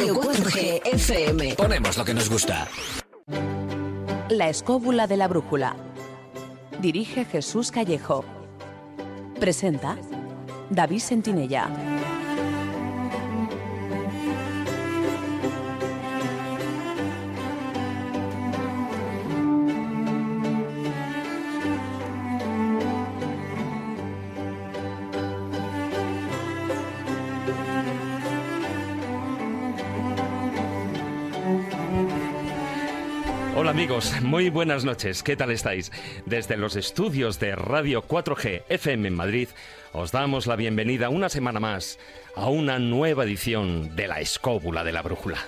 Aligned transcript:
Radio 0.00 0.14
4G 0.18 0.80
FM. 0.94 1.54
Ponemos 1.56 1.98
lo 1.98 2.06
que 2.06 2.14
nos 2.14 2.30
gusta. 2.30 2.66
La 4.30 4.48
escóbula 4.48 5.06
de 5.06 5.18
la 5.18 5.28
brújula. 5.28 5.76
Dirige 6.80 7.26
Jesús 7.26 7.70
Callejo. 7.70 8.24
Presenta 9.38 9.98
David 10.70 11.00
Sentinella. 11.00 11.68
Muy 34.22 34.50
buenas 34.50 34.84
noches, 34.84 35.24
¿qué 35.24 35.36
tal 35.36 35.50
estáis? 35.50 35.90
Desde 36.24 36.56
los 36.56 36.76
estudios 36.76 37.40
de 37.40 37.56
Radio 37.56 38.06
4G 38.06 38.62
FM 38.68 39.08
en 39.08 39.14
Madrid, 39.16 39.48
os 39.92 40.12
damos 40.12 40.46
la 40.46 40.54
bienvenida 40.54 41.08
una 41.08 41.28
semana 41.28 41.58
más 41.58 41.98
a 42.36 42.48
una 42.48 42.78
nueva 42.78 43.24
edición 43.24 43.96
de 43.96 44.06
La 44.06 44.20
Escóbula 44.20 44.84
de 44.84 44.92
la 44.92 45.02
Brújula. 45.02 45.38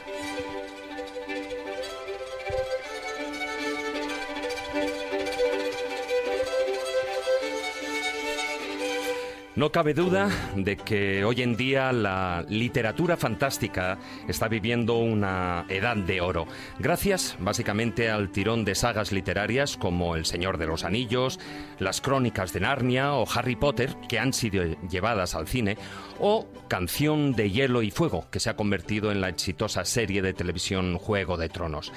No 9.54 9.70
cabe 9.70 9.92
duda 9.92 10.30
de 10.56 10.78
que 10.78 11.26
hoy 11.26 11.42
en 11.42 11.56
día 11.56 11.92
la 11.92 12.42
literatura 12.48 13.18
fantástica 13.18 13.98
está 14.26 14.48
viviendo 14.48 14.96
una 14.96 15.66
edad 15.68 15.94
de 15.94 16.22
oro, 16.22 16.46
gracias 16.78 17.36
básicamente 17.38 18.08
al 18.08 18.30
tirón 18.30 18.64
de 18.64 18.74
sagas 18.74 19.12
literarias 19.12 19.76
como 19.76 20.16
El 20.16 20.24
Señor 20.24 20.56
de 20.56 20.66
los 20.66 20.84
Anillos, 20.84 21.38
Las 21.78 22.00
Crónicas 22.00 22.54
de 22.54 22.60
Narnia 22.60 23.12
o 23.12 23.26
Harry 23.30 23.56
Potter, 23.56 23.94
que 24.08 24.18
han 24.18 24.32
sido 24.32 24.64
llevadas 24.88 25.34
al 25.34 25.46
cine, 25.46 25.76
o 26.18 26.46
Canción 26.68 27.34
de 27.34 27.50
Hielo 27.50 27.82
y 27.82 27.90
Fuego, 27.90 28.28
que 28.30 28.40
se 28.40 28.48
ha 28.48 28.56
convertido 28.56 29.12
en 29.12 29.20
la 29.20 29.28
exitosa 29.28 29.84
serie 29.84 30.22
de 30.22 30.32
televisión 30.32 30.96
Juego 30.96 31.36
de 31.36 31.50
Tronos. 31.50 31.92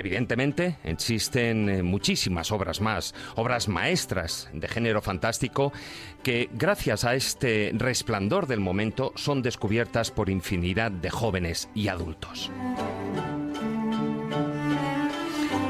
Evidentemente, 0.00 0.78
existen 0.82 1.68
eh, 1.68 1.82
muchísimas 1.82 2.52
obras 2.52 2.80
más, 2.80 3.14
obras 3.36 3.68
maestras 3.68 4.48
de 4.54 4.66
género 4.66 5.02
fantástico, 5.02 5.74
que 6.22 6.48
gracias 6.54 7.04
a 7.04 7.14
este 7.14 7.70
resplandor 7.74 8.46
del 8.46 8.60
momento 8.60 9.12
son 9.16 9.42
descubiertas 9.42 10.10
por 10.10 10.30
infinidad 10.30 10.90
de 10.90 11.10
jóvenes 11.10 11.68
y 11.74 11.88
adultos. 11.88 12.50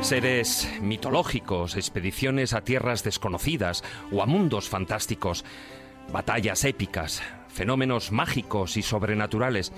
Seres 0.00 0.68
mitológicos, 0.80 1.74
expediciones 1.74 2.52
a 2.52 2.60
tierras 2.60 3.02
desconocidas 3.02 3.82
o 4.12 4.22
a 4.22 4.26
mundos 4.26 4.68
fantásticos, 4.68 5.44
batallas 6.12 6.64
épicas, 6.64 7.20
fenómenos 7.52 8.12
mágicos 8.12 8.76
y 8.76 8.82
sobrenaturales 8.82 9.72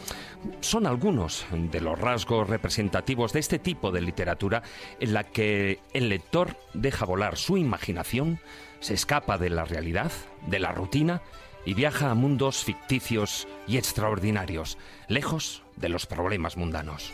son 0.60 0.86
algunos 0.86 1.46
de 1.50 1.80
los 1.80 1.98
rasgos 1.98 2.48
representativos 2.48 3.32
de 3.32 3.40
este 3.40 3.58
tipo 3.58 3.90
de 3.90 4.00
literatura 4.00 4.62
en 5.00 5.14
la 5.14 5.24
que 5.24 5.80
el 5.92 6.08
lector 6.08 6.56
deja 6.74 7.04
volar 7.04 7.36
su 7.36 7.56
imaginación, 7.56 8.38
se 8.80 8.94
escapa 8.94 9.38
de 9.38 9.50
la 9.50 9.64
realidad, 9.64 10.12
de 10.46 10.58
la 10.58 10.72
rutina 10.72 11.22
y 11.64 11.74
viaja 11.74 12.10
a 12.10 12.14
mundos 12.14 12.64
ficticios 12.64 13.46
y 13.68 13.76
extraordinarios, 13.76 14.78
lejos 15.08 15.62
de 15.76 15.88
los 15.88 16.06
problemas 16.06 16.56
mundanos. 16.56 17.12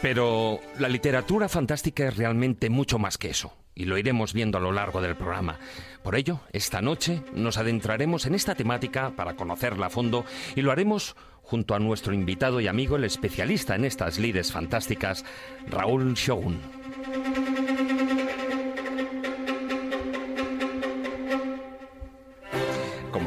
Pero 0.00 0.60
la 0.78 0.88
literatura 0.88 1.48
fantástica 1.48 2.06
es 2.06 2.16
realmente 2.16 2.68
mucho 2.68 2.98
más 2.98 3.16
que 3.16 3.30
eso 3.30 3.63
y 3.74 3.84
lo 3.84 3.98
iremos 3.98 4.32
viendo 4.32 4.58
a 4.58 4.60
lo 4.60 4.72
largo 4.72 5.00
del 5.00 5.16
programa. 5.16 5.58
Por 6.02 6.16
ello, 6.16 6.40
esta 6.52 6.80
noche 6.80 7.22
nos 7.34 7.56
adentraremos 7.56 8.26
en 8.26 8.34
esta 8.34 8.54
temática 8.54 9.12
para 9.16 9.34
conocerla 9.34 9.86
a 9.86 9.90
fondo 9.90 10.24
y 10.54 10.62
lo 10.62 10.72
haremos 10.72 11.16
junto 11.42 11.74
a 11.74 11.78
nuestro 11.78 12.14
invitado 12.14 12.60
y 12.60 12.68
amigo, 12.68 12.96
el 12.96 13.04
especialista 13.04 13.74
en 13.74 13.84
estas 13.84 14.18
lides 14.18 14.50
fantásticas, 14.52 15.24
Raúl 15.68 16.14
Shogun. 16.14 16.58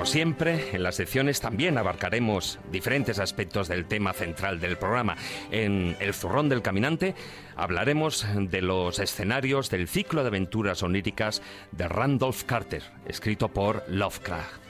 Siempre, 0.08 0.70
en 0.74 0.84
las 0.84 0.96
secciones 0.96 1.42
también 1.42 1.78
abarcaremos 1.78 2.60
diferentes 2.72 3.20
aspectos 3.20 3.68
del 3.68 3.86
tema 3.86 4.14
central 4.14 4.60
del 4.60 4.78
programa. 4.78 5.18
En 5.52 5.96
El 6.00 6.14
Zurrón 6.14 6.50
del 6.50 6.62
Caminante 6.62 7.16
hablaremos 7.56 8.26
de 8.36 8.62
los 8.62 9.00
escenarios 9.00 9.70
del 9.70 9.88
ciclo 9.88 10.22
de 10.22 10.30
aventuras 10.30 10.84
oníricas 10.84 11.42
de 11.72 11.88
Randolph 11.88 12.44
Carter, 12.44 12.84
escrito 13.06 13.50
por 13.50 13.84
Lovecraft. 13.88 14.68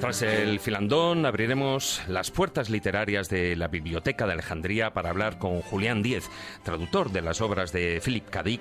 Tras 0.00 0.22
el 0.22 0.60
filandón 0.60 1.26
abriremos 1.26 2.02
las 2.06 2.30
puertas 2.30 2.70
literarias 2.70 3.28
de 3.28 3.56
la 3.56 3.66
Biblioteca 3.66 4.26
de 4.26 4.34
Alejandría 4.34 4.94
para 4.94 5.10
hablar 5.10 5.38
con 5.38 5.60
Julián 5.60 6.02
Díez, 6.02 6.30
traductor 6.62 7.10
de 7.10 7.20
las 7.20 7.40
obras 7.40 7.72
de 7.72 8.00
Philip 8.04 8.30
K. 8.30 8.44
Dick 8.44 8.60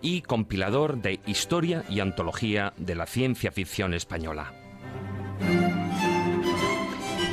y 0.00 0.22
compilador 0.22 1.02
de 1.02 1.20
Historia 1.26 1.84
y 1.90 2.00
Antología 2.00 2.72
de 2.78 2.94
la 2.94 3.04
Ciencia 3.04 3.52
Ficción 3.52 3.92
Española. 3.92 4.54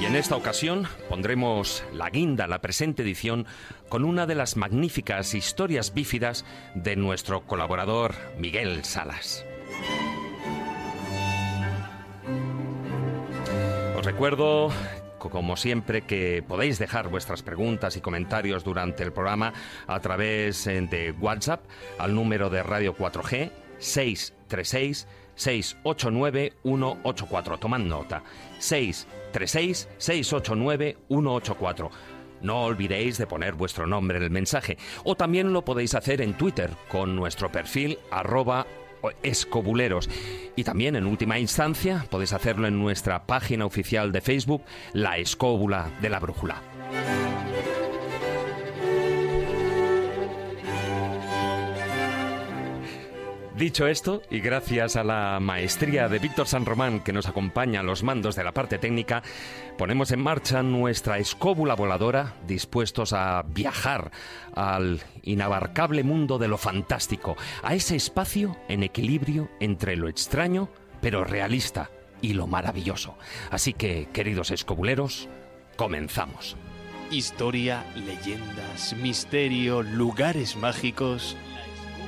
Y 0.01 0.05
en 0.05 0.17
esta 0.17 0.35
ocasión 0.35 0.85
pondremos 1.07 1.81
la 1.93 2.09
guinda 2.09 2.43
a 2.43 2.47
la 2.47 2.59
presente 2.59 3.03
edición 3.03 3.45
con 3.87 4.03
una 4.03 4.25
de 4.25 4.35
las 4.35 4.57
magníficas 4.57 5.33
historias 5.33 5.93
bífidas 5.93 6.43
de 6.75 6.97
nuestro 6.97 7.45
colaborador 7.47 8.15
Miguel 8.37 8.83
Salas. 8.83 9.45
Os 14.05 14.11
recuerdo 14.11 14.69
como 15.17 15.57
siempre, 15.57 16.03
que 16.03 16.43
podéis 16.47 16.77
dejar 16.77 17.07
vuestras 17.07 17.41
preguntas 17.41 17.97
y 17.97 18.01
comentarios 18.01 18.63
durante 18.63 19.01
el 19.01 19.11
programa 19.11 19.51
a 19.87 19.99
través 19.99 20.67
eh, 20.67 20.79
de 20.79 21.09
WhatsApp 21.09 21.65
al 21.97 22.13
número 22.13 22.51
de 22.51 22.61
Radio 22.61 22.95
4G 22.95 23.49
636 23.79 25.07
689 25.33 26.53
184. 26.61 27.57
Tomad 27.57 27.79
nota. 27.79 28.21
636 28.59 29.89
689 29.97 30.97
184. 31.07 31.89
No 32.41 32.65
olvidéis 32.65 33.17
de 33.17 33.25
poner 33.25 33.55
vuestro 33.55 33.87
nombre 33.87 34.19
en 34.19 34.23
el 34.23 34.29
mensaje. 34.29 34.77
O 35.03 35.15
también 35.15 35.51
lo 35.51 35.65
podéis 35.65 35.95
hacer 35.95 36.21
en 36.21 36.37
Twitter 36.37 36.69
con 36.89 37.15
nuestro 37.15 37.51
perfil 37.51 37.97
arroba 38.11 38.67
escobuleros. 39.23 40.09
Y 40.55 40.63
también, 40.63 40.95
en 40.95 41.05
última 41.05 41.39
instancia, 41.39 42.05
podéis 42.09 42.33
hacerlo 42.33 42.67
en 42.67 42.79
nuestra 42.79 43.25
página 43.25 43.65
oficial 43.65 44.11
de 44.11 44.21
Facebook, 44.21 44.63
La 44.93 45.17
Escóbula 45.17 45.89
de 46.01 46.09
la 46.09 46.19
Brújula. 46.19 46.61
Dicho 53.57 53.87
esto, 53.87 54.21
y 54.29 54.41
gracias 54.41 54.97
a 54.97 55.05
la 55.05 55.39
maestría 55.39 56.09
de 56.09 56.19
Víctor 56.19 56.45
San 56.45 56.65
Román 56.65 56.99
que 56.99 57.13
nos 57.13 57.25
acompaña 57.25 57.79
a 57.79 57.83
los 57.83 58.03
mandos 58.03 58.35
de 58.35 58.43
la 58.43 58.51
parte 58.51 58.79
técnica, 58.79 59.23
ponemos 59.77 60.11
en 60.11 60.19
marcha 60.19 60.61
nuestra 60.61 61.19
escóbula 61.19 61.73
voladora 61.73 62.33
dispuestos 62.45 63.13
a 63.13 63.43
viajar 63.47 64.11
al 64.53 64.99
inabarcable 65.23 66.03
mundo 66.03 66.37
de 66.37 66.49
lo 66.49 66.57
fantástico, 66.57 67.37
a 67.63 67.75
ese 67.75 67.95
espacio 67.95 68.57
en 68.67 68.83
equilibrio 68.83 69.49
entre 69.61 69.95
lo 69.95 70.09
extraño 70.09 70.67
pero 70.99 71.23
realista 71.23 71.89
y 72.21 72.33
lo 72.33 72.47
maravilloso. 72.47 73.15
Así 73.51 73.71
que, 73.71 74.09
queridos 74.11 74.51
escobuleros, 74.51 75.29
comenzamos. 75.77 76.57
Historia, 77.09 77.85
leyendas, 77.95 78.97
misterio, 78.97 79.81
lugares 79.81 80.57
mágicos 80.57 81.37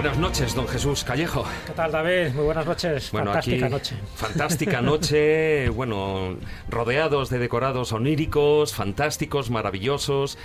Buenas 0.00 0.16
noches, 0.16 0.54
don 0.54 0.66
Jesús 0.66 1.04
Callejo. 1.04 1.44
¿Qué 1.66 1.74
tal, 1.74 1.92
David? 1.92 2.32
Muy 2.32 2.44
buenas 2.46 2.64
noches. 2.64 3.12
Bueno, 3.12 3.32
fantástica 3.32 3.66
aquí, 3.66 3.74
noche. 3.74 3.96
Fantástica 4.14 4.80
noche, 4.80 5.68
bueno, 5.68 6.38
rodeados 6.70 7.28
de 7.28 7.38
decorados 7.38 7.92
oníricos, 7.92 8.74
fantásticos, 8.74 9.50
maravillosos. 9.50 10.38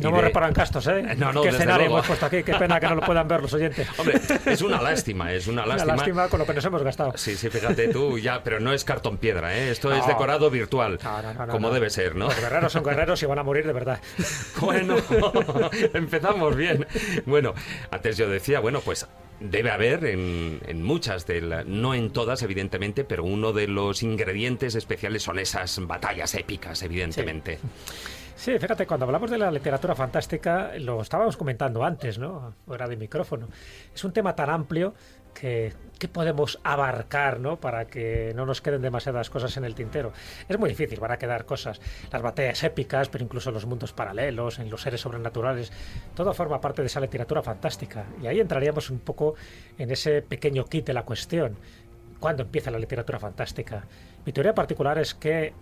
No 0.00 0.16
de- 0.16 0.22
reparado 0.22 0.50
en 0.50 0.54
castos, 0.54 0.86
¿eh? 0.86 1.02
No, 1.16 1.32
no, 1.32 1.42
Qué 1.42 1.48
escenario 1.48 1.86
luego. 1.86 1.94
hemos 1.96 2.06
puesto 2.06 2.26
aquí. 2.26 2.42
Qué 2.42 2.54
pena 2.54 2.78
que 2.80 2.86
no 2.88 2.94
lo 2.96 3.00
puedan 3.02 3.26
ver 3.28 3.42
los 3.42 3.52
oyentes. 3.52 3.86
Hombre, 3.98 4.20
es 4.46 4.62
una 4.62 4.80
lástima, 4.80 5.32
es 5.32 5.46
una 5.46 5.62
Una 5.64 5.74
lástima. 5.74 5.96
lástima 5.96 6.28
con 6.28 6.38
lo 6.40 6.46
que 6.46 6.54
nos 6.54 6.64
hemos 6.64 6.82
gastado. 6.82 7.12
Sí, 7.16 7.36
sí, 7.36 7.48
fíjate 7.50 7.88
tú, 7.88 8.18
ya, 8.18 8.42
pero 8.42 8.60
no 8.60 8.72
es 8.72 8.84
cartón 8.84 9.18
piedra, 9.18 9.56
¿eh? 9.56 9.70
Esto 9.70 9.92
es 9.92 10.00
No. 10.00 10.06
decorado 10.06 10.50
virtual, 10.50 10.98
No, 11.02 11.22
no, 11.22 11.34
no, 11.34 11.46
no, 11.46 11.52
como 11.52 11.68
no. 11.68 11.74
debe 11.74 11.90
ser, 11.90 12.14
¿no? 12.16 12.26
Los 12.26 12.40
guerreros 12.40 12.72
son 12.72 12.82
guerreros 12.84 13.22
y 13.22 13.26
van 13.26 13.38
a 13.38 13.42
morir 13.42 13.66
de 13.66 13.72
verdad. 13.72 14.00
Bueno, 14.60 14.96
empezamos 15.94 16.56
bien. 16.56 16.86
Bueno, 17.26 17.54
antes 17.90 18.16
yo 18.16 18.28
decía, 18.28 18.60
bueno, 18.60 18.80
pues 18.80 19.06
debe 19.40 19.70
haber 19.70 20.04
en, 20.04 20.60
en 20.66 20.82
muchas, 20.82 21.26
de 21.26 21.40
la- 21.40 21.64
no 21.64 21.94
en 21.94 22.10
todas, 22.12 22.42
evidentemente, 22.42 23.04
pero 23.04 23.24
uno 23.24 23.52
de 23.52 23.68
los 23.68 24.02
ingredientes 24.02 24.74
especiales 24.74 25.22
son 25.22 25.38
esas 25.38 25.78
batallas 25.86 26.34
épicas, 26.34 26.82
evidentemente. 26.82 27.58
Sí, 27.58 27.68
fíjate, 28.38 28.86
cuando 28.86 29.04
hablamos 29.04 29.30
de 29.30 29.38
la 29.38 29.50
literatura 29.50 29.96
fantástica, 29.96 30.70
lo 30.78 31.02
estábamos 31.02 31.36
comentando 31.36 31.84
antes, 31.84 32.18
¿no? 32.18 32.54
Fuera 32.66 32.86
de 32.86 32.96
micrófono. 32.96 33.48
Es 33.92 34.04
un 34.04 34.12
tema 34.12 34.36
tan 34.36 34.48
amplio 34.48 34.94
que, 35.34 35.72
que 35.98 36.06
podemos 36.06 36.60
abarcar, 36.62 37.40
¿no? 37.40 37.58
Para 37.58 37.86
que 37.86 38.32
no 38.36 38.46
nos 38.46 38.60
queden 38.60 38.80
demasiadas 38.80 39.28
cosas 39.28 39.56
en 39.56 39.64
el 39.64 39.74
tintero. 39.74 40.12
Es 40.48 40.56
muy 40.56 40.68
difícil, 40.68 41.00
van 41.00 41.10
a 41.10 41.16
quedar 41.18 41.46
cosas. 41.46 41.80
Las 42.12 42.22
batallas 42.22 42.62
épicas, 42.62 43.08
pero 43.08 43.24
incluso 43.24 43.50
los 43.50 43.66
mundos 43.66 43.92
paralelos, 43.92 44.60
en 44.60 44.70
los 44.70 44.82
seres 44.82 45.00
sobrenaturales, 45.00 45.72
todo 46.14 46.32
forma 46.32 46.60
parte 46.60 46.82
de 46.82 46.86
esa 46.86 47.00
literatura 47.00 47.42
fantástica. 47.42 48.06
Y 48.22 48.28
ahí 48.28 48.38
entraríamos 48.38 48.88
un 48.90 49.00
poco 49.00 49.34
en 49.78 49.90
ese 49.90 50.22
pequeño 50.22 50.64
kit 50.64 50.86
de 50.86 50.94
la 50.94 51.04
cuestión. 51.04 51.56
¿Cuándo 52.20 52.44
empieza 52.44 52.70
la 52.70 52.78
literatura 52.78 53.18
fantástica? 53.18 53.84
Mi 54.24 54.32
teoría 54.32 54.54
particular 54.54 54.98
es 54.98 55.14
que 55.14 55.52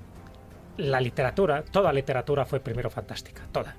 la 0.78 1.00
literatura, 1.00 1.62
toda 1.62 1.92
literatura 1.92 2.44
fue 2.44 2.60
primero 2.60 2.90
fantástica, 2.90 3.42
toda. 3.52 3.74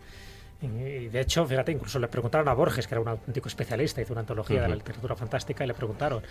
Y 0.59 1.09
de 1.09 1.21
hecho, 1.21 1.45
fíjate, 1.45 1.71
incluso 1.71 1.99
le 1.99 2.07
preguntaron 2.07 2.47
a 2.47 2.53
Borges, 2.53 2.87
que 2.87 2.95
era 2.95 3.01
un 3.01 3.07
auténtico 3.07 3.47
especialista, 3.47 4.01
hizo 4.01 4.13
una 4.13 4.21
antología 4.21 4.59
de 4.59 4.67
la 4.67 4.75
literatura 4.75 5.15
fantástica, 5.15 5.63
y 5.63 5.67
le 5.67 5.75
preguntaron, 5.75 6.23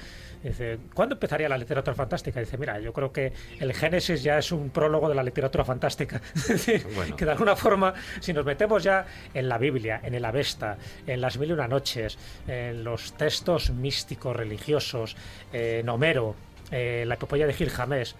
dice, 0.43 0.81
¿cuándo 0.95 1.15
empezaría 1.15 1.49
la 1.49 1.57
literatura 1.57 1.95
fantástica? 1.95 2.41
dice, 2.41 2.59
mira, 2.59 2.81
yo 2.81 2.93
creo 2.93 3.13
que 3.13 3.33
el 3.61 3.73
Génesis 3.73 4.25
ya 4.25 4.37
es 4.39 4.51
un 4.51 4.71
prólogo 4.71 5.09
de 5.09 5.15
la 5.15 5.23
literatura 5.23 5.65
fantástica. 5.65 6.21
Es 6.35 6.49
decir, 6.49 6.85
Bueno. 6.97 7.15
que 7.15 7.25
de 7.25 7.31
alguna 7.31 7.55
forma, 7.55 7.95
si 8.19 8.33
nos 8.33 8.45
metemos 8.45 8.83
ya 8.83 9.07
en 9.33 9.49
la 9.49 9.59
Biblia, 9.59 10.01
en 10.03 10.15
el 10.15 10.25
Avesta, 10.25 10.77
en 11.07 11.21
las 11.21 11.39
Mil 11.39 11.51
y 11.51 11.53
Una 11.53 11.69
Noches, 11.69 12.19
en 12.49 12.83
los 12.83 13.13
textos 13.13 13.71
místicos, 13.71 14.35
religiosos, 14.35 15.17
eh, 15.53 15.79
en 15.83 15.89
Homero, 15.89 16.35
eh, 16.73 17.05
la 17.07 17.15
epopeya 17.15 17.47
de 17.47 17.53
Gilgamesh, 17.53 18.17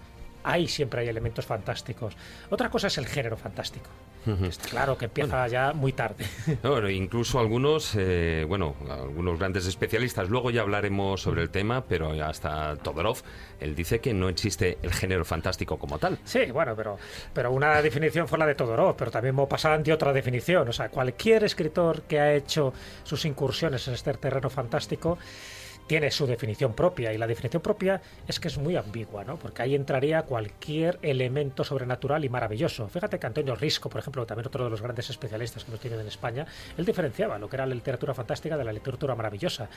ahí 0.51 0.67
siempre 0.67 1.01
hay 1.01 1.07
elementos 1.07 1.45
fantásticos. 1.45 2.15
Otra 2.49 2.69
cosa 2.69 2.87
es 2.87 2.97
el 2.97 3.05
género 3.05 3.37
fantástico. 3.37 3.89
Está 4.43 4.67
claro 4.67 4.97
que 4.97 5.05
empieza 5.05 5.47
ya 5.47 5.73
muy 5.73 5.93
tarde. 5.93 6.25
No, 6.63 6.71
Bueno, 6.71 6.89
incluso 6.89 7.39
algunos, 7.39 7.93
eh, 7.95 8.45
bueno, 8.47 8.75
algunos 8.89 9.39
grandes 9.39 9.65
especialistas, 9.67 10.29
luego 10.29 10.51
ya 10.51 10.61
hablaremos 10.61 11.21
sobre 11.21 11.41
el 11.41 11.49
tema, 11.49 11.83
pero 11.85 12.11
hasta 12.23 12.75
Todorov, 12.77 13.17
él 13.59 13.75
dice 13.75 13.99
que 13.99 14.13
no 14.13 14.27
existe 14.27 14.77
el 14.81 14.91
género 14.93 15.23
fantástico 15.23 15.77
como 15.77 15.97
tal. 15.97 16.17
Sí, 16.25 16.51
bueno, 16.51 16.75
pero, 16.75 16.97
pero 17.33 17.51
una 17.51 17.81
definición 17.81 18.27
fue 18.27 18.37
la 18.37 18.45
de 18.45 18.55
Todorov, 18.55 18.95
pero 18.97 19.11
también 19.11 19.35
Maupassant 19.35 19.85
dio 19.85 19.95
otra 19.95 20.11
definición. 20.11 20.67
O 20.67 20.73
sea, 20.73 20.89
cualquier 20.89 21.43
escritor 21.43 22.01
que 22.01 22.19
ha 22.19 22.33
hecho 22.33 22.73
sus 23.03 23.23
incursiones 23.25 23.87
en 23.87 23.93
este 23.93 24.13
terreno 24.15 24.49
fantástico 24.49 25.17
tiene 25.87 26.11
su 26.11 26.27
definición 26.27 26.73
propia 26.73 27.13
y 27.13 27.17
la 27.17 27.27
definición 27.27 27.61
propia 27.61 28.01
es 28.27 28.39
que 28.39 28.49
es 28.49 28.57
muy 28.57 28.75
ambigua, 28.75 29.23
¿no? 29.23 29.37
Porque 29.37 29.61
ahí 29.61 29.73
entraría 29.73 30.23
cualquier 30.23 30.99
elemento 31.01 31.63
sobrenatural 31.63 32.23
y 32.25 32.29
maravilloso. 32.29 32.87
Fíjate 32.89 33.17
que 33.19 33.25
Antonio 33.27 33.55
Risco, 33.55 33.89
por 33.89 33.99
ejemplo, 33.99 34.25
también 34.25 34.47
otro 34.47 34.65
de 34.65 34.69
los 34.69 34.81
grandes 34.81 35.09
especialistas 35.09 35.63
que 35.63 35.71
hemos 35.71 35.79
tenido 35.79 36.01
en 36.01 36.07
España, 36.07 36.45
él 36.77 36.85
diferenciaba 36.85 37.39
lo 37.39 37.49
que 37.49 37.55
era 37.55 37.65
la 37.65 37.73
literatura 37.73 38.13
fantástica 38.13 38.57
de 38.57 38.65
la 38.65 38.73
literatura 38.73 39.15
maravillosa. 39.15 39.69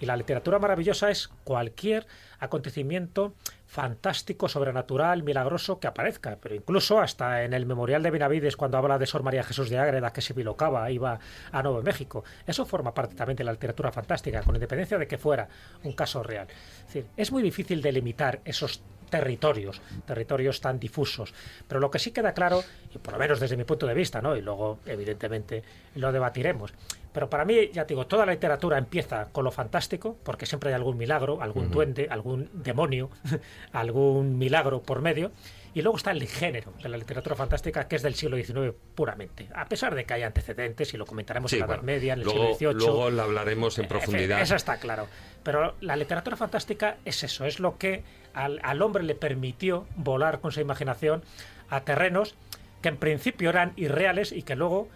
Y 0.00 0.06
la 0.06 0.16
literatura 0.16 0.58
maravillosa 0.58 1.10
es 1.10 1.28
cualquier 1.44 2.06
acontecimiento 2.40 3.34
fantástico, 3.68 4.48
sobrenatural, 4.48 5.22
milagroso 5.22 5.78
que 5.78 5.86
aparezca, 5.86 6.38
pero 6.40 6.54
incluso 6.54 7.00
hasta 7.00 7.44
en 7.44 7.52
el 7.52 7.66
memorial 7.66 8.02
de 8.02 8.10
Benavides 8.10 8.56
cuando 8.56 8.78
habla 8.78 8.98
de 8.98 9.06
Sor 9.06 9.22
María 9.22 9.44
Jesús 9.44 9.68
de 9.68 9.78
Ágreda 9.78 10.10
que 10.10 10.22
se 10.22 10.32
bilocaba, 10.32 10.90
iba 10.90 11.20
a 11.52 11.62
Nuevo 11.62 11.82
México, 11.82 12.24
eso 12.46 12.64
forma 12.64 12.94
parte 12.94 13.14
también 13.14 13.36
de 13.36 13.44
la 13.44 13.52
literatura 13.52 13.92
fantástica, 13.92 14.42
con 14.42 14.56
independencia 14.56 14.96
de 14.96 15.06
que 15.06 15.18
fuera 15.18 15.48
un 15.84 15.92
caso 15.92 16.22
real. 16.22 16.48
Es 16.92 17.04
es 17.28 17.32
muy 17.32 17.42
difícil 17.42 17.82
delimitar 17.82 18.40
esos 18.46 18.82
territorios, 19.10 19.82
territorios 20.06 20.60
tan 20.62 20.80
difusos. 20.80 21.34
Pero 21.66 21.80
lo 21.80 21.90
que 21.90 21.98
sí 21.98 22.10
queda 22.10 22.32
claro, 22.32 22.62
y 22.94 22.98
por 22.98 23.12
lo 23.12 23.18
menos 23.18 23.38
desde 23.38 23.56
mi 23.56 23.64
punto 23.64 23.86
de 23.86 23.94
vista, 23.94 24.22
¿no? 24.22 24.34
y 24.34 24.40
luego 24.40 24.78
evidentemente 24.86 25.62
lo 25.94 26.10
debatiremos, 26.10 26.72
pero 27.12 27.28
para 27.30 27.44
mí, 27.44 27.70
ya 27.72 27.84
te 27.86 27.94
digo, 27.94 28.06
toda 28.06 28.26
la 28.26 28.32
literatura 28.32 28.78
empieza 28.78 29.26
con 29.32 29.44
lo 29.44 29.50
fantástico, 29.50 30.16
porque 30.22 30.46
siempre 30.46 30.70
hay 30.70 30.74
algún 30.74 30.96
milagro, 30.98 31.40
algún 31.42 31.70
duende, 31.70 32.06
algún 32.10 32.50
demonio, 32.52 33.10
algún 33.72 34.38
milagro 34.38 34.82
por 34.82 35.00
medio. 35.02 35.30
Y 35.74 35.82
luego 35.82 35.98
está 35.98 36.10
el 36.10 36.26
género 36.26 36.72
de 36.82 36.88
la 36.88 36.96
literatura 36.96 37.36
fantástica, 37.36 37.86
que 37.86 37.96
es 37.96 38.02
del 38.02 38.14
siglo 38.14 38.36
XIX 38.36 38.74
puramente. 38.94 39.48
A 39.54 39.66
pesar 39.66 39.94
de 39.94 40.04
que 40.04 40.14
hay 40.14 40.22
antecedentes, 40.22 40.92
y 40.94 40.96
lo 40.96 41.04
comentaremos 41.06 41.50
Sí, 41.50 41.56
en 41.56 41.60
la 41.60 41.66
bueno, 41.66 41.82
Edad 41.82 41.86
Media, 41.86 42.12
en 42.14 42.18
el 42.20 42.24
luego, 42.24 42.54
siglo 42.54 42.72
XVIII. 42.72 42.86
luego 42.88 43.10
lo 43.10 43.22
hablaremos 43.22 43.78
en 43.78 43.84
Eh, 43.84 43.88
profundidad. 43.88 44.40
Eso 44.40 44.56
está 44.56 44.78
claro. 44.78 45.06
Pero 45.44 45.74
la 45.80 45.94
literatura 45.96 46.36
fantástica 46.36 46.96
es 47.04 47.22
eso, 47.22 47.44
es 47.44 47.60
lo 47.60 47.78
que 47.78 48.02
al, 48.34 48.58
al 48.62 48.82
hombre 48.82 49.04
le 49.04 49.14
permitió 49.14 49.86
volar 49.96 50.40
con 50.40 50.50
su 50.52 50.60
imaginación 50.60 51.22
a 51.70 51.82
terrenos 51.82 52.34
que 52.82 52.88
en 52.88 52.96
principio 52.96 53.50
eran 53.50 53.72
irreales 53.76 54.32
y 54.32 54.42
que 54.42 54.56
luego 54.56 54.88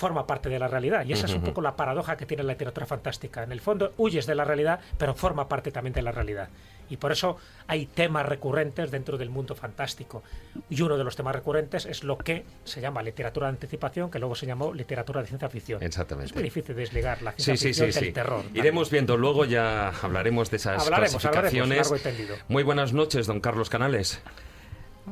forma 0.00 0.26
parte 0.26 0.48
de 0.48 0.58
la 0.58 0.66
realidad. 0.66 1.04
Y 1.04 1.12
esa 1.12 1.26
es 1.26 1.34
un 1.34 1.42
poco 1.42 1.60
la 1.60 1.76
paradoja 1.76 2.16
que 2.16 2.24
tiene 2.24 2.42
la 2.42 2.54
literatura 2.54 2.86
fantástica. 2.86 3.42
En 3.42 3.52
el 3.52 3.60
fondo 3.60 3.92
huyes 3.98 4.26
de 4.26 4.34
la 4.34 4.44
realidad, 4.44 4.80
pero 4.96 5.14
forma 5.14 5.46
parte 5.46 5.70
también 5.70 5.92
de 5.92 6.00
la 6.00 6.10
realidad. 6.10 6.48
Y 6.88 6.96
por 6.96 7.12
eso 7.12 7.36
hay 7.68 7.86
temas 7.86 8.26
recurrentes 8.26 8.90
dentro 8.90 9.18
del 9.18 9.28
mundo 9.28 9.54
fantástico. 9.54 10.22
Y 10.70 10.80
uno 10.80 10.96
de 10.96 11.04
los 11.04 11.14
temas 11.14 11.36
recurrentes 11.36 11.84
es 11.84 12.02
lo 12.02 12.16
que 12.16 12.44
se 12.64 12.80
llama 12.80 13.02
literatura 13.02 13.46
de 13.46 13.50
anticipación, 13.50 14.10
que 14.10 14.18
luego 14.18 14.34
se 14.34 14.46
llamó 14.46 14.72
literatura 14.72 15.20
de 15.20 15.28
ciencia 15.28 15.48
ficción. 15.50 15.82
Exactamente. 15.82 16.30
Es 16.30 16.34
muy 16.34 16.44
difícil 16.44 16.74
desligar 16.74 17.20
la 17.22 17.32
ciencia 17.32 17.56
sí, 17.56 17.68
ficción 17.68 17.92
sí, 17.92 18.00
del 18.00 18.08
sí. 18.08 18.12
terror. 18.12 18.42
Iremos 18.54 18.90
viendo 18.90 19.16
luego, 19.18 19.44
ya 19.44 19.90
hablaremos 20.02 20.50
de 20.50 20.56
esas 20.56 20.84
Hablaremos, 20.84 21.24
hablaremos, 21.24 21.50
clasificaciones. 21.50 21.78
largo 21.78 21.96
y 21.96 22.00
tendido. 22.00 22.36
Muy 22.48 22.62
buenas 22.62 22.92
noches, 22.92 23.26
don 23.26 23.40
Carlos 23.40 23.68
Canales. 23.68 24.20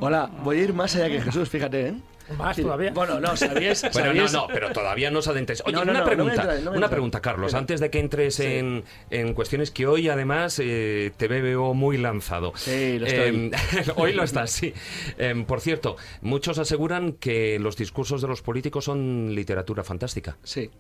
Hola, 0.00 0.30
voy 0.44 0.58
a 0.58 0.62
ir 0.64 0.72
más 0.72 0.94
allá 0.96 1.08
que 1.08 1.20
Jesús, 1.20 1.48
fíjate, 1.48 1.88
¿eh? 1.88 1.94
Más 2.36 2.56
Sí, 2.56 2.62
todavía. 2.62 2.92
Bueno, 2.92 3.18
no, 3.20 3.34
sabíais. 3.38 3.82
Bueno, 3.94 4.12
no, 4.12 4.28
no, 4.28 4.46
pero 4.48 4.70
todavía 4.70 5.10
no 5.10 5.20
os 5.20 5.28
adentres. 5.28 5.62
Oye, 5.64 5.72
No, 5.72 5.84
no, 5.84 5.92
una 5.92 6.00
no, 6.00 6.04
no 6.04 6.04
me 6.10 6.14
pregunta, 6.14 6.42
entra, 6.42 6.54
no 6.56 6.60
me 6.60 6.68
una 6.68 6.76
entra. 6.76 6.90
pregunta, 6.90 7.20
Carlos, 7.22 7.54
antes 7.54 7.80
de 7.80 7.90
que 7.90 7.98
entres 8.00 8.34
Sí. 8.34 8.44
en, 8.44 8.84
en 9.10 9.32
cuestiones 9.32 9.70
que 9.70 9.86
hoy 9.86 10.10
además 10.10 10.60
eh, 10.62 11.10
te 11.16 11.26
veo 11.26 11.72
muy 11.72 11.96
lanzado. 11.96 12.52
Sí, 12.54 12.98
lo 12.98 13.06
estoy. 13.06 13.46
Eh, 13.46 13.50
hoy 13.96 14.12
lo 14.12 14.24
estás, 14.24 14.50
sí. 14.50 14.74
Eh, 15.16 15.42
por 15.48 15.62
cierto, 15.62 15.96
muchos 16.20 16.58
aseguran 16.58 17.12
que 17.14 17.58
los 17.58 17.76
discursos 17.78 18.20
de 18.20 18.28
los 18.28 18.42
políticos 18.42 18.84
son 18.84 19.34
literatura 19.34 19.82
fantástica. 19.82 20.36
Sí, 20.42 20.70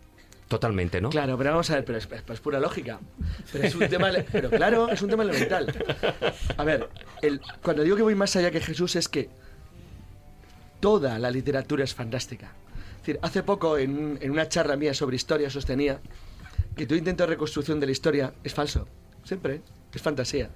Totalmente, 0.48 1.00
¿no? 1.02 1.10
claro, 1.10 1.36
pero 1.36 1.50
vamos 1.50 1.68
a 1.70 1.74
ver, 1.74 1.84
pero 1.84 1.98
es, 1.98 2.40
pura 2.40 2.58
lógica. 2.58 2.98
Pero 3.52 3.64
es 3.64 3.74
un 3.74 3.86
tema, 3.88 4.10
pero 4.32 4.48
claro, 4.48 4.88
es 4.88 5.02
un 5.02 5.10
tema 5.10 5.22
elemental. 5.22 5.66
A 6.56 6.64
ver, 6.64 6.88
cuando 7.62 7.82
digo 7.82 7.96
que 7.96 8.02
voy 8.02 8.14
más 8.14 8.34
allá 8.36 8.50
que 8.50 8.60
Jesús 8.60 8.96
es 8.96 9.08
que 9.10 9.28
toda 10.80 11.18
la 11.18 11.30
literatura 11.30 11.84
es 11.84 11.94
fantástica. 11.94 12.52
Es 12.92 12.98
decir, 13.06 13.18
hace 13.22 13.42
poco 13.42 13.78
en, 13.78 13.90
un- 13.98 14.18
en 14.20 14.30
una 14.30 14.48
charla 14.48 14.76
mía 14.76 14.94
sobre 14.94 15.16
historia 15.16 15.50
sostenía 15.50 16.00
que 16.76 16.86
tu 16.86 16.94
intento 16.94 17.24
de 17.24 17.28
reconstrucción 17.28 17.80
de 17.80 17.86
la 17.86 17.92
historia 17.92 18.32
es 18.44 18.54
falso. 18.54 18.86
Siempre, 19.24 19.60
es 19.92 20.00
fantasía. 20.02 20.50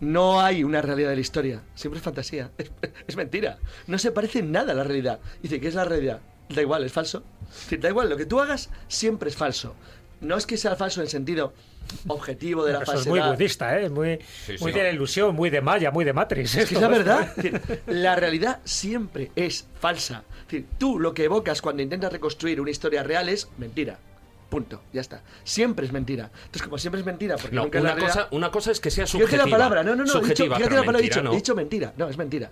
No 0.00 0.40
hay 0.40 0.64
una 0.64 0.82
realidad 0.82 1.10
de 1.10 1.16
la 1.16 1.20
historia, 1.20 1.62
siempre 1.74 1.98
es 1.98 2.04
fantasía, 2.04 2.50
es, 2.58 2.70
es 3.06 3.16
mentira. 3.16 3.58
No 3.86 3.98
se 3.98 4.10
parece 4.10 4.38
en 4.40 4.52
nada 4.52 4.72
a 4.72 4.74
la 4.74 4.84
realidad. 4.84 5.20
Dice, 5.42 5.60
¿qué 5.60 5.68
es 5.68 5.74
la 5.74 5.84
realidad? 5.84 6.20
Da 6.54 6.62
igual, 6.62 6.84
es 6.84 6.92
falso. 6.92 7.22
Da 7.78 7.88
igual, 7.88 8.08
lo 8.08 8.16
que 8.16 8.26
tú 8.26 8.40
hagas 8.40 8.70
siempre 8.88 9.28
es 9.30 9.36
falso. 9.36 9.74
No 10.20 10.36
es 10.36 10.46
que 10.46 10.56
sea 10.56 10.76
falso 10.76 11.00
en 11.00 11.04
el 11.06 11.10
sentido 11.10 11.52
objetivo 12.08 12.64
de 12.64 12.72
la 12.74 12.82
Eso 12.82 12.92
es 12.94 13.06
muy 13.06 13.18
falsedad. 13.18 13.36
budista, 13.36 13.80
¿eh? 13.80 13.88
muy, 13.90 14.18
Sí, 14.46 14.54
muy 14.60 14.72
sí. 14.72 14.78
de 14.78 14.84
la 14.84 14.90
ilusión, 14.90 15.34
muy 15.34 15.50
de 15.50 15.60
Maya, 15.60 15.90
muy 15.90 16.04
de 16.04 16.12
Matrix. 16.12 16.54
Es 16.54 16.68
que 16.68 16.76
es 16.76 16.80
la 16.80 16.88
verdad. 16.98 17.28
Es 17.36 17.42
decir, 17.52 17.82
La 17.86 18.14
realidad 18.16 18.60
siempre 18.64 19.30
es 19.34 19.66
falsa. 19.80 20.22
Es 20.42 20.44
decir, 20.52 20.66
tú 20.78 20.98
lo 21.00 21.12
que 21.12 21.24
evocas 21.24 21.60
cuando 21.60 21.82
intentas 21.82 22.12
reconstruir 22.12 22.60
una 22.60 22.70
historia 22.70 23.02
real 23.02 23.28
es 23.28 23.48
mentira. 23.58 23.98
Punto. 24.48 24.82
Ya 24.92 25.00
está. 25.00 25.22
Siempre 25.44 25.86
es 25.86 25.92
mentira. 25.92 26.30
Entonces, 26.44 26.62
como 26.62 26.78
siempre 26.78 27.00
es 27.00 27.06
mentira, 27.06 27.36
porque 27.36 27.56
No, 27.56 27.62
nunca 27.64 27.78
es 27.78 27.84
la 27.84 27.90
una 27.92 27.96
realidad- 28.00 28.24
cosa, 28.26 28.36
una 28.36 28.50
cosa 28.50 28.70
es 28.70 28.80
que 28.80 28.90
sea 28.90 29.06
Fíjate 29.06 29.22
subjetiva. 29.24 29.44
la 29.46 29.50
palabra, 29.50 29.82
no, 29.82 29.96
no, 29.96 29.96
no, 29.96 30.02
he 30.02 30.04
dicho, 30.06 30.18
Subjetiva, 30.20 30.56
fíjate 30.56 30.68
pero 30.70 30.80
la 30.82 30.86
palabra, 30.86 30.98
mentira, 31.02 31.14
dicho, 31.16 31.22
no. 31.24 31.32
he 31.32 31.36
dicho 31.36 31.54
mentira. 31.56 31.92
No, 31.96 32.08
es 32.08 32.16
mentira. 32.18 32.50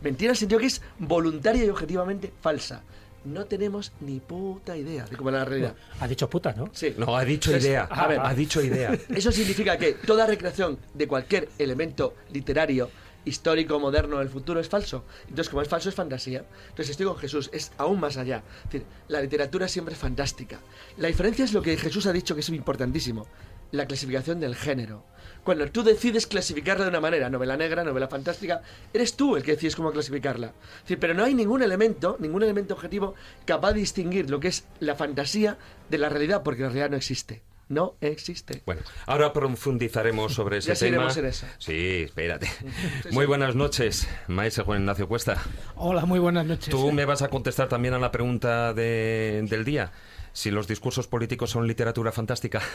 Mentira 0.00 0.28
en 0.28 0.30
el 0.30 0.36
sentido 0.36 0.60
que 0.60 0.66
es 0.66 0.80
voluntaria 0.98 1.64
y 1.64 1.68
objetivamente 1.68 2.32
falsa. 2.40 2.82
No 3.24 3.44
tenemos 3.46 3.92
ni 4.00 4.20
puta 4.20 4.76
idea 4.76 5.04
de 5.04 5.16
cómo 5.16 5.30
es 5.30 5.34
la 5.34 5.44
realidad. 5.44 5.74
Ha 6.00 6.08
dicho 6.08 6.28
puta, 6.28 6.52
¿no? 6.56 6.70
Sí. 6.72 6.94
No, 6.96 7.16
ha 7.16 7.24
dicho 7.24 7.50
Entonces, 7.50 7.70
idea. 7.70 7.84
a 7.84 8.06
ver. 8.06 8.20
ha 8.22 8.34
dicho 8.34 8.62
idea. 8.62 8.98
Eso 9.08 9.32
significa 9.32 9.76
que 9.78 9.92
toda 9.92 10.26
recreación 10.26 10.78
de 10.94 11.06
cualquier 11.06 11.48
elemento 11.58 12.14
literario, 12.32 12.90
histórico, 13.24 13.78
moderno 13.78 14.18
del 14.18 14.28
futuro 14.28 14.60
es 14.60 14.68
falso. 14.68 15.04
Entonces, 15.22 15.48
como 15.50 15.62
es 15.62 15.68
falso, 15.68 15.88
es 15.88 15.94
fantasía. 15.94 16.44
Entonces, 16.70 16.90
estoy 16.90 17.06
con 17.06 17.16
Jesús, 17.18 17.50
es 17.52 17.72
aún 17.76 18.00
más 18.00 18.16
allá. 18.16 18.42
Es 18.64 18.72
decir, 18.72 18.86
la 19.08 19.20
literatura 19.20 19.68
siempre 19.68 19.94
es 19.94 20.00
fantástica. 20.00 20.58
La 20.96 21.08
diferencia 21.08 21.44
es 21.44 21.52
lo 21.52 21.62
que 21.62 21.76
Jesús 21.76 22.06
ha 22.06 22.12
dicho 22.12 22.34
que 22.34 22.40
es 22.40 22.48
importantísimo, 22.48 23.26
la 23.72 23.86
clasificación 23.86 24.40
del 24.40 24.56
género. 24.56 25.04
Cuando 25.44 25.66
tú 25.70 25.82
decides 25.82 26.26
clasificarla 26.26 26.84
de 26.84 26.90
una 26.90 27.00
manera, 27.00 27.30
novela 27.30 27.56
negra, 27.56 27.82
novela 27.82 28.08
fantástica, 28.08 28.62
eres 28.92 29.16
tú 29.16 29.36
el 29.36 29.42
que 29.42 29.52
decides 29.52 29.74
cómo 29.76 29.90
clasificarla. 29.92 30.48
Es 30.48 30.82
decir, 30.82 30.98
pero 30.98 31.14
no 31.14 31.24
hay 31.24 31.34
ningún 31.34 31.62
elemento, 31.62 32.16
ningún 32.20 32.42
elemento 32.42 32.74
objetivo 32.74 33.14
capaz 33.46 33.72
de 33.72 33.80
distinguir 33.80 34.28
lo 34.30 34.38
que 34.40 34.48
es 34.48 34.64
la 34.80 34.94
fantasía 34.96 35.56
de 35.88 35.98
la 35.98 36.08
realidad, 36.08 36.42
porque 36.42 36.62
la 36.62 36.68
realidad 36.68 36.90
no 36.90 36.96
existe. 36.96 37.42
No 37.68 37.94
existe. 38.00 38.62
Bueno, 38.66 38.82
ahora 39.06 39.32
profundizaremos 39.32 40.34
sobre 40.34 40.58
ese 40.58 40.74
Ya 40.74 40.80
tema. 40.80 41.08
en 41.16 41.24
eso. 41.24 41.46
Sí, 41.58 42.02
espérate. 42.04 42.50
Muy 43.12 43.26
buenas 43.26 43.54
noches, 43.54 44.08
maestro 44.26 44.64
Juan 44.64 44.80
Ignacio 44.80 45.06
Cuesta. 45.08 45.40
Hola, 45.76 46.04
muy 46.04 46.18
buenas 46.18 46.44
noches. 46.46 46.68
Tú 46.68 46.90
me 46.92 47.04
vas 47.04 47.22
a 47.22 47.28
contestar 47.28 47.68
también 47.68 47.94
a 47.94 47.98
la 48.00 48.10
pregunta 48.10 48.74
de- 48.74 49.44
del 49.48 49.64
día. 49.64 49.92
Si 50.32 50.50
los 50.50 50.66
discursos 50.68 51.06
políticos 51.06 51.50
son 51.50 51.66
literatura 51.68 52.10
fantástica. 52.12 52.60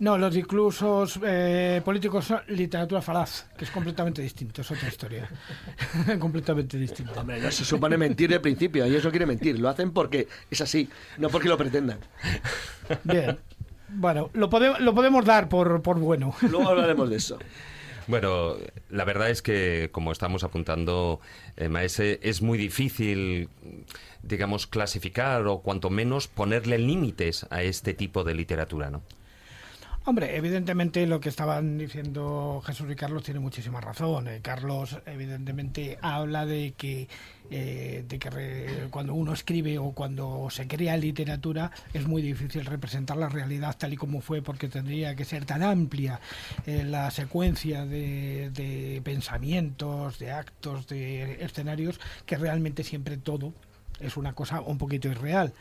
No, 0.00 0.16
los 0.16 0.34
discursos 0.34 1.20
eh, 1.22 1.82
políticos 1.84 2.24
son 2.24 2.40
literatura 2.48 3.02
falaz, 3.02 3.44
que 3.56 3.64
es 3.66 3.70
completamente 3.70 4.22
distinto, 4.22 4.62
es 4.62 4.70
otra 4.70 4.88
historia. 4.88 5.28
completamente 6.18 6.78
distinta. 6.78 7.20
Hombre, 7.20 7.38
no 7.38 7.50
se 7.50 7.66
supone 7.66 7.98
mentir 7.98 8.30
de 8.30 8.40
principio, 8.40 8.82
ellos 8.84 9.04
no 9.04 9.10
quieren 9.10 9.28
mentir, 9.28 9.58
lo 9.58 9.68
hacen 9.68 9.92
porque 9.92 10.26
es 10.50 10.60
así, 10.62 10.88
no 11.18 11.28
porque 11.28 11.48
lo 11.50 11.58
pretendan. 11.58 11.98
Bien. 13.04 13.38
Bueno, 13.90 14.30
lo, 14.32 14.48
pode- 14.48 14.78
lo 14.78 14.94
podemos 14.94 15.24
dar 15.26 15.48
por, 15.50 15.82
por 15.82 15.98
bueno. 15.98 16.34
Luego 16.48 16.68
hablaremos 16.70 17.10
de 17.10 17.16
eso. 17.16 17.38
Bueno, 18.06 18.54
la 18.88 19.04
verdad 19.04 19.28
es 19.28 19.42
que, 19.42 19.90
como 19.92 20.12
estamos 20.12 20.44
apuntando, 20.44 21.20
eh, 21.56 21.68
Maese, 21.68 22.18
es 22.22 22.40
muy 22.40 22.56
difícil, 22.56 23.48
digamos, 24.22 24.66
clasificar 24.66 25.46
o 25.46 25.58
cuanto 25.58 25.90
menos 25.90 26.26
ponerle 26.26 26.78
límites 26.78 27.46
a 27.50 27.62
este 27.62 27.92
tipo 27.92 28.24
de 28.24 28.34
literatura, 28.34 28.90
¿no? 28.90 29.02
Hombre, 30.06 30.34
evidentemente 30.34 31.06
lo 31.06 31.20
que 31.20 31.28
estaban 31.28 31.76
diciendo 31.76 32.62
Jesús 32.64 32.90
y 32.90 32.96
Carlos 32.96 33.22
tiene 33.22 33.38
muchísima 33.38 33.82
razón. 33.82 34.28
Eh, 34.28 34.40
Carlos 34.42 34.98
evidentemente 35.04 35.98
habla 36.00 36.46
de 36.46 36.72
que, 36.76 37.06
eh, 37.50 38.02
de 38.08 38.18
que 38.18 38.30
re- 38.30 38.88
cuando 38.90 39.12
uno 39.14 39.34
escribe 39.34 39.76
o 39.78 39.92
cuando 39.92 40.48
se 40.50 40.66
crea 40.66 40.96
literatura 40.96 41.70
es 41.92 42.06
muy 42.08 42.22
difícil 42.22 42.64
representar 42.64 43.18
la 43.18 43.28
realidad 43.28 43.76
tal 43.78 43.92
y 43.92 43.96
como 43.96 44.22
fue 44.22 44.40
porque 44.40 44.68
tendría 44.68 45.14
que 45.14 45.26
ser 45.26 45.44
tan 45.44 45.62
amplia 45.62 46.18
eh, 46.66 46.82
la 46.82 47.10
secuencia 47.10 47.84
de, 47.84 48.48
de 48.54 49.02
pensamientos, 49.04 50.18
de 50.18 50.32
actos, 50.32 50.88
de 50.88 51.44
escenarios 51.44 52.00
que 52.24 52.36
realmente 52.38 52.84
siempre 52.84 53.18
todo 53.18 53.52
es 54.00 54.16
una 54.16 54.32
cosa 54.32 54.62
un 54.62 54.78
poquito 54.78 55.08
irreal 55.08 55.52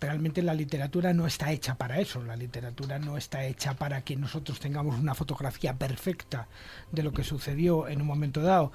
realmente 0.00 0.42
la 0.42 0.54
literatura 0.54 1.12
no 1.12 1.26
está 1.26 1.52
hecha 1.52 1.74
para 1.76 2.00
eso. 2.00 2.22
La 2.22 2.36
literatura 2.36 2.98
no 2.98 3.16
está 3.16 3.44
hecha 3.44 3.74
para 3.74 4.02
que 4.02 4.16
nosotros 4.16 4.58
tengamos 4.58 4.98
una 4.98 5.14
fotografía 5.14 5.74
perfecta 5.74 6.48
de 6.90 7.02
lo 7.02 7.12
que 7.12 7.24
sucedió 7.24 7.88
en 7.88 8.00
un 8.00 8.06
momento 8.06 8.42
dado. 8.42 8.72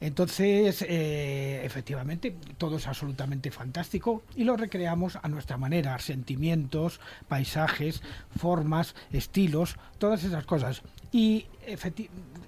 Entonces, 0.00 0.84
eh, 0.86 1.62
efectivamente, 1.64 2.36
todo 2.58 2.76
es 2.76 2.86
absolutamente 2.86 3.50
fantástico 3.50 4.22
y 4.36 4.44
lo 4.44 4.56
recreamos 4.56 5.18
a 5.22 5.28
nuestra 5.28 5.56
manera. 5.56 5.98
Sentimientos, 5.98 7.00
paisajes, 7.28 8.02
formas, 8.36 8.94
estilos, 9.12 9.76
todas 9.98 10.24
esas 10.24 10.44
cosas. 10.44 10.82
Y 11.10 11.46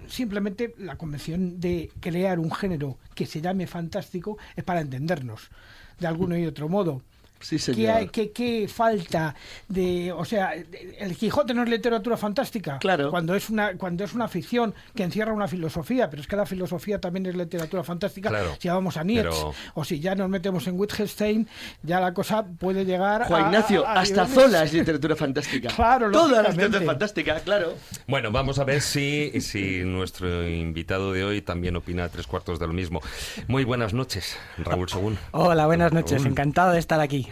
simplemente 0.07 0.75
la 0.77 0.97
convención 0.97 1.59
de 1.59 1.91
crear 1.99 2.39
un 2.39 2.51
género 2.51 2.97
que 3.15 3.25
se 3.25 3.41
llame 3.41 3.65
fantástico 3.65 4.37
es 4.55 4.63
para 4.63 4.81
entendernos 4.81 5.49
de 5.99 6.07
alguno 6.07 6.37
y 6.37 6.45
otro 6.45 6.67
modo. 6.67 7.01
Sí, 7.41 7.55
¿Qué, 7.57 7.61
señor. 7.61 7.95
hay- 7.95 8.07
qué- 8.09 8.31
qué 8.31 8.67
falta 8.67 9.35
de, 9.67 10.11
o 10.11 10.23
sea, 10.25 10.53
el 10.53 11.15
Quijote 11.17 11.53
no 11.53 11.63
es 11.63 11.69
literatura 11.69 12.15
fantástica, 12.17 12.77
Claro. 12.79 13.09
cuando 13.09 13.35
es 13.35 13.49
una 13.49 13.75
cuando 13.77 14.03
es 14.03 14.13
una 14.13 14.27
ficción 14.27 14.73
que 14.95 15.03
encierra 15.03 15.33
una 15.33 15.47
filosofía, 15.47 16.09
pero 16.09 16.21
es 16.21 16.27
que 16.27 16.35
la 16.35 16.45
filosofía 16.45 16.99
también 17.01 17.25
es 17.25 17.35
literatura 17.35 17.83
fantástica. 17.83 18.29
Claro. 18.29 18.55
Si 18.59 18.67
vamos 18.69 18.97
a 18.97 19.03
Nietzsche 19.03 19.29
Pero- 19.29 19.53
o 19.73 19.83
si 19.83 19.99
ya 19.99 20.15
nos 20.15 20.29
metemos 20.29 20.67
en 20.67 20.79
Wittgenstein, 20.79 21.47
ya 21.83 21.99
la 21.99 22.13
cosa 22.13 22.45
puede 22.45 22.85
llegar 22.85 23.25
Juan 23.27 23.43
a- 23.43 23.47
Ignacio, 23.47 23.85
a- 23.87 23.93
a 23.93 23.99
hasta 24.01 24.25
niveles- 24.25 24.33
Zola 24.33 24.63
es 24.63 24.73
literatura 24.73 25.15
fantástica. 25.15 25.69
Claro, 25.75 26.11
Toda 26.11 26.43
la 26.43 26.49
literatura 26.49 26.79
es 26.79 26.85
fantástica, 26.85 27.39
claro. 27.39 27.73
Bueno, 28.07 28.31
vamos 28.31 28.59
a 28.59 28.63
ver 28.63 28.81
si, 28.81 29.31
si 29.41 29.83
nuestro 29.83 30.47
invitado 30.47 31.11
de 31.11 31.23
hoy 31.23 31.41
también 31.41 31.75
opina 31.75 32.07
tres 32.09 32.27
cuartos 32.27 32.59
de 32.59 32.67
lo 32.67 32.73
mismo. 32.73 33.01
Muy 33.47 33.63
buenas 33.63 33.93
noches, 33.93 34.37
Raúl 34.57 34.89
Según. 34.89 35.17
Hola, 35.31 35.65
buenas 35.65 35.91
noches. 35.91 36.19
Raúl. 36.21 36.27
Encantado 36.31 36.71
de 36.73 36.79
estar 36.79 36.99
aquí. 36.99 37.27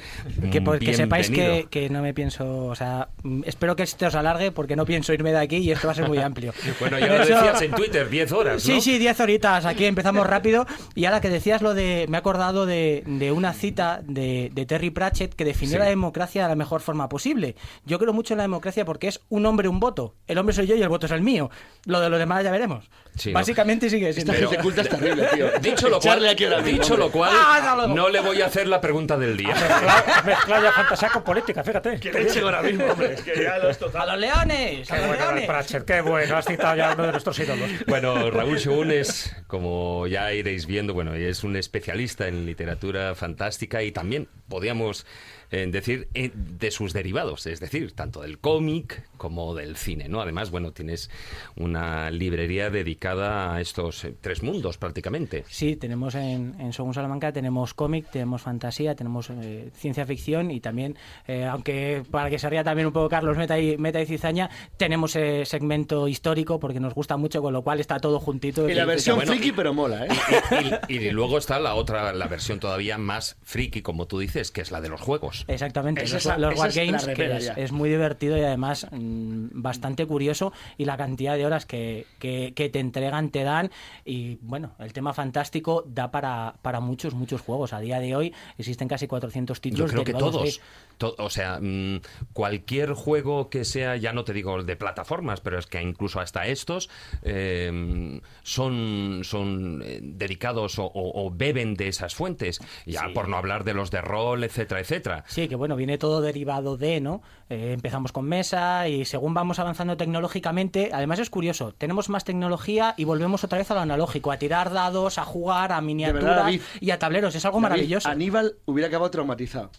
Que, 0.51 0.61
pues, 0.61 0.79
que 0.79 0.93
sepáis 0.93 1.29
que, 1.29 1.67
que 1.69 1.89
no 1.89 2.01
me 2.01 2.13
pienso, 2.13 2.65
o 2.67 2.75
sea, 2.75 3.09
mm, 3.23 3.43
espero 3.45 3.75
que 3.75 3.83
esto 3.83 4.07
os 4.07 4.15
alargue 4.15 4.51
porque 4.51 4.75
no 4.75 4.85
pienso 4.85 5.13
irme 5.13 5.31
de 5.31 5.39
aquí 5.39 5.57
y 5.57 5.71
esto 5.71 5.87
va 5.87 5.93
a 5.93 5.95
ser 5.95 6.07
muy 6.07 6.17
amplio. 6.19 6.53
Bueno, 6.79 6.97
ya 6.99 7.07
lo 7.07 7.23
Eso- 7.23 7.35
decías 7.35 7.61
en 7.61 7.71
Twitter, 7.71 8.09
10 8.09 8.31
horas, 8.31 8.53
¿no? 8.55 8.59
Sí, 8.75 8.81
sí, 8.81 8.97
10 8.99 9.19
horitas. 9.19 9.65
Aquí 9.65 9.85
empezamos 9.85 10.25
rápido. 10.25 10.65
Y 10.95 11.05
ahora 11.05 11.19
que 11.21 11.29
decías 11.29 11.61
lo 11.61 11.73
de. 11.73 12.05
Me 12.09 12.17
he 12.17 12.19
acordado 12.19 12.65
de, 12.65 13.03
de 13.05 13.31
una 13.31 13.53
cita 13.53 14.01
de, 14.03 14.49
de 14.53 14.65
Terry 14.65 14.89
Pratchett 14.91 15.33
que 15.33 15.45
definió 15.45 15.73
Sí. 15.73 15.79
la 15.79 15.85
democracia 15.85 16.43
de 16.43 16.49
la 16.49 16.55
mejor 16.55 16.81
forma 16.81 17.09
posible. 17.09 17.55
Yo 17.85 17.99
creo 17.99 18.13
mucho 18.13 18.33
en 18.33 18.37
la 18.37 18.43
democracia 18.43 18.85
porque 18.85 19.07
es 19.07 19.21
un 19.29 19.45
hombre, 19.45 19.67
un 19.67 19.79
voto. 19.79 20.15
El 20.27 20.37
hombre 20.37 20.55
soy 20.55 20.67
yo 20.67 20.75
y 20.75 20.81
el 20.81 20.89
voto 20.89 21.05
es 21.05 21.11
el 21.11 21.21
mío. 21.21 21.49
Lo 21.85 21.99
de 21.99 22.09
los 22.09 22.17
demás 22.19 22.43
ya 22.43 22.51
veremos. 22.51 22.89
Sí, 23.15 23.29
¿no? 23.29 23.35
Básicamente 23.35 23.89
sigue 23.89 24.13
siendo. 24.13 24.31
Esta 24.33 24.47
gente 24.47 24.63
culta 24.63 24.81
es 24.81 24.89
terrible, 24.89 25.27
tío. 25.33 25.47
Dicho 25.61 25.89
lo 25.89 25.99
cual, 25.99 26.23
dicho 26.63 26.95
lo 26.97 27.11
cual 27.11 27.31
Ah, 27.33 27.85
no 27.89 28.09
le 28.09 28.19
voy 28.21 28.41
a 28.41 28.45
hacer 28.45 28.67
la 28.67 28.79
pregunta 28.79 29.17
del 29.17 29.35
día. 29.37 29.53
Mezcla- 29.89 30.23
Mezcla 30.25 30.61
ya 30.63 30.71
fantasía 30.71 31.09
con 31.09 31.23
política, 31.23 31.63
fíjate. 31.63 31.99
Que 31.99 32.11
leche 32.11 32.39
ahora 32.41 32.61
mismo, 32.61 32.85
hombre. 32.85 33.13
Es 33.13 33.21
que 33.23 33.43
ya 33.43 33.55
¡A 33.55 34.05
los 34.05 34.17
leones! 34.19 34.91
¡A 34.91 34.95
Qué 34.95 35.01
los 35.01 35.07
bueno, 35.07 35.25
leones! 35.25 35.45
Pratchett, 35.45 35.85
qué 35.85 36.01
bueno. 36.01 36.37
Has 36.37 36.45
citado 36.45 36.75
ya 36.75 36.93
uno 36.93 37.03
de 37.05 37.11
nuestros 37.11 37.39
ídolos. 37.39 37.69
Bueno, 37.87 38.29
Raúl 38.31 38.59
Según 38.59 38.91
es, 38.91 39.35
como 39.47 40.07
ya 40.07 40.31
iréis 40.33 40.65
viendo, 40.65 40.93
bueno, 40.93 41.13
es 41.15 41.43
un 41.43 41.55
especialista 41.55 42.27
en 42.27 42.45
literatura 42.45 43.15
fantástica 43.15 43.81
y 43.83 43.91
también 43.91 44.27
podríamos 44.47 45.05
eh, 45.51 45.67
decir 45.71 46.07
eh, 46.13 46.31
de 46.33 46.71
sus 46.71 46.93
derivados, 46.93 47.45
es 47.47 47.59
decir, 47.59 47.93
tanto 47.93 48.21
del 48.21 48.39
cómic 48.39 49.07
como 49.17 49.55
del 49.55 49.75
cine, 49.75 50.07
¿no? 50.07 50.21
Además, 50.21 50.51
bueno, 50.51 50.71
tienes 50.71 51.09
una 51.55 52.11
librería 52.11 52.69
dedicada 52.69 53.53
a 53.55 53.61
estos 53.61 54.05
eh, 54.05 54.13
tres 54.19 54.43
mundos 54.43 54.77
prácticamente. 54.77 55.43
Sí, 55.47 55.75
tenemos 55.75 56.15
en, 56.15 56.55
en 56.59 56.73
Según 56.73 56.93
Salamanca, 56.93 57.31
tenemos 57.31 57.73
cómic, 57.73 58.09
tenemos 58.11 58.41
fantasía, 58.41 58.95
tenemos 58.95 59.29
eh, 59.29 59.69
ciencia 59.75 60.05
ficción 60.05 60.51
y 60.51 60.59
también, 60.59 60.97
eh, 61.27 61.45
aunque 61.45 62.03
para 62.09 62.29
que 62.29 62.39
se 62.39 62.49
ría 62.49 62.63
también 62.63 62.87
un 62.87 62.93
poco 62.93 63.09
Carlos 63.09 63.37
Meta 63.37 63.59
y, 63.59 63.77
Meta 63.77 64.01
y 64.01 64.05
Cizaña, 64.05 64.49
tenemos 64.77 65.15
eh, 65.15 65.45
segmento 65.45 66.07
histórico 66.07 66.59
porque 66.59 66.79
nos 66.79 66.93
gusta 66.93 67.17
mucho, 67.17 67.41
con 67.41 67.53
lo 67.53 67.61
cual 67.61 67.79
está 67.79 67.99
todo 67.99 68.19
juntito. 68.19 68.69
Y 68.69 68.73
la 68.73 68.85
versión 68.85 69.17
bueno, 69.17 69.33
friki, 69.33 69.51
pero 69.51 69.73
mola, 69.73 70.05
¿eh? 70.05 70.79
Y, 70.87 70.95
y 70.95 71.11
luego 71.11 71.37
está 71.37 71.59
la 71.59 71.75
otra, 71.75 72.13
la 72.13 72.27
versión 72.27 72.59
todavía 72.59 72.97
más 72.97 73.37
friki, 73.43 73.81
como 73.81 74.07
tú 74.07 74.19
dices, 74.19 74.51
que 74.51 74.61
es 74.61 74.71
la 74.71 74.81
de 74.81 74.89
los 74.89 75.01
juegos. 75.01 75.38
Exactamente, 75.47 76.01
los, 76.01 76.11
los 76.11 76.25
esa 76.25 76.33
es 76.35 76.39
la 76.39 76.49
Wargames, 76.49 77.05
que 77.07 77.61
es, 77.63 77.71
muy 77.71 77.89
divertido 77.89 78.37
y 78.37 78.41
además 78.41 78.87
mm, 78.91 79.47
bastante 79.53 80.05
curioso 80.05 80.51
y 80.77 80.85
la 80.85 80.97
cantidad 80.97 81.35
de 81.37 81.45
horas 81.45 81.65
que, 81.65 82.05
que- 82.19 82.53
que 82.55 82.69
te 82.69 82.79
entregan, 82.79 83.29
te 83.29 83.43
dan 83.43 83.71
y 84.05 84.37
bueno, 84.41 84.71
el 84.79 84.93
tema 84.93 85.13
fantástico 85.13 85.83
da 85.87 86.11
para, 86.11 86.55
para 86.61 86.79
muchos, 86.79 87.13
muchos 87.13 87.41
juegos. 87.41 87.73
A 87.73 87.79
día 87.79 87.99
de 87.99 88.15
hoy 88.15 88.33
existen 88.57 88.87
casi 88.87 89.07
400 89.07 89.57
Yo 89.57 89.61
títulos. 89.61 89.91
creo 89.91 90.03
que 90.03 90.13
de- 90.13 90.19
todos. 90.19 90.61
To- 90.97 91.15
o 91.17 91.29
sea, 91.29 91.59
mm, 91.61 92.01
cualquier 92.33 92.91
juego 92.93 93.49
que 93.49 93.63
sea, 93.63 93.95
ya 93.95 94.11
no 94.13 94.23
te 94.25 94.33
digo 94.33 94.63
de 94.63 94.75
plataformas, 94.75 95.39
pero 95.41 95.57
es 95.57 95.65
que 95.65 95.81
incluso 95.81 96.19
hasta 96.19 96.45
estos 96.47 96.89
eh, 97.23 98.19
son, 98.43 99.21
son 99.23 99.81
eh, 99.85 99.99
dedicados 100.01 100.79
o, 100.79 100.85
o- 100.85 101.25
o 101.25 101.31
beben 101.31 101.75
de 101.75 101.87
esas 101.87 102.15
fuentes. 102.15 102.59
Ya 102.85 103.07
Sí. 103.07 103.13
por 103.13 103.27
no 103.29 103.37
hablar 103.37 103.63
de 103.63 103.73
los 103.73 103.91
de 103.91 104.01
rol, 104.01 104.43
etcétera, 104.43 104.81
etcétera. 104.81 105.23
Sí, 105.29 105.47
que 105.47 105.55
bueno, 105.55 105.75
viene 105.75 105.99
todo 105.99 106.21
derivado 106.21 106.75
de, 106.75 107.01
¿no? 107.01 107.21
Eh, 107.49 107.73
empezamos 107.73 108.11
con 108.11 108.25
mesa 108.25 108.87
y 108.87 109.05
según 109.05 109.35
vamos 109.35 109.59
avanzando 109.59 109.95
tecnológicamente, 109.95 110.89
además 110.91 111.19
es 111.19 111.29
curioso, 111.29 111.71
tenemos 111.77 112.09
más 112.09 112.23
tecnología 112.23 112.95
y 112.97 113.03
volvemos 113.03 113.43
otra 113.43 113.59
vez 113.59 113.69
a 113.69 113.75
lo 113.75 113.81
analógico, 113.81 114.31
a 114.31 114.37
tirar 114.37 114.73
dados, 114.73 115.19
a 115.19 115.25
jugar, 115.25 115.71
a 115.71 115.81
miniaturas 115.81 116.35
David, 116.35 116.61
y 116.81 116.89
a 116.89 116.97
tableros, 116.97 117.35
es 117.35 117.45
algo 117.45 117.61
David, 117.61 117.69
maravilloso. 117.69 118.09
Aníbal 118.09 118.55
hubiera 118.65 118.87
acabado 118.87 119.11
traumatizado. 119.11 119.69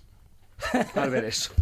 Al 0.95 1.11
ver 1.11 1.25
eso. 1.25 1.53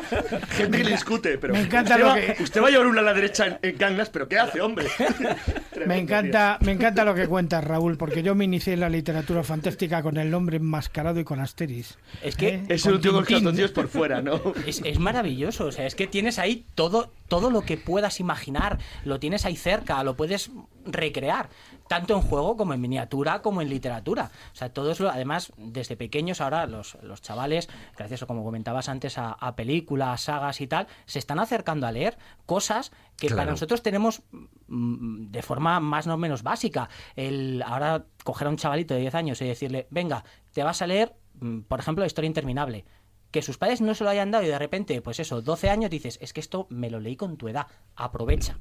Gente 0.50 0.78
que 0.78 0.84
le 0.84 0.90
discute, 0.92 1.38
pero 1.38 1.52
Me 1.54 1.60
encanta 1.62 1.92
usted, 1.94 2.04
lo 2.04 2.08
va, 2.10 2.20
que- 2.20 2.42
usted 2.42 2.62
va 2.62 2.68
a 2.68 2.70
llevar 2.70 2.86
una 2.86 3.00
a 3.00 3.04
la 3.04 3.14
derecha 3.14 3.46
en, 3.46 3.58
en 3.62 3.78
Gangas, 3.78 4.10
pero 4.10 4.28
¿qué 4.28 4.38
hace, 4.38 4.60
hombre? 4.60 4.86
Me 5.86 5.98
encanta, 5.98 6.58
me 6.60 6.70
encanta 6.72 7.04
lo 7.04 7.12
que 7.12 7.26
cuentas, 7.26 7.64
Raúl, 7.64 7.96
porque 7.96 8.22
yo 8.22 8.36
me 8.36 8.44
inicié 8.44 8.74
en 8.74 8.80
la 8.80 8.88
literatura 8.88 9.42
fantástica 9.42 10.00
con 10.00 10.16
el 10.16 10.30
nombre 10.30 10.58
enmascarado 10.58 11.18
y 11.18 11.24
con 11.24 11.40
Asteris. 11.40 11.98
Es 12.22 12.36
que 12.36 12.48
¿Eh? 12.50 12.62
Es 12.68 12.86
un 12.86 13.00
tío 13.00 13.12
con 13.12 13.24
calzoncillos 13.24 13.72
por 13.72 13.88
fuera, 13.88 14.22
¿no? 14.22 14.40
Es, 14.66 14.80
es 14.84 14.98
maravilloso, 15.00 15.66
o 15.66 15.72
sea, 15.72 15.84
es 15.86 15.96
que 15.96 16.06
tienes 16.06 16.38
ahí 16.38 16.64
todo, 16.76 17.10
todo 17.26 17.50
lo 17.50 17.62
que 17.62 17.78
puedas 17.78 18.20
imaginar, 18.20 18.78
lo 19.04 19.18
tienes 19.18 19.44
ahí 19.44 19.56
cerca, 19.56 20.04
lo 20.04 20.14
puedes 20.16 20.50
recrear, 20.86 21.48
tanto 21.92 22.14
en 22.14 22.22
juego 22.22 22.56
como 22.56 22.72
en 22.72 22.80
miniatura, 22.80 23.42
como 23.42 23.60
en 23.60 23.68
literatura. 23.68 24.30
O 24.52 24.56
sea, 24.56 24.72
todo 24.72 24.90
eso, 24.92 25.10
además, 25.10 25.52
desde 25.58 25.94
pequeños 25.94 26.40
ahora 26.40 26.66
los, 26.66 26.96
los 27.02 27.20
chavales, 27.20 27.68
gracias 27.96 28.22
a, 28.22 28.26
como 28.26 28.42
comentabas 28.44 28.88
antes, 28.88 29.18
a, 29.18 29.32
a 29.32 29.54
películas, 29.56 30.22
sagas 30.22 30.62
y 30.62 30.66
tal, 30.66 30.86
se 31.04 31.18
están 31.18 31.38
acercando 31.38 31.86
a 31.86 31.92
leer 31.92 32.16
cosas 32.46 32.92
que 33.18 33.26
Claro. 33.26 33.40
para 33.42 33.50
nosotros 33.50 33.82
tenemos 33.82 34.22
mm, 34.68 35.30
de 35.30 35.42
forma 35.42 35.80
más 35.80 36.06
o 36.06 36.16
menos 36.16 36.42
básica. 36.42 36.88
El, 37.14 37.62
ahora 37.66 38.04
coger 38.24 38.46
a 38.46 38.50
un 38.50 38.56
chavalito 38.56 38.94
de 38.94 39.00
10 39.00 39.14
años 39.14 39.42
y 39.42 39.46
decirle, 39.46 39.86
venga, 39.90 40.24
te 40.52 40.62
vas 40.62 40.80
a 40.80 40.86
leer, 40.86 41.14
mm, 41.40 41.60
por 41.60 41.78
ejemplo, 41.78 42.02
la 42.02 42.06
historia 42.06 42.26
interminable 42.28 42.86
que 43.30 43.42
sus 43.42 43.58
padres 43.58 43.80
no 43.80 43.94
se 43.94 44.04
lo 44.04 44.10
hayan 44.10 44.30
dado 44.30 44.44
y 44.44 44.48
de 44.48 44.58
repente, 44.58 45.00
pues 45.00 45.18
eso, 45.18 45.40
12 45.40 45.70
años 45.70 45.90
dices, 45.90 46.18
es 46.20 46.32
que 46.32 46.40
esto 46.40 46.66
me 46.68 46.90
lo 46.90 47.00
leí 47.00 47.16
con 47.16 47.36
tu 47.38 47.48
edad, 47.48 47.66
aprovecha. 47.96 48.58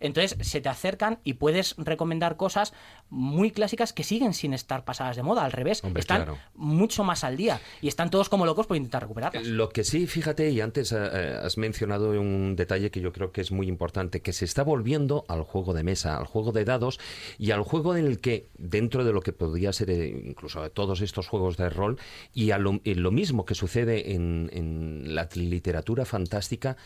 Entonces 0.00 0.36
se 0.46 0.60
te 0.60 0.68
acercan 0.68 1.18
y 1.24 1.34
puedes 1.34 1.74
recomendar 1.76 2.36
cosas 2.36 2.72
muy 3.10 3.50
clásicas 3.50 3.92
que 3.92 4.04
siguen 4.04 4.34
sin 4.34 4.54
estar 4.54 4.84
pasadas 4.84 5.16
de 5.16 5.22
moda, 5.22 5.44
al 5.44 5.52
revés, 5.52 5.82
Hombre, 5.84 6.00
están 6.00 6.24
claro. 6.24 6.38
mucho 6.54 7.04
más 7.04 7.24
al 7.24 7.36
día 7.36 7.60
y 7.80 7.88
están 7.88 8.10
todos 8.10 8.28
como 8.28 8.46
locos 8.46 8.66
por 8.66 8.76
intentar 8.76 9.02
recuperarlas. 9.02 9.46
Lo 9.46 9.68
que 9.68 9.84
sí, 9.84 10.06
fíjate, 10.06 10.50
y 10.50 10.60
antes 10.60 10.92
eh, 10.92 10.96
eh, 11.00 11.38
has 11.42 11.58
mencionado 11.58 12.10
un 12.10 12.56
detalle 12.56 12.90
que 12.90 13.00
yo 13.00 13.12
creo 13.12 13.32
que 13.32 13.40
es 13.40 13.52
muy 13.52 13.68
importante, 13.68 14.22
que 14.22 14.32
se 14.32 14.44
está 14.44 14.62
volviendo 14.62 15.24
al 15.28 15.42
juego 15.42 15.74
de 15.74 15.82
mesa, 15.82 16.16
al 16.16 16.26
juego 16.26 16.52
de 16.52 16.64
dados 16.64 16.98
y 17.38 17.50
al 17.50 17.62
juego 17.62 17.96
en 17.96 18.06
el 18.06 18.20
que, 18.20 18.48
dentro 18.56 19.04
de 19.04 19.12
lo 19.12 19.20
que 19.20 19.32
podría 19.32 19.72
ser 19.72 19.90
eh, 19.90 20.08
incluso 20.08 20.70
todos 20.70 21.00
estos 21.00 21.28
juegos 21.28 21.56
de 21.56 21.70
rol, 21.70 21.98
y 22.32 22.50
a 22.50 22.58
lo, 22.58 22.80
y 22.84 22.94
lo 22.94 23.10
mismo 23.10 23.44
que 23.44 23.54
sucede 23.54 24.14
en, 24.14 24.50
en 24.52 25.14
la 25.14 25.28
literatura 25.34 26.04
fantástica, 26.04 26.76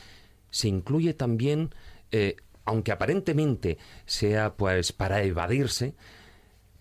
se 0.51 0.69
incluye 0.69 1.15
también, 1.15 1.75
eh, 2.11 2.37
aunque 2.65 2.93
aparentemente 2.93 3.79
sea 4.07 4.55
pues 4.55 4.93
para 4.93 5.23
evadirse, 5.23 5.95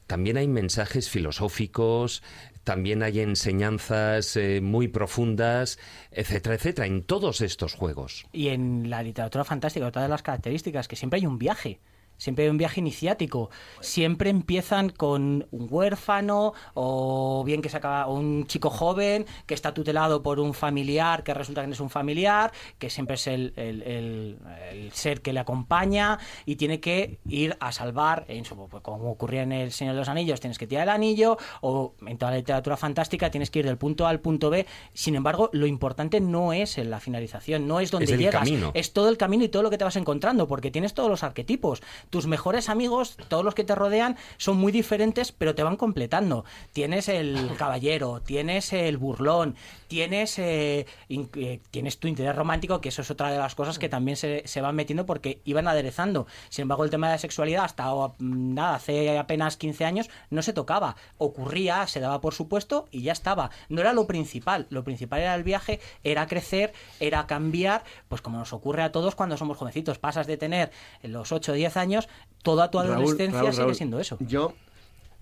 también 0.08 0.38
hay 0.38 0.48
mensajes 0.48 1.10
filosóficos, 1.10 2.22
también 2.64 3.02
hay 3.02 3.22
enseñanzas 3.22 4.36
eh, 4.36 4.60
muy 4.62 4.88
profundas, 4.88 5.80
etcétera, 6.12 6.56
etcétera, 6.56 6.88
en 6.88 7.04
todos 7.04 7.42
estos 7.42 7.74
juegos. 7.74 8.26
Y 8.32 8.50
en 8.50 8.90
la 8.90 9.04
literatura 9.04 9.44
fantástica, 9.44 9.88
otra 9.88 10.04
de 10.04 10.10
las 10.10 10.22
características, 10.22 10.88
que 10.88 10.96
siempre 10.96 11.20
hay 11.20 11.26
un 11.26 11.38
viaje. 11.38 11.80
Siempre 12.22 12.44
hay 12.46 12.52
un 12.52 12.58
viaje 12.60 12.82
iniciático. 12.82 13.50
Siempre 13.80 14.30
empiezan 14.30 14.90
con 14.92 15.48
un 15.50 15.68
huérfano 15.72 16.54
o 16.76 17.44
bien 17.44 17.64
que 17.64 17.70
se 17.70 17.78
acaba 17.78 18.06
o 18.06 18.14
un 18.14 18.46
chico 18.46 18.70
joven 18.70 19.26
que 19.48 19.56
está 19.56 19.74
tutelado 19.74 20.22
por 20.22 20.40
un 20.40 20.54
familiar 20.54 21.24
que 21.24 21.34
resulta 21.34 21.62
que 21.62 21.68
no 21.68 21.74
es 21.74 21.80
un 21.80 21.90
familiar, 21.90 22.52
que 22.78 22.92
siempre 22.92 23.16
es 23.16 23.26
el, 23.26 23.54
el- 23.56 23.82
el- 23.82 24.38
el 24.72 24.92
ser 24.92 25.22
que 25.22 25.34
le 25.34 25.40
acompaña 25.40 26.20
y 26.46 26.58
tiene 26.58 26.80
que 26.80 27.18
ir 27.28 27.58
a 27.60 27.72
salvar, 27.72 28.26
en 28.28 28.46
su- 28.46 28.56
pues, 28.68 28.84
como 28.84 29.10
ocurría 29.10 29.42
en 29.42 29.52
El 29.52 29.72
Señor 29.72 29.96
de 29.96 30.00
los 30.02 30.08
Anillos, 30.08 30.40
tienes 30.40 30.60
que 30.60 30.68
tirar 30.68 30.84
el 30.84 30.90
anillo 30.90 31.38
o 31.62 31.96
en 32.06 32.20
toda 32.20 32.32
la 32.34 32.38
literatura 32.38 32.78
fantástica 32.78 33.32
tienes 33.32 33.50
que 33.50 33.58
ir 33.60 33.66
del 33.66 33.80
punto 33.80 34.06
A 34.06 34.10
al 34.10 34.20
punto 34.20 34.52
B. 34.52 34.68
Sin 34.94 35.16
embargo, 35.16 35.50
lo 35.54 35.66
importante 35.66 36.22
no 36.22 36.54
es 36.54 36.78
en 36.78 36.92
la 36.92 37.00
finalización, 37.00 37.68
no 37.68 37.80
es 37.80 37.90
donde 37.90 38.14
el 38.14 38.20
llegas, 38.20 38.36
camino. 38.42 38.70
es 38.76 38.94
todo 38.94 39.10
el 39.10 39.18
camino 39.18 39.44
y 39.44 39.50
todo 39.50 39.64
lo 39.64 39.72
que 39.72 39.80
te 39.80 39.86
vas 39.86 39.96
encontrando, 39.96 40.48
porque 40.48 40.70
tienes 40.70 40.94
todos 40.94 41.10
los 41.10 41.24
arquetipos. 41.24 41.82
Tus 42.12 42.28
mejores 42.28 42.70
amigos, 42.70 43.18
todos 43.30 43.44
los 43.44 43.56
que 43.56 43.64
te 43.64 43.74
rodean, 43.74 44.18
son 44.38 44.58
muy 44.58 44.72
diferentes, 44.72 45.32
pero 45.32 45.56
te 45.56 45.64
van 45.64 45.78
completando. 45.78 46.46
Tienes 46.74 47.10
el 47.10 47.52
caballero, 47.58 48.22
tienes 48.22 48.72
el 48.74 48.98
burlón, 48.98 49.56
tienes, 49.88 50.38
eh, 50.38 50.86
in- 51.08 51.30
eh, 51.36 51.60
tienes 51.72 51.98
tu 52.00 52.08
interés 52.08 52.36
romántico, 52.36 52.80
que 52.82 52.90
eso 52.90 53.02
es 53.02 53.10
otra 53.10 53.32
de 53.32 53.40
las 53.40 53.56
cosas 53.56 53.80
que 53.80 53.90
también 53.90 54.18
se, 54.18 54.44
se 54.46 54.62
van 54.62 54.76
metiendo 54.76 55.06
porque 55.08 55.42
iban 55.46 55.68
aderezando. 55.68 56.28
Sin 56.50 56.64
embargo, 56.64 56.84
el 56.84 56.90
tema 56.92 57.08
de 57.08 57.14
la 57.16 57.18
sexualidad, 57.18 57.64
hasta 57.66 57.92
mm, 57.96 58.54
nada, 58.54 58.76
hace 58.76 59.18
apenas 59.18 59.58
15 59.58 59.86
años, 59.86 60.10
no 60.30 60.42
se 60.42 60.54
tocaba. 60.54 60.98
Ocurría, 61.18 61.88
se 61.88 62.00
daba 62.02 62.20
por 62.22 62.34
supuesto 62.34 62.88
y 62.92 63.04
ya 63.04 63.14
estaba. 63.14 63.52
No 63.70 63.80
era 63.82 63.94
lo 63.94 64.06
principal. 64.06 64.68
Lo 64.70 64.84
principal 64.84 65.22
era 65.22 65.34
el 65.36 65.44
viaje, 65.44 65.80
era 66.04 66.28
crecer, 66.28 66.74
era 67.00 67.26
cambiar, 67.26 67.84
pues 68.10 68.22
como 68.22 68.38
nos 68.38 68.52
ocurre 68.52 68.84
a 68.84 68.92
todos 68.92 69.16
cuando 69.16 69.38
somos 69.38 69.58
jovencitos. 69.58 69.98
Pasas 69.98 70.28
de 70.28 70.36
tener 70.38 70.72
los 71.04 71.32
8 71.32 71.54
o 71.54 71.56
10 71.56 71.78
años, 71.78 72.01
toda 72.44 72.70
tu 72.72 72.80
Raúl, 72.80 72.92
adolescencia 72.94 73.40
Raúl, 73.40 73.52
sigue 73.52 73.64
Raúl, 73.64 73.76
siendo 73.76 74.00
eso. 74.00 74.18
Yo, 74.20 74.54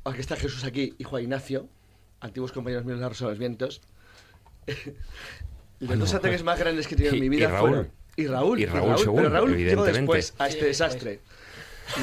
aquí 0.06 0.20
está 0.20 0.36
Jesús 0.36 0.64
aquí 0.64 0.96
y 0.98 1.04
Juan 1.04 1.24
Ignacio, 1.24 1.68
antiguos 2.22 2.52
compañeros 2.52 2.86
míos 2.86 2.98
de 3.00 3.04
la 3.04 3.10
Rosa 3.10 3.26
de 3.26 3.32
los 3.32 3.40
Vientos. 3.40 3.82
Los 5.80 5.98
dos 5.98 6.14
ataques 6.14 6.44
más 6.44 6.60
grandes 6.60 6.88
que 6.88 6.96
he 6.96 6.98
tenido 6.98 7.14
en 7.16 7.18
Y- 7.18 7.30
mi 7.30 7.36
y 7.36 7.40
vida 7.40 7.50
Raúl. 7.50 7.70
fueron. 7.70 7.92
Y 8.18 8.28
Raúl, 8.28 8.60
Y 8.60 8.66
Raúl, 8.66 8.98
seguro, 8.98 9.24
pero 9.24 9.30
Raúl 9.30 9.56
llegó 9.58 9.86
después 9.86 10.34
a 10.38 10.48
este 10.50 10.66
desastre. 10.66 11.22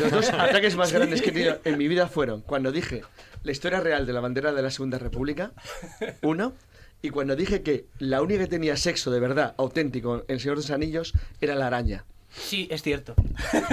Los 0.00 0.10
dos 0.10 0.30
ataques 0.32 0.76
más 0.76 0.92
grandes 0.92 1.20
que 1.20 1.28
he 1.28 1.32
tenido 1.32 1.60
en 1.64 1.76
mi 1.76 1.86
vida 1.86 2.08
fueron 2.08 2.40
cuando 2.40 2.72
dije 2.72 3.02
la 3.42 3.52
historia 3.52 3.80
real 3.80 4.06
de 4.06 4.12
la 4.14 4.20
bandera 4.20 4.52
de 4.52 4.62
la 4.62 4.70
Segunda 4.70 4.98
República, 4.98 5.52
uno, 6.22 6.54
y 7.02 7.10
cuando 7.10 7.36
dije 7.36 7.62
que 7.62 7.86
la 7.98 8.22
única 8.22 8.40
que 8.44 8.46
tenía 8.48 8.76
sexo 8.78 9.10
de 9.10 9.20
verdad, 9.20 9.54
auténtico, 9.58 10.24
en 10.26 10.40
Señor 10.40 10.56
de 10.56 10.62
los 10.62 10.70
Anillos, 10.70 11.12
era 11.42 11.54
la 11.54 11.66
araña. 11.66 12.06
Sí, 12.38 12.68
es 12.70 12.82
cierto. 12.82 13.14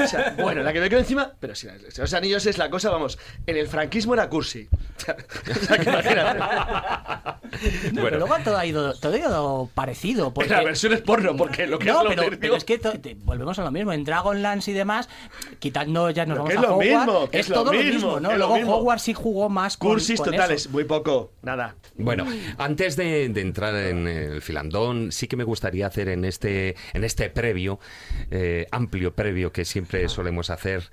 O 0.01 0.07
sea, 0.07 0.35
bueno, 0.37 0.63
la 0.63 0.71
que 0.73 0.79
me 0.79 0.89
quedo 0.89 0.99
encima, 0.99 1.31
pero 1.39 1.53
si 1.55 1.67
los 1.97 2.13
anillos 2.13 2.45
es 2.45 2.57
la 2.57 2.69
cosa, 2.69 2.89
vamos, 2.89 3.17
en 3.45 3.57
el 3.57 3.67
franquismo 3.67 4.13
era 4.13 4.29
cursi. 4.29 4.67
O 5.03 5.65
sea, 5.65 5.77
que 5.77 5.89
imagínate. 5.89 6.39
No, 6.39 8.01
Bueno. 8.01 8.03
pero 8.03 8.17
luego 8.19 8.35
todo 8.43 8.57
ha 8.57 8.65
ido, 8.65 8.93
todo 8.95 9.13
ha 9.13 9.17
ido 9.17 9.69
parecido. 9.73 10.33
Porque... 10.33 10.49
La 10.49 10.63
versión 10.63 10.93
es 10.93 11.01
porno, 11.01 11.35
porque 11.35 11.67
lo 11.67 11.77
que 11.77 11.85
no, 11.87 11.97
es 11.99 12.03
lo 12.03 12.09
pero, 12.25 12.39
pero 12.39 12.55
es 12.55 12.63
que 12.63 12.77
to- 12.79 12.99
te- 12.99 13.15
volvemos 13.15 13.57
a 13.59 13.63
lo 13.63 13.71
mismo. 13.71 13.91
En 13.93 14.03
Dragonlance 14.03 14.71
y 14.71 14.73
demás, 14.73 15.09
quitando 15.59 16.09
ya 16.09 16.25
nos 16.25 16.37
Pero 16.37 16.43
vamos 16.43 16.49
que 16.51 16.57
a 16.57 16.61
es 16.61 16.67
lo 16.67 16.75
Hogwarts, 16.75 17.05
mismo, 17.07 17.29
que 17.29 17.39
es 17.39 17.45
es 17.45 17.49
lo 17.49 17.55
todo 17.55 17.73
lo 17.73 17.79
mismo, 17.79 17.93
mismo, 17.93 18.15
que 18.15 18.21
¿no? 18.21 18.29
es 18.31 18.33
lo 18.33 18.37
Luego 18.37 18.55
mismo. 18.55 18.75
Hogwarts 18.77 19.03
sí 19.03 19.13
jugó 19.13 19.49
más 19.49 19.77
con, 19.77 19.91
Cursis 19.91 20.19
con 20.21 20.31
totales, 20.31 20.61
eso. 20.61 20.69
muy 20.69 20.83
poco, 20.85 21.33
nada. 21.41 21.75
Bueno, 21.95 22.25
antes 22.57 22.95
de, 22.95 23.29
de 23.29 23.41
entrar 23.41 23.75
en 23.75 24.07
el 24.07 24.41
filandón, 24.41 25.11
sí 25.11 25.27
que 25.27 25.35
me 25.35 25.43
gustaría 25.43 25.85
hacer 25.87 26.07
en 26.09 26.23
este, 26.25 26.75
en 26.93 27.03
este 27.03 27.29
previo, 27.29 27.79
eh, 28.31 28.52
amplio 28.71 29.13
previo 29.13 29.51
que 29.51 29.65
siempre 29.65 30.07
solemos 30.09 30.49
hacer, 30.49 30.89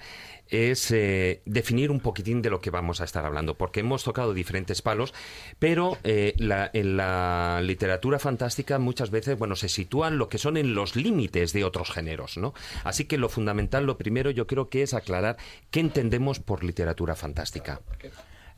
es 0.49 0.91
eh, 0.91 1.43
definir 1.45 1.93
un 1.93 2.01
poquitín 2.01 2.43
de 2.43 2.51
lo 2.51 2.61
que 2.61 2.71
vamos 2.71 3.01
a 3.01 3.05
estar 3.05 3.25
hablando, 3.25 3.57
porque 3.57 3.81
hemos 3.81 4.03
tocado 4.03 4.35
diferentes 4.35 4.83
palos, 4.83 5.15
pero 5.61 5.97
eh, 6.03 6.35
la- 6.39 6.69
en 6.73 6.97
la 6.97 7.61
literatura 7.63 8.19
fantástica 8.19 8.81
muchas 8.81 9.11
veces, 9.13 9.39
bueno, 9.39 9.55
se 9.55 9.69
sitúan 9.69 10.19
lo 10.19 10.29
que 10.29 10.39
son 10.39 10.57
en 10.57 10.75
los 10.75 10.97
límites 10.97 11.53
de 11.53 11.63
otros 11.65 11.91
géneros, 11.93 12.37
¿no? 12.37 12.53
Así 12.83 13.05
que 13.05 13.17
lo 13.17 13.29
fundamental, 13.29 13.87
lo 13.87 13.97
primero, 13.97 14.31
yo 14.33 14.49
creo 14.49 14.69
que 14.69 14.83
es 14.83 14.93
aclarar 14.93 15.37
qué 15.71 15.79
entendemos 15.81 16.41
por 16.41 16.65
literatura 16.65 17.15
fantástica. 17.15 17.81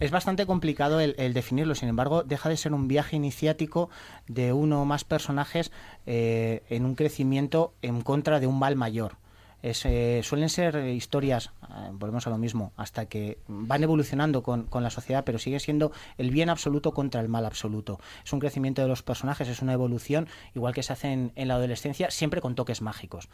Es 0.03 0.11
bastante 0.11 0.47
complicado 0.47 0.99
el, 0.99 1.33
definirlo, 1.33 1.77
sin 1.77 1.88
embargo, 1.88 2.25
deja 2.25 2.49
de 2.49 2.57
ser 2.57 2.75
un 2.75 2.88
viaje 2.88 3.15
iniciático 3.15 3.88
de 4.27 4.53
uno 4.53 4.83
o 4.83 4.85
más 4.85 5.05
personajes 5.05 5.71
eh, 6.07 6.65
en 6.71 6.85
un 6.87 6.97
crecimiento 6.97 7.73
en 7.83 8.01
contra 8.01 8.41
de 8.41 8.49
un 8.49 8.59
mal 8.59 8.75
mayor. 8.75 9.15
Eh, 9.62 10.21
suelen 10.25 10.49
ser 10.49 10.88
historias, 10.88 11.53
eh, 11.62 11.91
volvemos 11.93 12.27
a 12.27 12.31
lo 12.31 12.37
mismo, 12.37 12.73
hasta 12.77 13.07
que 13.07 13.38
van 13.47 13.85
evolucionando 13.85 14.43
con, 14.43 14.67
la 14.73 14.91
sociedad, 14.91 15.23
pero 15.23 15.38
sigue 15.38 15.61
siendo 15.61 15.93
el 16.19 16.33
bien 16.33 16.51
absoluto 16.51 16.91
contra 16.91 17.21
el 17.21 17.29
mal 17.29 17.47
absoluto. 17.47 18.01
Es 18.25 18.33
un 18.33 18.41
crecimiento 18.41 18.83
de 18.83 18.88
los 18.88 19.05
personajes, 19.05 19.47
es 19.47 19.62
una 19.62 19.73
evolución, 19.73 20.27
igual 20.57 20.75
que 20.75 20.83
se 20.83 20.95
hace 20.95 21.12
en 21.12 21.47
la 21.49 21.55
adolescencia, 21.55 22.11
siempre 22.11 22.41
con 22.41 22.57
toques 22.57 22.83
mágicos, 22.83 23.29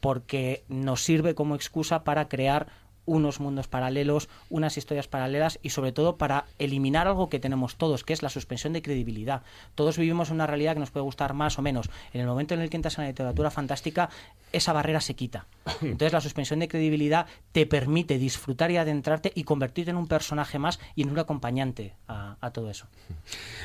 porque 0.00 0.64
nos 0.70 1.04
sirve 1.04 1.34
como 1.34 1.56
excusa 1.56 2.04
para 2.04 2.26
crear 2.30 2.68
unos 3.06 3.40
mundos 3.40 3.68
paralelos, 3.68 4.28
unas 4.50 4.76
historias 4.76 5.08
paralelas 5.08 5.58
y 5.62 5.70
sobre 5.70 5.92
todo 5.92 6.16
para 6.16 6.44
eliminar 6.58 7.06
algo 7.06 7.28
que 7.28 7.38
tenemos 7.38 7.76
todos, 7.76 8.04
que 8.04 8.12
es 8.12 8.22
la 8.22 8.28
suspensión 8.28 8.72
de 8.72 8.82
credibilidad. 8.82 9.42
Todos 9.74 9.96
vivimos 9.96 10.30
una 10.30 10.46
realidad 10.46 10.74
que 10.74 10.80
nos 10.80 10.90
puede 10.90 11.04
gustar 11.04 11.32
más 11.32 11.58
o 11.58 11.62
menos. 11.62 11.88
En 12.12 12.20
el 12.20 12.26
momento 12.26 12.54
en 12.54 12.60
el 12.60 12.70
que 12.70 12.76
entras 12.76 12.98
en 12.98 13.04
la 13.04 13.10
literatura 13.10 13.50
fantástica, 13.50 14.10
esa 14.56 14.72
barrera 14.72 15.00
se 15.00 15.14
quita. 15.14 15.46
Entonces 15.82 16.12
la 16.12 16.20
suspensión 16.20 16.60
de 16.60 16.68
credibilidad 16.68 17.26
te 17.52 17.66
permite 17.66 18.18
disfrutar 18.18 18.70
y 18.70 18.76
adentrarte 18.76 19.32
y 19.34 19.44
convertirte 19.44 19.90
en 19.90 19.96
un 19.96 20.08
personaje 20.08 20.58
más 20.58 20.78
y 20.94 21.02
en 21.02 21.10
un 21.10 21.18
acompañante 21.18 21.94
a, 22.08 22.36
a 22.40 22.50
todo 22.50 22.70
eso. 22.70 22.86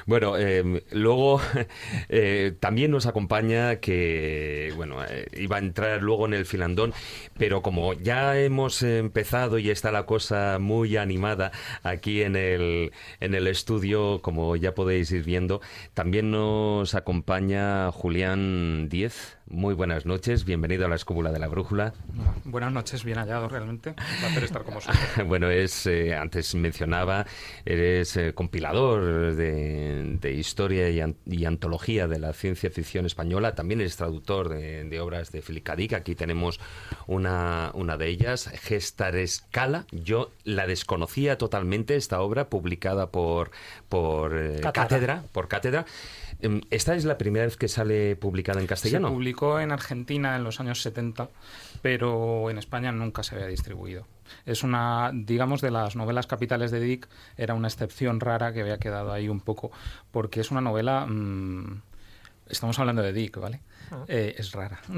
Bueno, 0.06 0.38
eh, 0.38 0.84
luego 0.91 1.41
eh, 2.10 2.54
también 2.60 2.91
nos 2.91 3.06
acompaña 3.06 3.77
que, 3.77 4.73
bueno, 4.75 5.04
eh, 5.04 5.27
iba 5.38 5.58
a 5.58 5.60
entrar 5.60 6.01
luego 6.01 6.25
en 6.25 6.34
el 6.34 6.45
filandón, 6.45 6.93
pero 7.38 7.62
como 7.62 7.93
ya 7.93 8.39
hemos 8.39 8.82
empezado 8.84 9.60
y 9.60 9.69
está 9.69 9.91
la 9.91 10.06
cosa 10.06 10.58
muy 10.60 10.97
animada 10.97 11.51
aquí 11.84 12.21
en 12.23 12.36
el, 12.36 12.91
en 13.19 13.36
el 13.36 13.47
estudio, 13.47 14.21
como 14.21 14.56
ya 14.56 14.73
podéis 14.73 15.12
ir 15.12 15.23
viendo. 15.23 15.62
También 15.93 16.32
nos 16.32 16.95
acompaña 16.95 17.91
Julián 17.91 18.89
Diez. 18.89 19.38
Muy 19.54 19.74
buenas 19.74 20.06
noches, 20.06 20.46
bienvenido 20.46 20.86
a 20.86 20.88
la 20.88 20.96
escúpula 20.96 21.30
de 21.34 21.38
la 21.40 21.50
brújula. 21.50 21.92
Buenas 22.46 22.72
noches, 22.72 23.04
bien 23.04 23.18
hallado 23.18 23.50
realmente. 23.50 23.90
Un 23.90 23.96
placer 24.22 24.44
estar 24.46 24.64
con 24.64 24.76
vosotros. 24.76 24.98
bueno, 25.28 25.50
es, 25.50 25.86
eh, 25.88 26.16
antes 26.16 26.56
mencionaba, 26.56 27.26
eres 27.66 28.16
eh, 28.16 28.34
compilador 28.34 29.36
de, 29.36 30.16
de 30.22 30.32
historia 30.32 30.90
y, 30.90 31.02
an- 31.02 31.18
y 31.26 31.44
antología 31.44 32.08
de 32.08 32.20
la 32.20 32.32
ciencia 32.32 32.72
ficción 32.72 33.06
española. 33.06 33.54
También 33.54 33.82
eres 33.82 33.98
traductor 33.98 34.48
de, 34.48 34.86
de 34.86 35.00
obras 35.02 35.34
de 35.34 35.42
Philip. 35.42 35.68
Dick. 35.76 35.94
Aquí 35.94 36.16
tenemos 36.16 36.62
una, 37.08 37.72
una 37.74 37.98
de 37.98 38.08
ellas, 38.08 38.50
Gestarescala. 38.62 39.86
Yo 39.92 40.32
la 40.46 40.66
desconocía 40.66 41.38
totalmente, 41.38 41.98
esta 41.98 42.22
obra 42.22 42.48
publicada 42.48 43.12
por, 43.12 43.52
por 43.90 44.34
eh. 44.38 44.62
Cátedra. 44.74 45.24
Por 45.34 45.50
Cátedra. 45.50 45.86
Em, 46.41 46.62
¿Esta 46.69 46.95
es 46.95 47.06
la 47.06 47.17
primera 47.17 47.45
vez 47.45 47.58
que 47.58 47.67
sale 47.67 48.15
publicada 48.15 48.60
en 48.60 48.67
castellano? 48.67 49.10
Se 49.10 49.13
publicó 49.13 49.60
en 49.60 49.71
Argentina 49.71 50.36
en 50.36 50.43
los 50.43 50.60
años 50.60 50.82
70, 50.82 51.30
pero 51.82 52.49
en 52.49 52.58
España 52.58 52.91
nunca 52.91 53.23
se 53.23 53.36
había 53.36 53.47
distribuido. 53.47 54.08
Es 54.45 54.63
una, 54.63 55.12
digamos, 55.13 55.62
de 55.62 55.71
las 55.71 55.95
novelas 55.95 56.25
capitales 56.25 56.71
de 56.71 56.80
Dick, 56.80 57.08
era 57.38 57.54
una 57.54 57.67
excepción 57.67 58.19
rara 58.19 58.54
que 58.54 58.62
había 58.62 58.77
quedado 58.77 59.12
ahí 59.12 59.30
un 59.30 59.41
poco, 59.41 59.71
porque 60.12 60.41
es 60.41 60.51
una 60.51 60.62
novela... 60.62 61.06
mm, 61.06 61.82
estamos 62.47 62.77
hablando 62.80 63.01
de 63.01 63.13
Dick, 63.13 63.38
¿vale? 63.39 63.62
Eh, 64.08 64.36
es 64.38 64.51
rara. 64.51 64.80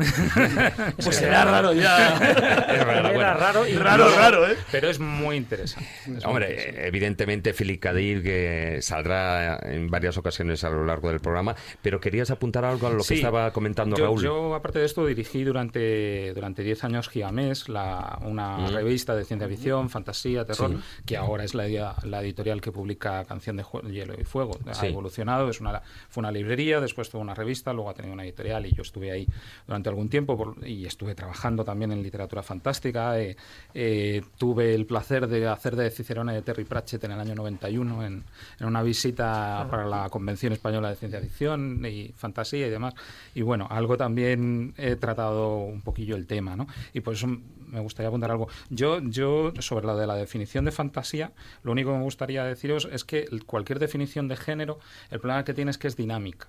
Pues 1.04 1.16
será 1.16 1.46
raro 1.46 1.74
ya. 1.74 2.18
Es 2.74 2.84
rara, 2.86 3.12
Era 3.12 3.34
raro 3.34 3.68
y 3.68 3.74
Raro, 3.76 4.10
raro, 4.16 4.48
¿eh? 4.48 4.56
Pero 4.72 4.90
es 4.90 5.00
muy 5.00 5.36
interesante. 5.38 5.90
Es 6.02 6.08
muy 6.08 6.20
Hombre, 6.26 6.50
interesante. 6.52 6.88
evidentemente 6.88 7.54
Philip 7.54 7.82
K. 7.82 7.94
Dick, 7.94 8.24
que 8.24 8.80
saldrá 8.82 9.60
en 9.64 9.88
varias 9.90 10.18
ocasiones 10.18 10.64
a 10.64 10.70
lo 10.70 10.86
largo 10.86 11.10
del 11.10 11.20
programa, 11.20 11.56
pero 11.82 12.00
querías 12.00 12.32
apuntar 12.32 12.66
algo 12.66 12.88
a 12.88 12.92
lo 12.92 13.04
que 13.04 13.16
estaba 13.16 13.52
comentando 13.52 13.96
yo, 13.98 14.06
Raúl. 14.06 14.24
Yo, 14.24 14.56
aparte 14.56 14.80
de 14.80 14.86
esto, 14.86 15.06
dirigí 15.06 15.44
durante 15.44 16.34
durante 16.34 16.64
10 16.64 16.84
años 16.84 17.10
Gigamés, 17.10 17.70
la, 17.70 18.20
una 18.22 18.58
Mm. 18.58 18.74
revista 18.74 19.16
de 19.16 19.26
ciencia 19.26 19.48
ficción, 19.48 19.90
fantasía, 19.90 20.46
terror, 20.46 20.72
Sí. 20.72 21.04
que 21.06 21.18
ahora 21.18 21.44
es 21.44 21.54
la, 21.56 21.96
la 22.04 22.22
editorial 22.22 22.62
que 22.62 22.72
publica 22.72 23.26
Canción 23.26 23.58
de 23.58 23.64
Hielo 23.92 24.14
y 24.20 24.24
Fuego. 24.24 24.58
Ha 24.68 24.74
Sí. 24.76 24.88
evolucionado, 24.88 25.50
es 25.50 25.60
una, 25.62 25.82
fue 26.10 26.22
una 26.22 26.32
librería, 26.32 26.80
después 26.80 27.10
tuvo 27.10 27.22
una 27.22 27.34
revista, 27.34 27.74
luego 27.74 27.90
ha 27.90 27.94
tenido 27.94 28.14
una 28.14 28.24
editorial 28.24 28.66
y 28.66 28.74
yo 28.74 28.83
estuve 28.84 29.12
ahí 29.12 29.28
durante 29.68 29.90
algún 29.90 30.08
tiempo 30.10 30.38
por- 30.38 30.68
y 30.68 30.86
estuve 30.86 31.16
trabajando 31.16 31.64
también 31.66 31.92
en 31.92 32.04
literatura 32.04 32.44
fantástica. 32.44 33.20
eh, 33.20 33.36
eh, 33.74 34.22
tuve 34.38 34.74
el 34.76 34.86
placer 34.86 35.28
de 35.28 35.48
hacer 35.48 35.76
de 35.76 35.90
Cicerone 35.90 36.34
de 36.34 36.42
Terry 36.44 36.64
Pratchett 36.64 37.04
en 37.04 37.12
el 37.12 37.20
año 37.20 37.36
91 37.36 38.06
en, 38.06 38.24
en 38.60 38.66
una 38.68 38.84
visita 38.84 39.68
para 39.70 39.86
la 39.88 40.10
Convención 40.10 40.54
Española 40.54 40.90
de 40.90 40.96
Ciencia 40.96 41.20
Ficción 41.20 41.84
y 41.86 42.14
Fantasía 42.16 42.68
y 42.68 42.70
demás. 42.70 42.94
Y 43.34 43.42
bueno, 43.42 43.68
algo 43.70 43.98
también 43.98 44.74
he 44.78 44.96
tratado 44.96 45.58
un 45.58 45.82
poquillo 45.82 46.16
el 46.16 46.28
tema, 46.28 46.56
¿no? 46.56 46.68
Y 46.94 47.00
por 47.02 47.14
eso 47.16 47.28
me 47.28 47.80
gustaría 47.80 48.08
apuntar 48.10 48.30
algo. 48.32 48.48
Yo, 48.70 49.00
yo 49.02 49.52
sobre 49.60 49.88
lo 49.88 49.98
de 49.98 50.06
la 50.06 50.16
definición 50.16 50.66
de 50.66 50.72
fantasía, 50.72 51.32
lo 51.64 51.72
único 51.72 51.92
que 51.92 51.98
me 51.98 52.04
gustaría 52.04 52.44
deciros 52.44 52.88
es 52.92 53.04
que 53.04 53.26
cualquier 53.48 53.80
definición 53.80 54.28
de 54.28 54.36
género, 54.36 54.80
el 55.10 55.20
problema 55.20 55.44
que 55.44 55.54
tiene 55.54 55.72
es 55.72 55.78
que 55.80 55.88
es 55.88 55.96
dinámica. 55.96 56.48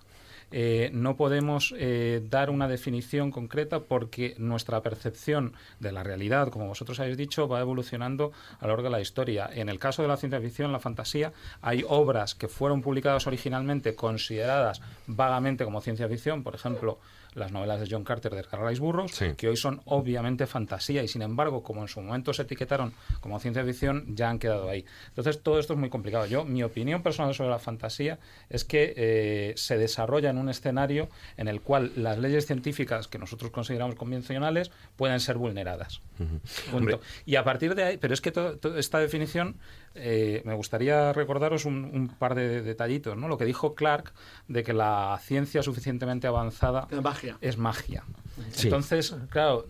Eh, 0.56 0.90
no 0.92 1.16
podemos 1.16 1.74
eh, 1.76 2.24
dar 2.30 2.48
una 2.48 2.68
definición 2.68 3.32
concreta 3.32 3.80
porque 3.80 4.36
nuestra 4.38 4.80
percepción 4.82 5.52
de 5.80 5.90
la 5.90 6.04
realidad, 6.04 6.46
como 6.50 6.68
vosotros 6.68 7.00
habéis 7.00 7.16
dicho, 7.16 7.48
va 7.48 7.58
evolucionando 7.58 8.30
a 8.60 8.68
lo 8.68 8.68
largo 8.68 8.84
de 8.84 8.90
la 8.90 9.00
historia. 9.00 9.50
En 9.52 9.68
el 9.68 9.80
caso 9.80 10.02
de 10.02 10.06
la 10.06 10.16
ciencia 10.16 10.40
ficción, 10.40 10.70
la 10.70 10.78
fantasía, 10.78 11.32
hay 11.60 11.84
obras 11.88 12.36
que 12.36 12.46
fueron 12.46 12.82
publicadas 12.82 13.26
originalmente 13.26 13.96
consideradas 13.96 14.80
vagamente 15.08 15.64
como 15.64 15.80
ciencia 15.80 16.08
ficción, 16.08 16.44
por 16.44 16.54
ejemplo, 16.54 17.00
las 17.34 17.52
novelas 17.52 17.80
de 17.80 17.86
John 17.90 18.04
Carter 18.04 18.32
de 18.34 18.40
Edgar 18.40 18.78
Burroughs, 18.78 19.12
Sí. 19.14 19.32
que 19.36 19.48
hoy 19.48 19.56
son 19.56 19.80
obviamente 19.86 20.46
fantasía 20.46 21.02
y 21.02 21.08
sin 21.08 21.22
embargo, 21.22 21.62
como 21.62 21.82
en 21.82 21.88
su 21.88 22.00
momento 22.00 22.32
se 22.32 22.42
etiquetaron 22.42 22.92
como 23.20 23.38
ciencia 23.40 23.64
ficción, 23.64 24.14
ya 24.16 24.30
han 24.30 24.38
quedado 24.38 24.68
ahí. 24.70 24.84
Entonces, 25.08 25.42
todo 25.42 25.58
esto 25.58 25.72
es 25.72 25.78
muy 25.78 25.90
complicado. 25.90 26.26
Yo, 26.26 26.44
mi 26.44 26.62
opinión 26.62 27.02
personal 27.02 27.34
sobre 27.34 27.50
la 27.50 27.58
fantasía 27.58 28.18
es 28.50 28.64
que 28.64 28.94
eh, 28.96 29.52
se 29.56 29.78
desarrolla 29.78 30.30
en 30.30 30.38
un 30.38 30.48
escenario 30.48 31.08
en 31.36 31.48
el 31.48 31.60
cual 31.60 31.92
las 31.96 32.18
leyes 32.18 32.46
científicas 32.46 33.08
que 33.08 33.18
nosotros 33.18 33.50
consideramos 33.50 33.96
convencionales 33.96 34.70
pueden 34.96 35.20
ser 35.20 35.36
vulneradas. 35.38 36.00
Y 37.26 37.36
a 37.36 37.44
partir 37.44 37.74
de 37.74 37.82
ahí, 37.84 37.96
pero 37.96 38.14
es 38.14 38.20
que 38.20 38.30
to- 38.32 38.58
to- 38.58 38.76
esta 38.78 38.98
definición, 38.98 39.56
eh, 39.94 40.42
me 40.44 40.54
gustaría 40.54 41.12
recordaros 41.12 41.64
un, 41.64 41.84
un 41.84 42.08
par 42.08 42.34
de 42.34 42.62
detallitos, 42.62 43.16
¿no? 43.16 43.28
Lo 43.28 43.38
que 43.38 43.44
dijo 43.44 43.74
Clark 43.74 44.12
de 44.48 44.62
que 44.62 44.72
la 44.72 45.18
ciencia 45.22 45.62
suficientemente 45.62 46.26
avanzada 46.26 46.88
La 46.90 47.00
magia. 47.00 47.38
es 47.40 47.56
magia. 47.58 48.04
Sí. 48.52 48.66
Entonces, 48.68 49.14
claro, 49.30 49.66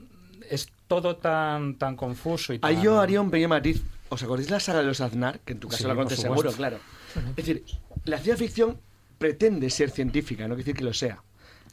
es 0.51 0.69
todo 0.87 1.17
tan 1.17 1.77
tan 1.77 1.97
confuso 1.97 2.53
y 2.53 2.59
tan... 2.59 2.71
Ahí 2.71 2.83
yo 2.83 3.01
haría 3.01 3.21
un 3.21 3.31
pequeño 3.31 3.49
matiz. 3.49 3.83
¿Os 4.09 4.23
acordáis 4.23 4.51
la 4.51 4.61
saga 4.61 4.81
de 4.81 4.87
los 4.87 5.01
Aznar? 5.01 5.41
Que 5.41 5.55
en 5.55 5.61
tu 5.61 5.69
caso 5.69 5.83
Sí, 5.83 5.89
la 5.89 5.95
supuesto. 5.95 6.17
seguro, 6.23 6.53
claro. 6.53 6.79
Es 7.31 7.37
decir, 7.37 7.65
la 8.05 8.19
ciencia 8.19 8.37
ficción 8.37 8.79
pretende 9.19 9.71
ser 9.71 9.91
científica, 9.91 10.45
no 10.49 10.55
quiere 10.55 10.65
decir 10.65 10.77
que 10.77 10.85
lo 10.85 10.93
sea. 10.93 11.23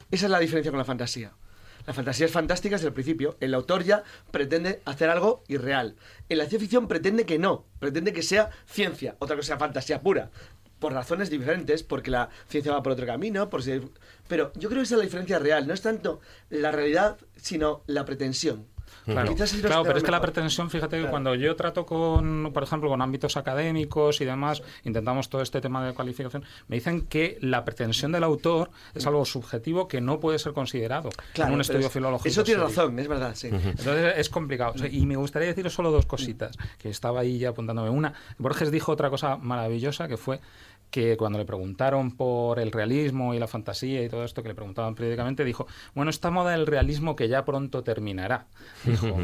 Esa 0.09 0.25
es 0.25 0.31
la 0.31 0.39
diferencia 0.39 0.71
con 0.71 0.77
la 0.79 0.85
fantasía. 0.85 1.31
La 1.87 1.93
fantasía 1.93 2.25
es 2.25 2.31
fantástica 2.31 2.75
desde 2.75 2.87
el 2.87 2.93
principio. 2.93 3.37
El 3.39 3.53
autor 3.53 3.83
ya 3.83 4.03
pretende 4.31 4.81
hacer 4.85 5.09
algo 5.09 5.43
irreal. 5.47 5.95
En 6.29 6.37
la 6.37 6.43
ciencia 6.45 6.59
ficción 6.59 6.87
pretende 6.87 7.25
que 7.25 7.39
no, 7.39 7.65
pretende 7.79 8.13
que 8.13 8.23
sea 8.23 8.49
ciencia, 8.65 9.15
otra 9.19 9.35
cosa 9.35 9.47
sea 9.47 9.57
fantasía 9.57 10.01
pura. 10.01 10.31
Por 10.79 10.93
razones 10.93 11.29
diferentes, 11.29 11.83
porque 11.83 12.09
la 12.09 12.29
ciencia 12.47 12.71
va 12.71 12.81
por 12.81 12.93
otro 12.93 13.05
camino, 13.05 13.49
por 13.49 13.61
si- 13.61 13.81
pero 14.27 14.51
yo 14.55 14.67
creo 14.69 14.79
que 14.81 14.85
esa 14.85 14.95
es 14.95 14.99
la 14.99 15.03
diferencia 15.05 15.37
real. 15.39 15.67
No 15.67 15.73
es 15.75 15.81
tanto 15.81 16.21
la 16.49 16.71
realidad, 16.71 17.17
sino 17.35 17.83
la 17.85 18.03
pretensión. 18.05 18.65
Claro, 19.05 19.33
Quizás 19.33 19.49
si 19.49 19.57
lo 19.61 19.67
claro 19.67 19.83
pero 19.83 19.97
es 19.97 20.03
que 20.03 20.11
la 20.11 20.21
pretensión, 20.21 20.69
fíjate 20.69 21.01
que 21.01 21.07
cuando 21.07 21.33
yo 21.35 21.55
trato 21.55 21.85
con, 21.85 22.51
por 22.53 22.63
ejemplo, 22.63 22.89
con 22.89 23.01
ámbitos 23.01 23.35
académicos 23.37 24.21
y 24.21 24.25
demás, 24.25 24.61
intentamos 24.83 25.29
todo 25.29 25.41
este 25.41 25.59
tema 25.61 25.85
de 25.85 25.93
cualificación, 25.93 26.43
me 26.67 26.75
dicen 26.75 27.01
que 27.07 27.37
la 27.41 27.65
pretensión 27.65 28.11
del 28.11 28.23
autor 28.23 28.69
es 28.93 29.05
algo 29.07 29.25
subjetivo 29.25 29.87
que 29.87 30.01
no 30.01 30.19
puede 30.19 30.37
ser 30.39 30.53
considerado 30.53 31.09
Claro, 31.33 31.49
en 31.49 31.55
un 31.55 31.61
estudio 31.61 31.87
es- 31.87 31.93
filológico. 31.93 32.29
Eso 32.29 32.43
tiene 32.43 32.61
serio. 32.61 32.75
razón, 32.75 32.99
es 32.99 33.07
verdad, 33.07 33.31
sí. 33.35 33.47
Entonces 33.47 34.13
es 34.17 34.29
complicado. 34.29 34.73
O 34.75 34.77
sea, 34.77 34.87
y 34.87 35.05
me 35.05 35.15
gustaría 35.15 35.47
deciros 35.47 35.73
solo 35.73 35.91
dos 35.91 36.05
cositas, 36.05 36.55
que 36.77 36.89
estaba 36.89 37.21
ahí 37.21 37.39
ya 37.39 37.49
apuntándome. 37.49 37.89
Una, 37.89 38.13
Borges 38.37 38.71
dijo 38.71 38.91
otra 38.91 39.09
cosa 39.09 39.37
maravillosa, 39.37 40.07
que 40.07 40.17
fue 40.17 40.39
que 40.91 41.17
cuando 41.17 41.39
le 41.39 41.45
preguntaron 41.45 42.15
por 42.15 42.59
el 42.59 42.71
realismo 42.71 43.33
y 43.33 43.39
la 43.39 43.47
fantasía 43.47 44.03
y 44.03 44.09
todo 44.09 44.23
esto 44.25 44.43
que 44.43 44.49
le 44.49 44.55
preguntaban 44.55 44.93
periódicamente, 44.93 45.43
dijo, 45.45 45.65
bueno, 45.95 46.11
esta 46.11 46.29
moda 46.29 46.51
del 46.51 46.67
realismo 46.67 47.15
que 47.15 47.27
ya 47.29 47.45
pronto 47.45 47.81
terminará. 47.83 48.45
Dijo, 48.85 49.17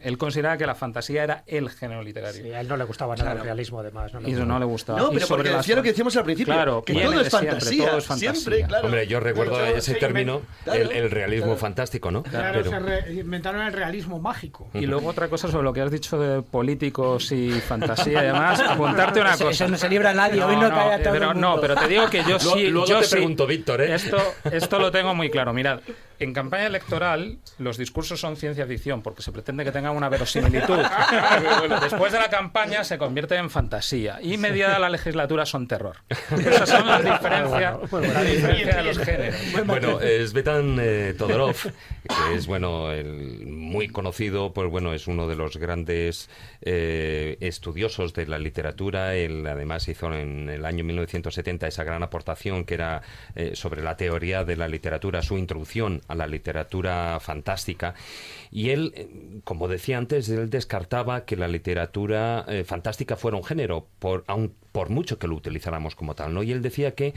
él 0.00 0.16
consideraba 0.18 0.56
que 0.56 0.66
la 0.66 0.74
fantasía 0.74 1.24
era 1.24 1.42
el 1.46 1.70
género 1.70 2.02
literario. 2.02 2.42
Sí, 2.42 2.52
a 2.52 2.60
él 2.60 2.68
no 2.68 2.76
le 2.76 2.84
gustaba 2.84 3.14
nada 3.16 3.24
Claro. 3.30 3.40
el 3.40 3.44
realismo, 3.44 3.80
además. 3.80 4.12
No 4.14 4.20
le 4.20 4.30
Y 4.30 4.32
eso 4.32 4.44
no 4.46 4.58
le 4.58 4.64
gustaba. 4.64 4.98
No, 5.00 5.10
pero 5.10 5.26
sobre 5.26 5.42
porque 5.44 5.56
decía 5.56 5.76
lo 5.76 5.82
que 5.82 5.88
decíamos 5.88 6.16
al 6.16 6.24
principio, 6.24 6.54
Claro, 6.54 6.82
que 6.84 6.92
todo 6.94 7.20
es 7.20 7.28
siempre, 7.28 7.50
fantasía, 7.50 7.86
todo 7.88 7.98
es 7.98 8.04
fantasía. 8.06 8.32
siempre, 8.34 8.66
claro. 8.68 8.84
Hombre, 8.86 9.06
yo 9.08 9.20
recuerdo 9.20 9.64
ese 9.66 9.94
sí, 9.94 9.98
término, 10.00 10.42
el, 10.72 10.92
el 10.92 11.10
realismo 11.10 11.46
claro. 11.46 11.60
fantástico, 11.60 12.10
¿no? 12.12 12.22
Claro, 12.22 12.60
Pero- 12.62 12.70
se 12.70 12.78
re- 12.78 13.12
inventaron 13.14 13.62
el 13.62 13.72
realismo 13.72 14.20
mágico. 14.20 14.68
Y 14.74 14.86
luego 14.86 15.08
otra 15.08 15.28
cosa 15.28 15.48
sobre 15.50 15.64
lo 15.64 15.72
que 15.72 15.80
has 15.80 15.90
dicho 15.90 16.18
de 16.18 16.42
políticos 16.42 17.32
y 17.32 17.50
fantasía 17.60 18.22
y 18.22 18.26
demás, 18.26 18.60
apuntarte 18.68 19.20
una 19.20 19.32
cosa. 19.32 19.50
eso 19.50 19.68
no 19.68 19.76
se 19.76 19.88
libra 19.88 20.10
a 20.10 20.14
nadie, 20.14 20.42
hoy 20.44 20.54
no 20.56 20.68
cae 20.68 20.92
a 20.94 20.98
todo 21.02 21.07
el 21.07 21.07
pero. 21.10 21.34
No, 21.34 21.60
pero 21.60 21.74
te 21.74 21.88
digo 21.88 22.08
que 22.08 22.22
yo 22.24 22.38
sí. 22.38 22.68
luego 22.68 22.86
yo 22.86 22.98
te 23.00 23.06
sí- 23.06 23.16
pregunto, 23.16 23.46
Víctor, 23.46 23.80
¿eh? 23.82 23.94
Esto, 23.94 24.18
esto 24.52 24.78
lo 24.78 24.90
tengo 24.90 25.14
muy 25.14 25.30
claro. 25.30 25.52
Mirad, 25.52 25.80
en 26.20 26.32
campaña 26.32 26.66
electoral 26.66 27.38
los 27.58 27.76
discursos 27.76 28.20
son 28.20 28.36
ciencia 28.36 28.66
ficción 28.66 29.02
porque 29.02 29.22
se 29.22 29.30
pretende 29.30 29.64
que 29.64 29.72
tengan 29.72 29.96
una 29.96 30.08
verosimilitud. 30.08 30.78
Después 31.82 32.12
de 32.12 32.18
la 32.18 32.28
campaña 32.28 32.84
se 32.84 32.98
convierte 32.98 33.36
en 33.36 33.50
fantasía 33.50 34.18
y 34.20 34.36
mediada 34.36 34.78
la 34.78 34.90
legislatura 34.90 35.46
son 35.46 35.68
terror. 35.68 35.96
Esas 36.38 36.68
son 36.68 36.86
las 36.86 37.04
diferencias, 37.04 37.76
la 37.92 38.22
diferencia 38.22 38.76
de 38.76 38.82
los 38.82 38.98
géneros. 38.98 39.36
Bueno, 39.66 39.98
Svetan 40.26 40.78
eh, 40.80 41.14
Todorov, 41.16 41.56
que 41.62 42.34
es 42.34 42.46
bueno 42.46 42.90
el 42.92 43.46
muy 43.46 43.88
conocido, 43.88 44.52
pues 44.52 44.68
bueno, 44.70 44.92
es 44.94 45.06
uno 45.06 45.28
de 45.28 45.36
los 45.36 45.56
grandes 45.56 46.28
eh, 46.62 47.36
estudiosos 47.40 48.12
de 48.14 48.26
la 48.26 48.38
literatura. 48.38 49.14
Él 49.14 49.46
además 49.46 49.86
hizo 49.88 50.12
en 50.12 50.48
el 50.48 50.64
año 50.64 50.82
1970 50.98 51.66
esa 51.66 51.84
gran 51.84 52.02
aportación 52.02 52.64
que 52.64 52.74
era 52.74 53.02
eh, 53.34 53.54
sobre 53.54 53.82
la 53.82 53.96
teoría 53.96 54.44
de 54.44 54.56
la 54.56 54.68
literatura, 54.68 55.22
su 55.22 55.38
introducción 55.38 56.02
a 56.08 56.14
la 56.14 56.26
literatura 56.26 57.18
fantástica. 57.20 57.94
Y 58.50 58.70
él, 58.70 58.92
eh, 58.96 59.40
como 59.44 59.68
decía 59.68 59.98
antes, 59.98 60.28
él 60.28 60.50
descartaba 60.50 61.24
que 61.24 61.36
la 61.36 61.48
literatura 61.48 62.44
eh, 62.48 62.64
fantástica 62.64 63.16
fuera 63.16 63.36
un 63.36 63.44
género, 63.44 63.86
por, 63.98 64.24
aun 64.26 64.54
por 64.72 64.90
mucho 64.90 65.18
que 65.18 65.28
lo 65.28 65.36
utilizáramos 65.36 65.94
como 65.94 66.14
tal, 66.14 66.34
¿no? 66.34 66.42
Y 66.42 66.52
él 66.52 66.62
decía 66.62 66.94
que 66.94 67.14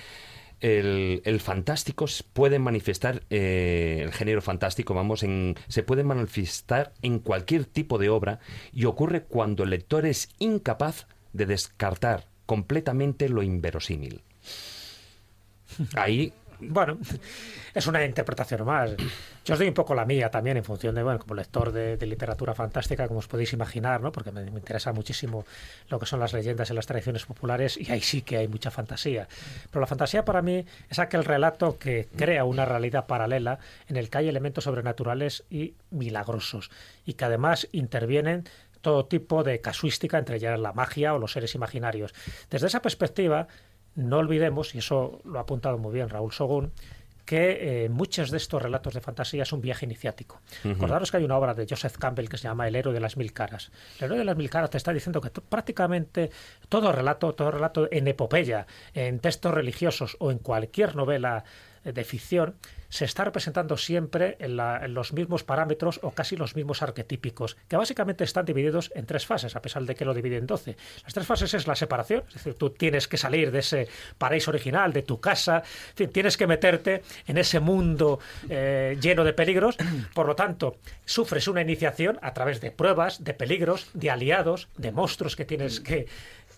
el, 0.60 1.22
el 1.26 1.40
fantástico 1.40 2.06
puede 2.34 2.60
manifestar, 2.60 3.24
el 3.30 4.12
género 4.14 4.42
fantástico, 4.42 4.94
vamos, 4.94 5.24
en, 5.24 5.56
se 5.68 5.82
puede 5.82 6.04
manifestar 6.04 6.94
en 7.02 7.20
cualquier 7.20 7.66
tipo 7.66 7.98
de 7.98 8.10
obra 8.10 8.40
y 8.72 8.86
ocurre 8.86 9.24
cuando 9.24 9.64
el 9.64 9.72
lector 9.72 10.06
es 10.06 10.30
incapaz 10.38 11.08
de 11.34 11.46
descartar 11.46 12.31
completamente 12.52 13.30
lo 13.30 13.44
inverosímil. 13.44 14.22
Ahí 15.96 16.34
Bueno, 16.60 17.00
es 17.74 17.88
una 17.88 18.04
interpretación 18.04 18.66
más. 18.66 18.92
Yo 19.46 19.54
os 19.54 19.58
doy 19.60 19.70
un 19.70 19.74
poco 19.74 19.96
la 19.96 20.06
mía 20.06 20.30
también 20.30 20.58
en 20.58 20.64
función 20.64 20.94
de, 20.94 21.02
bueno, 21.02 21.18
como 21.18 21.34
lector 21.34 21.72
de, 21.72 22.06
literatura 22.06 22.54
fantástica, 22.54 23.08
como 23.08 23.20
os 23.20 23.28
podéis 23.28 23.54
imaginar, 23.54 24.02
¿no? 24.02 24.12
Porque 24.12 24.32
me, 24.32 24.44
me 24.44 24.60
interesa 24.60 24.92
muchísimo 24.92 25.46
lo 25.90 25.98
que 25.98 26.06
son 26.06 26.20
las 26.20 26.34
leyendas 26.34 26.70
y 26.70 26.74
las 26.74 26.86
tradiciones 26.86 27.26
populares 27.26 27.78
y 27.78 27.90
ahí 27.92 28.02
sí 28.02 28.22
que 28.22 28.38
hay 28.38 28.50
mucha 28.50 28.70
fantasía. 28.70 29.30
Pero 29.72 29.80
la 29.80 29.88
fantasía 29.88 30.26
para 30.26 30.42
mí 30.42 30.66
es 30.90 31.00
aquel 31.00 31.24
relato 31.24 31.80
que 31.80 32.10
crea 32.18 32.44
una 32.44 32.66
realidad 32.66 33.08
paralela 33.08 33.60
en 33.88 33.96
el 33.96 34.10
que 34.10 34.18
hay 34.20 34.28
elementos 34.28 34.66
sobrenaturales 34.66 35.46
y 35.50 35.74
milagrosos 35.90 36.70
y 37.06 37.14
que 37.14 37.26
además 37.26 37.70
intervienen 37.72 38.44
todo 38.82 39.06
tipo 39.06 39.44
de 39.44 39.62
casuística, 39.62 40.18
entre 40.18 40.38
ellas 40.38 40.60
la 40.60 40.74
magia 40.74 41.14
o 41.14 41.20
los 41.20 41.32
seres 41.32 41.56
imaginarios. 41.56 42.14
Desde 42.50 42.68
esa 42.68 42.82
perspectiva, 42.82 43.48
no 43.96 44.18
olvidemos, 44.18 44.76
y 44.76 44.80
eso 44.80 45.22
lo 45.24 45.40
ha 45.40 45.44
apuntado 45.44 45.78
muy 45.78 45.94
bien 45.94 46.10
Raúl 46.10 46.32
Sogún, 46.32 46.72
que 47.26 47.86
eh, 47.86 47.90
muchos 47.90 48.32
de 48.32 48.38
estos 48.38 48.62
relatos 48.62 48.94
de 48.94 49.02
fantasía 49.02 49.44
es 49.44 49.54
un 49.54 49.62
viaje 49.62 49.86
iniciático. 49.86 50.42
Acordaros 50.70 51.12
que 51.12 51.18
hay 51.18 51.24
una 51.24 51.38
obra 51.38 51.54
de 51.54 51.66
Joseph 51.70 51.98
Campbell 51.98 52.28
que 52.28 52.38
se 52.38 52.44
llama 52.44 52.68
El 52.68 52.76
héroe 52.76 52.94
de 52.94 53.00
las 53.00 53.16
mil 53.16 53.32
caras. 53.32 53.72
El 54.00 54.06
héroe 54.06 54.18
de 54.18 54.26
las 54.26 54.36
mil 54.36 54.50
caras 54.50 54.70
te 54.70 54.78
está 54.78 54.92
diciendo 54.92 55.22
que 55.22 55.30
prácticamente 55.30 56.32
todo 56.68 56.92
relato, 56.92 57.34
todo 57.34 57.52
relato 57.52 57.88
en 57.92 58.08
epopeya, 58.08 58.66
en 58.94 59.20
textos 59.20 59.54
religiosos 59.54 60.18
o 60.20 60.32
en 60.32 60.40
cualquier 60.40 60.96
novela 60.96 61.44
eh, 61.86 61.94
de 61.94 62.04
ficción, 62.04 62.56
se 62.92 63.06
está 63.06 63.24
representando 63.24 63.78
siempre 63.78 64.36
en, 64.40 64.58
la- 64.58 64.86
en 64.86 64.94
los 64.94 65.14
mismos 65.14 65.44
parámetros 65.44 66.00
o 66.04 66.12
casi 66.12 66.36
los 66.36 66.56
mismos 66.56 66.82
arquetípicos, 66.84 67.58
que 67.68 67.78
básicamente 67.78 68.24
están 68.24 68.46
divididos 68.46 68.92
en 68.94 69.06
tres 69.08 69.26
fases, 69.26 69.56
a 69.56 69.62
pesar 69.62 69.84
de 69.86 69.96
que 69.96 70.06
lo 70.06 70.14
divide 70.14 70.38
en 70.38 70.46
doce. 70.46 70.76
Las 71.04 71.14
tres 71.14 71.26
fases 71.26 71.54
es 71.54 71.66
la 71.68 71.76
separación, 71.76 72.24
es 72.28 72.34
decir, 72.36 72.54
tú 72.56 72.70
tienes 72.70 73.08
que 73.08 73.18
salir 73.18 73.50
de 73.52 73.60
ese 73.60 73.88
paraíso 74.18 74.52
original, 74.52 74.94
de 74.94 75.02
tu 75.04 75.20
casa, 75.20 75.64
tienes 76.12 76.36
que 76.38 76.46
meterte 76.48 77.02
en 77.28 77.38
ese 77.38 77.60
mundo 77.62 78.20
eh, 78.50 78.98
lleno 79.02 79.24
de 79.24 79.34
peligros, 79.34 79.78
por 80.14 80.28
lo 80.28 80.36
tanto, 80.36 80.76
sufres 81.06 81.48
una 81.48 81.62
iniciación 81.62 82.20
a 82.22 82.34
través 82.34 82.60
de 82.62 82.72
pruebas, 82.72 83.24
de 83.24 83.34
peligros, 83.34 83.90
de 83.94 84.12
aliados, 84.12 84.68
de 84.78 84.92
monstruos 84.92 85.36
que 85.38 85.46
tienes 85.46 85.80
que 85.80 86.08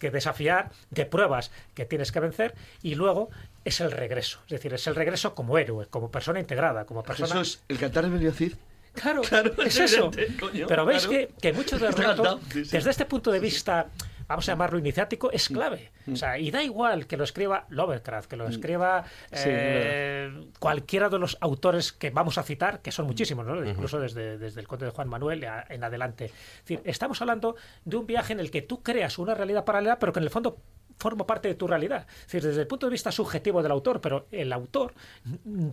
que 0.04 0.12
desafiar, 0.12 0.70
de 0.90 1.06
pruebas 1.06 1.50
que 1.74 1.86
tienes 1.86 2.12
que 2.12 2.20
vencer, 2.20 2.56
y 2.82 2.96
luego 2.96 3.30
es 3.64 3.80
el 3.80 3.90
regreso. 3.92 4.40
Es 4.48 4.52
decir, 4.52 4.74
es 4.74 4.86
el 4.88 4.96
regreso 4.96 5.34
como 5.34 5.58
héroe, 5.58 5.86
como 5.88 6.12
persona 6.12 6.42
integrada, 6.42 6.86
como 6.86 7.04
persona. 7.04 7.30
Jesús, 7.34 7.62
el 7.70 7.80
cantar 7.80 8.04
de 8.04 8.10
Meliocid. 8.10 8.54
Claro, 8.94 9.22
Claro, 9.22 9.54
es 9.64 9.80
eso. 9.80 10.12
coño, 10.40 10.68
Pero 10.68 10.86
veis 10.86 11.08
claro. 11.08 11.28
que, 11.28 11.34
que 11.42 11.54
muchos 11.54 11.80
de 11.80 11.88
los 11.88 11.96
relatos, 11.96 12.40
desde 12.54 12.90
este 12.90 13.06
punto 13.06 13.32
de 13.32 13.40
vista, 13.40 13.88
vamos 14.28 14.48
a 14.48 14.52
llamarlo 14.52 14.80
iniciático, 14.80 15.32
es 15.32 15.48
clave. 15.48 15.92
O 16.12 16.16
sea, 16.16 16.38
y 16.38 16.52
da 16.52 16.64
igual 16.64 17.08
que 17.08 17.18
lo 17.18 17.24
escriba 17.24 17.66
Lovecraft, 17.70 18.30
que 18.30 18.36
lo 18.36 18.48
escriba 18.48 19.06
Sí, 19.32 19.50
eh, 19.50 20.50
cualquiera 20.60 21.10
de 21.10 21.20
los 21.20 21.38
autores 21.42 21.92
que 21.94 22.10
vamos 22.10 22.38
a 22.38 22.44
citar, 22.44 22.82
que 22.82 22.92
son 22.92 23.06
muchísimos, 23.06 23.46
¿no? 23.46 23.64
incluso 23.64 24.00
desde, 24.00 24.38
desde 24.38 24.62
el 24.62 24.68
Conde 24.68 24.86
de 24.86 24.92
Juan 24.92 25.10
Manuel 25.10 25.46
en 25.70 25.84
adelante. 25.84 26.26
Es 26.26 26.60
decir, 26.66 26.82
estamos 26.86 27.22
hablando 27.22 27.56
de 27.86 27.98
un 27.98 28.06
viaje 28.06 28.34
en 28.34 28.40
el 28.40 28.52
que 28.52 28.62
tú 28.62 28.82
creas 28.84 29.18
una 29.18 29.34
realidad 29.34 29.66
paralela, 29.66 30.00
pero 30.00 30.14
que 30.14 30.20
en 30.20 30.26
el 30.26 30.30
fondo 30.30 30.58
forma 30.98 31.26
parte 31.26 31.48
de 31.48 31.56
tu 31.56 31.68
realidad. 31.68 32.08
Es 32.10 32.26
decir, 32.28 32.44
desde 32.44 32.62
el 32.62 32.68
punto 32.68 32.88
de 32.88 32.92
vista 32.92 33.12
subjetivo 33.12 33.62
del 33.62 33.72
autor, 33.72 34.02
pero 34.02 34.28
el 34.32 34.52
autor 34.54 34.94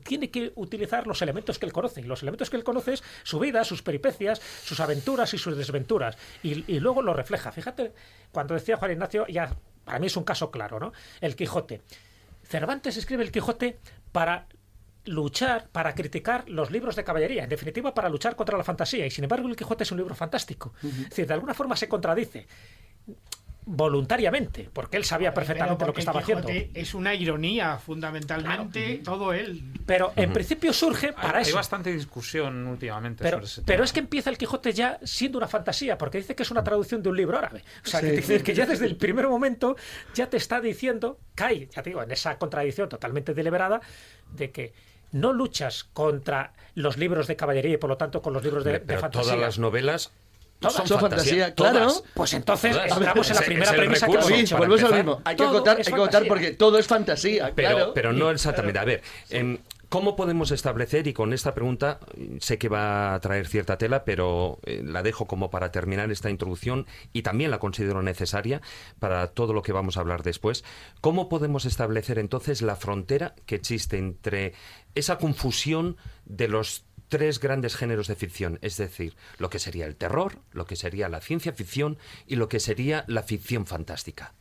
tiene 0.04 0.30
que 0.30 0.52
utilizar 0.56 1.06
los 1.06 1.22
elementos 1.22 1.58
que 1.58 1.66
él 1.66 1.72
conoce. 1.72 2.00
Y 2.00 2.04
los 2.04 2.22
elementos 2.22 2.50
que 2.50 2.56
él 2.56 2.64
conoce 2.64 2.94
es 2.94 3.02
su 3.22 3.38
vida, 3.38 3.64
sus 3.64 3.82
peripecias, 3.82 4.40
sus 4.40 4.80
aventuras 4.80 5.32
y 5.34 5.38
sus 5.38 5.56
desventuras. 5.56 6.16
Y, 6.42 6.64
y 6.72 6.80
luego 6.80 7.02
lo 7.02 7.14
refleja. 7.14 7.52
Fíjate, 7.52 7.92
cuando 8.32 8.54
decía 8.54 8.76
Juan 8.76 8.92
Ignacio, 8.92 9.26
ya 9.28 9.54
para 9.84 9.98
mí 9.98 10.06
es 10.06 10.16
un 10.16 10.24
caso 10.24 10.50
claro, 10.50 10.78
¿no? 10.78 10.92
El 11.20 11.36
Quijote. 11.36 11.82
Cervantes 12.42 12.96
escribe 12.96 13.22
el 13.22 13.32
Quijote 13.32 13.78
para 14.12 14.46
luchar, 15.04 15.68
para 15.70 15.94
criticar 15.94 16.48
los 16.48 16.70
libros 16.70 16.96
de 16.96 17.04
caballería, 17.04 17.44
en 17.44 17.48
definitiva 17.48 17.94
para 17.94 18.08
luchar 18.08 18.36
contra 18.36 18.58
la 18.58 18.64
fantasía. 18.64 19.06
Y 19.06 19.10
sin 19.10 19.24
embargo 19.24 19.48
el 19.48 19.56
Quijote 19.56 19.84
es 19.84 19.92
un 19.92 19.98
libro 19.98 20.14
fantástico. 20.14 20.72
Es 20.82 21.10
decir, 21.10 21.26
de 21.26 21.34
alguna 21.34 21.54
forma 21.54 21.76
se 21.76 21.88
contradice 21.88 22.46
voluntariamente, 23.72 24.68
porque 24.72 24.96
él 24.96 25.04
sabía 25.04 25.32
perfectamente 25.32 25.86
lo 25.86 25.92
que 25.92 26.00
estaba 26.00 26.20
haciendo. 26.20 26.48
Es 26.74 26.92
una 26.94 27.14
ironía, 27.14 27.78
fundamentalmente, 27.78 29.00
todo 29.04 29.32
él. 29.32 29.62
Pero 29.86 30.12
en 30.16 30.32
principio 30.32 30.72
surge 30.72 31.08
Hay, 31.08 31.12
para 31.12 31.38
hay 31.38 31.42
eso. 31.42 31.56
bastante 31.56 31.92
discusión 31.92 32.66
últimamente 32.66 33.22
Pero, 33.22 33.38
sobre 33.38 33.46
ese 33.46 33.62
pero 33.62 33.76
tema. 33.78 33.84
es 33.84 33.92
que 33.92 34.00
empieza 34.00 34.30
el 34.30 34.38
Quijote 34.38 34.72
ya 34.72 34.98
siendo 35.04 35.38
una 35.38 35.48
fantasía, 35.48 35.96
porque 35.96 36.18
dice 36.18 36.34
que 36.34 36.42
es 36.42 36.50
una 36.50 36.64
traducción 36.64 37.02
de 37.02 37.08
un 37.10 37.16
libro 37.16 37.38
árabe. 37.38 37.62
O 37.84 37.88
sea, 37.88 38.00
que, 38.00 38.10
Sí. 38.10 38.16
dice 38.16 38.42
que 38.42 38.54
ya 38.54 38.66
desde 38.66 38.86
el 38.86 38.96
primer 38.96 39.28
momento 39.28 39.76
ya 40.14 40.28
te 40.28 40.36
está 40.36 40.60
diciendo, 40.60 41.18
cae, 41.34 41.68
ya 41.68 41.82
te 41.82 41.90
digo, 41.90 42.02
en 42.02 42.10
esa 42.10 42.38
contradicción 42.38 42.88
totalmente 42.88 43.34
deliberada, 43.34 43.80
de 44.32 44.50
que 44.50 44.72
no 45.12 45.32
luchas 45.32 45.84
contra 45.84 46.52
los 46.74 46.96
libros 46.96 47.26
de 47.26 47.36
caballería 47.36 47.74
y 47.74 47.76
por 47.78 47.90
lo 47.90 47.96
tanto 47.96 48.22
con 48.22 48.32
los 48.32 48.44
libros 48.44 48.64
de, 48.64 48.78
de 48.80 48.98
fantasía. 48.98 49.22
todas 49.32 49.38
las 49.38 49.58
novelas 49.58 50.12
Todas. 50.60 50.86
Son 50.88 51.00
fantasía, 51.00 51.54
claro. 51.54 51.78
todas. 51.78 52.04
Pues 52.14 52.32
entonces 52.34 52.72
Todas. 52.76 52.92
entramos 52.96 53.30
en 53.30 53.36
la 53.36 53.42
primera 53.42 53.72
premisa 53.72 54.06
que 54.06 54.12
hemos 54.12 54.26
Sí, 54.26 54.34
hecho. 54.34 54.56
volvemos 54.58 54.82
al 54.84 54.94
mismo. 54.94 55.22
Hay 55.24 55.34
que 55.36 55.42
es 55.44 55.48
hay 55.50 55.84
que 55.84 55.90
fantasía. 55.96 56.28
porque 56.28 56.50
todo 56.52 56.78
es 56.78 56.86
fantasía, 56.86 57.52
Pero, 57.54 57.68
claro. 57.76 57.92
pero 57.94 58.12
no 58.12 58.30
exactamente. 58.30 58.78
A 58.78 58.84
ver, 58.84 59.02
¿cómo 59.88 60.14
podemos 60.14 60.50
establecer, 60.52 61.06
y 61.08 61.12
con 61.12 61.32
esta 61.32 61.52
pregunta 61.54 61.98
sé 62.38 62.58
que 62.58 62.68
va 62.68 63.14
a 63.14 63.20
traer 63.20 63.46
cierta 63.48 63.76
tela, 63.78 64.04
pero 64.04 64.60
eh, 64.64 64.82
la 64.84 65.02
dejo 65.02 65.26
como 65.26 65.50
para 65.50 65.72
terminar 65.72 66.10
esta 66.12 66.30
introducción 66.30 66.86
y 67.12 67.22
también 67.22 67.50
la 67.50 67.58
considero 67.58 68.00
necesaria 68.02 68.60
para 69.00 69.26
todo 69.28 69.52
lo 69.52 69.62
que 69.62 69.72
vamos 69.72 69.96
a 69.96 70.00
hablar 70.00 70.22
después, 70.22 70.62
¿cómo 71.00 71.28
podemos 71.28 71.64
establecer 71.64 72.18
entonces 72.20 72.62
la 72.62 72.76
frontera 72.76 73.34
que 73.46 73.56
existe 73.56 73.98
entre 73.98 74.52
esa 74.94 75.18
confusión 75.18 75.96
de 76.24 76.46
los 76.48 76.84
tres 77.10 77.40
grandes 77.40 77.76
géneros 77.76 78.06
de 78.06 78.14
ficción, 78.14 78.58
es 78.62 78.78
decir, 78.78 79.14
lo 79.36 79.50
que 79.50 79.58
sería 79.58 79.84
el 79.84 79.96
terror, 79.96 80.38
lo 80.52 80.64
que 80.64 80.76
sería 80.76 81.10
la 81.10 81.20
ciencia 81.20 81.52
ficción 81.52 81.98
y 82.26 82.36
lo 82.36 82.48
que 82.48 82.60
sería 82.60 83.04
la 83.08 83.22
ficción 83.22 83.66
fantástica? 83.66 84.32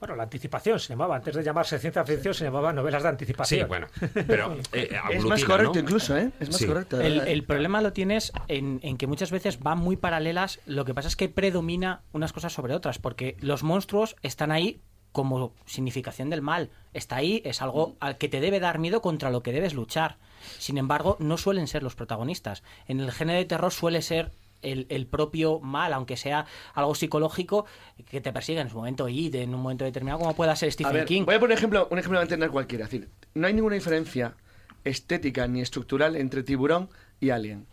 Bueno, 0.00 0.16
la 0.16 0.22
anticipación 0.22 0.80
se 0.80 0.88
llamaba, 0.94 1.16
antes 1.16 1.34
de 1.34 1.42
llamarse 1.42 1.78
ciencia 1.78 2.02
ficción, 2.04 2.32
se 2.32 2.44
llamaba 2.44 2.72
novelas 2.72 3.02
de 3.02 3.08
anticipación. 3.10 3.60
Sí, 3.60 3.66
bueno, 3.66 3.86
pero 4.26 4.56
eh, 4.72 4.98
es 5.10 5.24
más 5.24 5.44
correcto 5.44 5.74
¿no? 5.74 5.80
incluso, 5.80 6.16
¿eh? 6.16 6.30
Es 6.40 6.48
más 6.48 6.56
Sí. 6.56 6.66
correcto. 6.66 7.00
El, 7.00 7.44
problema 7.44 7.82
lo 7.82 7.92
tienes 7.92 8.32
en, 8.48 8.80
en 8.82 8.96
que 8.96 9.06
muchas 9.06 9.30
veces 9.30 9.60
van 9.60 9.78
muy 9.78 9.96
paralelas. 9.96 10.58
Lo 10.64 10.86
que 10.86 10.94
pasa 10.94 11.08
es 11.08 11.16
que 11.16 11.28
predomina 11.28 12.02
unas 12.12 12.32
cosas 12.32 12.52
sobre 12.52 12.74
otras, 12.74 12.98
porque 12.98 13.36
los 13.40 13.62
monstruos 13.62 14.16
están 14.22 14.52
ahí 14.52 14.80
como 15.12 15.52
significación 15.66 16.30
del 16.30 16.42
mal. 16.42 16.70
Está 16.92 17.16
ahí, 17.16 17.42
es 17.44 17.62
algo 17.62 17.96
al 18.00 18.18
que 18.18 18.28
te 18.28 18.40
debe 18.40 18.60
dar 18.60 18.78
miedo 18.78 19.00
contra 19.00 19.30
lo 19.30 19.42
que 19.42 19.52
debes 19.52 19.74
luchar. 19.74 20.18
Sin 20.58 20.78
embargo, 20.78 21.16
no 21.20 21.36
suelen 21.36 21.66
ser 21.66 21.82
los 21.82 21.94
protagonistas. 21.94 22.62
En 22.86 23.00
el 23.00 23.12
género 23.12 23.38
de 23.38 23.44
terror 23.44 23.72
suele 23.72 24.02
ser 24.02 24.32
el, 24.62 24.86
el 24.88 25.06
propio 25.06 25.60
mal, 25.60 25.92
aunque 25.92 26.16
sea 26.16 26.46
algo 26.74 26.94
psicológico, 26.94 27.66
que 28.10 28.20
te 28.20 28.32
persigue 28.32 28.60
en 28.60 28.70
su 28.70 28.76
momento 28.76 29.08
y 29.08 29.30
en 29.34 29.54
un 29.54 29.62
momento 29.62 29.84
determinado, 29.84 30.20
como 30.20 30.34
pueda 30.34 30.54
ser 30.56 30.68
A 30.68 30.72
Stephen 30.72 30.92
ver, 30.92 31.04
King. 31.06 31.24
voy 31.24 31.34
a 31.34 31.40
poner 31.40 31.56
ejemplo, 31.56 31.88
un 31.90 31.98
ejemplo 31.98 32.16
para 32.16 32.24
entender 32.24 32.50
cualquiera. 32.50 32.84
Es 32.84 32.90
decir, 32.90 33.08
no 33.34 33.46
hay 33.46 33.54
ninguna 33.54 33.74
diferencia 33.74 34.34
estética 34.84 35.46
ni 35.46 35.60
estructural 35.60 36.16
entre 36.16 36.42
tiburón 36.42 36.88
y 37.20 37.30
alien. 37.30 37.66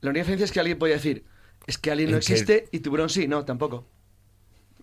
La 0.00 0.10
única 0.10 0.22
diferencia 0.22 0.44
es 0.44 0.52
que 0.52 0.60
alguien 0.60 0.78
puede 0.78 0.94
decir, 0.94 1.24
es 1.66 1.78
que 1.78 1.90
alien 1.90 2.10
no 2.10 2.16
existe 2.16 2.68
y 2.72 2.80
tiburón 2.80 3.08
sí. 3.08 3.28
No, 3.28 3.44
tampoco. 3.44 3.86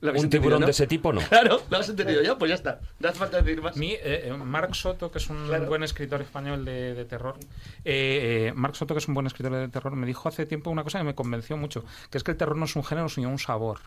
¿Lo 0.01 0.09
habéis 0.09 0.23
Un 0.23 0.29
tiburón 0.29 0.59
no? 0.61 0.65
de 0.65 0.71
ese 0.71 0.87
tipo 0.87 1.11
no. 1.11 1.19
Claro, 1.29 1.61
lo 1.69 1.77
has 1.77 1.89
entendido 1.89 2.21
ya, 2.21 2.37
pues 2.37 2.49
ya 2.49 2.55
está. 2.55 2.79
No 2.99 3.09
hace 3.09 3.19
falta 3.19 3.41
decir 3.41 3.61
más. 3.61 3.75
A 3.75 3.79
mí, 3.79 3.91
eh, 3.93 4.23
eh, 4.27 4.33
Marc 4.33 4.73
Soto, 4.73 5.11
que 5.11 5.17
es 5.17 5.29
un 5.29 5.47
Claro. 5.47 5.65
buen 5.67 5.83
escritor 5.83 6.21
español 6.21 6.63
de, 6.63 6.93
de 6.93 7.05
terror, 7.05 7.35
eh, 7.83 8.47
eh, 8.47 8.53
Marc 8.55 8.75
Soto, 8.75 8.93
que 8.93 8.99
es 8.99 9.07
un 9.07 9.13
buen 9.13 9.27
escritor 9.27 9.51
de 9.53 9.67
terror, 9.67 9.93
me 9.95 10.07
dijo 10.07 10.29
hace 10.29 10.45
tiempo 10.45 10.69
una 10.69 10.83
cosa 10.83 10.99
que 10.99 11.03
me 11.03 11.15
convenció 11.15 11.57
mucho, 11.57 11.83
que 12.09 12.17
es 12.17 12.23
que 12.23 12.31
el 12.31 12.37
terror 12.37 12.55
no 12.55 12.65
es 12.65 12.75
un 12.75 12.83
género, 12.83 13.09
sino 13.09 13.29
un 13.29 13.39
sabor. 13.39 13.79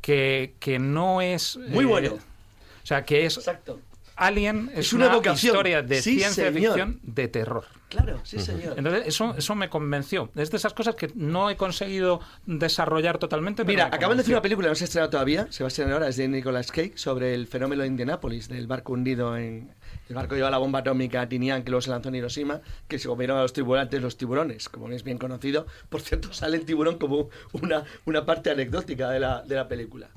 Que, 0.00 0.54
que 0.60 0.78
no 0.78 1.20
es... 1.20 1.56
Muy 1.56 1.84
eh, 1.84 1.88
bueno. 1.88 2.14
O 2.14 2.86
sea, 2.86 3.04
que 3.04 3.26
es... 3.26 3.36
Exacto. 3.36 3.80
Alien 4.20 4.70
es, 4.74 4.86
Es 4.86 4.92
una 4.92 5.16
historia 5.32 5.82
de 5.82 6.02
Sí, 6.02 6.18
ciencia 6.18 6.52
señor. 6.52 6.72
ficción 6.74 7.00
de 7.02 7.28
terror. 7.28 7.64
Claro, 7.88 8.20
sí, 8.22 8.38
señor. 8.38 8.74
Entonces, 8.76 9.02
eso, 9.06 9.34
eso 9.36 9.54
me 9.56 9.68
convenció. 9.68 10.30
Es 10.36 10.50
de 10.52 10.58
esas 10.58 10.74
cosas 10.74 10.94
que 10.94 11.10
no 11.16 11.50
he 11.50 11.56
conseguido 11.56 12.20
desarrollar 12.46 13.18
totalmente. 13.18 13.64
Mira, 13.64 13.86
acaban 13.86 14.16
de 14.16 14.20
hacer 14.22 14.34
una 14.34 14.42
película, 14.42 14.68
no 14.68 14.74
se 14.76 14.84
ha 14.84 14.86
estrenado 14.86 15.10
todavía, 15.10 15.48
se 15.50 15.64
va 15.64 15.66
a 15.66 15.68
estrenar 15.68 15.94
ahora, 15.94 16.08
es 16.08 16.16
de 16.16 16.28
Nicolas 16.28 16.70
Cage, 16.70 16.92
sobre 16.94 17.34
el 17.34 17.48
fenómeno 17.48 17.82
de 17.82 17.88
Indianápolis, 17.88 18.48
del 18.48 18.66
barco 18.68 18.92
hundido 18.92 19.36
en... 19.36 19.74
El 20.08 20.14
barco 20.14 20.34
lleva 20.36 20.50
la 20.50 20.58
bomba 20.58 20.80
atómica 20.80 21.28
Tinian, 21.28 21.62
que 21.64 21.70
luego 21.70 21.80
se 21.80 21.90
lanzó 21.90 22.10
en 22.10 22.16
Hiroshima, 22.16 22.60
que 22.86 22.98
se 22.98 23.08
comieron 23.08 23.38
a 23.38 23.42
los 23.42 23.52
tripulantes 23.52 24.00
los 24.00 24.16
tiburones, 24.16 24.68
como 24.68 24.88
es 24.90 25.02
bien 25.02 25.18
conocido. 25.18 25.66
Por 25.88 26.00
cierto, 26.00 26.32
sale 26.32 26.56
el 26.58 26.64
tiburón 26.64 26.98
como 26.98 27.28
una, 27.52 27.84
una 28.04 28.24
parte 28.24 28.50
anecdótica 28.50 29.10
de 29.10 29.18
la, 29.20 29.42
de 29.42 29.54
la 29.56 29.66
película. 29.66 30.10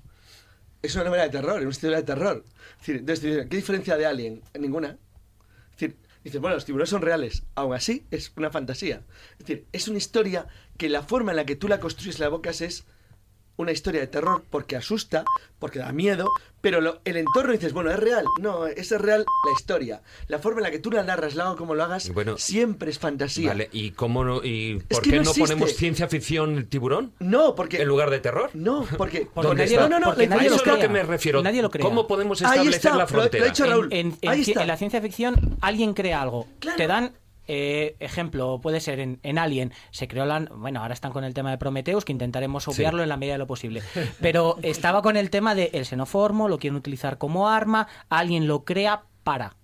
Es 0.84 0.96
una 0.96 1.06
novela 1.06 1.24
de 1.24 1.30
terror, 1.30 1.58
es 1.58 1.64
una 1.64 1.72
historia 1.72 1.98
de 1.98 2.04
terror. 2.04 2.46
Es 2.46 2.78
decir, 2.80 2.96
entonces, 2.98 3.48
¿qué 3.50 3.56
diferencia 3.56 3.98
de 3.98 4.06
Alien? 4.06 4.42
Ninguna. 4.60 4.90
Es 5.72 5.80
decir, 5.80 5.98
dices, 6.24 6.42
bueno, 6.42 6.56
los 6.56 6.66
tiburones 6.66 6.90
son 6.90 7.02
reales, 7.02 7.44
aún 7.56 7.74
así 7.74 8.06
es 8.12 8.32
una 8.36 8.52
fantasía. 8.52 9.02
Es 9.32 9.40
decir, 9.40 9.66
es 9.72 9.88
una 9.88 9.98
historia 9.98 10.48
que 10.78 10.90
la 10.90 11.02
forma 11.02 11.32
en 11.32 11.38
la 11.38 11.46
que 11.46 11.56
tú 11.56 11.68
la 11.68 11.80
construyes, 11.80 12.20
la 12.20 12.28
evocas 12.28 12.62
es 12.62 12.84
una 13.56 13.72
historia 13.72 14.02
de 14.02 14.08
terror 14.08 14.44
porque 14.50 14.76
asusta, 14.76 15.24
porque 15.60 15.80
da 15.80 15.92
miedo, 15.92 16.28
pero 16.60 16.82
lo- 16.82 17.00
el 17.06 17.18
entorno 17.18 17.52
dices, 17.52 17.72
bueno, 17.74 17.92
es 17.92 18.00
real. 18.00 18.26
No, 18.42 18.66
es 18.68 18.90
real 18.92 19.20
la 19.46 19.52
historia. 19.60 20.02
La 20.28 20.40
forma 20.40 20.60
en 20.60 20.64
la 20.64 20.72
que 20.72 20.80
tú 20.80 20.90
la 20.92 21.04
narras, 21.04 21.36
la 21.36 21.46
hago 21.46 21.56
como 21.58 21.76
lo 21.76 21.84
hagas, 21.84 22.10
Bueno, 22.14 22.38
siempre 22.38 22.90
es 22.90 22.98
fantasía. 23.00 23.50
Vale, 23.50 23.70
¿y 23.72 23.92
cómo 23.92 24.24
no, 24.24 24.44
y 24.44 24.80
por 24.90 25.02
qué 25.04 25.20
no 25.20 25.32
ponemos 25.34 25.76
ciencia 25.76 26.08
ficción 26.08 26.58
el 26.58 26.68
tiburón 26.68 27.14
No, 27.20 27.54
porque... 27.56 27.82
en 27.82 27.88
lugar 27.88 28.10
de 28.10 28.20
terror? 28.20 28.50
No, 28.54 28.86
porque... 28.98 29.28
Porque 29.34 29.48
¿Dónde 29.48 29.64
nadie 29.66 29.76
lo- 29.78 29.84
No, 29.84 29.90
no, 29.90 30.00
no, 30.00 30.06
porque 30.08 30.28
nadie 30.28 30.48
Eso 30.48 30.56
lo 30.58 30.62
es 30.62 30.68
lo 30.68 30.80
que 30.80 30.90
me 30.90 31.04
refiero. 31.04 31.42
Nadie 31.44 31.62
lo 31.62 31.70
crea. 31.70 31.84
¿Cómo 31.86 32.08
podemos 32.08 32.42
Ahí 32.42 32.48
establecer 32.50 32.76
está, 32.76 32.90
la 32.90 32.94
lo- 32.96 33.00
lo 33.00 33.04
ha 33.04 33.08
frontera? 33.08 33.46
dicho 33.46 33.66
Raúl. 33.66 33.88
En, 33.92 34.18
en 34.22 34.30
Ahí 34.30 34.42
ci- 34.42 34.48
está. 34.50 34.62
en 34.62 34.68
la 34.68 34.78
ciencia 34.78 35.02
ficción 35.02 35.58
alguien 35.62 35.94
crea 35.94 36.22
algo. 36.22 36.48
Claro. 36.60 36.78
Te 36.78 36.88
dan 36.88 37.14
eh, 37.48 37.96
ejemplo, 38.00 38.60
puede 38.62 38.80
ser 38.80 39.00
en, 39.00 39.20
en 39.24 39.38
Alien, 39.38 39.74
se 39.92 40.08
creó 40.08 40.26
la... 40.26 40.40
Bueno, 40.40 40.82
ahora 40.82 40.94
están 40.94 41.12
con 41.12 41.24
el 41.24 41.34
tema 41.34 41.52
de 41.52 41.58
Prometheus, 41.58 42.06
que 42.06 42.12
intentaremos 42.12 42.68
obviarlo 42.68 43.04
en 43.04 43.10
la 43.10 43.18
medida 43.18 43.34
de 43.34 43.40
lo 43.40 43.48
posible. 43.48 43.82
Pero 44.22 44.58
estaba 44.62 45.02
con 45.02 45.18
el 45.18 45.30
tema 45.30 45.56
de 45.56 45.70
el 45.74 45.86
xenoformo, 45.86 46.48
lo 46.48 46.60
quieren 46.60 46.78
utilizar 46.78 47.18
como 47.18 47.50
arma, 47.50 47.88
alguien 48.10 48.48
lo 48.48 48.64
crea 48.64 49.04
para 49.24 49.56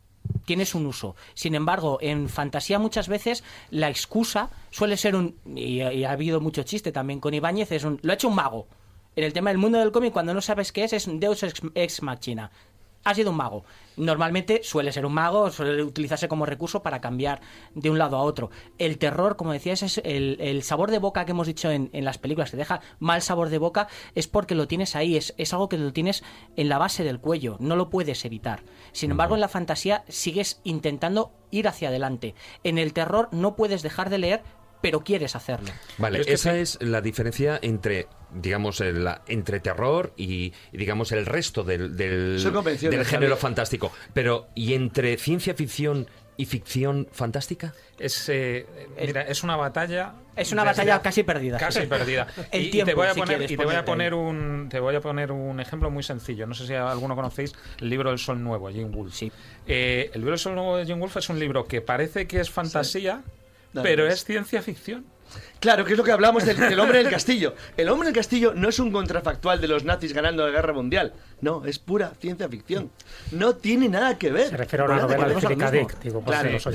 tienes 0.46 0.76
un 0.76 0.86
uso. 0.86 1.16
Sin 1.34 1.56
embargo, 1.56 1.98
en 2.02 2.30
fantasía 2.30 2.80
muchas 2.80 3.08
veces 3.08 3.44
la 3.70 3.90
excusa 3.90 4.50
suele 4.70 4.98
ser 4.98 5.16
un 5.16 5.36
y, 5.56 5.82
y 5.82 6.04
ha 6.04 6.12
habido 6.12 6.42
mucho 6.42 6.64
chiste 6.64 6.92
también 6.92 7.20
con 7.20 7.34
Ibáñez, 7.34 7.72
es 7.72 7.84
un 7.84 8.00
lo 8.02 8.12
ha 8.12 8.16
hecho 8.16 8.30
un 8.30 8.36
mago. 8.36 8.68
En 9.16 9.24
el 9.24 9.34
tema 9.34 9.50
del 9.50 9.58
mundo 9.58 9.80
del 9.80 9.92
cómic 9.92 10.14
cuando 10.14 10.34
no 10.34 10.42
sabes 10.42 10.72
qué 10.72 10.84
es 10.84 10.94
es 10.94 11.08
un 11.08 11.20
Deus 11.20 11.44
ex, 11.44 11.62
ex 11.76 12.02
machina. 12.02 12.52
Ha 13.04 13.16
sido 13.16 13.32
un 13.32 13.38
mago. 13.38 13.64
Normalmente 13.96 14.62
suele 14.64 14.92
ser 14.92 15.06
un 15.06 15.14
mago, 15.14 15.52
suele 15.52 15.84
utilizarse 15.84 16.28
como 16.28 16.46
recurso 16.46 16.84
para 16.84 17.02
cambiar 17.02 17.42
de 17.76 17.90
un 17.90 17.98
lado 17.98 18.18
a 18.18 18.22
otro. 18.22 18.50
El 18.78 18.98
terror, 18.98 19.36
como 19.36 19.52
decías, 19.54 19.84
es 19.84 20.02
el, 20.04 20.38
el 20.40 20.64
sabor 20.64 20.92
de 20.92 21.00
boca 21.00 21.26
que 21.26 21.32
hemos 21.32 21.48
dicho 21.48 21.70
en, 21.72 21.90
en 21.94 22.06
las 22.06 22.18
películas, 22.18 22.52
te 22.52 22.58
deja 22.58 22.82
mal 23.00 23.22
sabor 23.22 23.50
de 23.50 23.58
boca, 23.58 23.88
es 24.16 24.28
porque 24.28 24.56
lo 24.56 24.68
tienes 24.68 24.96
ahí, 24.96 25.18
es, 25.18 25.34
es 25.38 25.54
algo 25.54 25.70
que 25.70 25.78
lo 25.78 25.92
tienes 25.94 26.24
en 26.56 26.70
la 26.70 26.78
base 26.78 27.04
del 27.04 27.20
cuello, 27.20 27.58
no 27.60 27.76
lo 27.76 27.90
puedes 27.90 28.24
evitar. 28.26 28.64
Sin 28.92 29.12
embargo, 29.12 29.36
en 29.36 29.42
la 29.42 29.50
fantasía 29.50 30.04
sigues 30.08 30.62
intentando 30.64 31.32
ir 31.52 31.68
hacia 31.68 31.90
adelante. 31.90 32.36
En 32.64 32.78
el 32.78 32.94
terror 32.94 33.30
no 33.32 33.56
puedes 33.56 33.82
dejar 33.82 34.10
de 34.10 34.18
leer, 34.20 34.44
pero 34.82 35.02
quieres 35.04 35.36
hacerlo. 35.36 35.70
Vale, 35.98 36.20
Pero 36.20 36.22
es 36.22 36.28
que 36.28 36.34
esa 36.34 36.52
sí. 36.54 36.60
es 36.60 36.82
la 36.82 37.02
diferencia 37.02 37.60
entre, 37.62 38.08
digamos, 38.34 38.82
el, 38.82 39.08
entre 39.28 39.60
terror 39.60 40.14
y, 40.18 40.54
y, 40.72 40.78
digamos, 40.78 41.12
el 41.12 41.26
resto 41.26 41.64
del, 41.64 41.96
del, 41.98 42.42
del 42.42 42.64
de 42.64 42.78
género 42.80 43.06
Javier. 43.06 43.38
fantástico. 43.38 43.92
Pero, 44.14 44.48
¿y 44.56 44.74
entre 44.74 45.18
ciencia 45.18 45.54
ficción 45.54 46.08
y 46.38 46.46
ficción 46.46 47.08
fantástica? 47.12 47.74
Es, 47.98 48.30
eh, 48.30 48.66
mira, 49.02 49.24
es 49.24 49.44
una 49.44 49.58
batalla. 49.58 50.14
Es 50.38 50.54
una 50.54 50.64
desde- 50.64 50.72
batalla 50.84 51.02
casi 51.02 51.24
perdida. 51.24 51.58
Casi 51.58 51.86
perdida. 51.86 52.28
El 52.52 52.62
y, 52.64 52.68
y 52.68 52.72
tiempo, 52.72 52.92
te 52.92 52.96
voy 52.96 53.08
a 53.08 53.14
poner, 53.14 53.42
y 53.42 53.58
te 53.58 53.66
voy 53.66 53.76
a 53.76 53.84
poner 53.84 54.14
un, 54.14 54.68
te 54.70 54.80
voy 54.80 54.96
a 54.96 55.02
poner 55.02 55.34
un 55.34 55.60
ejemplo 55.60 55.90
muy 55.92 56.02
sencillo. 56.02 56.48
No 56.48 56.54
sé 56.54 56.66
si 56.66 56.74
alguno 56.76 57.14
conocéis 57.16 57.54
el 57.82 57.90
libro 57.90 58.10
del 58.10 58.20
Sol 58.20 58.42
Nuevo, 58.42 58.68
Jane 58.68 58.86
Wolfe. 58.86 59.18
Sí. 59.18 59.32
Eh, 59.68 60.12
el 60.14 60.22
libro 60.22 60.32
del 60.32 60.40
Sol 60.40 60.56
Nuevo 60.56 60.78
de 60.78 60.86
Jane 60.86 61.02
Wolfe 61.02 61.20
es 61.20 61.30
un 61.30 61.40
libro 61.40 61.66
que 61.66 61.82
parece 61.82 62.26
que 62.26 62.40
es 62.40 62.50
fantasía, 62.50 63.22
pero 63.74 64.06
pues. 64.06 64.14
es 64.14 64.24
ciencia 64.24 64.62
ficción. 64.62 65.06
Claro, 65.60 65.84
que 65.84 65.92
es 65.92 65.98
lo 65.98 66.04
que 66.06 66.12
hablamos 66.12 66.46
del, 66.46 66.58
del 66.58 66.80
hombre 66.80 67.00
del 67.00 67.10
castillo. 67.10 67.54
El 67.76 67.90
hombre 67.90 68.08
del 68.08 68.16
castillo 68.16 68.54
no 68.56 68.70
es 68.70 68.80
un 68.80 68.92
contrafactual 68.92 69.60
de 69.60 69.68
los 69.68 69.84
nazis 69.84 70.14
ganando 70.14 70.46
la 70.46 70.52
guerra 70.52 70.72
mundial. 70.74 71.14
No, 71.42 71.66
es 71.66 71.80
pura 71.80 72.14
ciencia 72.20 72.48
ficción. 72.48 72.92
No 73.32 73.56
tiene 73.56 73.90
nada 73.90 74.18
que 74.18 74.32
ver. 74.32 74.50
Se 74.50 74.58
refiere 74.58 74.84
a 74.84 74.86
una 74.86 74.96
novela 75.02 75.28
de 75.28 75.36
Philip. 75.36 75.70
Dick, 75.72 76.00
digo, 76.00 76.22
por 76.22 76.34
Claro, 76.34 76.50
si 76.60 76.66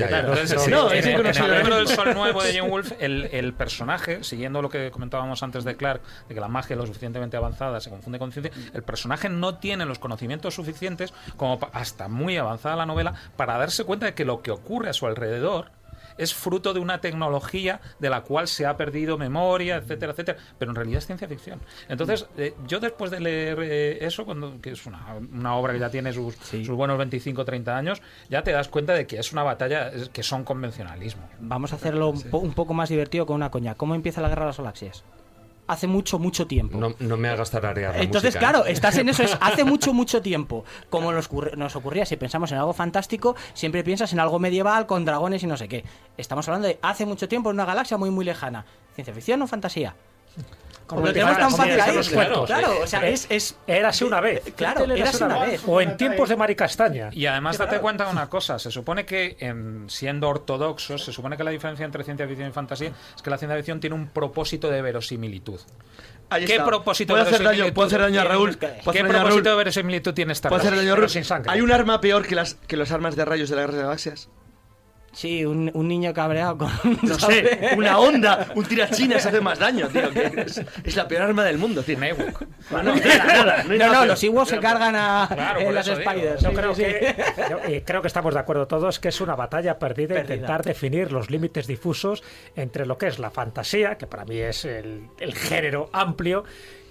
no- 0.69 0.89
sí, 0.89 0.97
en, 0.97 1.03
el- 1.03 1.05
en 1.05 1.11
inconocible. 1.11 1.51
el 1.53 1.59
libro 1.59 1.75
del 1.77 1.87
Sol 1.87 2.13
Nuevo 2.13 2.43
de 2.43 2.53
Jane 2.53 2.69
Wolfe, 2.69 2.95
el, 2.99 3.25
el 3.31 3.53
personaje, 3.53 4.23
siguiendo 4.23 4.61
lo 4.61 4.69
que 4.69 4.91
comentábamos 4.91 5.41
antes 5.43 5.63
de 5.63 5.75
Clark, 5.75 6.01
de 6.29 6.35
que 6.35 6.41
la 6.41 6.47
magia 6.47 6.75
es 6.75 6.79
lo 6.79 6.85
suficientemente 6.85 7.37
avanzada 7.37 7.79
se 7.81 7.89
confunde 7.89 8.19
con 8.19 8.31
ciencia, 8.31 8.51
el 8.73 8.83
personaje 8.83 9.29
no 9.29 9.55
tiene 9.57 9.85
los 9.85 9.97
conocimientos 9.99 10.53
suficientes, 10.55 11.13
como 11.37 11.59
pa- 11.59 11.69
hasta 11.73 12.07
muy 12.07 12.37
avanzada 12.37 12.75
la 12.75 12.85
novela, 12.85 13.13
para 13.35 13.57
darse 13.57 13.83
cuenta 13.83 14.05
de 14.05 14.13
que 14.13 14.25
lo 14.25 14.41
que 14.41 14.51
ocurre 14.51 14.89
a 14.89 14.93
su 14.93 15.05
alrededor 15.07 15.71
es 16.17 16.33
fruto 16.33 16.73
de 16.73 16.79
una 16.79 17.01
tecnología 17.01 17.81
de 17.99 18.09
la 18.09 18.21
cual 18.21 18.47
se 18.47 18.65
ha 18.65 18.77
perdido 18.77 19.17
memoria, 19.17 19.77
etcétera, 19.77 20.11
etcétera, 20.13 20.37
pero 20.57 20.71
en 20.71 20.75
realidad 20.75 20.99
es 20.99 21.05
ciencia 21.05 21.27
ficción. 21.27 21.59
Entonces, 21.89 22.27
eh, 22.37 22.53
yo 22.67 22.79
después 22.79 23.11
de 23.11 23.19
leer 23.19 23.59
eh, 23.61 24.05
eso, 24.05 24.25
cuando, 24.25 24.61
que 24.61 24.71
es 24.71 24.85
una, 24.85 25.15
una 25.15 25.55
obra 25.55 25.73
que 25.73 25.79
ya 25.79 25.89
tiene 25.89 26.13
sus, 26.13 26.35
sus 26.35 26.69
buenos 26.69 26.97
25 26.97 27.43
30 27.45 27.75
años, 27.77 28.01
ya 28.29 28.43
te 28.43 28.51
das 28.51 28.67
cuenta 28.69 28.93
de 28.93 29.07
que 29.07 29.17
es 29.19 29.31
una 29.33 29.43
batalla 29.43 29.91
que 30.13 30.23
son 30.23 30.43
convencionalismo. 30.43 31.27
Vamos 31.39 31.73
a 31.73 31.75
hacerlo 31.75 32.09
un, 32.09 32.21
po- 32.21 32.39
un 32.39 32.53
poco 32.53 32.73
más 32.73 32.89
divertido 32.89 33.25
con 33.25 33.35
una 33.35 33.51
coña. 33.51 33.75
¿Cómo 33.75 33.95
empieza 33.95 34.21
la 34.21 34.29
guerra 34.29 34.43
de 34.43 34.49
las 34.49 34.57
galaxias? 34.57 35.03
Hace 35.67 35.87
mucho, 35.87 36.19
mucho 36.19 36.45
tiempo. 36.45 36.77
No, 36.77 36.95
no 36.99 37.17
me 37.17 37.27
hagas 37.27 37.49
tararear 37.49 37.95
Entonces, 37.97 38.35
música, 38.35 38.39
claro, 38.39 38.65
¿eh? 38.65 38.71
estás 38.71 38.97
en 38.97 39.09
eso, 39.09 39.23
es 39.23 39.35
hace 39.41 39.63
mucho, 39.63 39.93
mucho 39.93 40.21
tiempo. 40.21 40.63
Como 40.89 41.11
nos, 41.11 41.29
nos 41.57 41.75
ocurría, 41.75 42.05
si 42.05 42.17
pensamos 42.17 42.51
en 42.51 42.59
algo 42.59 42.73
fantástico, 42.73 43.35
siempre 43.53 43.83
piensas 43.83 44.13
en 44.13 44.19
algo 44.19 44.37
medieval 44.37 44.85
con 44.85 45.05
dragones 45.05 45.41
y 45.43 45.47
no 45.47 45.57
sé 45.57 45.67
qué. 45.67 45.83
Estamos 46.17 46.47
hablando 46.47 46.67
de 46.67 46.77
hace 46.81 47.05
mucho 47.05 47.27
tiempo 47.27 47.49
en 47.49 47.55
una 47.55 47.65
galaxia 47.65 47.97
muy, 47.97 48.11
muy 48.11 48.25
lejana. 48.25 48.65
¿Ciencia 48.93 49.13
ficción 49.13 49.41
o 49.41 49.47
fantasía? 49.47 49.95
Como 50.87 51.03
que 51.03 51.13
tenemos 51.13 51.37
tan 51.37 51.51
fácil 51.51 51.79
ahí. 51.79 51.99
Claro, 52.11 52.45
claro, 52.45 52.79
o 52.83 52.87
sea, 52.87 53.07
es, 53.07 53.25
es 53.29 53.55
Érase 53.65 54.05
una 54.05 54.21
vez. 54.21 54.43
Claro, 54.55 54.83
érase 54.93 55.23
una 55.23 55.39
vez. 55.39 55.61
O 55.65 55.81
en 55.81 55.97
tiempos 55.97 56.29
de 56.29 56.35
Mari 56.35 56.55
Castaña. 56.55 57.09
Y 57.11 57.25
además 57.25 57.57
date 57.57 57.79
cuenta 57.79 58.05
de 58.05 58.11
una 58.11 58.29
cosa, 58.29 58.59
se 58.59 58.69
supone 58.69 59.05
que 59.05 59.35
en- 59.39 59.89
siendo 59.89 60.29
ortodoxos, 60.29 61.03
se 61.03 61.11
supone 61.11 61.37
que 61.37 61.43
la 61.43 61.51
diferencia 61.51 61.85
entre 61.85 62.03
ciencia 62.03 62.27
ficción 62.27 62.49
y 62.49 62.51
fantasía 62.51 62.91
es 63.15 63.21
que 63.21 63.29
la 63.29 63.37
ciencia 63.37 63.55
ficción 63.57 63.79
tiene 63.79 63.95
un 63.95 64.07
propósito 64.09 64.69
de 64.69 64.81
verosimilitud. 64.81 65.59
Ahí 66.29 66.45
¿Qué 66.45 66.53
está. 66.53 66.65
propósito 66.65 67.13
¿Puedo 67.13 67.23
de 67.23 67.29
hacer 67.29 67.39
daño, 67.43 67.49
verosimilitud 67.65 67.75
¿puedo 67.75 67.87
hacer 67.87 68.01
daño 68.01 68.21
a 68.21 68.23
Raúl? 68.23 68.57
¿Qué 68.57 68.67
¿Puedo 68.67 68.89
hacer 68.91 69.03
daño 69.03 69.17
a 69.17 69.21
propósito 69.21 69.43
de 69.43 69.49
Raúl? 69.49 69.57
verosimilitud 69.57 70.13
tiene 70.13 70.33
Star 70.33 70.49
¿Puedo 70.49 70.61
hacer 70.61 70.75
daño 70.75 70.91
a 70.91 70.93
pero 70.95 71.01
Raúl? 71.01 71.09
sin 71.09 71.23
sangre. 71.23 71.51
Hay 71.51 71.61
un 71.61 71.71
arma 71.71 72.01
peor 72.01 72.25
que 72.27 72.35
las, 72.35 72.55
que 72.67 72.77
los 72.77 72.91
armas 72.91 73.15
de 73.15 73.25
rayos 73.25 73.49
de 73.49 73.55
la 73.55 73.61
guerra 73.63 73.73
de 73.73 73.77
las 73.79 73.85
galaxias. 73.87 74.29
Sí, 75.15 75.45
un, 75.45 75.71
un 75.73 75.87
niño 75.87 76.13
cabreado 76.13 76.57
con. 76.57 76.71
No 77.01 77.17
sé, 77.17 77.71
una 77.77 77.97
onda, 77.99 78.47
un 78.53 78.65
tirachinas 78.65 79.25
hace 79.25 79.39
más 79.39 79.57
daño, 79.57 79.87
tío. 79.87 80.11
que 80.11 80.41
es, 80.45 80.61
es 80.83 80.95
la 80.97 81.07
peor 81.07 81.21
arma 81.23 81.43
del 81.45 81.57
mundo, 81.57 81.81
tío. 81.83 81.95
Un 81.97 82.03
Ewok. 82.03 82.43
No, 82.71 82.83
no, 83.93 84.05
los 84.05 84.21
Ewoks 84.23 84.49
se 84.49 84.59
cargan 84.59 84.95
a 84.95 85.29
Claro, 85.31 85.71
las. 85.71 85.85
Spiders. 85.85 86.41
Yo 86.41 86.49
sí, 86.49 86.55
creo 86.55 86.75
sí, 86.75 86.83
sí. 86.83 86.89
que, 86.91 87.15
yo, 87.49 87.73
y 87.75 87.81
creo 87.81 88.01
que 88.01 88.07
estamos 88.07 88.33
de 88.33 88.39
acuerdo 88.41 88.67
todos 88.67 88.99
que 88.99 89.07
es 89.07 89.21
una 89.21 89.35
batalla 89.35 89.79
perdida, 89.79 90.15
Perdida. 90.15 90.33
intentar 90.35 90.63
definir 90.63 91.11
los 91.11 91.29
límites 91.29 91.65
difusos 91.67 92.21
entre 92.55 92.85
lo 92.85 92.97
que 92.97 93.07
es 93.07 93.17
la 93.17 93.29
fantasía, 93.31 93.97
que 93.97 94.07
para 94.07 94.25
mí 94.25 94.37
es 94.37 94.65
el, 94.65 95.07
el 95.19 95.33
género 95.33 95.89
amplio, 95.93 96.43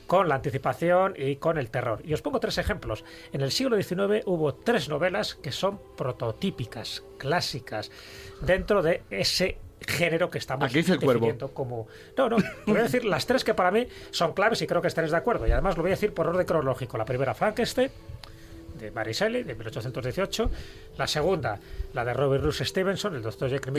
con 0.06 0.28
la 0.28 0.36
anticipación 0.36 1.14
y 1.16 1.36
con 1.36 1.58
el 1.58 1.70
terror. 1.70 2.00
Y 2.04 2.14
os 2.14 2.22
pongo 2.22 2.40
tres 2.40 2.58
ejemplos. 2.58 3.04
En 3.32 3.40
el 3.40 3.50
siglo 3.52 3.80
XIX 3.80 4.22
hubo 4.26 4.54
tres 4.54 4.88
novelas 4.88 5.34
que 5.34 5.52
son 5.52 5.80
prototípicas, 5.96 7.02
clásicas, 7.18 7.90
dentro 8.40 8.82
de 8.82 9.02
ese 9.10 9.58
género 9.86 10.30
que 10.30 10.38
estamos 10.38 10.64
Aquí 10.66 10.78
dice 10.78 10.92
el 10.92 11.00
cuervo. 11.00 11.26
definiendo 11.26 11.52
como... 11.52 11.86
No, 12.16 12.28
no, 12.28 12.36
voy 12.66 12.78
a 12.78 12.82
decir 12.84 13.04
las 13.04 13.26
tres 13.26 13.44
que 13.44 13.54
para 13.54 13.70
mí 13.70 13.86
son 14.10 14.32
claves 14.32 14.62
y 14.62 14.66
creo 14.66 14.80
que 14.80 14.88
estaréis 14.88 15.10
de 15.10 15.18
acuerdo. 15.18 15.46
Y 15.46 15.50
además 15.50 15.76
lo 15.76 15.82
voy 15.82 15.90
a 15.90 15.94
decir 15.94 16.12
por 16.14 16.26
orden 16.26 16.46
cronológico. 16.46 16.96
La 16.96 17.04
primera, 17.04 17.34
Frankenstein, 17.34 17.90
de 18.78 18.90
Mary 18.90 19.12
Shelley, 19.12 19.42
de 19.44 19.54
1818. 19.54 20.50
La 20.98 21.06
segunda, 21.06 21.58
la 21.92 22.04
de 22.04 22.12
Robert 22.14 22.42
Louis 22.42 22.56
Stevenson, 22.58 23.14
el 23.14 23.22
Doctor 23.22 23.48
Jekyll 23.50 23.72
Mr. 23.72 23.78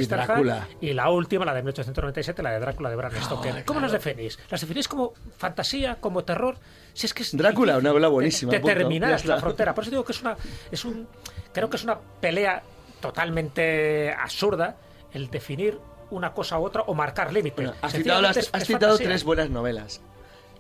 Hyde. 0.60 0.63
Y 0.81 0.93
la 0.93 1.10
última, 1.10 1.45
la 1.45 1.53
de 1.53 1.62
1897, 1.62 2.41
la 2.43 2.51
de 2.51 2.60
Drácula 2.60 2.89
de 2.89 2.95
Bram 2.95 3.12
Stoker. 3.21 3.65
¿Cómo 3.65 3.79
las 3.79 3.91
definís? 3.91 4.39
¿Las 4.49 4.62
definís 4.62 4.88
como 4.88 5.13
fantasía, 5.38 5.95
como 5.99 6.23
terror? 6.23 6.58
Si 6.93 7.05
es 7.05 7.13
que 7.13 7.23
es 7.23 7.36
Drácula, 7.36 7.77
una 7.77 7.89
novela 7.89 8.08
de- 8.08 8.13
buenísima, 8.13 8.51
Ya 9.10 9.15
está. 9.17 9.36
la 9.36 9.39
frontera. 9.41 9.73
Por 9.75 9.84
eso 9.84 9.91
digo 9.91 10.05
que 10.05 10.12
es 10.13 10.21
una... 10.21 10.36
Es 10.71 10.86
un, 10.86 11.08
creo 11.53 11.69
que 11.69 11.77
es 11.77 11.84
una 11.84 11.97
pelea 12.21 12.63
totalmente 13.01 14.13
absurda 14.17 14.75
el 15.13 15.29
definir 15.29 15.79
una 16.12 16.34
cosa 16.34 16.60
u 16.60 16.63
otra 16.65 16.81
o 16.84 16.93
marcar 16.93 17.31
límites. 17.34 17.55
Bueno, 17.55 17.73
has 17.81 17.93
citado, 17.93 18.21
las- 18.21 18.49
has 18.51 18.65
citado 18.65 18.97
tres 18.97 19.23
buenas 19.23 19.49
novelas. 19.49 20.01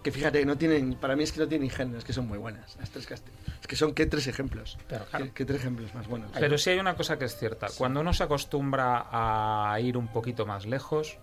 Que 0.05 0.11
fíjate, 0.11 0.45
no 0.45 0.55
tienen, 0.55 0.93
para 0.93 1.15
mí 1.15 1.23
es 1.23 1.31
que 1.31 1.39
no 1.39 1.47
tienen 1.47 1.67
género, 1.67 1.97
es 1.97 2.03
que 2.05 2.13
son 2.13 2.27
muy 2.27 2.37
buenas. 2.37 2.77
Las 2.79 2.91
tres 2.91 3.09
es 3.09 3.23
que 3.67 3.75
son 3.75 3.95
qué 3.95 4.05
tres 4.05 4.27
ejemplos. 4.27 4.77
Pero 4.87 5.03
claro. 5.05 5.25
¿Qué, 5.25 5.31
qué 5.31 5.45
tres 5.45 5.61
ejemplos 5.61 5.95
más 5.95 6.07
buenos. 6.07 6.29
Pero 6.39 6.59
sí 6.59 6.69
hay 6.69 6.77
una 6.77 6.95
cosa 6.95 7.17
que 7.17 7.25
es 7.25 7.35
cierta. 7.35 7.65
Cuando 7.75 8.01
uno 8.01 8.13
se 8.13 8.21
acostumbra 8.23 9.07
a 9.11 9.79
ir 9.79 9.97
un 9.97 10.07
poquito 10.09 10.45
más 10.45 10.67
lejos, 10.67 11.17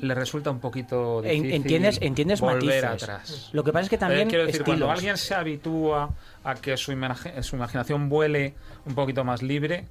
le 0.00 0.12
resulta 0.16 0.50
un 0.50 0.58
poquito 0.58 1.22
difícil 1.22 1.52
entiendes- 1.52 1.98
entiendes 2.02 2.40
volver 2.40 2.84
matices. 2.84 3.08
atrás. 3.08 3.48
Lo 3.52 3.62
que 3.62 3.72
pasa 3.72 3.84
es 3.84 3.88
que 3.90 3.94
Eh, 3.94 3.98
también. 3.98 4.28
quiero 4.28 4.44
decir, 4.46 4.64
cuando 4.64 4.90
alguien 4.90 5.16
se 5.16 5.32
habitúa 5.36 6.10
a 6.42 6.54
que 6.56 6.76
su, 6.76 6.90
imagi- 6.90 7.40
su 7.42 7.54
imaginación 7.54 8.08
vuele 8.08 8.54
un 8.86 8.96
poquito 8.96 9.22
más 9.22 9.40
libre, 9.42 9.86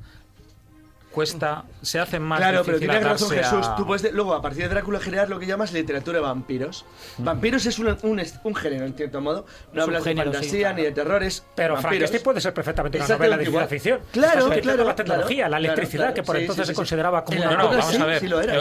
cuesta, 1.11 1.65
se 1.81 1.99
hace 1.99 2.19
más 2.19 2.39
Claro, 2.39 2.63
pero 2.65 2.79
tienes 2.79 3.03
razón 3.03 3.29
Jesús. 3.31 3.67
a- 3.67 3.75
Tú 3.75 3.85
puedes 3.85 4.01
de- 4.01 4.11
luego, 4.11 4.33
a 4.33 4.41
partir 4.41 4.63
de 4.63 4.69
Drácula, 4.69 4.99
generar 4.99 5.29
lo 5.29 5.39
que 5.39 5.45
llamas 5.45 5.71
literatura 5.73 6.19
de 6.19 6.23
vampiros. 6.23 6.85
Vampiros 7.17 7.65
es 7.65 7.77
un, 7.79 7.87
un, 8.03 8.21
un 8.43 8.55
género, 8.55 8.85
en 8.85 8.93
cierto 8.93 9.21
modo. 9.21 9.45
No 9.73 9.83
hablas 9.83 10.03
de 10.03 10.11
Subgénero, 10.11 10.31
sí, 10.31 10.37
fantasía 10.37 10.59
claro. 10.59 10.75
ni 10.77 10.83
de 10.83 10.91
terrores. 10.91 11.45
Pero. 11.55 11.77
Frankenstein 11.77 12.23
puede 12.23 12.41
ser 12.41 12.53
perfectamente 12.53 12.97
una 12.97 13.07
novela 13.07 13.37
de 13.37 13.45
ciencia 13.45 13.67
ficción. 13.67 13.99
Claro, 14.11 14.27
Estás 14.29 14.45
utilizando 14.45 14.73
claro, 14.75 14.87
la 14.89 14.95
tecnología, 14.95 15.35
claro, 15.35 15.51
la 15.51 15.57
claro, 15.57 15.73
electricidad, 15.73 16.01
claro. 16.03 16.13
que 16.15 16.23
por 16.23 16.35
Sí, 16.35 16.41
entonces 16.41 16.63
sí, 16.65 16.67
se 16.67 16.73
sí, 16.73 16.75
consideraba 16.77 17.23
como 17.23 17.37
una 17.39 17.51
la 17.51 17.57
No, 17.57 17.63
no, 17.63 17.69
vamos 17.69 17.85
sí, 17.85 18.01
a 18.01 18.05
ver. 18.05 18.23
eh, 18.23 18.59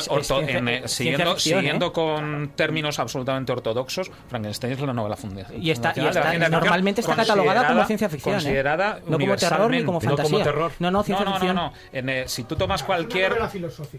eh, 0.85 0.89
siguiendo 0.89 1.35
ficción, 1.35 1.39
siguiendo 1.61 1.93
con 1.93 2.53
términos 2.57 2.99
absolutamente 2.99 3.53
ortodoxos, 3.53 4.11
Frankenstein 4.29 4.73
es 4.73 4.81
la 4.81 4.93
novela 4.93 5.17
fundacional. 5.17 5.63
Y 5.63 5.71
está- 5.71 5.93
ficción 5.93 6.51
normalmente 6.51 7.01
está 7.01 7.17
catalogada 7.17 7.69
como 7.69 7.85
ciencia 7.85 8.09
ficción, 8.09 8.35
¿eh? 8.35 8.39
Considerada 8.39 9.01
No 9.07 9.19
como 9.19 9.37
terror 9.37 9.71
ni 9.71 9.85
como 9.85 9.99
universalmente. 9.99 10.07
No 10.09 10.17
como 10.17 10.29
fantasía. 10.39 10.45
terror. 10.45 10.73
No, 10.79 10.91
no, 10.91 11.03
ciencia 11.03 11.25
no, 11.25 11.31
no, 11.33 11.37
ficción. 11.37 11.57
no, 11.57 11.63
no. 11.69 12.29
Si 12.41 12.45
tú 12.45 12.57
tomas 12.57 12.82
cualquier 12.82 13.36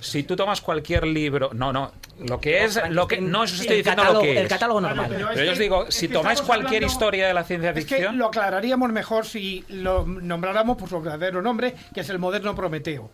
si 0.01 0.23
tú 0.23 0.35
tomas 0.35 0.61
cualquier 0.61 1.05
libro, 1.05 1.51
no, 1.53 1.71
no, 1.71 1.91
lo 2.25 2.39
que 2.39 2.63
es 2.63 2.79
lo 2.89 3.07
que 3.07 3.21
no 3.21 3.41
os 3.41 3.51
estoy 3.53 3.67
el 3.67 3.83
diciendo 3.83 4.01
catálogo, 4.03 4.25
lo 4.25 4.31
que 4.31 4.35
es. 4.35 4.41
El 4.41 4.47
catálogo 4.47 4.81
normal. 4.81 5.05
pero 5.09 5.27
Pero 5.33 5.45
yo 5.45 5.51
os 5.51 5.59
digo, 5.59 5.85
si 5.91 6.07
tomáis 6.07 6.41
cualquier 6.41 6.83
hablando- 6.83 6.87
historia 6.93 7.27
de 7.27 7.33
la 7.33 7.43
ciencia 7.43 7.69
Es 7.69 7.85
que 7.85 7.95
ficción, 7.95 8.17
lo 8.17 8.27
aclararíamos 8.27 8.91
mejor 8.91 9.25
si 9.25 9.63
lo 9.69 10.05
nombráramos 10.05 10.77
por 10.77 10.89
su 10.89 10.99
verdadero 11.01 11.41
nombre, 11.41 11.75
que 11.93 12.01
es 12.01 12.09
el 12.09 12.17
moderno 12.19 12.55
Prometeo. 12.55 13.11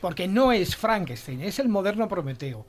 Porque 0.00 0.26
no 0.28 0.52
es 0.52 0.74
Frankenstein, 0.76 1.42
es 1.42 1.58
el 1.58 1.68
moderno 1.68 2.08
Prometeo. 2.08 2.66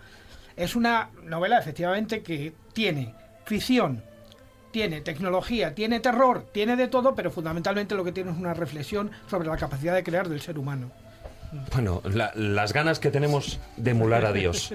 Es 0.55 0.75
una 0.75 1.09
novela, 1.23 1.57
efectivamente, 1.57 2.21
que 2.21 2.53
tiene 2.73 3.15
ficción, 3.45 4.03
tiene 4.71 5.01
tecnología, 5.01 5.73
tiene 5.75 5.99
terror, 5.99 6.47
tiene 6.51 6.75
de 6.75 6.87
todo, 6.87 7.15
pero 7.15 7.31
fundamentalmente 7.31 7.95
lo 7.95 8.03
que 8.03 8.11
tiene 8.11 8.31
es 8.31 8.37
una 8.37 8.53
reflexión 8.53 9.11
sobre 9.29 9.47
la 9.47 9.57
capacidad 9.57 9.93
de 9.95 10.03
crear 10.03 10.27
del 10.29 10.41
ser 10.41 10.57
humano. 10.57 10.91
Bueno, 11.73 12.01
la- 12.05 12.31
las 12.35 12.73
ganas 12.73 12.99
que 12.99 13.11
tenemos 13.11 13.59
de 13.77 13.91
emular 13.91 14.25
a 14.25 14.33
Dios. 14.33 14.73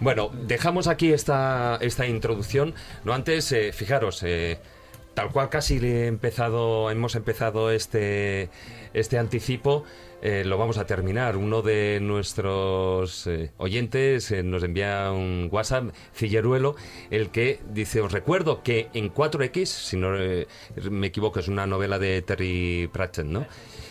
Bueno, 0.00 0.30
dejamos 0.46 0.86
aquí 0.86 1.12
esta, 1.12 1.78
esta 1.80 2.06
introducción. 2.06 2.74
No 3.04 3.12
antes, 3.12 3.50
eh, 3.52 3.72
fijaros, 3.72 4.22
eh, 4.22 4.58
tal 5.14 5.30
cual 5.30 5.48
casi 5.50 5.76
he 5.78 6.06
empezado, 6.06 6.90
hemos 6.90 7.14
empezado 7.16 7.70
este, 7.70 8.48
este 8.94 9.18
anticipo. 9.18 9.84
eh, 10.22 10.42
lo 10.44 10.58
vamos 10.58 10.76
a 10.76 10.84
terminar. 10.86 11.36
Uno 11.38 11.62
de 11.62 11.98
nuestros 12.02 13.26
oyentes 13.56 14.30
nos 14.44 14.62
envía 14.62 15.10
un 15.12 15.48
WhatsApp, 15.50 15.94
Cilleruelo, 16.14 16.76
el 17.10 17.30
que 17.30 17.58
dice, 17.72 18.02
os 18.02 18.12
recuerdo 18.12 18.62
que 18.62 18.90
en 18.92 19.08
4X, 19.14 19.64
si 19.64 19.96
no 19.96 20.10
me 20.90 21.06
equivoco, 21.06 21.40
es 21.40 21.48
una 21.48 21.66
novela 21.66 21.98
de 21.98 22.20
Terry 22.20 22.90
Pratchett, 22.92 23.24
¿no? 23.26 23.46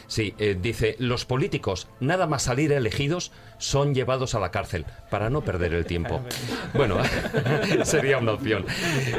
Sí, 0.09 0.33
eh, 0.39 0.57
dice, 0.59 0.95
los 0.97 1.25
políticos, 1.25 1.87
nada 1.99 2.25
más 2.25 2.41
salir 2.41 2.71
elegidos, 2.71 3.31
son 3.59 3.93
llevados 3.93 4.33
a 4.33 4.39
la 4.39 4.49
cárcel 4.49 4.85
para 5.11 5.29
no 5.29 5.41
perder 5.41 5.73
el 5.73 5.85
tiempo. 5.85 6.21
Bueno, 6.73 6.97
sería 7.83 8.17
una 8.17 8.33
opción. 8.33 8.65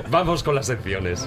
Vamos 0.09 0.43
con 0.43 0.55
las 0.55 0.67
secciones. 0.67 1.27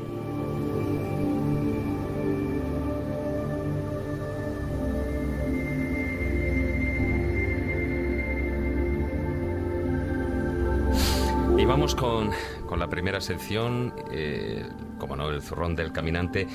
Vamos 11.71 11.95
con, 11.95 12.31
con 12.67 12.79
la 12.79 12.89
primera 12.89 13.21
sección, 13.21 13.93
eh, 14.11 14.67
como 14.99 15.15
no, 15.15 15.29
el 15.29 15.41
zurrón 15.41 15.73
del 15.73 15.93
caminante. 15.93 16.45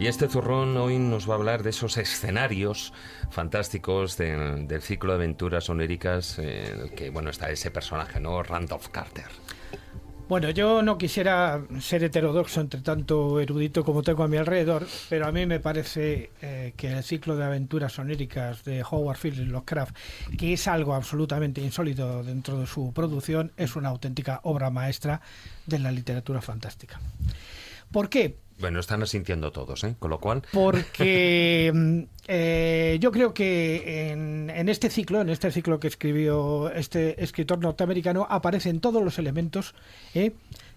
Y 0.00 0.08
este 0.08 0.26
zurrón 0.26 0.76
hoy 0.76 0.98
nos 0.98 1.30
va 1.30 1.34
a 1.34 1.36
hablar 1.36 1.62
de 1.62 1.70
esos 1.70 1.96
escenarios 1.96 2.92
fantásticos 3.30 4.16
del, 4.16 4.66
ciclo 4.82 5.12
de 5.12 5.18
aventuras 5.18 5.70
oníricas, 5.70 6.40
eh, 6.40 6.90
que, 6.96 7.10
bueno, 7.10 7.30
está 7.30 7.50
ese 7.50 7.70
personaje, 7.70 8.18
¿no? 8.18 8.42
Randolph 8.42 8.88
Carter. 8.88 9.28
Bueno, 10.26 10.48
yo 10.48 10.80
no 10.80 10.96
quisiera 10.96 11.62
ser 11.80 12.02
heterodoxo 12.02 12.62
entre 12.62 12.80
tanto 12.80 13.40
erudito 13.40 13.84
como 13.84 14.02
tengo 14.02 14.22
a 14.22 14.28
mi 14.28 14.38
alrededor, 14.38 14.86
pero 15.10 15.26
a 15.26 15.32
mí 15.32 15.44
me 15.44 15.60
parece 15.60 16.30
eh, 16.40 16.72
que 16.78 16.92
el 16.92 17.04
ciclo 17.04 17.36
de 17.36 17.44
aventuras 17.44 17.98
oníricas 17.98 18.64
de 18.64 18.82
Howard 18.82 19.18
Phillips 19.18 19.48
Lovecraft, 19.48 19.94
que 20.38 20.54
es 20.54 20.66
algo 20.66 20.94
absolutamente 20.94 21.60
insólito 21.60 22.22
dentro 22.22 22.58
de 22.58 22.66
su 22.66 22.90
producción, 22.94 23.52
es 23.58 23.76
una 23.76 23.90
auténtica 23.90 24.40
obra 24.44 24.70
maestra 24.70 25.20
de 25.66 25.78
la 25.78 25.92
literatura 25.92 26.40
fantástica. 26.40 26.98
¿Por 27.92 28.08
qué? 28.08 28.38
Bueno, 28.58 28.78
están 28.78 29.02
asintiendo 29.02 29.50
todos, 29.50 29.82
¿eh? 29.84 29.96
Con 29.98 30.10
lo 30.10 30.20
cual, 30.20 30.42
Porque 30.52 31.72
mm, 31.74 32.00
eh, 32.28 32.98
yo 33.00 33.10
creo 33.10 33.34
que 33.34 34.10
en, 34.10 34.50
en 34.50 34.68
este 34.68 34.90
ciclo, 34.90 35.20
en 35.20 35.28
este 35.28 35.50
ciclo 35.50 35.80
que 35.80 35.88
escribió 35.88 36.70
este 36.70 37.22
escritor 37.22 37.58
norteamericano, 37.58 38.26
aparecen 38.30 38.80
todos 38.80 39.02
los 39.02 39.18
elementos 39.18 39.74
eh, 40.14 40.32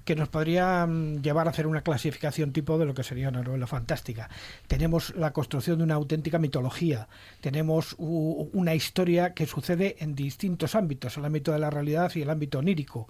que 0.08 0.16
nos 0.16 0.30
podrían 0.30 1.22
llevar 1.22 1.48
a 1.48 1.50
hacer 1.50 1.68
una 1.68 1.82
clasificación 1.82 2.54
tipo 2.54 2.78
de 2.78 2.86
lo 2.86 2.94
que 2.94 3.04
sería 3.04 3.28
una 3.28 3.42
novela 3.42 3.68
fantástica. 3.68 4.30
Tenemos 4.66 5.14
la 5.18 5.34
construcción 5.34 5.80
de 5.80 5.84
una 5.84 5.96
auténtica 5.96 6.40
mitología, 6.40 7.10
tenemos 7.42 7.94
una 7.98 8.74
historia 8.74 9.34
que 9.34 9.46
sucede 9.46 9.98
en 10.00 10.16
distintos 10.16 10.76
ámbitos, 10.76 11.18
el 11.18 11.26
ámbito 11.26 11.52
de 11.52 11.60
la 11.60 11.70
realidad 11.70 12.10
y 12.16 12.22
el 12.22 12.30
ámbito 12.30 12.60
onírico. 12.60 13.10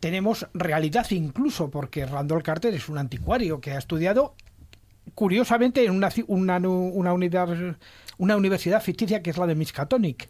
Tenemos 0.00 0.48
realidad 0.52 1.06
incluso, 1.10 1.70
porque 1.70 2.06
Randall 2.06 2.42
Carter 2.42 2.74
es 2.74 2.88
un 2.88 2.98
anticuario 2.98 3.60
que 3.60 3.70
ha 3.70 3.78
estudiado 3.78 4.34
curiosamente 5.14 5.84
en 5.84 5.92
una, 5.92 6.10
una, 6.26 7.14
una 8.18 8.36
universidad 8.36 8.82
ficticia 8.82 9.22
que 9.22 9.30
es 9.30 9.38
la 9.38 9.46
de 9.46 9.54
Miskatonic. 9.54 10.28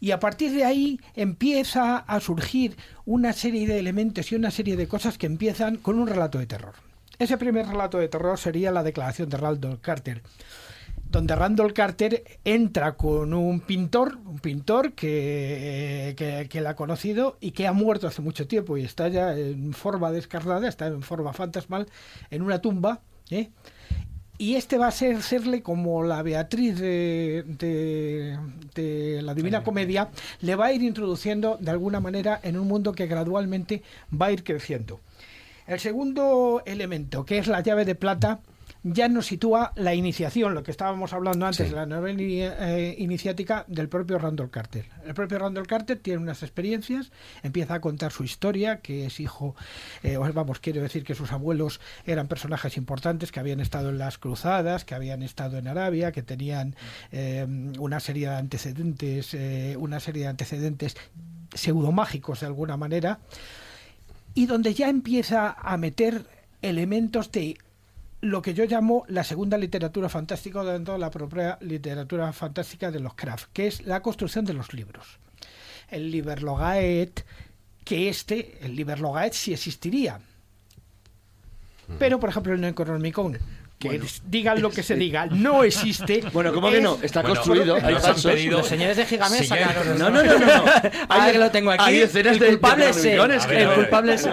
Y 0.00 0.12
a 0.12 0.20
partir 0.20 0.52
de 0.52 0.64
ahí 0.64 1.00
empieza 1.14 1.96
a 1.98 2.20
surgir 2.20 2.76
una 3.04 3.32
serie 3.32 3.66
de 3.66 3.78
elementos 3.78 4.30
y 4.30 4.36
una 4.36 4.50
serie 4.50 4.76
de 4.76 4.86
cosas 4.86 5.18
que 5.18 5.26
empiezan 5.26 5.76
con 5.76 5.98
un 5.98 6.06
relato 6.06 6.38
de 6.38 6.46
terror. 6.46 6.74
Ese 7.18 7.36
primer 7.36 7.66
relato 7.66 7.98
de 7.98 8.08
terror 8.08 8.38
sería 8.38 8.70
la 8.70 8.84
declaración 8.84 9.28
de 9.28 9.36
Randall 9.36 9.80
Carter, 9.80 10.22
donde 11.10 11.34
Randall 11.34 11.72
Carter 11.72 12.22
entra 12.44 12.92
con 12.96 13.34
un 13.34 13.60
pintor, 13.60 14.18
un 14.24 14.38
pintor 14.38 14.92
que, 14.92 16.14
que, 16.16 16.48
que 16.48 16.60
la 16.60 16.70
ha 16.70 16.76
conocido 16.76 17.36
y 17.40 17.50
que 17.50 17.66
ha 17.66 17.72
muerto 17.72 18.06
hace 18.06 18.22
mucho 18.22 18.46
tiempo 18.46 18.76
y 18.76 18.84
está 18.84 19.08
ya 19.08 19.36
en 19.36 19.72
forma 19.72 20.12
descarnada, 20.12 20.68
está 20.68 20.86
en 20.86 21.02
forma 21.02 21.32
fantasmal, 21.32 21.86
en 22.30 22.42
una 22.42 22.60
tumba, 22.60 23.00
¿eh? 23.30 23.50
Y 24.40 24.54
este 24.54 24.78
va 24.78 24.86
a 24.86 24.92
ser 24.92 25.20
serle 25.22 25.62
como 25.62 26.04
la 26.04 26.22
Beatriz 26.22 26.78
de, 26.78 27.44
de- 27.58 28.38
de 28.74 29.20
la 29.22 29.34
Divina 29.34 29.64
Comedia, 29.64 30.10
le 30.40 30.54
va 30.54 30.66
a 30.66 30.72
ir 30.72 30.82
introduciendo 30.82 31.56
de 31.60 31.72
alguna 31.72 31.98
manera 31.98 32.38
en 32.44 32.56
un 32.56 32.68
mundo 32.68 32.92
que 32.92 33.08
gradualmente 33.08 33.82
va 34.12 34.26
a 34.26 34.32
ir 34.32 34.44
creciendo. 34.44 35.00
El 35.66 35.80
segundo 35.80 36.62
elemento, 36.66 37.24
que 37.26 37.38
es 37.38 37.48
la 37.48 37.60
llave 37.62 37.84
de 37.84 37.96
plata, 37.96 38.38
ya 38.92 39.08
nos 39.08 39.26
sitúa 39.26 39.72
la 39.76 39.94
iniciación, 39.94 40.54
lo 40.54 40.62
que 40.62 40.70
estábamos 40.70 41.12
hablando 41.12 41.46
antes, 41.46 41.66
Sí. 41.66 41.70
de 41.70 41.76
la 41.76 41.86
novela 41.86 42.22
eh, 42.22 42.94
iniciática 42.98 43.64
del 43.68 43.88
propio 43.88 44.18
Randall 44.18 44.50
Carter. 44.50 44.86
El 45.06 45.14
propio 45.14 45.38
Randall 45.38 45.66
Carter 45.66 45.98
tiene 45.98 46.20
unas 46.20 46.42
experiencias, 46.42 47.12
empieza 47.42 47.74
a 47.74 47.80
contar 47.80 48.12
su 48.12 48.24
historia, 48.24 48.80
que 48.80 49.06
es 49.06 49.20
hijo, 49.20 49.54
eh, 50.02 50.16
o 50.16 50.32
vamos, 50.32 50.60
quiero 50.60 50.82
decir 50.82 51.04
que 51.04 51.14
sus 51.14 51.32
abuelos 51.32 51.80
eran 52.04 52.28
personajes 52.28 52.76
importantes, 52.76 53.32
que 53.32 53.40
habían 53.40 53.60
estado 53.60 53.90
en 53.90 53.98
las 53.98 54.18
cruzadas, 54.18 54.84
que 54.84 54.94
habían 54.94 55.22
estado 55.22 55.58
en 55.58 55.68
Arabia, 55.68 56.12
que 56.12 56.22
tenían 56.22 56.74
eh, 57.12 57.46
una 57.78 58.00
serie 58.00 58.28
de 58.28 58.36
antecedentes, 58.36 59.34
eh, 59.34 59.76
una 59.78 60.00
serie 60.00 60.22
de 60.22 60.28
antecedentes 60.28 60.96
pseudomágicos 61.54 62.40
de 62.40 62.46
alguna 62.46 62.76
manera, 62.76 63.20
y 64.34 64.46
donde 64.46 64.74
ya 64.74 64.88
empieza 64.88 65.50
a 65.50 65.76
meter 65.76 66.26
elementos 66.62 67.32
de 67.32 67.56
lo 68.20 68.42
que 68.42 68.54
yo 68.54 68.64
llamo 68.64 69.04
la 69.08 69.24
segunda 69.24 69.56
literatura 69.56 70.08
fantástica 70.08 70.64
dentro 70.64 70.94
de 70.94 71.00
la 71.00 71.10
propia 71.10 71.58
literatura 71.60 72.32
fantástica 72.32 72.90
de 72.90 73.00
los 73.00 73.14
Kraft, 73.14 73.48
que 73.52 73.66
es 73.66 73.86
la 73.86 74.02
construcción 74.02 74.44
de 74.44 74.54
los 74.54 74.72
libros. 74.72 75.18
El 75.88 76.10
Liberlogaet, 76.10 77.24
que 77.84 78.08
este, 78.08 78.58
el 78.64 78.74
Liberlogaet 78.74 79.32
sí 79.32 79.52
existiría. 79.52 80.20
Pero, 81.98 82.20
por 82.20 82.28
ejemplo, 82.28 82.52
el 82.52 82.60
Necronomicon, 82.60 83.38
que 83.78 84.00
digan 84.26 84.60
lo 84.60 84.70
que 84.70 84.82
se 84.82 84.96
diga, 84.96 85.26
no 85.26 85.62
existe. 85.64 86.22
Bueno, 86.32 86.52
¿cómo 86.52 86.70
que 86.70 86.80
no? 86.80 86.98
Está 87.02 87.22
Bueno, 87.22 87.36
construido. 87.36 87.74
nos 87.76 87.84
Hay 87.84 87.94
han 87.94 88.22
pedido- 88.22 88.58
Los 88.58 88.66
señores 88.68 88.96
de 88.96 89.06
Gigamés 89.06 89.40
Siguiente. 89.48 89.74
sacaron. 89.74 89.98
No, 89.98 90.10
no, 90.10 90.22
no, 90.22 90.38
no. 90.38 90.46
no. 90.46 90.64
Ah, 91.08 91.28
que 91.32 91.38
lo 91.38 91.50
tengo 91.50 91.70
aquí. 91.70 91.84
Hay 91.84 92.00
escenas 92.00 92.40
el 92.40 92.48
culpable 92.48 92.84
de 92.86 92.90
es 92.90 93.46
El 93.46 93.68
culpable 93.74 94.14
es. 94.14 94.28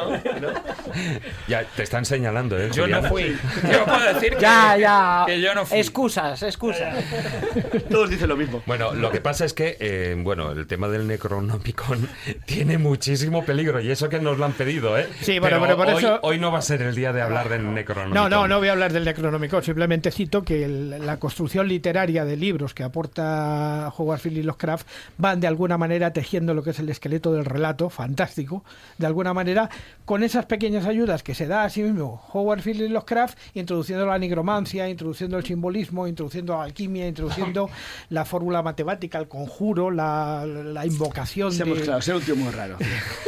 Ya 1.48 1.64
te 1.76 1.84
están 1.84 2.06
señalando, 2.06 2.58
¿eh? 2.58 2.70
Yo 2.74 2.88
no 2.88 3.04
fui. 3.04 3.36
Yo 3.72 3.86
puedo 3.86 4.14
decir 4.14 4.36
que, 4.36 4.42
Ya, 4.42 4.78
ya. 4.78 5.24
que 5.28 5.42
yo 5.42 5.54
no 5.54 5.66
fui. 5.66 5.78
Excusas, 5.80 6.42
excusas. 6.44 7.04
Todos 7.90 8.10
dicen 8.10 8.30
lo 8.30 8.38
mismo. 8.38 8.62
Bueno, 8.66 8.94
lo 8.94 9.12
que 9.12 9.22
pasa 9.22 9.46
es 9.46 9.54
que, 9.54 9.78
eh, 9.80 10.16
bueno, 10.18 10.52
el 10.52 10.66
tema 10.68 10.88
del 10.88 11.08
Necronomicon 11.08 12.08
tiene 12.46 12.78
muchísimo 12.78 13.44
peligro 13.46 13.80
y 13.82 13.92
eso 13.92 14.10
que 14.10 14.20
nos 14.20 14.38
lo 14.38 14.46
han 14.46 14.54
pedido, 14.54 14.98
¿eh? 14.98 15.08
Sí, 15.22 15.40
bueno, 15.40 15.60
pero 15.62 15.78
por 15.78 15.88
hoy, 15.88 15.98
eso- 16.04 16.20
hoy 16.24 16.40
no 16.40 16.52
va 16.52 16.60
a 16.60 16.64
ser 16.64 16.82
el 16.82 16.96
día 16.96 17.12
de 17.14 17.22
hablar 17.22 17.50
del 17.50 17.74
Necronomicon. 17.74 18.14
No, 18.14 18.30
no, 18.30 18.48
no 18.48 18.60
voy 18.60 18.70
a 18.70 18.72
hablar 18.72 18.92
del 18.94 19.04
Necronomicon, 19.06 19.35
simplemente 19.62 20.12
cito 20.12 20.44
que 20.44 20.64
el- 20.66 21.06
la 21.06 21.18
construcción 21.18 21.68
literaria 21.68 22.26
de 22.26 22.36
libros 22.38 22.74
que 22.74 22.84
aporta 22.84 23.92
Howard 23.98 24.20
Phillips 24.22 24.46
Lovecraft 24.46 24.88
van 25.18 25.40
de 25.40 25.48
alguna 25.48 25.78
manera 25.78 26.12
tejiendo 26.14 26.54
lo 26.54 26.64
que 26.64 26.72
es 26.72 26.80
el 26.80 26.90
esqueleto 26.90 27.34
del 27.34 27.46
relato, 27.46 27.90
fantástico, 27.90 28.64
de 28.98 29.06
alguna 29.08 29.34
manera, 29.34 29.70
con 30.06 30.24
esas 30.24 30.46
pequeñas 30.46 30.86
ayudas 30.86 31.24
que 31.24 31.34
se 31.36 31.48
da 31.48 31.64
a 31.64 31.70
sí 31.70 31.82
mismo 31.84 32.24
Howard 32.34 32.62
Phillips 32.62 32.92
Lovecraft, 32.92 33.38
introduciendo 33.54 34.06
la 34.06 34.18
nigromancia, 34.20 34.90
introduciendo 34.90 35.38
el 35.38 35.46
simbolismo, 35.46 36.08
introduciendo 36.08 36.58
la 36.58 36.64
alquimia, 36.64 37.08
introduciendo 37.08 37.70
la 38.10 38.26
fórmula 38.26 38.62
matemática, 38.62 39.18
el 39.20 39.28
conjuro, 39.28 39.92
la, 39.92 40.46
la 40.46 40.86
invocación 40.86 41.52
Se 41.52 41.64
hemos 41.64 41.80
de... 41.80 41.84
claro, 41.86 42.02
ser 42.02 42.16
un 42.16 42.22
tío 42.22 42.36
muy 42.36 42.52
raro. 42.52 42.78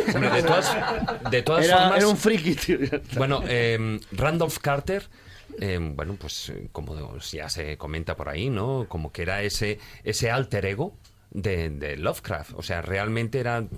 De 0.08 0.44
todas, 0.44 0.78
de 1.32 1.42
todas 1.42 1.66
Era, 1.66 1.78
formas, 1.80 1.98
era 1.98 2.08
un 2.08 2.18
friki, 2.18 2.56
tío. 2.56 2.78
bueno, 3.18 3.42
eh, 3.48 4.00
Randolph 4.14 4.58
Carter, 4.62 5.04
eh, 5.60 5.80
bueno, 5.82 6.16
pues 6.20 6.50
eh, 6.50 6.70
como 6.72 7.18
ya 7.18 7.50
se 7.50 7.78
comenta 7.78 8.16
por 8.16 8.30
ahí, 8.30 8.50
¿no? 8.50 8.86
Como 8.88 9.12
que 9.12 9.24
era 9.24 9.42
ese, 9.42 9.80
ese 10.04 10.32
alter 10.32 10.66
ego 10.66 10.96
de, 11.32 11.70
de 11.70 11.98
Lovecraft. 11.98 12.54
O 12.56 12.64
sea, 12.64 12.82
realmente 12.82 13.40
eran 13.40 13.70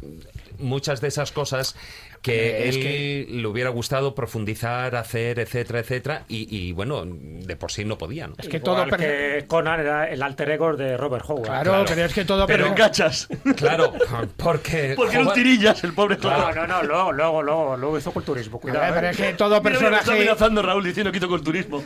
muchas 0.58 1.02
de 1.02 1.08
esas 1.08 1.32
cosas 1.32 1.76
que 2.22 2.68
Es 2.70 2.76
él 2.76 2.82
que- 2.82 3.28
le 3.30 3.48
hubiera 3.48 3.70
gustado 3.70 4.14
profundizar, 4.16 4.96
hacer, 4.96 5.40
etcétera, 5.40 5.80
etcétera, 5.80 6.24
y, 6.28 6.54
y, 6.56 6.72
bueno, 6.74 7.04
de 7.06 7.56
por 7.56 7.72
sí 7.72 7.86
no 7.86 7.98
podía, 7.98 8.28
¿no? 8.28 8.34
Es 8.38 8.48
que 8.50 8.58
Igual 8.58 8.90
todo... 8.90 8.90
per- 8.90 9.00
que 9.00 9.46
Conan 9.48 9.80
era 9.80 10.10
el 10.10 10.22
alter 10.22 10.52
ego 10.52 10.76
de 10.76 10.98
Robert 10.98 11.24
Howard. 11.28 11.44
Claro, 11.46 11.86
pero 11.88 12.06
es 12.06 12.14
que 12.14 12.26
todo... 12.26 12.46
Pero 12.48 12.64
per- 12.66 12.68
en 12.72 12.74
cachas. 12.78 13.28
Claro, 13.56 13.94
porque... 14.38 14.94
Porque 14.96 15.18
Howard- 15.20 15.34
tirillas, 15.34 15.84
el 15.84 15.94
pobre 15.94 16.18
No, 16.22 16.30
Howard. 16.30 16.56
no, 16.56 16.68
no, 16.68 16.84
luego, 16.84 17.12
luego, 17.14 17.42
luego, 17.44 17.78
luego 17.78 17.98
hizo 17.98 18.12
culturismo. 18.12 18.60
Cuidado. 18.60 18.82
ver, 18.82 18.94
pero 18.96 19.08
¿eh? 19.08 19.12
es 19.12 19.18
que 19.18 19.34
todo 19.34 19.62
Mira, 19.62 19.62
mira, 19.62 19.80
me 19.80 19.86
está 19.86 19.98
personaje... 19.98 20.22
amenazando 20.24 20.62
Raúl 20.62 20.84
diciendo 20.84 21.12
quito 21.12 21.28
culturismo. 21.30 21.84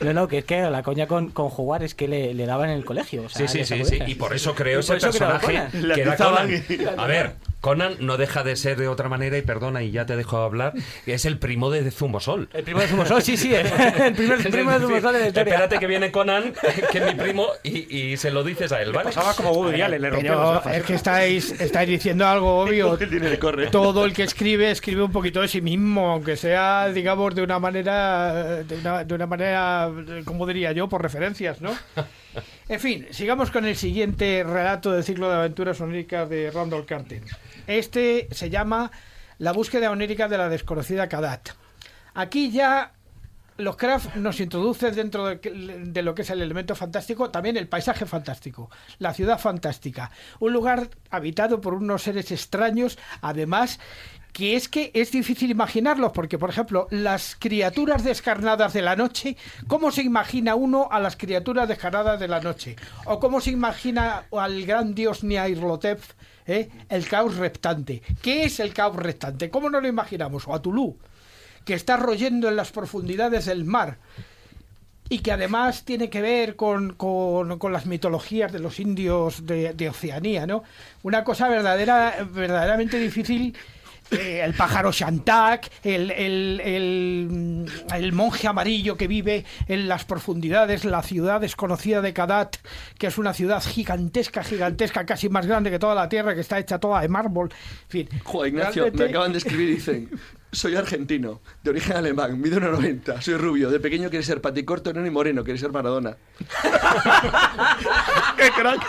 No, 0.00 0.12
no, 0.12 0.28
que 0.28 0.38
es 0.38 0.44
que 0.44 0.60
la 0.62 0.82
coña 0.82 1.06
con, 1.06 1.30
con 1.30 1.48
jugar 1.50 1.82
es 1.82 1.94
que 1.94 2.08
le, 2.08 2.34
le 2.34 2.46
daban 2.46 2.70
en 2.70 2.76
el 2.76 2.84
colegio. 2.84 3.24
o 3.24 3.28
sea, 3.28 3.46
Sí, 3.46 3.64
sí, 3.64 3.76
sí, 3.76 3.84
sí, 3.84 3.98
y 4.06 4.14
por 4.16 4.34
eso 4.34 4.54
creó 4.54 4.80
por 4.80 4.96
ese 4.96 5.06
personaje 5.06 5.62
que 5.94 6.00
era 6.02 6.16
Conan. 6.16 6.50
A 6.96 7.06
ver, 7.06 7.32
Conan 7.60 7.96
no 8.00 8.16
deja 8.16 8.44
de 8.44 8.54
ser 8.56 8.76
de 8.78 8.88
otra 8.88 9.08
manera, 9.08 9.36
y 9.36 9.42
perdona, 9.42 9.82
y 9.82 9.90
ya 9.90 10.06
te 10.06 10.16
dejo 10.16 10.38
hablar, 10.38 10.74
es 11.06 11.24
el 11.24 11.38
primo 11.38 11.70
de 11.70 11.90
Zumosol. 11.90 12.48
El 12.52 12.62
primo 12.62 12.80
de 12.80 12.86
Zumosol, 12.86 13.22
sí, 13.22 13.36
sí, 13.36 13.52
el, 13.52 13.66
el 14.00 14.14
primer 14.14 14.40
Es 14.40 14.46
primo 14.46 14.70
de 14.70 14.78
Zumosol 14.78 15.12
de 15.12 15.20
la 15.20 15.26
historia. 15.28 15.54
Espérate 15.54 15.78
que 15.78 15.86
viene 15.86 16.12
Conan, 16.12 16.52
que 16.92 16.98
es 16.98 17.04
mi 17.04 17.20
primo, 17.20 17.48
y, 17.64 17.96
y 17.96 18.16
se 18.16 18.30
lo 18.30 18.44
dices 18.44 18.70
a 18.70 18.80
él, 18.80 18.92
¿vale? 18.92 19.06
Pasaba 19.06 19.34
como 19.34 19.50
Woody 19.50 19.82
Allen, 19.82 20.02
le 20.02 20.10
Pero 20.10 20.62
es 20.70 20.82
que 20.84 20.94
estáis, 20.94 21.60
estáis 21.60 21.88
diciendo 21.88 22.26
algo 22.26 22.60
obvio. 22.62 22.96
Todo 23.70 24.04
el 24.04 24.12
que 24.12 24.22
escribe 24.22 24.70
escribe 24.70 25.02
un 25.02 25.12
poquito 25.12 25.40
de 25.40 25.48
sí 25.48 25.60
mismo, 25.60 26.12
aunque 26.12 26.36
sea, 26.36 26.88
digamos, 26.88 27.34
de 27.34 27.42
una 27.42 27.58
manera, 27.58 28.62
de 28.62 28.76
una, 28.76 29.04
de 29.04 29.14
una 29.14 29.26
manera, 29.26 29.90
como 30.24 30.46
diría 30.46 30.72
yo, 30.72 30.88
por 30.88 31.02
referencias, 31.02 31.60
¿no? 31.60 31.76
En 32.68 32.80
fin, 32.80 33.06
sigamos 33.12 33.50
con 33.50 33.64
el 33.64 33.76
siguiente 33.76 34.44
relato 34.44 34.92
del 34.92 35.02
ciclo 35.02 35.30
de 35.30 35.36
aventuras 35.36 35.80
oníricas 35.80 36.28
de 36.28 36.50
Randall 36.50 36.84
Carter. 36.84 37.22
Este 37.66 38.28
se 38.30 38.50
llama 38.50 38.90
La 39.38 39.52
búsqueda 39.52 39.90
onírica 39.90 40.28
de 40.28 40.36
la 40.36 40.50
desconocida 40.50 41.08
Kadat. 41.08 41.48
Aquí 42.12 42.50
ya 42.50 42.92
los 43.56 43.76
Kraft 43.76 44.16
nos 44.16 44.38
introduce 44.40 44.90
dentro 44.90 45.26
de, 45.26 45.36
de 45.36 46.02
lo 46.02 46.14
que 46.14 46.22
es 46.22 46.30
el 46.30 46.42
elemento 46.42 46.76
fantástico 46.76 47.30
también 47.30 47.56
el 47.56 47.68
paisaje 47.68 48.04
fantástico, 48.04 48.70
la 48.98 49.14
ciudad 49.14 49.38
fantástica, 49.38 50.10
un 50.38 50.52
lugar 50.52 50.90
habitado 51.10 51.62
por 51.62 51.72
unos 51.72 52.02
seres 52.02 52.30
extraños, 52.30 52.98
además 53.22 53.80
que 54.38 54.54
es 54.54 54.68
que 54.68 54.92
es 54.94 55.10
difícil 55.10 55.50
imaginarlos, 55.50 56.12
porque 56.12 56.38
por 56.38 56.48
ejemplo, 56.50 56.86
las 56.92 57.34
criaturas 57.36 58.04
descarnadas 58.04 58.72
de 58.72 58.82
la 58.82 58.94
noche, 58.94 59.36
¿cómo 59.66 59.90
se 59.90 60.02
imagina 60.02 60.54
uno 60.54 60.88
a 60.92 61.00
las 61.00 61.16
criaturas 61.16 61.66
descarnadas 61.68 62.20
de 62.20 62.28
la 62.28 62.40
noche? 62.40 62.76
¿O 63.06 63.18
cómo 63.18 63.40
se 63.40 63.50
imagina 63.50 64.26
al 64.30 64.64
gran 64.64 64.94
dios 64.94 65.24
Nyarlathotep, 65.24 66.00
eh, 66.46 66.68
el 66.88 67.08
caos 67.08 67.36
reptante? 67.36 68.00
¿Qué 68.22 68.44
es 68.44 68.60
el 68.60 68.72
caos 68.72 68.94
reptante? 68.94 69.50
¿Cómo 69.50 69.68
no 69.70 69.80
lo 69.80 69.88
imaginamos? 69.88 70.46
O 70.46 70.54
a 70.54 70.62
Tulú, 70.62 70.96
que 71.64 71.74
está 71.74 71.96
royendo 71.96 72.48
en 72.48 72.54
las 72.54 72.70
profundidades 72.70 73.46
del 73.46 73.64
mar 73.64 73.98
y 75.10 75.18
que 75.18 75.32
además 75.32 75.84
tiene 75.84 76.10
que 76.10 76.20
ver 76.22 76.54
con, 76.54 76.92
con- 76.94 77.58
con 77.58 77.72
las 77.72 77.86
mitologías 77.86 78.52
de 78.52 78.60
los 78.60 78.78
indios 78.78 79.46
de, 79.46 79.72
de 79.74 79.88
Oceanía, 79.88 80.46
¿no? 80.46 80.62
Una 81.02 81.24
cosa 81.24 81.48
verdadera, 81.48 82.14
verdaderamente 82.30 82.98
difícil. 83.00 83.56
Eh, 84.10 84.42
el 84.44 84.54
pájaro 84.54 84.90
Shantak, 84.92 85.70
el, 85.84 86.10
el- 86.10 86.60
el- 86.64 87.66
el 87.94 88.12
monje 88.12 88.46
amarillo 88.48 88.96
que 88.96 89.06
vive 89.06 89.44
en 89.66 89.88
las 89.88 90.04
profundidades, 90.04 90.84
la 90.84 91.02
ciudad 91.02 91.40
desconocida 91.40 92.00
de 92.00 92.12
Kadat, 92.12 92.56
que 92.98 93.06
es 93.08 93.18
una 93.18 93.34
ciudad 93.34 93.62
gigantesca, 93.62 94.42
gigantesca, 94.42 95.04
casi 95.06 95.28
más 95.28 95.46
grande 95.46 95.70
que 95.70 95.78
toda 95.78 95.94
la 95.94 96.08
Tierra, 96.08 96.34
que 96.34 96.40
está 96.40 96.58
hecha 96.58 96.78
toda 96.78 97.00
de 97.00 97.08
mármol. 97.08 97.50
En 97.50 97.88
fin, 97.88 98.08
Joder, 98.24 98.48
Ignacio, 98.52 98.82
realmente- 98.84 99.04
me 99.04 99.10
acaban 99.10 99.32
de 99.32 99.38
escribir 99.38 99.68
y 99.68 99.74
dicen: 99.74 100.10
Soy 100.50 100.74
argentino, 100.76 101.40
de 101.62 101.70
origen 101.70 101.96
alemán, 101.96 102.40
mido 102.40 102.58
1,90, 102.58 103.20
soy 103.20 103.34
rubio, 103.36 103.68
de 103.70 103.80
pequeño 103.80 104.08
quiere 104.08 104.24
ser 104.24 104.40
paticorto, 104.40 104.92
no 104.94 105.00
ni 105.02 105.10
moreno, 105.10 105.44
quiere 105.44 105.58
ser 105.58 105.70
Maradona. 105.70 106.16
¡Qué 108.36 108.50
crack! 108.50 108.80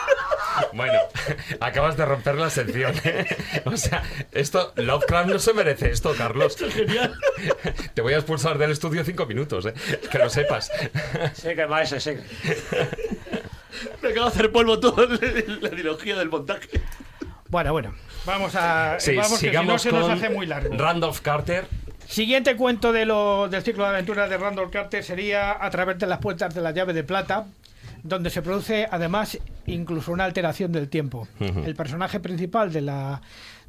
Bueno, 0.74 1.00
acabas 1.60 1.98
de 1.98 2.06
romper 2.06 2.36
la 2.36 2.50
sección. 2.50 2.94
¿eh? 3.04 3.26
O 3.66 3.76
sea, 3.78 4.04
esto, 4.32 4.74
Lovecraft 4.76 5.30
no 5.30 5.40
se 5.40 5.54
merece 5.54 5.92
esto, 5.92 6.14
Carlos. 6.18 6.58
Te 7.94 8.02
voy 8.02 8.14
a 8.14 8.18
expulsar 8.18 8.58
del 8.58 8.72
estudio 8.72 9.04
cinco 9.04 9.26
minutos, 9.26 9.66
¿eh? 9.66 9.74
que 10.12 10.18
lo 10.18 10.30
sepas. 10.30 10.72
Sigue, 11.34 11.68
maese, 11.68 12.00
sigue. 12.00 12.24
Me 14.02 14.10
acabo 14.10 14.26
de 14.26 14.32
hacer 14.32 14.52
polvo 14.52 14.80
todo 14.80 15.08
la 15.08 15.70
trilogía 15.70 16.18
del 16.18 16.30
montaje. 16.30 16.70
Bueno, 17.50 17.72
bueno, 17.72 17.96
vamos 18.26 18.54
a. 18.56 19.00
Sí, 19.00 19.16
vamos, 19.16 19.32
que 19.32 19.38
si 19.38 19.46
no 19.48 19.52
sigamos 19.52 19.82
se 19.82 19.90
con 19.90 20.00
nos 20.00 20.10
hace 20.12 20.30
muy 20.30 20.46
largo. 20.46 20.76
Randolph 20.78 21.20
Carter. 21.22 21.66
Siguiente 22.10 22.56
cuento 22.56 22.92
de 22.92 23.06
lo, 23.06 23.48
del 23.50 23.62
ciclo 23.62 23.84
de 23.84 23.92
aventuras 23.92 24.32
de 24.32 24.38
Randall 24.40 24.72
Carter 24.72 25.04
sería 25.04 25.64
A 25.64 25.70
través 25.70 26.00
de 26.00 26.08
las 26.08 26.18
puertas 26.18 26.56
de 26.56 26.60
la 26.60 26.72
llave 26.72 26.92
de 26.94 27.04
plata, 27.04 27.46
donde 28.04 28.30
se 28.30 28.42
produce 28.42 28.88
además 28.90 29.38
incluso 29.66 30.12
una 30.12 30.26
alteración 30.26 30.72
del 30.72 30.90
tiempo. 30.90 31.28
El 31.40 31.76
personaje 31.76 32.20
principal 32.20 32.72
de 32.72 32.82
la 32.82 33.22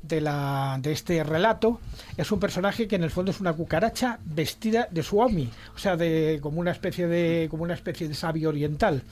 de 0.03 0.21
la 0.21 0.79
de 0.81 0.93
este 0.93 1.23
relato 1.25 1.81
es 2.17 2.33
un 2.33 2.41
personaje 2.41 2.89
que 2.89 2.97
en 2.97 3.05
el 3.05 3.11
fondo 3.11 3.31
es 3.31 3.41
una 3.41 3.53
cucaracha 3.53 4.19
vestida 4.25 4.89
de 4.91 5.03
suami, 5.03 5.51
o 5.75 5.79
sea, 5.79 5.97
de 5.97 6.39
como 6.41 6.61
una 6.61 6.71
especie 6.71 7.07
de 7.07 7.49
como 7.51 7.65
una 7.65 7.75
especie 7.75 8.09
de 8.09 8.15
sabio 8.15 8.49
oriental, 8.49 9.03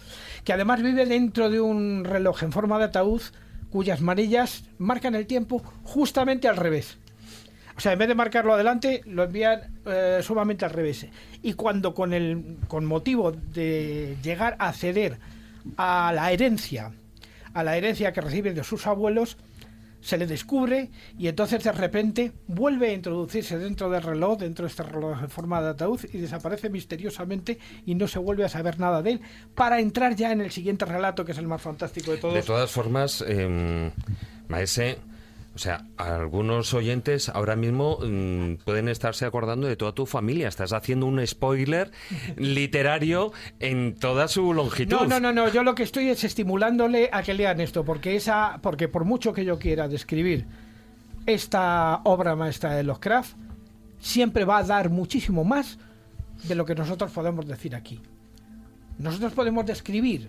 que 0.45 0.53
además 0.53 0.83
vive 0.83 1.05
dentro 1.07 1.51
de 1.51 1.61
un 1.61 2.05
reloj 2.05 2.43
en 2.43 2.53
forma 2.53 2.79
de 2.79 2.85
ataúd 2.85 3.23
cuyas 3.71 4.01
manillas 4.01 4.64
marcan 4.79 5.14
el 5.14 5.27
tiempo 5.27 5.62
justamente 5.83 6.49
al 6.49 6.57
revés. 6.57 6.97
O 7.79 7.81
sea, 7.81 7.93
en 7.93 8.01
vez 8.01 8.09
de 8.09 8.16
marcarlo 8.16 8.55
adelante, 8.55 9.03
lo 9.07 9.22
envían 9.22 9.61
eh, 9.87 10.18
sumamente 10.20 10.64
al 10.64 10.72
revés. 10.72 11.07
Y 11.43 11.53
cuando 11.53 11.95
con 11.95 12.12
el 12.12 12.57
con 12.66 12.85
motivo 12.85 13.31
de 13.31 14.16
llegar 14.20 14.57
a 14.59 14.72
ceder 14.72 15.20
a 15.76 16.11
la 16.12 16.33
herencia, 16.33 16.91
a 17.55 17.62
la 17.62 17.76
herencia 17.76 18.12
que 18.12 18.20
recibe 18.20 18.53
de 18.53 18.64
sus 18.64 18.89
abuelos, 18.89 19.37
se 20.01 20.18
le 20.18 20.26
descubre 20.26 20.91
y 21.16 21.29
entonces 21.29 21.62
de 21.62 21.70
repente 21.70 22.33
vuelve 22.49 22.89
a 22.89 22.95
introducirse 22.95 23.57
dentro 23.59 23.89
del 23.91 24.03
reloj, 24.03 24.39
dentro 24.39 24.64
de 24.64 24.70
este 24.70 24.83
reloj 24.83 25.22
en 25.22 25.31
forma 25.31 25.62
de 25.62 25.68
ataúd 25.68 26.01
y 26.12 26.18
desaparece 26.18 26.70
misteriosamente 26.70 27.61
y 27.87 27.95
no 27.95 28.09
se 28.09 28.18
vuelve 28.18 28.45
a 28.45 28.49
saber 28.49 28.81
nada 28.81 29.03
de 29.03 29.12
él 29.12 29.20
para 29.55 29.79
entrar 29.79 30.16
ya 30.16 30.33
en 30.33 30.41
el 30.41 30.51
siguiente 30.51 30.85
relato 30.85 31.24
que 31.24 31.31
es 31.31 31.39
el 31.39 31.47
más 31.47 31.62
fantástico 31.62 32.11
de 32.11 32.18
todos. 32.18 32.35
De 32.35 32.43
todas 32.43 32.72
formas, 32.72 33.24
eh, 33.26 33.93
Maese, 34.49 34.99
O 35.59 35.61
sea, 35.61 35.85
algunos 35.97 36.73
oyentes 36.73 37.29
ahora 37.31 37.57
mismo 37.57 37.99
mm, 38.01 38.59
pueden 38.65 38.89
estarse 38.89 39.27
acordando 39.27 39.67
de 39.67 39.75
toda 39.75 39.91
tu 39.91 40.07
familia. 40.07 40.47
Estás 40.47 40.73
haciendo 40.73 41.07
un 41.07 41.27
spoiler 41.27 41.91
literario 42.37 43.33
en 43.59 43.97
toda 43.97 44.29
su 44.29 44.55
longitud. 44.55 44.95
No, 44.95 45.05
no, 45.05 45.19
no, 45.19 45.33
no. 45.33 45.49
Yo 45.49 45.65
lo 45.65 45.75
que 45.75 45.83
estoy 45.83 46.11
es 46.11 46.23
estimulándole 46.23 47.11
a 47.13 47.25
que 47.25 47.35
lean 47.35 47.61
esto, 47.61 47.85
porque 47.85 48.15
esa, 48.15 48.61
porque 48.63 48.87
por 48.87 49.05
mucho 49.05 49.33
que 49.33 49.45
yo 49.45 49.59
quiera 49.59 49.89
describir 49.89 50.47
esta 51.27 52.03
obra 52.05 52.37
maestra 52.37 52.77
de 52.77 52.85
los 52.85 53.01
Craft, 53.01 53.35
siempre 53.99 54.45
va 54.45 54.59
a 54.59 54.63
dar 54.63 54.91
muchísimo 54.91 55.43
más 55.43 55.81
de 56.45 56.55
lo 56.55 56.65
que 56.67 56.77
nosotros 56.77 57.11
podemos 57.11 57.49
decir 57.49 57.75
aquí. 57.75 58.01
Nosotros 58.99 59.33
podemos 59.33 59.67
describir 59.67 60.29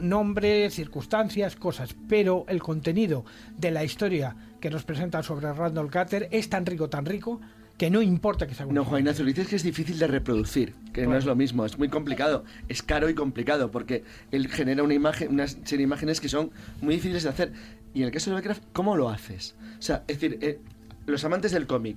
nombres, 0.00 0.74
circunstancias, 0.74 1.56
cosas, 1.56 1.94
pero 2.08 2.46
el 2.48 2.62
contenido 2.62 3.26
de 3.58 3.70
la 3.70 3.84
historia 3.84 4.34
que 4.62 4.70
nos 4.70 4.84
presenta 4.84 5.24
sobre 5.24 5.52
Randall 5.52 5.90
Carter 5.90 6.28
es 6.30 6.48
tan 6.48 6.64
rico, 6.64 6.88
tan 6.88 7.04
rico, 7.04 7.40
que 7.76 7.90
no 7.90 8.00
importa 8.00 8.46
que 8.46 8.54
sea 8.54 8.64
un 8.64 8.72
No, 8.74 8.84
Juan 8.84 9.00
Ignacio, 9.00 9.24
dices 9.24 9.48
que 9.48 9.56
es 9.56 9.64
difícil 9.64 9.98
de 9.98 10.06
reproducir, 10.06 10.72
que 10.92 11.04
no 11.04 11.16
es 11.16 11.24
lo 11.24 11.34
mismo, 11.34 11.66
es 11.66 11.78
muy 11.78 11.88
complicado, 11.88 12.44
es 12.68 12.80
caro 12.80 13.10
y 13.10 13.14
complicado, 13.14 13.72
porque 13.72 14.04
él 14.30 14.46
genera 14.46 14.84
una 14.84 14.94
imagen, 14.94 15.32
una 15.32 15.48
serie 15.48 15.78
de 15.78 15.82
imágenes 15.82 16.20
que 16.20 16.28
son 16.28 16.52
muy 16.80 16.94
difíciles 16.94 17.24
de 17.24 17.28
hacer. 17.28 17.52
Y 17.92 18.02
en 18.02 18.06
el 18.06 18.12
caso 18.12 18.30
de 18.30 18.36
Lovecraft, 18.36 18.62
¿cómo 18.72 18.96
lo 18.96 19.10
haces? 19.10 19.56
O 19.80 19.82
sea, 19.82 20.04
es 20.06 20.20
decir, 20.20 20.38
eh, 20.40 20.60
los 21.06 21.24
amantes 21.24 21.50
del 21.50 21.66
cómic, 21.66 21.96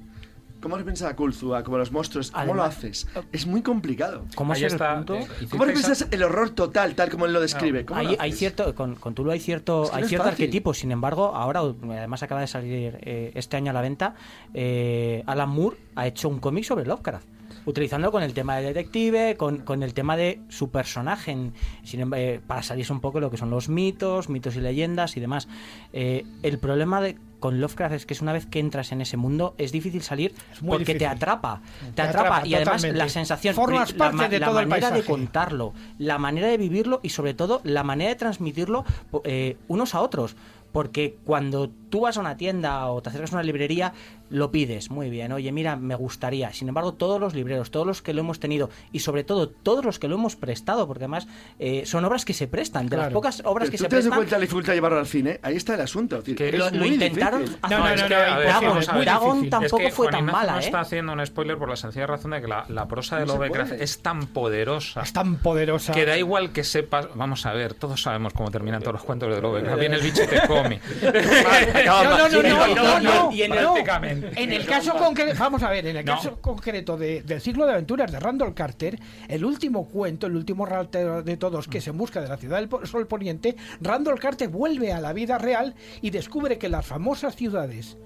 ¿Cómo 0.66 0.78
repiensas 0.78 1.11
a 1.11 1.16
Kulzua, 1.16 1.63
como 1.63 1.78
los 1.78 1.91
monstruos? 1.91 2.32
¿Cómo 2.32 2.55
lo 2.55 2.63
haces? 2.63 3.05
Es 3.32 3.45
muy 3.45 3.61
complicado. 3.61 4.26
¿Cómo 4.34 4.51
Ahí 4.53 4.63
es 4.63 4.74
el 4.74 4.78
está, 4.78 4.95
punto? 4.95 5.13
eh, 5.13 5.28
¿Cómo 5.51 5.63
repiensas 5.63 6.07
el 6.09 6.24
horror 6.24 6.49
total, 6.49 6.95
tal 6.95 7.11
como 7.11 7.28
él 7.28 7.34
lo 7.34 7.39
describe? 7.39 7.86
¿Cómo 7.86 8.01
lo 8.01 8.16
hay, 8.20 8.32
cierto 8.32 8.74
con, 8.74 8.95
con 8.95 9.13
Tulu 9.13 9.30
hay 9.30 9.39
cierto 9.39 9.84
Es 9.84 9.89
que 9.91 9.95
no 9.97 10.01
hay 10.01 10.09
cierto 10.09 10.28
arquetipo 10.28 10.74
sin 10.74 10.91
embargo 10.91 11.36
ahora 11.36 11.59
además 11.59 12.24
acaba 12.24 12.41
de 12.41 12.47
salir 12.47 12.97
eh, 13.01 13.32
este 13.36 13.57
año 13.57 13.70
a 13.70 13.74
la 13.76 13.82
venta 13.82 14.16
eh, 14.55 15.22
Alan 15.28 15.49
Moore 15.49 15.78
ha 15.93 16.07
hecho 16.07 16.30
un 16.30 16.39
cómic 16.39 16.63
sobre 16.63 16.84
Lovecraft 16.88 17.28
utilizándolo 17.68 18.11
con 18.11 18.24
el 18.24 18.34
tema 18.34 18.57
de 18.57 18.63
detective 18.63 19.38
con, 19.38 19.59
con 19.59 19.84
el 19.84 19.93
tema 19.93 20.18
de 20.18 20.41
su 20.49 20.72
personaje 20.72 21.32
en- 21.32 21.53
sin 21.84 21.99
em- 22.01 22.13
eh, 22.16 22.41
para 22.45 22.63
salirse 22.63 22.91
un 22.91 23.01
poco 23.01 23.20
de 23.20 23.22
lo 23.22 23.30
que 23.32 23.38
son 23.38 23.51
los 23.51 23.70
mitos 23.70 24.30
mitos 24.30 24.55
y 24.55 24.61
leyendas 24.61 25.16
y 25.16 25.20
demás 25.20 25.47
Eh, 25.93 26.26
el 26.41 26.57
problema 26.57 27.01
de 27.01 27.18
con 27.40 27.60
Lovecraft 27.62 27.94
es 27.96 28.06
que 28.06 28.14
es 28.14 28.22
una 28.22 28.34
vez 28.34 28.46
que 28.46 28.60
entras 28.60 28.92
en 28.92 29.02
ese 29.02 29.18
mundo 29.18 29.56
es 29.58 29.72
difícil 29.72 30.02
salir 30.02 30.34
porque 30.66 30.96
te 30.96 31.06
atrapa 31.08 31.62
te, 31.80 31.92
Te 31.94 32.02
atrapa, 32.04 32.28
atrapa 32.28 32.48
y 32.48 32.56
además 32.56 32.76
totalmente. 32.78 32.98
la 32.98 33.10
sensación 33.10 33.56
Formas 33.56 33.92
la, 33.92 33.98
parte 33.98 34.16
ma- 34.18 34.30
de 34.30 34.40
la 34.40 34.48
todo 34.48 34.60
el 34.60 34.68
manera 34.68 34.92
de 34.92 35.04
contarlo, 35.04 35.74
la 36.00 36.18
manera 36.18 36.48
de 36.48 36.58
vivirlo 36.58 37.00
y 37.04 37.10
sobre 37.10 37.34
todo 37.34 37.62
la 37.64 37.84
manera 37.84 38.10
de 38.10 38.16
transmitirlo 38.16 38.86
eh, 39.24 39.58
unos 39.68 39.96
a 39.96 40.02
otros. 40.02 40.36
Porque 40.72 41.16
cuando 41.24 41.70
tú 41.70 42.02
vas 42.02 42.18
a 42.18 42.20
una 42.20 42.36
tienda 42.36 42.88
o 42.88 43.02
te 43.02 43.08
acercas 43.08 43.32
a 43.32 43.36
una 43.38 43.44
librería, 43.44 43.94
lo 44.30 44.52
pides, 44.52 44.90
muy 44.90 45.10
bien, 45.10 45.32
oye, 45.32 45.52
mira, 45.52 45.76
me 45.76 45.96
gustaría. 45.96 46.52
Sin 46.54 46.68
embargo, 46.68 46.94
todos 46.94 47.20
los 47.20 47.34
libreros, 47.34 47.72
todos 47.72 47.86
los 47.86 48.02
que 48.02 48.14
lo 48.14 48.22
hemos 48.22 48.40
tenido 48.40 48.70
y 48.92 49.00
sobre 49.00 49.24
todo 49.24 49.50
todos 49.50 49.86
los 49.86 50.00
que 50.00 50.08
lo 50.08 50.16
hemos 50.16 50.36
prestado, 50.36 50.88
porque 50.88 51.04
además 51.04 51.28
eh, 51.60 51.84
son 51.86 52.04
obras 52.06 52.26
que 52.26 52.34
se 52.34 52.48
prestan, 52.48 52.88
de 52.88 52.98
las 52.98 53.06
Claro. 53.06 53.14
pocas 53.14 53.42
obras 53.46 53.70
que 53.70 53.78
¿Tú 53.78 53.84
se 53.84 53.90
te 53.90 53.96
das 53.98 54.04
prestan. 54.06 54.18
cuenta 54.18 54.36
de 54.36 54.40
la 54.40 54.42
dificultad 54.42 54.72
de 54.74 54.78
llevarlo 54.78 55.00
al 55.00 55.06
cine? 55.08 55.40
Ahí 55.44 55.56
está 55.56 55.76
el 55.76 55.82
asunto. 55.82 56.18
Es 56.18 56.24
decir, 56.24 56.36
Que 56.38 56.50
es 56.50 56.56
lo, 56.58 56.70
lo 56.72 56.86
intentaron 56.86 57.42
difícil. 57.42 57.60
hacer. 57.62 57.78
No, 57.78 57.84
no, 57.86 57.92
es 57.94 58.02
no, 58.02 58.08
que 58.08 58.14
no, 58.16 58.20
Dagon- 58.20 58.78
es 58.80 58.94
muy 58.94 59.06
Dagon 59.06 59.30
difícil. 59.34 59.50
tampoco 59.50 59.80
es 59.80 59.86
que 59.86 59.92
fue 59.92 60.06
Juan 60.08 60.12
tan 60.12 60.20
Ignacio 60.22 60.40
mala, 60.40 60.52
no 60.54 60.60
¿eh? 60.60 60.66
está 60.66 60.80
haciendo 60.80 61.14
un 61.14 61.26
spoiler 61.26 61.58
por 61.58 61.70
la 61.70 61.76
sencilla 61.76 62.08
razón 62.08 62.32
de 62.32 62.42
que 62.42 62.48
la, 62.48 62.66
la 62.70 62.88
prosa 62.88 63.18
de 63.20 63.26
No 63.26 63.34
Lovecraft 63.36 63.74
es 63.74 64.02
tan 64.02 64.28
poderosa 64.28 65.02
Es 65.02 65.14
tan 65.14 65.36
poderosa. 65.38 65.94
que 65.94 66.06
da 66.06 66.18
igual 66.18 66.52
que 66.52 66.64
sepas. 66.64 67.08
Vamos 67.16 67.46
a 67.46 67.54
ver, 67.54 67.74
todos 67.74 68.02
sabemos 68.02 68.34
cómo 68.34 68.50
terminan 68.52 68.82
todos 68.82 68.94
los 68.94 69.04
cuentos 69.04 69.34
de 69.34 69.42
Lovecraft. 69.42 69.80
Viene 69.80 69.96
el 69.98 70.02
bicho 70.02 70.24
y 70.24 70.28
te 70.28 70.48
come. 70.48 70.80
No, 71.86 72.04
no, 72.04 72.30
no, 72.30 72.42
no, 72.44 72.76
no, 72.76 73.00
no, 73.00 73.32
Y 73.32 73.44
en 73.44 73.54
el- 73.54 73.62
no. 73.64 73.74
prácticamente. 73.74 74.14
En 74.36 74.51
el 74.51 74.66
caso 74.66 74.93
concreto, 74.95 75.36
vamos 75.39 75.63
a 75.63 75.70
ver, 75.70 75.86
en 75.88 75.97
el 75.97 76.05
No. 76.05 76.13
caso 76.16 76.41
concreto 76.41 76.97
de- 76.97 77.24
del 77.24 77.41
ciclo 77.41 77.66
de 77.66 77.74
aventuras 77.74 78.11
de 78.11 78.20
Randall 78.20 78.53
Carter, 78.53 78.99
el 79.28 79.43
último 79.45 79.88
cuento, 79.88 80.28
el 80.28 80.36
último 80.36 80.66
relato 80.66 81.22
de 81.22 81.38
todos, 81.38 81.68
que 81.68 81.80
es 81.80 81.88
en 81.88 81.97
busca 81.97 82.22
de 82.22 82.28
la 82.28 82.38
ciudad 82.38 82.59
del 82.66 82.88
sol 82.88 83.07
poniente, 83.07 83.55
Randall 83.82 84.20
Carter 84.20 84.49
vuelve 84.49 84.93
a 84.93 84.99
la 85.01 85.13
vida 85.13 85.38
real 85.38 85.76
y 86.01 86.09
descubre 86.09 86.57
que 86.57 86.70
las 86.70 86.86
famosas 86.86 87.36
ciudades 87.36 87.97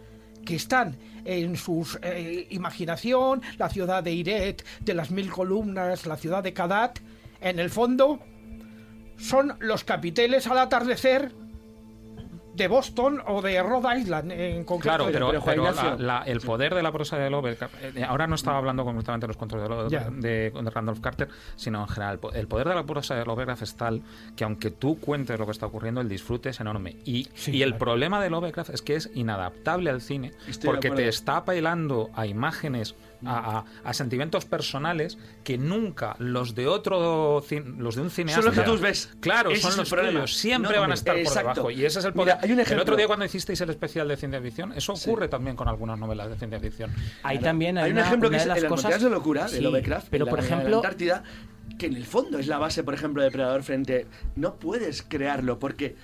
que 0.46 0.56
están 0.56 0.98
en 1.26 1.56
su 1.58 1.86
imaginación, 2.50 3.42
la 3.58 3.70
ciudad 3.70 4.04
de 4.04 4.12
Iret, 4.14 4.66
de 4.80 4.94
las 4.94 5.12
mil 5.12 5.30
columnas, 5.30 6.06
la 6.06 6.18
ciudad 6.18 6.44
de 6.44 6.54
Kadat, 6.54 7.00
en 7.42 7.60
el 7.60 7.70
fondo 7.70 8.20
son 9.18 9.56
los 9.60 9.84
capiteles 9.84 10.48
al 10.48 10.58
atardecer 10.60 11.32
de 12.60 12.68
Boston 12.68 13.22
o 13.28 13.42
de 13.42 13.62
Rhode 13.64 13.98
Island 14.00 14.32
en 14.32 14.64
concreto. 14.66 14.96
Claro, 14.98 15.12
pero, 15.12 15.28
pero, 15.30 15.42
Juan 15.42 15.56
pero 15.56 15.70
Ignacio. 15.70 15.90
la- 15.98 16.20
la- 16.20 16.24
el 16.26 16.42
poder 16.42 16.76
de 16.76 16.84
la 16.84 16.92
prosa 16.92 17.18
de 17.18 17.30
Lovecraft. 17.30 17.74
eh, 17.98 18.04
ahora 18.04 18.28
no 18.28 18.36
estaba 18.36 18.58
hablando 18.60 18.84
concretamente 18.86 19.26
de 19.26 19.28
los 19.30 19.38
cuentos 19.38 19.90
de, 19.90 20.00
de- 20.22 20.52
de 20.52 20.70
Randolph 20.70 21.00
Carter, 21.00 21.30
sino 21.56 21.82
en 21.82 21.88
general. 21.88 22.14
El 22.16 22.20
po- 22.20 22.32
El 22.32 22.48
poder 22.48 22.68
de 22.68 22.76
la 22.76 22.84
prosa 22.86 23.16
de 23.16 23.26
Lovecraft 23.26 23.62
es 23.64 23.76
tal 23.76 24.02
que, 24.36 24.44
aunque 24.44 24.70
tú 24.72 25.00
cuentes 25.00 25.40
lo 25.40 25.46
que 25.46 25.52
está 25.52 25.66
ocurriendo, 25.66 26.02
el 26.02 26.10
disfrute 26.10 26.50
es 26.50 26.60
enorme. 26.60 26.98
Y, 27.06 27.28
Sí, 27.34 27.52
y 27.56 27.64
el 27.64 27.76
problema 27.76 28.22
de 28.22 28.30
Lovecraft 28.30 28.70
es 28.72 28.82
que 28.82 28.96
es 28.96 29.10
inadaptable 29.16 29.90
al 29.90 30.02
cine 30.02 30.32
Estoy 30.48 30.70
porque 30.70 30.92
te 30.92 31.08
está 31.08 31.38
apelando 31.38 32.10
a 32.16 32.26
imágenes. 32.26 32.96
A, 33.26 33.60
a- 33.60 33.66
a 33.90 33.94
sentimientos 33.94 34.46
personales 34.46 35.18
que 35.44 35.58
nunca 35.58 36.16
los 36.20 36.56
de 36.56 36.68
otro 36.68 37.44
los 37.78 37.96
de 37.96 38.02
un 38.02 38.10
cineasta 38.12 38.42
Son 38.42 38.56
los 38.56 38.64
que 38.66 38.72
tú 38.72 38.78
ves. 38.80 39.10
claro 39.20 39.52
Ese 39.52 39.62
son 39.62 39.76
los 39.78 39.90
tuyos 39.90 40.38
siempre 40.38 40.76
No, 40.76 40.82
van 40.82 40.92
a 40.92 40.94
estar 40.94 41.22
por 41.22 41.34
debajo 41.34 41.70
y 41.72 41.84
ese 41.84 42.00
es 42.00 42.06
el 42.06 42.14
Mira, 42.14 42.36
poder 42.36 42.38
hay 42.46 42.52
un 42.54 42.60
el 42.60 42.64
otro 42.64 42.74
ejemplo. 42.76 42.96
día 42.96 43.08
cuando 43.08 43.26
hicisteis 43.26 43.60
el 43.60 43.70
especial 43.72 44.08
de 44.08 44.16
ciencia 44.16 44.42
ficción, 44.42 44.72
eso 44.74 44.94
ocurre 44.94 45.28
también 45.28 45.56
con 45.58 45.68
algunas 45.68 46.00
novelas 46.00 46.30
de 46.30 46.38
ciencia 46.38 46.60
ficción. 46.62 46.92
Ahí 47.24 47.40
también 47.40 47.78
hay, 47.78 47.86
Hay 47.86 47.92
un 47.92 47.98
una, 47.98 48.08
ejemplo 48.08 48.30
una 48.30 48.38
que 48.38 48.44
de 48.46 48.52
es 48.54 48.62
las 48.62 48.70
cosas 48.72 49.02
de 49.02 49.10
locura 49.10 49.48
de 49.50 49.62
Lovecraft, 49.62 50.08
pero 50.10 50.26
por 50.26 50.40
ejemplo 50.40 50.78
Antártida, 50.78 51.24
que 51.78 51.88
en 51.88 51.96
el 51.96 52.06
fondo 52.06 52.40
es 52.40 52.48
la 52.48 52.58
base, 52.58 52.84
por 52.84 52.94
ejemplo, 52.94 53.22
de 53.24 53.32
Predador 53.32 53.64
frente. 53.64 54.08
No 54.36 54.56
puedes 54.56 55.02
crearlo 55.02 55.60
porque 55.60 55.96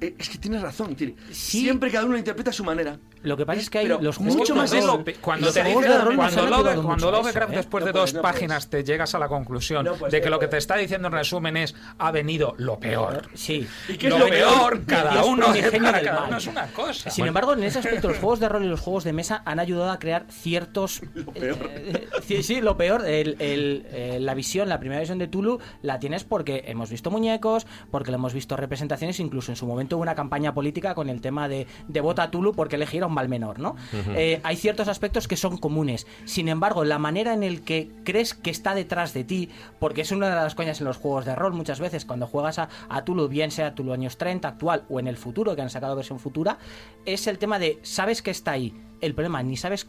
es 0.00 0.28
que 0.28 0.38
tienes 0.38 0.62
razón. 0.62 0.94
tiene- 0.96 1.14
Sí. 1.30 1.60
Siempre 1.60 1.90
cada 1.90 2.04
uno 2.04 2.12
lo 2.14 2.18
interpreta 2.18 2.50
a 2.50 2.52
su 2.52 2.64
manera. 2.64 2.98
Lo 3.22 3.36
que 3.36 3.44
pasa 3.44 3.60
es 3.60 3.68
que 3.68 3.78
hay 3.80 3.84
Pero 3.86 4.00
los 4.00 4.18
mucho 4.18 4.38
juegos 4.38 4.56
más 4.56 4.70
de 4.70 4.78
eso. 4.78 4.96
rol- 4.96 5.14
Cuando 5.20 5.52
te 5.52 5.62
de 5.62 5.74
cuando 5.74 6.46
Love- 6.46 6.82
mucho 6.82 7.10
Lovecraft 7.10 7.52
¿eh? 7.52 7.56
después 7.56 7.84
de 7.84 7.92
dos 7.92 8.14
no 8.14 8.22
páginas 8.22 8.70
te 8.70 8.82
llegas 8.82 9.14
a 9.14 9.18
la 9.18 9.28
conclusión 9.28 9.84
No 9.84 9.94
puedes, 9.94 10.12
de 10.12 10.20
que 10.22 10.30
lo 10.30 10.38
que 10.38 10.48
te 10.48 10.56
está 10.56 10.76
diciendo 10.76 11.08
en 11.08 11.12
resumen 11.12 11.58
es 11.58 11.74
ha 11.98 12.10
venido 12.12 12.54
lo 12.56 12.78
peor. 12.80 13.28
Sí. 13.34 13.68
¿Y 13.88 13.98
qué 13.98 14.06
es 14.06 14.12
lo, 14.12 14.18
lo 14.20 14.26
peor, 14.26 14.80
peor? 14.80 14.86
cada 14.86 15.22
uno, 15.24 15.46
primigenio 15.52 15.82
para 15.88 15.98
del 15.98 16.06
cada 16.06 16.20
mal. 16.20 16.28
uno 16.30 16.38
es 16.38 16.46
una 16.46 16.66
cosa. 16.68 17.10
Sin 17.10 17.26
embargo, 17.26 17.52
en 17.52 17.62
ese 17.64 17.80
aspecto, 17.80 18.08
los 18.08 18.16
juegos 18.18 18.40
de 18.40 18.48
rol 18.48 18.64
y 18.64 18.68
los 18.68 18.80
juegos 18.80 19.04
de 19.04 19.12
mesa 19.12 19.42
han 19.44 19.60
ayudado 19.60 19.90
a 19.90 19.98
crear 19.98 20.24
ciertos. 20.30 21.02
peor. 21.34 21.58
eh, 21.74 22.08
sí, 22.26 22.42
sí, 22.42 22.62
lo 22.62 22.76
peor. 22.78 23.04
El- 23.06 23.36
el- 23.38 23.86
eh, 23.90 24.18
la 24.20 24.32
visión, 24.32 24.68
la 24.70 24.80
primera 24.80 25.00
visión 25.00 25.18
de 25.18 25.28
Tulu, 25.28 25.58
la 25.82 25.98
tienes 25.98 26.24
porque 26.24 26.64
hemos 26.68 26.88
visto 26.88 27.10
muñecos, 27.10 27.66
porque 27.90 28.10
le 28.10 28.14
hemos 28.16 28.32
visto 28.32 28.56
representaciones, 28.56 29.20
incluso 29.20 29.52
en 29.52 29.56
su 29.56 29.66
momento 29.66 29.89
hubo 29.96 30.02
una 30.02 30.14
campaña 30.14 30.54
política 30.54 30.94
con 30.94 31.08
el 31.08 31.20
tema 31.20 31.48
de, 31.48 31.66
de 31.88 32.00
vota 32.00 32.24
a 32.24 32.30
Tulu 32.30 32.52
porque 32.52 32.76
elegir 32.76 33.02
a 33.02 33.06
un 33.06 33.14
mal 33.14 33.28
menor, 33.28 33.58
¿no? 33.58 33.76
Eh, 34.14 34.40
hay 34.42 34.56
ciertos 34.56 34.88
aspectos 34.88 35.28
que 35.28 35.36
son 35.36 35.56
comunes. 35.58 36.06
Sin 36.24 36.48
embargo, 36.48 36.84
la 36.84 36.98
manera 36.98 37.32
en 37.32 37.42
el 37.42 37.62
que 37.62 37.90
crees 38.04 38.34
que 38.34 38.50
está 38.50 38.74
detrás 38.74 39.14
de 39.14 39.24
ti, 39.24 39.48
porque 39.78 40.02
es 40.02 40.12
una 40.12 40.28
de 40.28 40.34
las 40.34 40.54
coñas 40.54 40.80
en 40.80 40.86
los 40.86 40.96
juegos 40.96 41.24
de 41.24 41.34
rol 41.34 41.52
muchas 41.52 41.80
veces, 41.80 42.04
cuando 42.04 42.26
juegas 42.26 42.58
a, 42.58 42.68
a 42.88 43.04
Tulu, 43.04 43.28
bien 43.28 43.50
sea 43.50 43.74
Tulu 43.74 43.92
años 43.92 44.18
30, 44.18 44.48
actual 44.48 44.84
o 44.88 45.00
en 45.00 45.06
el 45.06 45.16
futuro, 45.16 45.54
que 45.56 45.62
han 45.62 45.70
sacado 45.70 45.96
versión 45.96 46.18
futura, 46.18 46.58
es 47.04 47.26
el 47.26 47.38
tema 47.38 47.58
de 47.58 47.78
sabes 47.82 48.22
que 48.22 48.30
está 48.30 48.52
ahí. 48.52 48.74
El 49.00 49.14
problema, 49.14 49.42
ni 49.42 49.56
sabes 49.56 49.86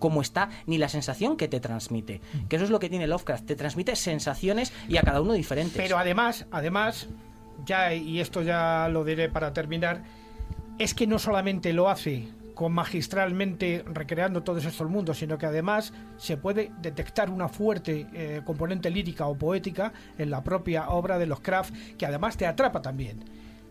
cómo 0.00 0.20
está, 0.22 0.48
ni 0.66 0.78
la 0.78 0.88
sensación 0.88 1.36
que 1.36 1.46
te 1.46 1.60
transmite. 1.60 2.20
Que 2.48 2.56
eso 2.56 2.64
es 2.64 2.70
lo 2.70 2.80
que 2.80 2.88
tiene 2.88 3.06
Lovecraft, 3.06 3.46
te 3.46 3.54
transmite 3.54 3.94
sensaciones 3.94 4.72
y 4.88 4.96
a 4.96 5.02
cada 5.02 5.20
uno 5.20 5.34
diferentes. 5.34 5.76
Pero 5.80 5.98
además, 5.98 6.46
además, 6.50 7.08
ya, 7.64 7.94
y 7.94 8.20
esto 8.20 8.42
ya 8.42 8.88
lo 8.90 9.04
diré 9.04 9.28
para 9.28 9.52
terminar, 9.52 10.02
es 10.78 10.94
que 10.94 11.06
no 11.06 11.18
solamente 11.18 11.72
lo 11.72 11.88
hace 11.88 12.28
con 12.54 12.72
magistralmente 12.72 13.84
recreando 13.86 14.42
todos 14.42 14.64
estos 14.66 14.90
mundos, 14.90 15.18
sino 15.18 15.38
que 15.38 15.46
además 15.46 15.94
se 16.18 16.36
puede 16.36 16.70
detectar 16.82 17.30
una 17.30 17.48
fuerte 17.48 18.06
eh, 18.12 18.42
componente 18.44 18.90
lírica 18.90 19.26
o 19.26 19.34
poética 19.34 19.92
en 20.18 20.30
la 20.30 20.44
propia 20.44 20.90
obra 20.90 21.18
de 21.18 21.24
los 21.26 21.40
Kraft, 21.40 21.72
que 21.96 22.04
además 22.04 22.36
te 22.36 22.46
atrapa 22.46 22.82
también. 22.82 23.24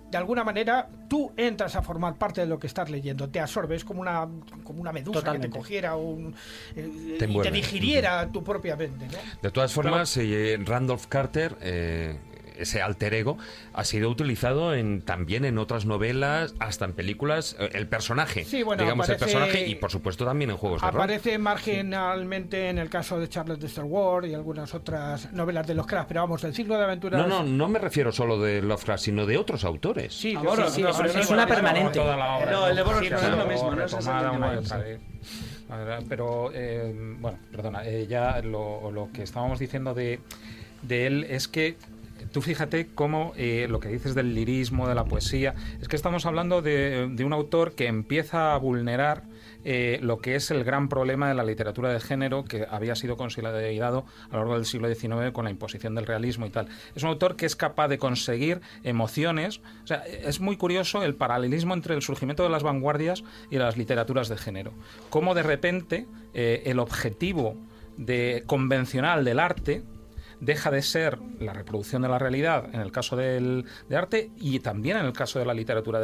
De 0.10 0.18
alguna 0.18 0.44
manera, 0.44 0.90
tú 1.08 1.32
entras 1.38 1.76
a 1.76 1.84
formar 1.84 2.16
parte 2.16 2.42
de 2.42 2.48
lo 2.48 2.58
que 2.58 2.66
estás 2.66 2.90
leyendo, 2.90 3.30
te 3.30 3.40
absorbes 3.40 3.86
como 3.86 4.02
una, 4.02 4.28
como 4.64 4.82
una 4.82 4.92
medusa 4.92 5.20
que 5.20 5.26
Totalmente. 5.26 5.50
te 5.50 5.58
cogiera 5.58 5.96
un, 5.96 6.34
eh, 6.76 7.16
Te 7.20 7.30
y 7.30 7.42
te 7.42 7.52
digiriera 7.52 8.28
tu 8.32 8.44
propia 8.44 8.76
mente. 8.76 9.06
¿no? 9.06 9.18
De 9.40 9.52
todas 9.52 9.72
formas, 9.72 10.18
eh, 10.18 10.58
Randolph 10.66 11.06
Carter 11.06 11.56
eh, 11.62 12.18
ese 12.60 12.82
alter 12.82 13.14
ego 13.14 13.38
ha 13.74 13.84
sido 13.84 14.10
utilizado 14.10 14.74
en, 14.76 15.02
también 15.02 15.46
en 15.46 15.58
otras 15.58 15.86
novelas, 15.86 16.54
hasta 16.60 16.86
en 16.86 16.94
películas, 16.94 17.56
eh, 17.60 17.70
el 17.74 17.88
personaje, 17.88 18.46
Sí, 18.46 18.64
bueno, 18.64 18.84
digamos 18.84 19.08
el 19.10 19.16
aparece- 19.16 19.20
personaje 19.20 19.68
y 19.68 19.76
por 19.76 19.92
supuesto 19.92 20.26
también 20.26 20.52
en 20.52 20.58
juegos 20.58 20.82
de 20.82 20.88
rol. 20.92 20.96
Aparece 21.02 21.38
marginalmente 21.38 22.70
en 22.70 22.78
el 22.78 22.90
caso 22.90 23.20
de 23.20 23.28
Charles 23.30 23.60
de 23.60 23.68
Star 23.68 23.86
Wars 23.86 24.28
y 24.28 24.34
algunas 24.34 24.74
otras 24.74 25.32
novelas 25.34 25.66
de 25.68 25.76
los 25.76 25.88
Craft, 25.88 26.08
pero 26.08 26.22
vamos, 26.22 26.44
el 26.44 26.54
ciclo 26.54 26.78
de 26.78 26.84
aventuras. 26.84 27.20
No, 27.20 27.28
no, 27.28 27.44
no 27.44 27.68
me 27.68 27.80
refiero 27.80 28.12
solo 28.12 28.40
de 28.40 28.62
Lovecraft, 28.62 29.04
sino 29.04 29.26
de 29.26 29.38
otros 29.38 29.64
autores. 29.64 30.14
Sí, 30.14 30.34
Ah, 30.38 30.42
bueno, 30.44 30.68
sí, 30.68 30.76
sí, 30.76 30.82
no, 30.84 30.90
es, 31.06 31.16
es 31.16 31.30
una 31.30 31.48
permanente. 31.48 32.00
Toda 32.00 32.16
la 32.18 32.38
obra, 32.38 32.52
No, 32.52 32.68
el 32.68 32.76
de 32.76 32.82
Boros 32.84 33.00
Sí, 33.02 33.10
no 33.10 33.18
es 33.18 33.30
lo 33.30 33.46
mismo, 33.46 33.76
no 33.76 33.84
es 33.86 33.92
sí. 33.92 34.76
Pero, 36.08 36.52
eh, 36.54 36.94
bueno, 37.20 37.38
perdona, 37.52 37.86
eh, 37.86 38.08
ya 38.08 38.42
lo, 38.42 38.92
lo 38.92 39.12
que 39.12 39.24
estábamos 39.24 39.60
diciendo 39.60 39.94
de, 39.94 40.20
de 40.82 41.06
él 41.08 41.28
es 41.30 41.48
que 41.48 41.78
tú 42.32 42.42
fíjate 42.42 42.90
cómo 42.94 43.34
eh, 43.36 43.68
lo 43.70 43.80
que 43.80 43.90
dices 43.90 44.16
del 44.16 44.34
lirismo, 44.34 44.88
de 44.88 44.96
la 44.96 45.06
poesía, 45.06 45.56
es 45.82 45.88
que 45.88 45.96
estamos 45.96 46.26
hablando 46.26 46.62
de, 46.62 47.10
un 47.24 47.34
autor 47.34 47.74
que 47.74 47.88
empieza 47.88 48.54
a 48.54 48.58
vulnerar 48.58 49.24
eh, 49.66 50.00
lo 50.02 50.20
que 50.20 50.36
es 50.36 50.52
el 50.52 50.64
gran 50.64 50.88
problema 50.88 51.28
de 51.28 51.36
la 51.36 51.44
literatura 51.44 51.92
de 51.92 52.00
género 52.00 52.46
que 52.46 52.66
había 52.70 52.96
sido 52.96 53.18
consolidado 53.18 54.06
a 54.30 54.34
lo 54.34 54.40
largo 54.40 54.56
del 54.56 54.66
siglo 54.66 54.94
XIX 54.94 55.32
con 55.34 55.46
la 55.46 55.52
imposición 55.52 55.96
del 55.96 56.06
realismo 56.06 56.46
y 56.46 56.50
tal. 56.50 56.68
Es 56.96 57.04
un 57.04 57.10
autor 57.10 57.36
que 57.36 57.46
es 57.46 57.56
capaz 57.56 57.90
de 57.90 57.98
conseguir 57.98 58.62
emociones. 58.84 59.62
O 59.84 59.88
sea, 59.88 59.98
es 60.06 60.40
muy 60.40 60.56
curioso 60.56 61.04
el 61.04 61.16
paralelismo 61.16 61.74
entre 61.74 61.96
el 61.96 62.02
surgimiento 62.02 62.44
de 62.44 62.50
las 62.50 62.64
vanguardias 62.64 63.24
y 63.50 63.58
las 63.58 63.78
literaturas 63.78 64.30
de 64.30 64.38
género. 64.38 64.72
Cómo 65.10 65.36
de 65.36 65.44
repente 65.44 66.08
eh, 66.34 66.64
el 66.66 66.80
objetivo 66.80 67.58
de, 67.98 68.44
convencional 68.46 69.26
del 69.26 69.40
arte 69.40 69.84
deja 70.40 70.72
de 70.72 70.82
ser 70.82 71.20
la 71.40 71.54
reproducción 71.54 72.02
de 72.02 72.10
la 72.10 72.20
realidad 72.20 72.66
en 72.74 72.82
el 72.82 72.92
caso 72.92 73.16
del 73.16 73.66
de 73.88 73.96
arte 73.96 74.32
y 74.38 74.60
también 74.60 74.98
en 74.98 75.06
el 75.06 75.14
caso 75.14 75.40
de 75.40 75.46
la 75.46 75.54
literatura. 75.54 76.00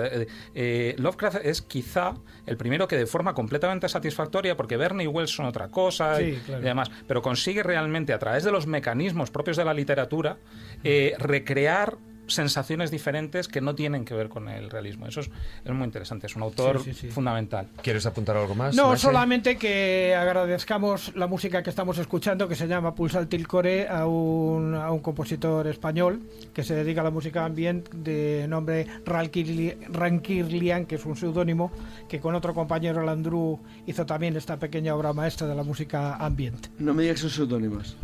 Eh, 0.54 0.96
Lovecraft 0.98 1.38
es 1.44 1.62
quizá 1.62 2.16
el 2.46 2.58
primero 2.58 2.88
que 2.88 2.98
de 2.98 3.06
forma 3.06 3.34
completamente 3.34 3.90
satisfactoria, 3.90 4.56
porque 4.58 4.78
Verne 4.78 5.04
y 5.04 5.08
Wells 5.08 5.32
son 5.32 5.46
otra 5.46 5.70
cosa 5.70 6.22
y, 6.22 6.36
claro. 6.38 6.62
y 6.62 6.66
demás, 6.66 6.92
pero 7.08 7.22
consigue 7.22 7.64
realmente 7.64 8.14
a 8.14 8.20
través 8.20 8.44
de 8.44 8.52
los 8.52 8.68
mecanismos 8.68 9.32
propios 9.32 9.58
de 9.58 9.66
la 9.66 9.74
literatura 9.74 10.38
eh, 10.84 11.14
recrear 11.18 11.98
sensaciones 12.28 12.92
diferentes 12.92 13.48
que 13.48 13.62
no 13.62 13.76
tienen 13.76 14.06
que 14.06 14.14
ver 14.14 14.30
con 14.30 14.50
el 14.50 14.70
realismo. 14.70 15.08
Eso 15.08 15.20
es, 15.22 15.30
es 15.64 15.72
muy 15.74 15.86
interesante, 15.86 16.28
es 16.28 16.36
un 16.36 16.44
autor 16.44 16.82
Sí, 16.84 16.94
sí, 16.94 17.02
sí. 17.02 17.08
fundamental. 17.10 17.68
¿Quieres 17.82 18.06
apuntar 18.06 18.38
algo 18.38 18.56
más? 18.56 18.76
No, 18.76 18.90
Maese? 18.90 19.02
solamente 19.04 19.58
que 19.58 20.16
agradezcamos 20.18 21.16
la 21.16 21.28
música 21.28 21.62
que 21.64 21.70
estamos 21.70 21.98
escuchando, 21.98 22.48
que 22.48 22.56
se 22.56 22.68
llama 22.68 22.96
Pulsar 22.96 23.26
Tilcore, 23.28 23.88
a 23.88 24.06
un, 24.08 24.74
a 24.76 24.92
un 24.92 25.00
compositor 25.00 25.68
español 25.68 26.22
que 26.54 26.64
se 26.64 26.76
dedica 26.76 27.02
a 27.02 27.04
la 27.04 27.12
música 27.12 27.46
ambient 27.46 27.90
de 27.92 28.46
nombre 28.48 28.88
Rankirli- 29.06 29.78
Rankirlian, 29.90 30.86
que 30.86 30.96
es 30.96 31.06
un 31.06 31.16
seudónimo, 31.16 31.72
que 32.10 32.20
con 32.20 32.36
otro 32.36 32.54
compañero, 32.54 33.04
Landru, 33.04 33.60
hizo 33.86 34.06
también 34.06 34.36
esta 34.36 34.58
pequeña 34.58 34.96
obra 34.96 35.14
maestra 35.14 35.48
de 35.48 35.56
la 35.56 35.64
música 35.64 36.16
ambient. 36.16 36.68
No 36.80 36.94
me 36.94 37.04
digas 37.04 37.16
que 37.18 37.22
son 37.22 37.30
seudónimos. 37.32 37.96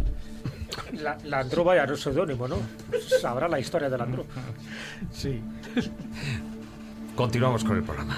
La, 0.94 1.18
Landru 1.24 1.64
vaya, 1.64 1.86
no 1.86 1.94
es 1.94 2.02
seudónimo, 2.02 2.48
¿no? 2.48 2.58
Sabrá 3.22 3.48
la 3.48 3.60
historia 3.60 3.90
de 3.90 3.98
Landru. 3.98 4.26
Sí. 5.12 5.42
Continuamos 7.16 7.64
con 7.64 7.78
el 7.78 7.84
programa. 7.84 8.18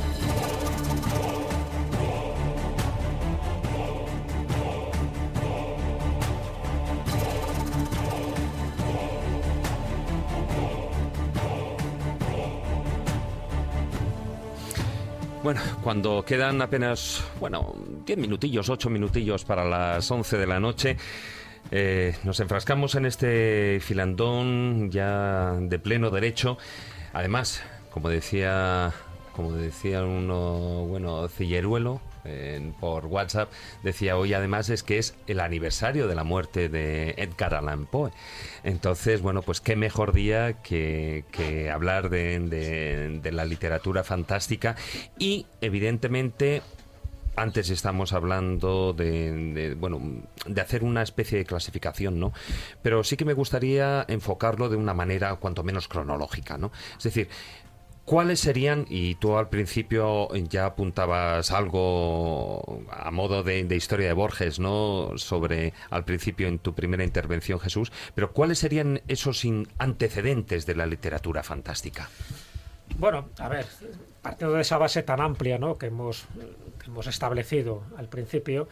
Bueno, 15.43 15.59
cuando 15.83 16.23
quedan 16.23 16.61
apenas, 16.61 17.23
bueno, 17.39 17.73
10 18.05 18.19
minutillos, 18.19 18.69
8 18.69 18.91
minutillos 18.91 19.43
para 19.43 19.65
las 19.65 20.09
11 20.11 20.37
de 20.37 20.45
la 20.45 20.59
noche, 20.59 20.97
eh, 21.71 22.15
nos 22.23 22.39
enfrascamos 22.39 22.93
en 22.93 23.07
este 23.07 23.79
filandón 23.81 24.91
ya 24.91 25.53
de 25.53 25.79
pleno 25.79 26.11
derecho. 26.11 26.59
Además, 27.11 27.63
como 27.89 28.09
decía, 28.09 28.93
como 29.35 29.53
decía 29.53 30.03
uno, 30.03 30.85
bueno, 30.87 31.27
Cilleruelo, 31.27 32.01
en- 32.25 32.73
por 32.73 33.05
WhatsApp, 33.05 33.49
decía 33.83 34.17
hoy 34.17 34.33
además 34.33 34.69
es 34.69 34.83
que 34.83 34.97
es 34.97 35.15
el 35.27 35.39
aniversario 35.39 36.07
de 36.07 36.15
la 36.15 36.23
muerte 36.23 36.69
de 36.69 37.15
Edgar 37.17 37.53
Allan 37.55 37.85
Poe. 37.85 38.11
Entonces, 38.63 39.21
bueno, 39.21 39.41
pues 39.41 39.61
qué 39.61 39.75
mejor 39.75 40.13
día 40.13 40.61
que, 40.61 41.25
que 41.31 41.69
hablar 41.69 42.09
de, 42.09 42.39
de- 42.39 43.19
de 43.21 43.31
la 43.31 43.45
literatura 43.45 44.03
fantástica. 44.03 44.75
Y 45.17 45.45
evidentemente 45.61 46.61
antes 47.37 47.69
estamos 47.69 48.11
hablando 48.11 48.91
de, 48.91 49.31
de, 49.53 49.73
bueno 49.75 50.01
de 50.45 50.59
hacer 50.61 50.83
una 50.83 51.01
especie 51.01 51.37
de 51.37 51.45
clasificación 51.45 52.19
no 52.19 52.33
pero 52.81 53.05
sí 53.05 53.15
que 53.15 53.23
me 53.23 53.31
gustaría 53.31 54.03
enfocarlo 54.09 54.67
de 54.67 54.75
una 54.75 54.93
manera 54.93 55.33
cuanto 55.37 55.63
menos 55.63 55.87
cronológica 55.87 56.57
no 56.57 56.73
es 56.97 57.03
decir 57.03 57.29
¿Cuáles 58.05 58.39
serían, 58.39 58.85
y 58.89 59.15
tú 59.15 59.37
al 59.37 59.49
principio 59.49 60.33
ya 60.33 60.65
apuntabas 60.65 61.51
algo 61.51 62.83
a 62.91 63.11
modo 63.11 63.43
de, 63.43 63.59
historia 63.75 64.07
de 64.07 64.13
Borges, 64.13 64.59
¿no? 64.59 65.11
Sobre, 65.17 65.73
al 65.89 66.03
principio 66.03 66.47
en 66.47 66.59
tu 66.59 66.73
primera 66.73 67.03
intervención, 67.03 67.59
Jesús, 67.59 67.91
pero 68.15 68.33
¿cuáles 68.33 68.59
serían 68.59 69.01
esos 69.07 69.43
antecedentes 69.77 70.65
de 70.65 70.75
la 70.75 70.87
literatura 70.87 71.43
fantástica? 71.43 72.09
Bueno, 72.97 73.29
a 73.37 73.47
ver, 73.47 73.65
partiendo 74.21 74.55
de 74.55 74.61
esa 74.61 74.77
base 74.77 75.03
tan 75.03 75.21
amplia 75.21 75.57
¿no? 75.57 75.77
que, 75.77 75.87
hemos, 75.87 76.25
hemos 76.85 77.07
establecido 77.07 77.83
al 77.97 78.09
principio, 78.09 78.67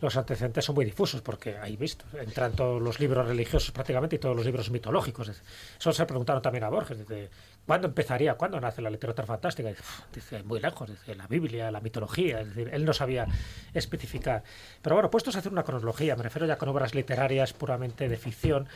los 0.00 0.16
antecedentes 0.16 0.64
son 0.64 0.74
muy 0.74 0.84
difusos, 0.84 1.20
porque 1.20 1.58
ahí 1.58 1.76
visto, 1.76 2.04
entran 2.18 2.52
todos 2.52 2.80
los 2.80 3.00
libros 3.00 3.26
religiosos 3.26 3.70
prácticamente 3.70 4.16
y 4.16 4.18
todos 4.18 4.34
los 4.34 4.46
libros 4.46 4.70
mitológicos. 4.70 5.30
Eso 5.78 5.92
se 5.92 6.06
preguntaron 6.06 6.42
también 6.42 6.64
a 6.64 6.70
Borges, 6.70 6.98
dice, 6.98 7.30
¿cuándo 7.66 7.88
empezaría? 7.88 8.34
¿Cuándo 8.34 8.60
nace 8.60 8.82
la 8.82 8.90
literatura 8.90 9.26
fantástica? 9.26 9.70
Dice, 10.12 10.42
muy 10.42 10.60
lejos, 10.60 10.90
dice, 10.90 11.14
la 11.14 11.26
Biblia, 11.26 11.70
la 11.70 11.80
mitología, 11.80 12.40
es 12.40 12.56
él 12.56 12.84
no 12.84 12.92
sabía 12.92 13.26
especificar. 13.74 14.42
Pero 14.82 14.96
bueno, 14.96 15.10
puestos 15.10 15.36
a 15.36 15.38
hacer 15.38 15.52
una 15.52 15.62
cronología, 15.62 16.16
me 16.16 16.22
refiero 16.22 16.46
ya 16.46 16.56
con 16.56 16.68
obras 16.68 16.94
literarias 16.94 17.52
puramente 17.52 18.08
de 18.08 18.16
ficción, 18.16 18.68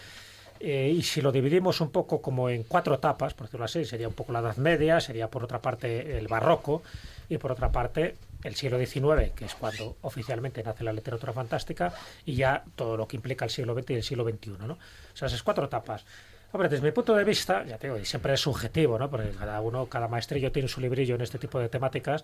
eh, 0.61 0.95
y 0.97 1.03
si 1.03 1.21
lo 1.21 1.33
dividimos 1.33 1.81
un 1.81 1.91
poco 1.91 2.23
como 2.23 2.49
en 2.49 2.63
cuatro 2.63 2.95
etapas, 2.95 3.35
por 3.35 3.47
decirlo 3.47 3.65
así, 3.65 3.85
sería 3.85 4.09
un 4.09 4.15
poco 4.15 4.33
la 4.33 4.39
Edad 4.39 4.57
Media, 4.57 5.01
sería 5.01 5.29
por 5.29 5.45
otra 5.45 5.61
parte 5.61 6.17
el 6.17 6.29
Barroco 6.29 6.83
y 7.29 7.39
por 7.39 7.53
otra 7.53 7.73
parte 7.73 8.17
el 8.45 8.55
siglo 8.55 8.79
XIX, 8.79 9.33
que 9.35 9.47
es 9.47 9.55
cuando 9.55 9.97
oficialmente 10.03 10.63
nace 10.63 10.85
la 10.85 10.93
literatura 10.93 11.33
fantástica, 11.33 11.93
y 12.25 12.37
ya 12.37 12.63
todo 12.77 12.97
lo 12.97 13.09
que 13.09 13.17
implica 13.17 13.45
el 13.45 13.51
siglo 13.51 13.75
XX 13.75 13.91
y 13.91 13.95
el 13.95 14.03
siglo 14.03 14.25
XXI. 14.25 14.51
¿no? 14.67 14.75
O 14.75 15.17
sea, 15.17 15.29
esas 15.29 15.43
cuatro 15.43 15.65
etapas. 15.65 16.05
Hombre, 16.55 16.69
desde 16.69 16.85
mi 16.85 16.93
punto 16.93 17.17
de 17.17 17.25
vista, 17.25 17.65
ya 17.65 17.79
te 17.79 17.89
digo, 17.89 17.99
y 17.99 18.05
siempre 18.05 18.33
es 18.33 18.41
subjetivo, 18.41 18.97
¿no? 18.97 19.11
Porque 19.11 19.31
cada 19.31 19.61
uno, 19.61 19.87
cada 19.87 20.07
maestrillo 20.07 20.53
tiene 20.53 20.69
su 20.69 20.81
librillo 20.81 21.17
en 21.17 21.21
este 21.21 21.37
tipo 21.37 21.59
de 21.59 21.69
temáticas. 21.69 22.23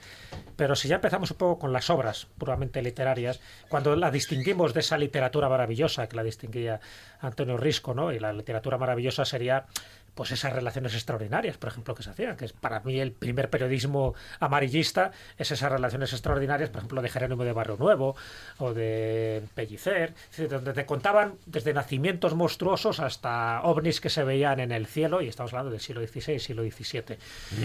Pero 0.55 0.77
si 0.77 0.87
ya 0.87 0.95
empezamos 0.95 1.33
un 1.33 1.37
poco 1.37 1.59
con 1.59 1.73
las 1.73 1.91
obras 1.91 2.29
puramente 2.39 2.81
literarias, 2.81 3.41
cuando 3.69 3.97
la 3.97 4.09
distinguimos 4.13 4.73
de 4.73 4.81
esa 4.81 4.97
literatura 4.99 5.49
maravillosa 5.49 6.09
que 6.09 6.15
la 6.15 6.23
distinguía 6.23 6.79
Antonio 7.19 7.57
Risco, 7.57 7.93
¿no? 7.93 8.13
Y 8.13 8.21
la 8.21 8.33
literatura 8.33 8.79
maravillosa 8.79 9.25
sería 9.25 9.67
pues 10.15 10.31
esas 10.33 10.53
relaciones 10.53 10.95
extraordinarias, 10.95 11.57
por 11.57 11.69
ejemplo, 11.71 11.95
que 11.95 12.03
se 12.03 12.11
hacían, 12.11 12.37
que 12.37 12.45
es 12.45 12.53
para 12.53 12.81
mí 12.81 13.01
el 13.01 13.13
primer 13.13 13.51
periodismo 13.51 14.15
amarillista, 14.39 15.13
es 15.39 15.51
esas 15.51 15.71
relaciones 15.71 16.13
extraordinarias, 16.13 16.71
por 16.71 16.79
ejemplo, 16.79 17.03
de 17.03 17.09
Jerónimo 17.09 17.45
de 17.45 17.53
Barrio 17.53 17.77
Nuevo 17.79 18.17
o 18.59 18.75
de 18.75 19.43
Pellicer, 19.55 20.15
donde 20.49 20.73
te 20.73 20.87
contaban 20.87 21.35
desde 21.47 21.73
nacimientos 21.73 22.35
monstruosos 22.35 23.01
hasta 23.01 23.63
ovnis 23.63 24.01
que 24.01 24.11
se 24.11 24.25
veían 24.25 24.61
en 24.61 24.73
el 24.73 24.87
cielo, 24.87 25.23
y 25.23 25.29
estamos 25.29 25.53
hablando 25.53 25.71
del 25.71 25.81
siglo 25.81 26.07
XVI, 26.07 26.39
siglo 26.39 26.63
XVII, 26.63 27.19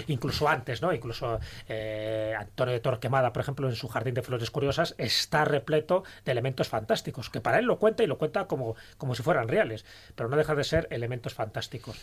incluso 0.08 0.48
antes, 0.48 0.82
¿no? 0.82 0.94
Incluso 0.94 1.40
eh, 1.68 2.34
Antonio 2.38 2.74
de 2.74 2.80
Torquemada, 2.80 3.34
por 3.34 3.42
ejemplo, 3.42 3.68
en 3.68 3.76
su 3.76 3.88
Jardín 3.88 4.14
de 4.14 4.22
Flores 4.22 4.52
Curiosas, 4.52 4.96
está 4.98 5.46
repleto 5.46 6.04
de 6.24 6.32
elementos 6.32 6.68
fantásticos, 6.68 7.30
que 7.30 7.42
para 7.42 7.60
él 7.60 7.66
lo 7.66 7.80
cuenta 7.80 8.04
y 8.04 8.08
lo 8.08 8.18
cuenta 8.18 8.48
como, 8.48 8.76
como 8.98 9.16
si 9.16 9.24
fueran 9.24 9.48
reales, 9.48 9.86
pero 10.16 10.30
no 10.30 10.38
deja 10.38 10.56
de 10.56 10.64
ser 10.64 10.88
elementos 10.92 11.34
fantásticos. 11.34 12.00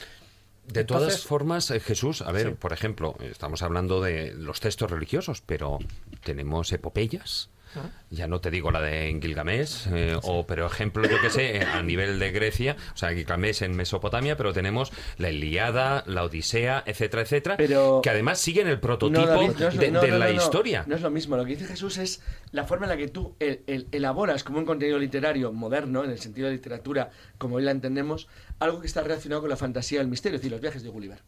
De 0.66 0.84
todas 0.84 1.24
formas, 1.24 1.70
eh, 1.70 1.80
Jesús, 1.80 2.22
a 2.22 2.32
ver, 2.32 2.54
por 2.56 2.72
ejemplo, 2.72 3.16
estamos 3.20 3.62
hablando 3.62 4.00
de 4.00 4.32
los 4.32 4.60
textos 4.60 4.90
religiosos, 4.90 5.42
pero 5.44 5.78
tenemos 6.22 6.72
epopeyas 6.72 7.50
ya 8.10 8.26
no 8.26 8.40
te 8.40 8.50
digo 8.50 8.70
la 8.70 8.80
de 8.80 9.18
Gilgamesh, 9.20 9.88
eh, 9.92 10.16
o 10.22 10.46
pero 10.46 10.66
ejemplo, 10.66 11.08
yo 11.08 11.20
que 11.20 11.30
sé, 11.30 11.60
a 11.60 11.82
nivel 11.82 12.18
de 12.18 12.30
Grecia, 12.30 12.76
o 12.94 12.96
sea, 12.96 13.10
Gilgamesh 13.10 13.62
en 13.62 13.74
Mesopotamia, 13.74 14.36
pero 14.36 14.52
tenemos 14.52 14.92
la 15.18 15.30
Iliada, 15.30 16.04
la 16.06 16.24
Odisea, 16.24 16.82
etcétera, 16.86 17.22
etcétera, 17.22 17.56
que 17.56 18.10
además 18.10 18.38
siguen 18.38 18.68
el 18.68 18.80
prototipo 18.80 19.52
de, 19.52 20.10
la 20.10 20.30
historia. 20.30 20.84
No 20.86 20.96
es 20.96 21.02
lo 21.02 21.10
mismo, 21.10 21.36
lo 21.36 21.44
que 21.44 21.50
dice 21.50 21.66
Jesús 21.66 21.98
es 21.98 22.22
la 22.50 22.64
forma 22.64 22.86
en 22.86 22.90
la 22.90 22.96
que 22.96 23.08
tú 23.08 23.36
elaboras 23.38 24.44
como 24.44 24.58
un 24.58 24.66
contenido 24.66 24.98
literario 24.98 25.52
moderno, 25.52 26.04
en 26.04 26.10
el 26.10 26.18
sentido 26.18 26.48
de 26.48 26.54
literatura 26.54 27.10
como 27.38 27.56
hoy 27.56 27.62
la 27.62 27.70
entendemos, 27.70 28.28
algo 28.60 28.80
que 28.80 28.86
está 28.86 29.02
relacionado 29.02 29.40
con 29.40 29.50
la 29.50 29.56
fantasía 29.56 29.98
y 29.98 30.02
el 30.02 30.08
misterio, 30.08 30.36
es 30.36 30.42
decir, 30.42 30.52
los 30.52 30.60
viajes 30.60 30.82
de 30.82 30.88
Gulliver. 30.88 31.18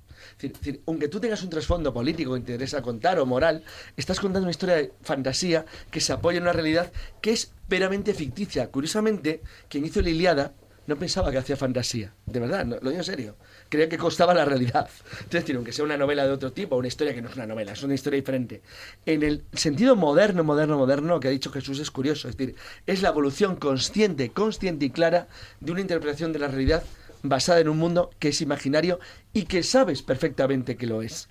Es 0.41 0.53
decir, 0.53 0.81
aunque 0.87 1.09
tú 1.09 1.21
tengas 1.21 1.43
un 1.43 1.51
trasfondo 1.51 1.93
político 1.93 2.35
que 2.35 2.41
te 2.41 2.53
interesa 2.53 2.83
contar 2.83 3.19
o 3.19 3.27
moral, 3.27 3.65
estás 3.97 4.21
contando 4.21 4.45
una 4.45 4.51
historia 4.51 4.77
de 4.77 4.93
fantasía 5.03 5.65
que 5.91 6.01
se 6.01 6.13
apoya 6.13 6.34
una 6.43 6.53
realidad 6.53 6.93
que 7.21 7.33
es 7.33 7.53
veramente 7.69 8.15
ficticia. 8.15 8.71
Curiosamente, 8.71 9.43
quien 9.69 9.85
hizo 9.85 10.03
la 10.03 10.11
Iliada 10.11 10.55
no 10.87 10.97
pensaba 10.97 11.31
que 11.31 11.39
hacía 11.39 11.57
fantasía, 11.57 12.15
de 12.27 12.41
verdad, 12.41 12.67
lo 12.67 12.91
digo 12.91 13.01
en 13.01 13.05
serio. 13.05 13.37
Creía 13.71 13.89
que 13.89 13.97
costaba 13.97 14.35
la 14.35 14.45
realidad. 14.45 14.89
Es 15.21 15.31
decir, 15.31 15.57
aunque 15.57 15.73
sea 15.73 15.85
una 15.85 15.97
novela 15.97 16.27
de 16.27 16.33
otro 16.33 16.53
tipo, 16.53 16.77
una 16.77 16.89
historia 16.89 17.15
que 17.15 17.23
no 17.23 17.31
es 17.31 17.37
una 17.37 17.47
novela, 17.47 17.73
es 17.73 17.83
una 17.83 17.95
historia 17.95 18.19
diferente. 18.19 18.61
En 19.07 19.23
el 19.23 19.45
sentido 19.55 19.97
moderno, 19.97 20.45
moderno, 20.45 20.77
moderno 20.77 21.21
que 21.21 21.29
ha 21.29 21.31
dicho 21.31 21.51
Jesús 21.51 21.79
es 21.79 21.91
curioso. 21.91 22.29
Es 22.29 22.37
decir, 22.37 22.55
es 22.87 23.01
la 23.01 23.09
evolución 23.09 23.57
consciente, 23.57 24.31
consciente 24.31 24.85
y 24.85 24.91
clara 24.91 25.29
de 25.61 25.73
una 25.73 25.81
interpretación 25.81 26.33
de 26.33 26.41
la 26.41 26.49
realidad 26.49 26.83
basada 27.23 27.61
en 27.61 27.71
un 27.71 27.79
mundo 27.79 28.11
que 28.19 28.29
es 28.29 28.43
imaginario 28.43 29.01
y 29.33 29.45
que 29.45 29.63
sabes 29.63 30.03
perfectamente 30.03 30.77
que 30.77 30.87
lo 30.87 31.01
es. 31.01 31.29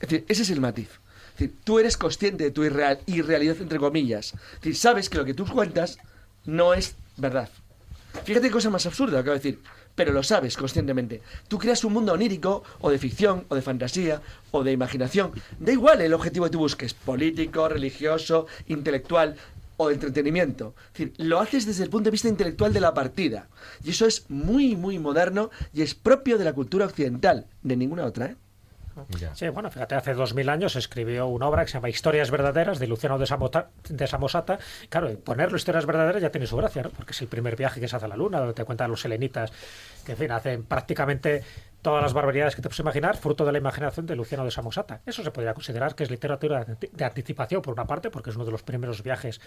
Es 0.00 0.08
decir, 0.08 0.24
ese 0.28 0.42
es 0.42 0.50
el 0.50 0.60
matiz 0.60 1.01
tú 1.64 1.78
eres 1.78 1.96
consciente 1.96 2.44
de 2.44 2.50
tu 2.50 2.64
irrealidad, 2.64 3.56
entre 3.60 3.78
comillas. 3.78 4.34
sabes 4.74 5.08
que 5.08 5.18
lo 5.18 5.24
que 5.24 5.34
tú 5.34 5.46
cuentas 5.46 5.98
no 6.44 6.74
es 6.74 6.94
verdad. 7.16 7.48
Fíjate 8.24 8.48
qué 8.48 8.52
cosa 8.52 8.70
más 8.70 8.86
absurda 8.86 9.20
acabo 9.20 9.32
de 9.32 9.38
decir, 9.38 9.58
pero 9.94 10.12
lo 10.12 10.22
sabes 10.22 10.56
conscientemente. 10.56 11.22
Tú 11.48 11.58
creas 11.58 11.84
un 11.84 11.92
mundo 11.92 12.12
onírico, 12.12 12.62
o 12.80 12.90
de 12.90 12.98
ficción, 12.98 13.44
o 13.48 13.54
de 13.54 13.62
fantasía, 13.62 14.20
o 14.50 14.62
de 14.62 14.72
imaginación. 14.72 15.32
Da 15.58 15.72
igual 15.72 16.00
el 16.00 16.14
objetivo 16.14 16.46
que 16.46 16.52
tú 16.52 16.58
busques, 16.58 16.94
político, 16.94 17.68
religioso, 17.68 18.46
intelectual 18.66 19.36
o 19.76 19.88
de 19.88 19.94
entretenimiento. 19.94 20.74
Es 20.94 21.10
lo 21.18 21.40
haces 21.40 21.66
desde 21.66 21.84
el 21.84 21.90
punto 21.90 22.04
de 22.04 22.12
vista 22.12 22.28
intelectual 22.28 22.72
de 22.72 22.80
la 22.80 22.94
partida. 22.94 23.48
Y 23.82 23.90
eso 23.90 24.06
es 24.06 24.28
muy, 24.30 24.76
muy 24.76 24.98
moderno 24.98 25.50
y 25.72 25.82
es 25.82 25.94
propio 25.94 26.38
de 26.38 26.44
la 26.44 26.52
cultura 26.52 26.86
occidental, 26.86 27.46
de 27.62 27.76
ninguna 27.76 28.04
otra, 28.04 28.26
¿eh? 28.26 28.36
Sí, 29.34 29.48
bueno, 29.48 29.70
fíjate, 29.70 29.94
hace 29.94 30.14
dos 30.14 30.34
mil 30.34 30.48
años 30.48 30.76
escribió 30.76 31.26
una 31.26 31.48
obra 31.48 31.64
que 31.64 31.70
se 31.70 31.74
llama 31.74 31.88
Historias 31.88 32.30
Verdaderas 32.30 32.78
de 32.78 32.86
Luciano 32.86 33.18
de, 33.18 33.26
Samosata. 34.06 34.58
Claro, 34.88 35.18
ponerlo 35.18 35.56
Historias 35.56 35.86
Verdaderas 35.86 36.22
ya 36.22 36.30
tiene 36.30 36.46
su 36.46 36.56
gracia, 36.56 36.82
¿no? 36.82 36.90
Porque 36.90 37.12
es 37.12 37.20
el 37.22 37.28
primer 37.28 37.56
viaje 37.56 37.80
que 37.80 37.88
se 37.88 37.96
hace 37.96 38.06
a 38.06 38.08
la 38.08 38.16
Luna, 38.16 38.38
donde 38.38 38.54
te 38.54 38.64
cuentan 38.64 38.90
los 38.90 39.00
selenitas, 39.00 39.52
que 40.04 40.12
en 40.12 40.18
fin, 40.18 40.30
hacen 40.30 40.64
prácticamente 40.64 41.42
todas 41.80 42.02
las 42.02 42.12
barbaridades 42.12 42.54
que 42.54 42.62
te 42.62 42.68
puedes 42.68 42.78
imaginar, 42.78 43.16
fruto 43.16 43.44
de 43.44 43.52
la 43.52 43.58
imaginación 43.58 44.06
de 44.06 44.14
Luciano 44.14 44.44
de 44.44 44.50
Samosata. 44.50 45.00
Eso 45.04 45.22
se 45.22 45.30
podría 45.30 45.52
considerar 45.54 45.94
que 45.94 46.04
es 46.04 46.10
literatura 46.10 46.64
de 46.64 47.04
anticipación, 47.04 47.60
por 47.60 47.74
una 47.74 47.86
parte, 47.86 48.10
porque 48.10 48.30
es 48.30 48.36
uno 48.36 48.44
de 48.44 48.52
los 48.52 48.62
primeros 48.62 49.02
viajes 49.02 49.40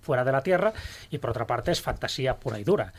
fuera 0.00 0.24
de 0.24 0.32
la 0.32 0.42
Tierra, 0.42 0.72
y 1.10 1.18
por 1.18 1.30
otra 1.30 1.46
parte 1.46 1.70
es 1.70 1.80
fantasía 1.80 2.36
pura 2.36 2.58
y 2.58 2.64
dura. 2.64 2.92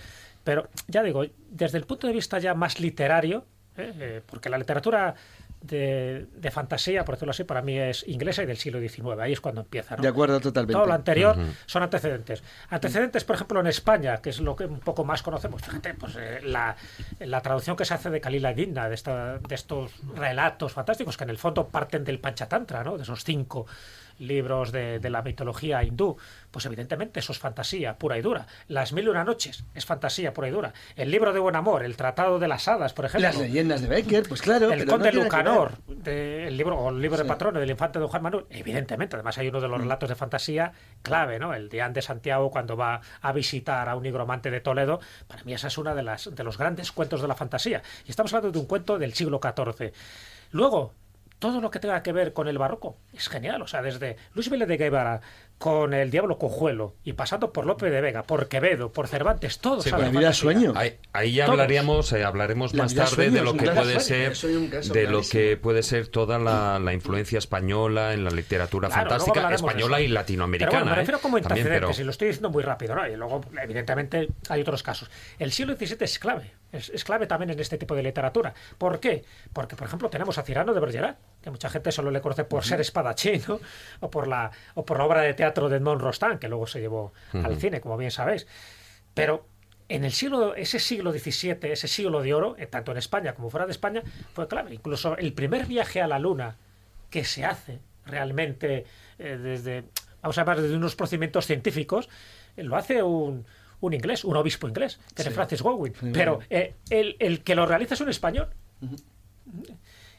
Pero 0.43 0.70
ya 0.88 1.04
digo, 1.04 1.24
desde 1.52 1.78
el 1.78 1.86
punto 1.86 2.08
de 2.08 2.14
vista 2.14 2.39
ya 2.39 2.56
más 2.56 2.80
literario, 2.80 3.45
¿eh? 3.78 3.93
Eh, 4.00 4.22
porque 4.26 4.50
la 4.50 4.58
literatura 4.58 5.16
de, 5.62 6.51
fantasía, 6.51 7.05
por 7.05 7.16
decirlo 7.16 7.32
así, 7.32 7.43
para 7.43 7.62
mí 7.62 7.78
es 7.78 8.07
inglesa 8.07 8.43
y 8.43 8.45
del 8.45 8.57
siglo 8.57 8.80
XIX. 8.80 9.20
Ahí 9.20 9.34
es 9.34 9.41
cuando 9.41 9.62
empieza. 9.62 9.95
De 9.95 10.07
acuerdo, 10.07 10.39
totalmente. 10.39 10.74
Todo 10.74 10.86
lo 10.86 10.93
anterior 10.93 11.38
son 11.66 11.84
antecedentes. 11.84 12.43
Antecedentes, 12.70 13.24
por 13.24 13.36
ejemplo, 13.36 13.60
en 13.60 13.68
España, 13.68 14.18
que 14.18 14.30
es 14.30 14.39
lo 14.39 14.55
que 14.55 14.66
un 14.66 14.80
poco 14.80 15.03
más 15.03 15.22
conocemos. 15.22 15.62
Fíjate, 15.62 15.93
pues 15.93 16.16
eh, 16.18 16.39
la, 16.43 16.76
la, 17.20 17.41
traducción 17.41 17.76
que 17.76 17.86
se 17.86 17.93
hace 17.93 18.10
de 18.10 18.22
Kalila 18.22 18.53
Digna, 18.53 18.89
de, 18.89 18.95
esta, 18.95 19.38
de 19.39 19.55
estos 19.55 19.91
relatos 20.16 20.74
fantásticos, 20.74 21.18
que 21.18 21.24
en 21.24 21.30
el 21.30 21.38
fondo 21.38 21.68
parten 21.68 22.03
del 22.03 22.20
Panchatantra, 22.20 22.84
¿no? 22.84 22.97
de 22.97 23.03
esos 23.03 23.24
cinco 23.24 23.66
libros 24.20 24.72
de, 24.72 24.99
la 25.09 25.22
mitología 25.22 25.84
hindú, 25.84 26.17
pues 26.51 26.65
evidentemente 26.65 27.20
eso 27.20 27.32
es 27.32 27.39
fantasía 27.39 27.97
pura 27.97 28.17
y 28.17 28.22
dura. 28.22 28.47
Las 28.67 28.93
mil 28.93 29.05
y 29.05 29.07
una 29.07 29.24
noches 29.24 29.65
es 29.74 29.86
fantasía 29.86 30.34
pura 30.34 30.47
y 30.47 30.51
dura. 30.51 30.74
El 30.95 31.11
libro 31.11 31.34
de 31.34 31.39
buen 31.39 31.55
amor, 31.55 31.84
el 31.84 31.97
tratado 31.97 32.39
de 32.39 32.47
las 32.47 32.67
hadas, 32.67 32.93
por 32.93 33.05
ejemplo. 33.05 33.28
Las 33.28 33.38
leyendas 33.38 33.82
de 33.82 33.88
Becker, 33.88 34.24
pues 34.28 34.41
claro. 34.41 34.72
El 34.72 34.86
conde 34.86 35.11
Lucanor, 35.11 35.74
el 36.05 36.55
libro, 36.55 36.78
o 36.78 36.89
el 36.89 37.01
libro 37.01 37.17
de 37.17 37.26
patrono 37.26 37.59
del 37.59 37.70
infante 37.70 37.99
de 37.99 38.05
Juan 38.05 38.22
Manuel, 38.22 38.45
evidentemente. 38.49 39.15
Además 39.15 39.38
hay 39.38 39.47
uno 39.47 39.59
de 39.59 39.67
los 39.67 39.80
mm. 39.80 39.82
relatos 39.82 40.09
de 40.09 40.15
fantasía 40.15 40.72
clave, 41.01 41.39
¿no? 41.39 41.53
El 41.53 41.70
de 41.70 41.80
de 41.88 42.01
Santiago 42.01 42.51
cuando 42.51 42.76
va 42.76 43.01
a 43.22 43.32
visitar 43.32 43.88
a 43.88 43.95
un 43.95 44.03
nigromante 44.03 44.51
de 44.51 44.61
Toledo. 44.61 44.99
Para 45.28 45.43
mí 45.43 45.53
esa 45.53 45.67
es 45.67 45.78
una 45.78 45.95
de, 45.95 46.03
las, 46.03 46.34
de 46.34 46.43
los 46.43 46.57
grandes 46.57 46.91
cuentos 46.91 47.22
de 47.22 47.28
la 47.28 47.36
fantasía. 47.36 47.82
Y 48.05 48.09
estamos 48.09 48.34
hablando 48.34 48.51
de 48.51 48.59
un 48.59 48.65
cuento 48.65 48.99
del 48.99 49.13
siglo 49.13 49.39
XIV. 49.41 49.93
Luego, 50.51 50.93
todo 51.39 51.61
lo 51.61 51.71
que 51.71 51.79
tenga 51.79 52.03
que 52.03 52.11
ver 52.11 52.33
con 52.33 52.47
el 52.47 52.57
barroco 52.57 52.97
es 53.13 53.29
genial. 53.29 53.61
O 53.61 53.67
sea, 53.67 53.81
desde 53.81 54.17
Luis 54.33 54.49
Vélez 54.49 54.67
de 54.67 54.77
Guevara 54.77 55.21
con 55.60 55.93
el 55.93 56.10
Diablo 56.10 56.38
Cojuelo 56.38 56.95
y 57.03 57.14
pasando 57.14 57.51
por 57.51 57.66
Lope 57.66 57.89
de 57.89 57.99
Vega, 57.99 58.24
por 58.24 58.47
Quevedo, 58.47 58.93
por 58.93 59.10
Cervantes, 59.10 59.60
todos. 59.60 59.84
Sí, 59.84 59.91
la 59.91 60.10
vida 60.10 60.32
sueño. 60.32 60.74
Ahí, 61.12 61.34
ya 61.34 61.47
hablaríamos, 61.47 62.14
eh, 62.14 62.24
hablaremos 62.24 62.74
más 62.74 62.95
tarde 62.95 63.30
de 63.30 63.41
lo 63.41 63.53
que 63.53 63.70
puede 63.70 63.99
ser, 63.99 64.36
de 64.38 65.07
lo 65.07 65.22
que 65.22 65.57
puede 65.57 65.84
ser 65.84 66.07
toda 66.07 66.39
la, 66.39 66.93
influencia 66.93 67.38
española 67.38 68.14
en 68.14 68.24
la 68.24 68.32
literatura 68.32 68.89
fantástica 68.89 69.53
española 69.53 69.99
y 69.99 70.07
latinoamericana. 70.07 70.80
Pero 70.80 70.86
me 70.86 70.95
refiero 70.95 71.18
¿eh? 71.18 71.22
como 71.22 71.38
antecedentes, 71.38 71.99
y 71.99 72.03
lo 72.05 72.12
estoy 72.12 72.30
diciendo 72.30 72.49
muy 72.49 72.64
rápido, 72.64 72.95
¿no? 72.95 73.05
Y 73.05 73.16
luego, 73.18 73.41
evidentemente, 73.62 74.30
hay 74.47 74.62
otros 74.62 74.82
casos. 74.82 75.12
El 75.38 75.51
siglo 75.51 75.76
XVII 75.76 75.97
es 75.99 76.20
clave, 76.20 76.53
es, 76.72 77.03
clave 77.03 77.28
también 77.28 77.49
en 77.49 77.60
este 77.60 77.78
tipo 77.78 77.95
de 77.95 78.03
literatura. 78.03 78.53
¿Por 78.78 79.01
qué? 79.01 79.26
Porque, 79.51 79.76
por 79.76 79.88
ejemplo, 79.88 80.10
tenemos 80.10 80.38
a 80.38 80.43
Cirano 80.43 80.74
de 80.74 80.80
Bergerac, 80.80 81.18
que 81.43 81.51
mucha 81.51 81.70
gente 81.70 81.91
solo 81.91 82.12
le 82.12 82.22
conoce 82.22 82.45
por 82.45 82.64
ser 82.64 82.80
espadachín, 82.80 83.43
¿no? 83.47 83.60
O 83.99 84.10
por 84.10 84.28
la, 84.28 84.51
o 84.76 84.86
por 84.86 84.97
la 84.97 85.05
obra 85.05 85.22
de 85.22 85.34
teatro 85.34 85.49
teatro 85.50 85.70
de 85.70 85.78
Edmond 85.78 86.02
Rostand, 86.02 86.39
que 86.39 86.47
luego 86.47 86.68
se 86.68 86.80
llevó 86.80 87.14
al 87.34 87.58
cine, 87.58 87.82
como 87.82 87.97
bien 87.97 88.12
sabéis. 88.12 88.47
Pero 89.14 89.45
en 89.89 90.06
el 90.06 90.12
siglo, 90.12 90.56
ese 90.56 90.80
siglo 90.80 91.12
XVII, 91.12 91.58
ese 91.72 91.88
siglo 91.88 92.22
de 92.22 92.34
oro, 92.34 92.56
eh, 92.58 92.68
tanto 92.68 92.91
en 92.91 92.97
España 92.97 93.34
como 93.34 93.50
fuera 93.50 93.66
de 93.66 93.72
España, 93.72 94.04
fue 94.34 94.47
clave. 94.47 94.74
Incluso 94.74 95.18
el 95.18 95.34
primer 95.34 95.66
viaje 95.66 96.02
a 96.02 96.08
la 96.08 96.20
Luna 96.20 96.58
que 97.10 97.26
se 97.26 97.43
hace 97.43 97.80
realmente 98.06 98.86
eh, 99.18 99.38
desde, 99.38 99.86
vamos 100.22 100.38
a 100.38 100.41
hablar 100.41 100.62
de 100.62 100.76
unos 100.76 100.95
procedimientos 100.95 101.47
científicos, 101.47 102.08
eh, 102.56 102.64
lo 102.64 102.76
hace 102.76 103.02
un, 103.02 103.45
un, 103.82 103.93
inglés, 103.93 104.24
un 104.24 104.38
obispo 104.38 104.68
inglés, 104.68 105.00
que 105.16 105.24
es 105.24 105.30
Francis 105.34 105.64
Godwin. 105.64 105.93
Pero 106.14 106.39
el, 106.50 107.16
el, 107.20 107.43
que 107.43 107.56
lo 107.56 107.66
realiza 107.66 107.95
es 107.95 108.02
un 108.02 108.10
español. 108.10 108.50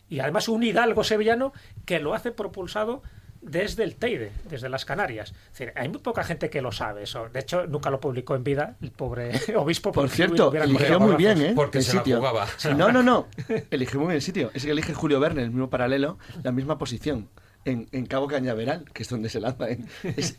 Y 0.09 0.19
además 0.19 0.49
un 0.49 0.65
hidalgo 0.65 1.05
sevillano 1.05 1.53
que 1.85 2.01
lo 2.01 2.15
hace 2.15 2.33
propulsado 2.33 3.03
desde 3.43 3.85
el 3.85 3.97
Teide, 3.97 4.33
desde 4.49 4.69
las 4.69 4.85
Canarias. 4.85 5.35
hay 5.75 5.89
muy 5.89 5.99
poca 5.99 6.25
gente 6.25 6.51
que 6.51 6.61
lo 6.61 6.73
sabe 6.73 7.05
eso. 7.05 7.29
De 7.33 7.41
hecho, 7.41 7.67
nunca 7.67 7.91
lo 7.91 8.01
publicó 8.01 8.35
en 8.37 8.45
vida 8.45 8.77
el 8.81 8.91
pobre 8.91 9.33
obispo. 9.57 9.93
Por 9.93 10.09
cierto, 10.09 10.53
eligió 10.55 11.01
muy 11.01 11.17
bien, 11.17 11.41
¿eh? 11.41 11.53
Porque 11.55 11.79
el 11.79 11.85
se 11.85 11.93
sitio. 11.93 12.19
jugaba. 12.19 12.47
No, 12.77 12.93
no, 12.93 13.03
no. 13.03 13.29
Eligió 13.71 13.99
muy 13.99 14.09
bien 14.09 14.17
el 14.17 14.23
sitio. 14.23 14.51
Es 14.55 14.65
que 14.65 14.71
elige 14.71 14.95
Julio 14.95 15.21
Verne, 15.21 15.43
el 15.43 15.51
mismo 15.51 15.71
paralelo, 15.71 16.19
la 16.43 16.53
misma 16.53 16.79
posición. 16.79 17.29
En, 17.67 18.07
Cabo 18.07 18.27
Cañaveral, 18.27 18.87
que 18.93 19.03
es 19.03 19.09
donde 19.11 19.29
se 19.29 19.39
lanza. 19.39 19.67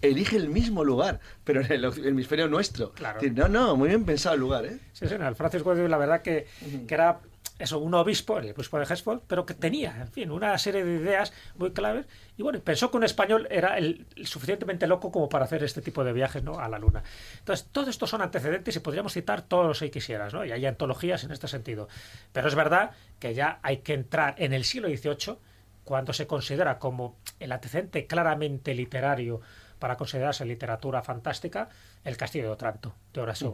elige 0.02 0.38
el 0.38 0.50
mismo 0.50 0.84
lugar, 0.84 1.20
pero 1.44 1.62
en 1.62 1.72
el 1.72 1.86
hemisferio 1.86 2.48
nuestro. 2.48 2.94
no, 3.34 3.48
no, 3.48 3.76
muy 3.76 3.90
bien 3.90 4.06
pensado 4.06 4.34
el 4.36 4.42
lugar. 4.42 4.66
¿eh? 4.66 4.80
Sí, 4.92 5.08
sí, 5.08 5.14
el 5.14 5.36
Francis 5.36 5.64
la 5.64 5.98
verdad 5.98 6.24
que, 6.24 6.48
que 6.88 6.94
era 6.94 7.20
eso, 7.62 7.80
un 7.80 7.94
obispo, 7.94 8.40
el 8.40 8.52
obispo 8.52 8.80
de 8.80 8.86
Hesford, 8.86 9.22
pero 9.28 9.46
que 9.46 9.54
tenía, 9.54 9.96
en 10.02 10.08
fin, 10.08 10.32
una 10.32 10.58
serie 10.58 10.84
de 10.84 10.96
ideas 10.96 11.32
muy 11.56 11.72
claves. 11.72 12.08
Y 12.38 12.44
bueno, 12.44 12.60
pensó 12.60 12.90
que 12.90 12.98
un 12.98 13.04
español 13.04 13.48
era 13.52 13.78
el, 13.78 14.06
suficientemente 14.24 14.88
loco 14.88 15.12
como 15.12 15.30
para 15.30 15.46
hacer 15.46 15.64
este 15.64 15.82
tipo 15.82 16.04
de 16.04 16.14
viajes 16.14 16.44
¿no? 16.44 16.60
a 16.60 16.68
la 16.68 16.80
Luna. 16.80 17.04
Entonces, 17.40 17.68
todo 17.72 17.90
esto 17.90 18.08
son 18.08 18.22
antecedentes 18.22 18.76
y 18.76 18.80
podríamos 18.80 19.14
citar 19.14 19.44
todos 19.44 19.68
los 19.68 19.80
que 19.80 19.92
quisieras, 19.92 20.34
¿no? 20.34 20.44
Y 20.44 20.52
hay 20.52 20.66
antologías 20.66 21.24
en 21.24 21.32
este 21.32 21.48
sentido. 21.48 21.88
Pero 22.34 22.48
es 22.48 22.56
verdad 22.56 22.92
que 23.20 23.34
ya 23.34 23.60
hay 23.62 23.78
que 23.78 23.94
entrar 23.94 24.36
en 24.38 24.54
el 24.54 24.64
siglo 24.64 24.88
XVIII, 24.90 25.38
cuando 25.84 26.14
se 26.14 26.28
considera 26.28 26.80
como 26.80 27.18
el 27.40 27.52
antecedente 27.52 28.08
claramente 28.08 28.74
literario 28.74 29.42
para 29.80 29.98
considerarse 29.98 30.46
literatura 30.46 31.02
fantástica, 31.02 31.70
El 32.04 32.18
Castillo 32.18 32.46
de 32.46 32.52
Otranto, 32.52 32.94
de 33.14 33.22
Horacio 33.22 33.50
mm. 33.50 33.54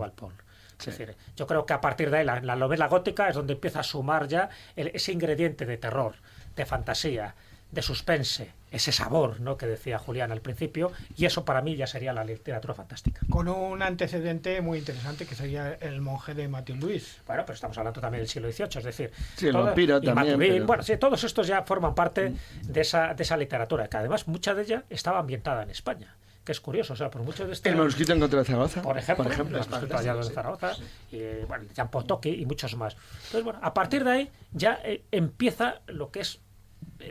Es 0.80 0.86
decir, 0.86 1.16
yo 1.36 1.48
creo 1.48 1.66
que 1.66 1.74
a 1.74 1.82
partir 1.82 2.10
de 2.12 2.20
ahí 2.20 2.26
la, 2.26 2.56
novela 2.56 2.88
gótica 2.88 3.30
es 3.30 3.36
donde 3.36 3.54
empieza 3.54 3.80
a 3.80 3.84
sumar 3.84 4.28
ya 4.28 4.50
ese 4.76 5.12
ingrediente 5.12 5.66
de 5.66 5.78
terror, 5.78 6.16
de 6.56 6.66
fantasía, 6.66 7.36
de 7.72 7.82
suspense, 7.82 8.54
ese 8.72 8.92
sabor 8.92 9.40
¿no? 9.40 9.58
que 9.58 9.66
decía 9.66 9.98
Julián 9.98 10.32
al 10.32 10.42
principio, 10.42 10.92
y 11.16 11.26
eso 11.26 11.44
para 11.46 11.62
mí 11.62 11.76
ya 11.76 11.88
sería 11.88 12.14
la 12.14 12.24
literatura 12.24 12.74
fantástica. 12.74 13.22
Con 13.30 13.48
un 13.48 13.82
antecedente 13.82 14.62
muy 14.62 14.80
interesante 14.80 15.26
que 15.26 15.36
sería 15.36 15.74
el 15.74 16.00
monje 16.02 16.34
de 16.34 16.48
Matthew 16.48 16.76
Luis. 16.78 17.22
Bueno, 17.26 17.44
pero 17.46 17.56
estamos 17.56 17.78
hablando 17.78 18.00
también 18.00 18.22
del 18.22 18.30
siglo 18.30 18.52
XVIII, 18.52 18.78
es 18.78 18.84
decir, 18.84 19.12
sí, 19.36 19.48
el 19.48 19.54
vampiro 19.54 20.00
también, 20.02 20.66
bueno, 20.66 20.84
sí, 20.84 20.96
todos 20.98 21.24
estos 21.24 21.48
ya 21.48 21.64
forman 21.64 21.96
parte 21.96 22.30
mm. 22.30 22.68
de 22.68 22.82
esa, 22.82 23.14
de 23.14 23.24
esa 23.24 23.36
literatura, 23.36 23.88
que 23.88 23.98
además 23.98 24.28
mucha 24.28 24.54
de 24.54 24.64
ella 24.64 24.84
estaba 24.90 25.20
ambientada 25.20 25.64
en 25.64 25.70
España 25.70 26.16
que 26.48 26.54
es 26.54 26.62
curioso, 26.62 26.94
o 26.94 26.96
sea, 26.96 27.12
por 27.12 27.24
mucho 27.24 27.46
de 27.46 27.52
este... 27.52 27.68
El 27.68 27.76
manuscrito 27.76 28.14
en 28.14 28.22
contra 28.22 28.40
de 28.40 28.46
Zaragoza. 28.46 28.82
Por 28.82 28.98
ejemplo, 28.98 29.26
por 29.26 29.34
ejemplo 29.34 29.58
el 29.58 29.70
manuscrito 29.70 29.98
hallado 29.98 30.24
de 30.24 30.34
Zaragoza, 30.34 30.72
y, 31.12 31.20
bueno, 31.46 31.66
Jean 31.76 31.90
Potoki 31.90 32.30
y 32.30 32.46
muchos 32.46 32.74
más. 32.78 32.96
Entonces, 33.16 33.44
bueno, 33.44 33.60
a 33.62 33.74
partir 33.74 34.06
de 34.06 34.12
ahí 34.12 34.32
ya 34.54 34.80
eh, 34.86 35.04
empieza 35.12 35.82
lo 35.88 36.10
que 36.10 36.22
es 36.22 36.40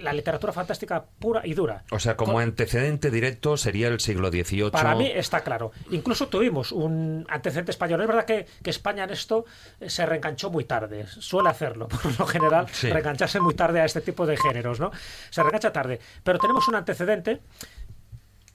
la 0.00 0.14
literatura 0.14 0.54
fantástica 0.54 1.04
pura 1.18 1.42
y 1.44 1.52
dura. 1.52 1.84
O 1.90 1.98
sea, 1.98 2.16
como 2.16 2.38
antecedente 2.38 3.10
directo 3.10 3.58
sería 3.58 3.88
el 3.88 4.00
siglo 4.00 4.30
XVIII. 4.30 4.70
Para 4.70 4.94
mí 4.94 5.10
está 5.14 5.42
claro. 5.42 5.70
Incluso 5.90 6.28
tuvimos 6.28 6.72
un 6.72 7.26
antecedente 7.28 7.72
español. 7.72 8.00
Es 8.00 8.06
verdad 8.06 8.24
que, 8.24 8.46
España 8.64 9.04
en 9.04 9.10
esto 9.10 9.44
eh, 9.80 9.90
se 9.90 10.06
reenganchó 10.06 10.50
muy 10.50 10.64
tarde. 10.64 11.06
Suele 11.06 11.50
hacerlo, 11.50 11.88
por 12.02 12.18
lo 12.18 12.26
general, 12.26 12.66
reengancharse 12.82 13.38
muy 13.38 13.52
tarde 13.52 13.80
a 13.80 13.84
este 13.84 14.00
tipo 14.00 14.26
de 14.26 14.38
géneros, 14.38 14.80
¿no? 14.80 14.92
Se 15.28 15.42
reengancha 15.42 15.72
tarde. 15.74 16.00
Pero 16.24 16.38
tenemos 16.38 16.66
un 16.68 16.76
antecedente 16.76 17.42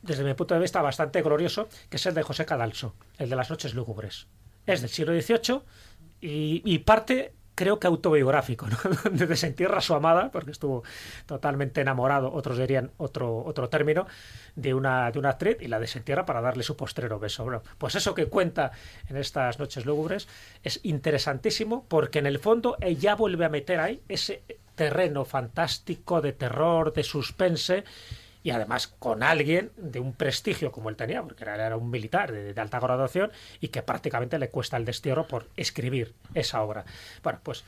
desde 0.02 0.24
mi 0.24 0.34
punto 0.34 0.54
de 0.54 0.62
vista, 0.62 0.82
bastante 0.82 1.22
glorioso, 1.22 1.68
que 1.90 1.98
es 1.98 2.06
el 2.06 2.14
de 2.14 2.24
José 2.24 2.46
Cadalso, 2.46 2.96
el 3.18 3.30
de 3.30 3.36
las 3.36 3.50
noches 3.50 3.74
lúgubres. 3.74 4.28
Es 4.66 4.82
del 4.82 4.90
siglo 4.90 5.20
XVIII 5.20 5.62
y, 6.22 6.80
parte 6.80 7.34
creo 7.54 7.80
que 7.80 7.88
autobiográfico, 7.88 8.68
¿no? 8.68 8.78
donde 9.04 9.28
desentierra 9.28 9.80
a 9.80 9.82
su 9.82 9.94
amada, 9.94 10.32
porque 10.32 10.52
estuvo 10.52 10.84
totalmente 11.26 11.82
enamorado, 11.82 12.32
otros 12.32 12.58
dirían 12.58 12.92
otro, 12.98 13.44
otro 13.46 13.70
término, 13.70 14.08
de 14.56 14.74
una, 14.74 15.12
de 15.12 15.20
una 15.20 15.30
actriz 15.30 15.58
y 15.62 15.68
la 15.68 15.80
desentierra 15.80 16.26
para 16.26 16.42
darle 16.42 16.64
su 16.64 16.76
postrero 16.76 17.20
beso. 17.20 17.46
pues 17.78 17.96
eso 17.96 18.16
que 18.16 18.28
cuenta 18.28 18.72
en 19.10 19.18
estas 19.18 19.60
noches 19.60 19.86
lúgubres 19.86 20.28
es 20.64 20.80
interesantísimo 20.84 21.86
porque 21.88 22.20
en 22.20 22.26
el 22.26 22.40
fondo 22.40 22.78
ella 22.82 23.16
vuelve 23.16 23.46
a 23.46 23.50
meter 23.50 23.80
ahí 23.80 24.02
ese 24.08 24.44
terreno 24.76 25.26
fantástico 25.26 26.22
de 26.22 26.34
terror, 26.34 26.94
de 26.94 27.04
suspense 27.04 27.84
y 28.44 28.52
además 28.52 28.88
con 28.88 29.24
alguien 29.24 29.72
de 29.78 30.00
un 30.00 30.14
prestigio 30.14 30.72
como 30.72 30.90
él 30.90 30.96
tenía, 30.96 31.22
porque 31.22 31.44
era, 31.44 31.76
un 31.78 31.90
militar 31.90 32.32
de, 32.32 32.60
alta 32.60 32.80
graduación 32.80 33.32
y 33.60 33.68
que 33.68 33.82
prácticamente 33.82 34.40
le 34.40 34.50
cuesta 34.50 34.78
el 34.78 34.86
destierro 34.86 35.28
por 35.28 35.48
escribir 35.56 36.14
esa 36.34 36.62
obra. 36.62 36.86
Bueno, 37.24 37.40
pues 37.44 37.64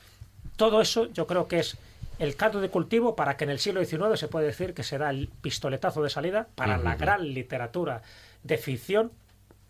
todo 0.56 0.80
eso 0.80 1.06
yo 1.12 1.26
creo 1.26 1.48
que 1.48 1.60
es 1.60 1.76
el 2.18 2.36
caldo 2.36 2.60
de 2.60 2.70
cultivo 2.70 3.16
para 3.16 3.36
que 3.36 3.44
en 3.44 3.50
el 3.50 3.58
siglo 3.58 3.84
XIX 3.84 4.18
se 4.18 4.28
puede 4.28 4.46
decir 4.46 4.74
que 4.74 4.82
se 4.82 4.98
da 4.98 5.10
el 5.10 5.28
pistoletazo 5.40 6.02
de 6.02 6.10
salida 6.10 6.48
para 6.54 6.78
la 6.78 6.96
gran 6.96 7.34
literatura 7.34 8.02
de 8.42 8.58
ficción 8.58 9.12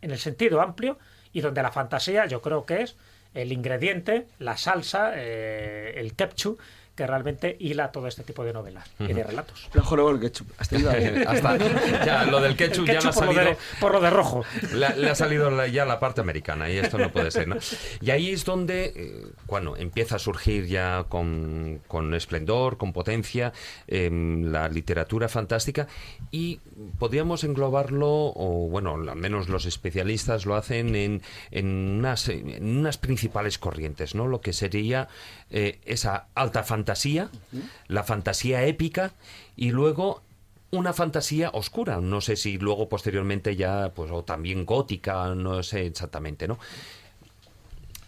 en 0.03 0.11
el 0.11 0.19
sentido 0.19 0.61
amplio 0.61 0.99
y 1.33 1.41
donde 1.41 1.63
la 1.63 1.73
fantasía 1.73 2.27
yo 2.27 2.43
creo 2.43 2.65
que 2.65 2.83
es 2.83 2.97
el 3.33 3.51
ingrediente, 3.53 4.29
la 4.39 4.57
salsa, 4.57 5.13
eh, 5.17 5.95
el 5.97 6.15
ketchup 6.15 6.61
que 6.95 7.07
realmente 7.07 7.57
hila 7.59 7.91
todo 7.91 8.07
este 8.07 8.23
tipo 8.23 8.45
de 8.45 8.53
novelas 8.53 8.89
y 9.01 9.13
de 9.13 9.25
relatos. 9.25 9.69
Luego 9.73 10.11
el 10.11 10.21
ketchup. 10.21 10.49
Hasta, 10.59 11.57
ya, 12.05 12.25
lo 12.25 12.41
del 12.41 12.57
ketchup, 12.57 12.87
ya 12.87 13.01
le 13.01 13.09
ha 13.09 13.13
salido. 13.13 13.57
Por 13.81 13.93
lo 13.93 14.01
de, 14.01 14.11
rojo. 14.11 14.45
Le, 14.73 15.11
ha 15.11 15.15
salido 15.15 15.67
ya 15.67 15.85
la 15.85 15.99
parte 15.99 16.21
americana 16.21 16.71
y 16.71 16.79
esto 16.79 16.99
no 16.99 17.11
puede 17.11 17.31
ser. 17.31 17.49
¿no? 17.49 17.57
Y 18.01 18.11
ahí 18.11 18.31
es 18.31 18.45
donde, 18.45 18.93
eh, 18.95 19.27
bueno, 19.47 19.77
empieza 19.77 20.17
a 20.17 20.19
surgir 20.19 20.67
ya 20.67 21.05
con, 21.09 21.81
con 21.89 22.15
esplendor, 22.15 22.77
con 22.77 22.93
potencia, 22.93 23.53
em, 23.89 24.53
la 24.53 24.69
literatura 24.69 25.29
fantástica 25.29 25.89
y 26.31 26.61
podríamos 26.99 27.45
englobarlo, 27.45 28.09
o 28.09 28.69
bueno, 28.71 28.95
al 28.95 29.17
menos 29.17 29.49
los 29.49 29.67
especialistas 29.67 30.47
lo 30.47 30.55
hacen 30.55 30.95
en, 30.95 31.23
en, 31.51 31.67
unas, 31.99 32.29
en 32.29 32.79
unas 32.79 32.99
principales 32.99 33.59
corrientes, 33.59 34.15
¿no? 34.15 34.29
Lo 34.29 34.41
que 34.41 34.53
sería 34.53 35.09
eh, 35.51 35.81
esa 35.85 36.27
alta 36.35 36.63
fantasía, 36.63 37.31
la 37.89 38.05
fantasía 38.05 38.65
épica 38.65 39.13
y 39.57 39.71
luego 39.71 40.23
una 40.71 40.93
fantasía 40.93 41.51
oscura. 41.53 42.01
No 42.01 42.21
sé 42.21 42.37
si 42.37 42.59
luego 42.59 42.89
posteriormente 42.89 43.57
ya, 43.57 43.93
pues, 43.95 44.11
o 44.11 44.25
también 44.25 44.65
gótica, 44.65 45.35
no 45.35 45.63
sé 45.63 45.87
exactamente, 45.87 46.49
¿no? 46.49 46.59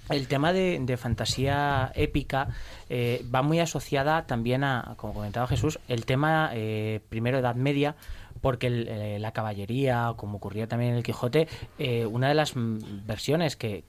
El 0.08 0.28
tema 0.28 0.52
de, 0.52 0.96
fantasía 0.96 1.90
épica 1.96 2.48
eh, 2.88 3.24
va 3.34 3.42
muy 3.42 3.58
asociada 3.58 4.26
también 4.26 4.62
a, 4.62 4.94
como 4.96 5.14
comentaba 5.14 5.48
Jesús, 5.48 5.80
el 5.88 6.06
tema 6.06 6.50
eh, 6.52 7.00
primero 7.08 7.38
Edad 7.38 7.56
Media, 7.56 7.96
porque 8.40 8.66
eh, 8.68 9.18
la 9.18 9.32
caballería, 9.32 10.14
como 10.16 10.38
ocurría 10.38 10.66
también 10.66 10.92
en 10.92 10.96
el 10.98 11.02
Quijote, 11.02 11.48
eh, 11.78 12.06
una 12.06 12.28
de 12.28 12.34
las 12.34 12.52
versiones 12.54 13.56
que, 13.56 13.84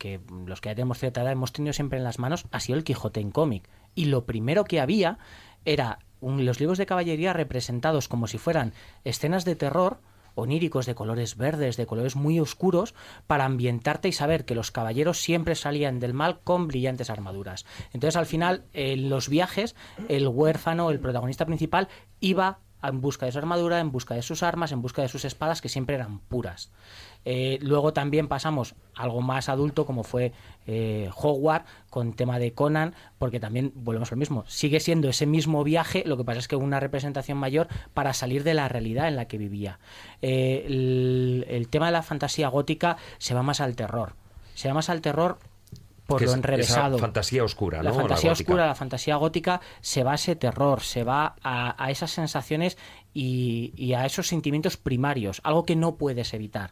los 0.46 0.62
que 0.62 0.70
ya 0.70 0.76
tenemos 0.76 1.00
cierta 1.00 1.22
edad 1.22 1.32
hemos 1.32 1.54
tenido 1.54 1.74
siempre 1.74 1.98
en 1.98 2.04
las 2.04 2.20
manos 2.20 2.46
ha 2.52 2.60
sido 2.60 2.78
el 2.78 2.84
Quijote 2.84 3.20
en 3.20 3.32
cómic. 3.32 3.70
Y 3.96 4.06
lo 4.06 4.26
primero 4.26 4.64
que 4.64 4.80
había 4.80 5.18
era 5.66 6.00
los 6.22 6.60
libros 6.60 6.78
de 6.78 6.86
caballería 6.86 7.34
representados 7.34 8.08
como 8.08 8.28
si 8.28 8.38
fueran 8.38 8.74
escenas 9.04 9.46
de 9.46 9.56
terror, 9.56 10.00
oníricos 10.38 10.86
de 10.86 10.96
colores 10.96 11.36
verdes, 11.36 11.78
de 11.78 11.86
colores 11.86 12.16
muy 12.16 12.40
oscuros, 12.40 12.94
para 13.26 13.46
ambientarte 13.46 14.08
y 14.08 14.12
saber 14.12 14.46
que 14.46 14.56
los 14.56 14.72
caballeros 14.72 15.20
siempre 15.20 15.56
salían 15.56 16.00
del 16.00 16.14
mal 16.14 16.40
con 16.44 16.68
brillantes 16.68 17.10
armaduras. 17.10 17.66
Entonces, 17.92 18.16
al 18.16 18.28
final, 18.28 18.66
en 18.74 19.10
los 19.10 19.30
viajes, 19.30 19.76
el 20.08 20.28
huérfano, 20.28 20.92
el 20.92 21.00
protagonista 21.00 21.46
principal, 21.46 21.88
iba 22.20 22.60
en 22.84 23.02
busca 23.02 23.26
de 23.26 23.32
su 23.32 23.38
armadura, 23.40 23.80
en 23.80 23.92
busca 23.92 24.16
de 24.16 24.22
sus 24.22 24.44
armas, 24.44 24.72
en 24.72 24.82
busca 24.82 25.02
de 25.02 25.08
sus 25.08 25.26
espadas, 25.26 25.62
que 25.62 25.70
siempre 25.70 25.96
eran 25.96 26.20
puras. 26.20 26.72
Eh, 27.26 27.60
luego 27.62 27.94
también 27.94 28.28
pasamos 28.28 28.76
algo 28.96 29.22
más 29.22 29.50
adulto, 29.50 29.86
como 29.86 30.04
fue 30.04 30.32
eh, 30.66 31.10
Hogwarts, 31.16 31.70
con 31.90 32.14
tema 32.14 32.40
de 32.40 32.54
Conan, 32.54 32.94
porque 33.18 33.40
también 33.40 33.72
volvemos 33.76 34.12
al 34.12 34.18
mismo. 34.18 34.46
Sigue 34.48 34.80
siendo 34.80 35.10
ese 35.10 35.26
mismo 35.26 35.64
viaje, 35.64 36.04
lo 36.06 36.18
que 36.18 36.24
pasa 36.24 36.40
es 36.40 36.48
que 36.48 36.56
una 36.56 36.80
representación 36.80 37.38
mayor 37.38 37.68
para 37.94 38.14
salir 38.14 38.44
de 38.44 38.54
la 38.54 38.70
realidad 38.70 39.08
en 39.08 39.16
la 39.16 39.26
que 39.26 39.38
vivía. 39.38 39.80
Eh, 40.22 40.66
el 41.48 41.68
tema 41.70 41.88
de 41.88 41.92
la 41.92 42.04
fantasía 42.04 42.48
gótica 42.48 42.98
se 43.18 43.34
va 43.34 43.44
más 43.44 43.60
al 43.60 43.76
terror. 43.76 44.14
Se 44.54 44.68
va 44.68 44.74
más 44.74 44.90
al 44.90 45.02
terror 45.02 45.38
por 46.08 46.22
lo 46.22 46.34
enrevesado. 46.34 46.98
fantasía 46.98 47.44
oscura, 47.44 47.84
La 47.84 47.94
fantasía 47.94 48.32
oscura, 48.32 48.66
la 48.66 48.76
fantasía 48.76 49.16
gótica 49.18 49.62
se 49.82 50.04
va 50.04 50.14
a 50.14 50.16
ese 50.16 50.36
terror, 50.36 50.82
se 50.82 51.04
va 51.04 51.36
a, 51.44 51.92
esas 51.92 52.12
sensaciones 52.12 52.78
y, 53.14 53.94
a 53.94 54.06
esos 54.06 54.28
sentimientos 54.28 54.78
primarios, 54.78 55.42
algo 55.44 55.66
que 55.66 55.76
no 55.76 55.98
puedes 55.98 56.34
evitar. 56.34 56.72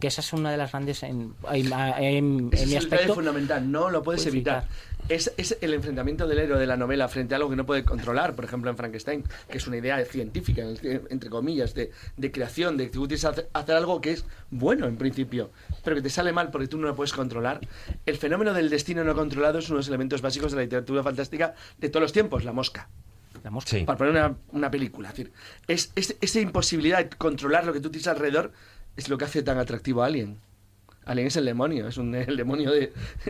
Que 0.00 0.06
esa 0.06 0.20
es 0.20 0.32
una 0.32 0.52
de 0.52 0.56
las 0.56 0.70
grandes 0.70 1.02
en, 1.02 1.34
en, 1.52 2.48
es 2.52 2.66
mi 2.68 2.76
aspecto. 2.76 3.14
fundamental, 3.14 3.70
no 3.70 3.90
lo 3.90 4.04
puedes, 4.04 4.24
evitar 4.26 4.68
es, 5.08 5.32
es, 5.36 5.58
el 5.60 5.74
enfrentamiento 5.74 6.26
del 6.26 6.38
héroe 6.38 6.58
de 6.58 6.66
la 6.66 6.76
novela 6.76 7.08
frente 7.08 7.34
a 7.34 7.36
algo 7.36 7.50
que 7.50 7.56
no 7.56 7.66
puede 7.66 7.84
controlar, 7.84 8.34
por 8.34 8.44
ejemplo 8.44 8.70
en 8.70 8.76
Frankenstein, 8.76 9.24
que 9.48 9.58
es 9.58 9.66
una 9.66 9.76
idea 9.76 10.02
científica, 10.04 10.62
entre 10.62 11.30
comillas, 11.30 11.74
de, 11.74 11.90
de 12.16 12.32
creación, 12.32 12.76
de 12.76 12.86
que 12.86 12.90
tú 12.90 13.06
tienes 13.06 13.24
hacer, 13.24 13.48
hacer, 13.52 13.76
algo 13.76 14.00
que 14.00 14.12
es 14.12 14.24
bueno 14.50 14.86
en 14.86 14.96
principio, 14.96 15.50
pero 15.82 15.96
que 15.96 16.02
te 16.02 16.10
sale 16.10 16.32
mal 16.32 16.50
porque 16.50 16.68
tú 16.68 16.78
no 16.78 16.86
lo 16.86 16.96
puedes 16.96 17.12
controlar. 17.12 17.60
El 18.06 18.16
fenómeno 18.16 18.54
del 18.54 18.70
destino 18.70 19.04
no 19.04 19.14
controlado 19.14 19.58
es 19.58 19.68
uno 19.68 19.76
de 19.76 19.80
los 19.80 19.88
elementos 19.88 20.22
básicos 20.22 20.52
de 20.52 20.56
la 20.56 20.62
literatura 20.62 21.02
fantástica 21.02 21.54
de 21.78 21.88
todos 21.88 22.02
los 22.02 22.12
tiempos, 22.12 22.44
la 22.44 22.52
mosca. 22.52 22.88
La 23.42 23.50
mosca. 23.50 23.76
Para 23.84 23.98
poner 23.98 24.12
una, 24.12 24.36
una, 24.52 24.70
película. 24.70 25.10
Es 25.10 25.16
decir, 25.16 25.32
es, 25.68 25.92
es, 25.96 26.16
esa 26.22 26.40
imposibilidad 26.40 26.98
de 26.98 27.10
controlar 27.10 27.66
lo 27.66 27.74
que 27.74 27.80
tú 27.80 27.90
tienes 27.90 28.06
alrededor 28.06 28.52
es 28.96 29.08
lo 29.08 29.18
que 29.18 29.24
hace 29.24 29.42
tan 29.42 29.58
atractivo 29.58 30.02
a 30.02 30.06
alguien. 30.06 30.38
Alien 31.06 31.26
es 31.26 31.36
el 31.36 31.44
demonio, 31.44 31.86
es 31.86 31.98
un, 31.98 32.14
el 32.14 32.36
demonio 32.36 32.72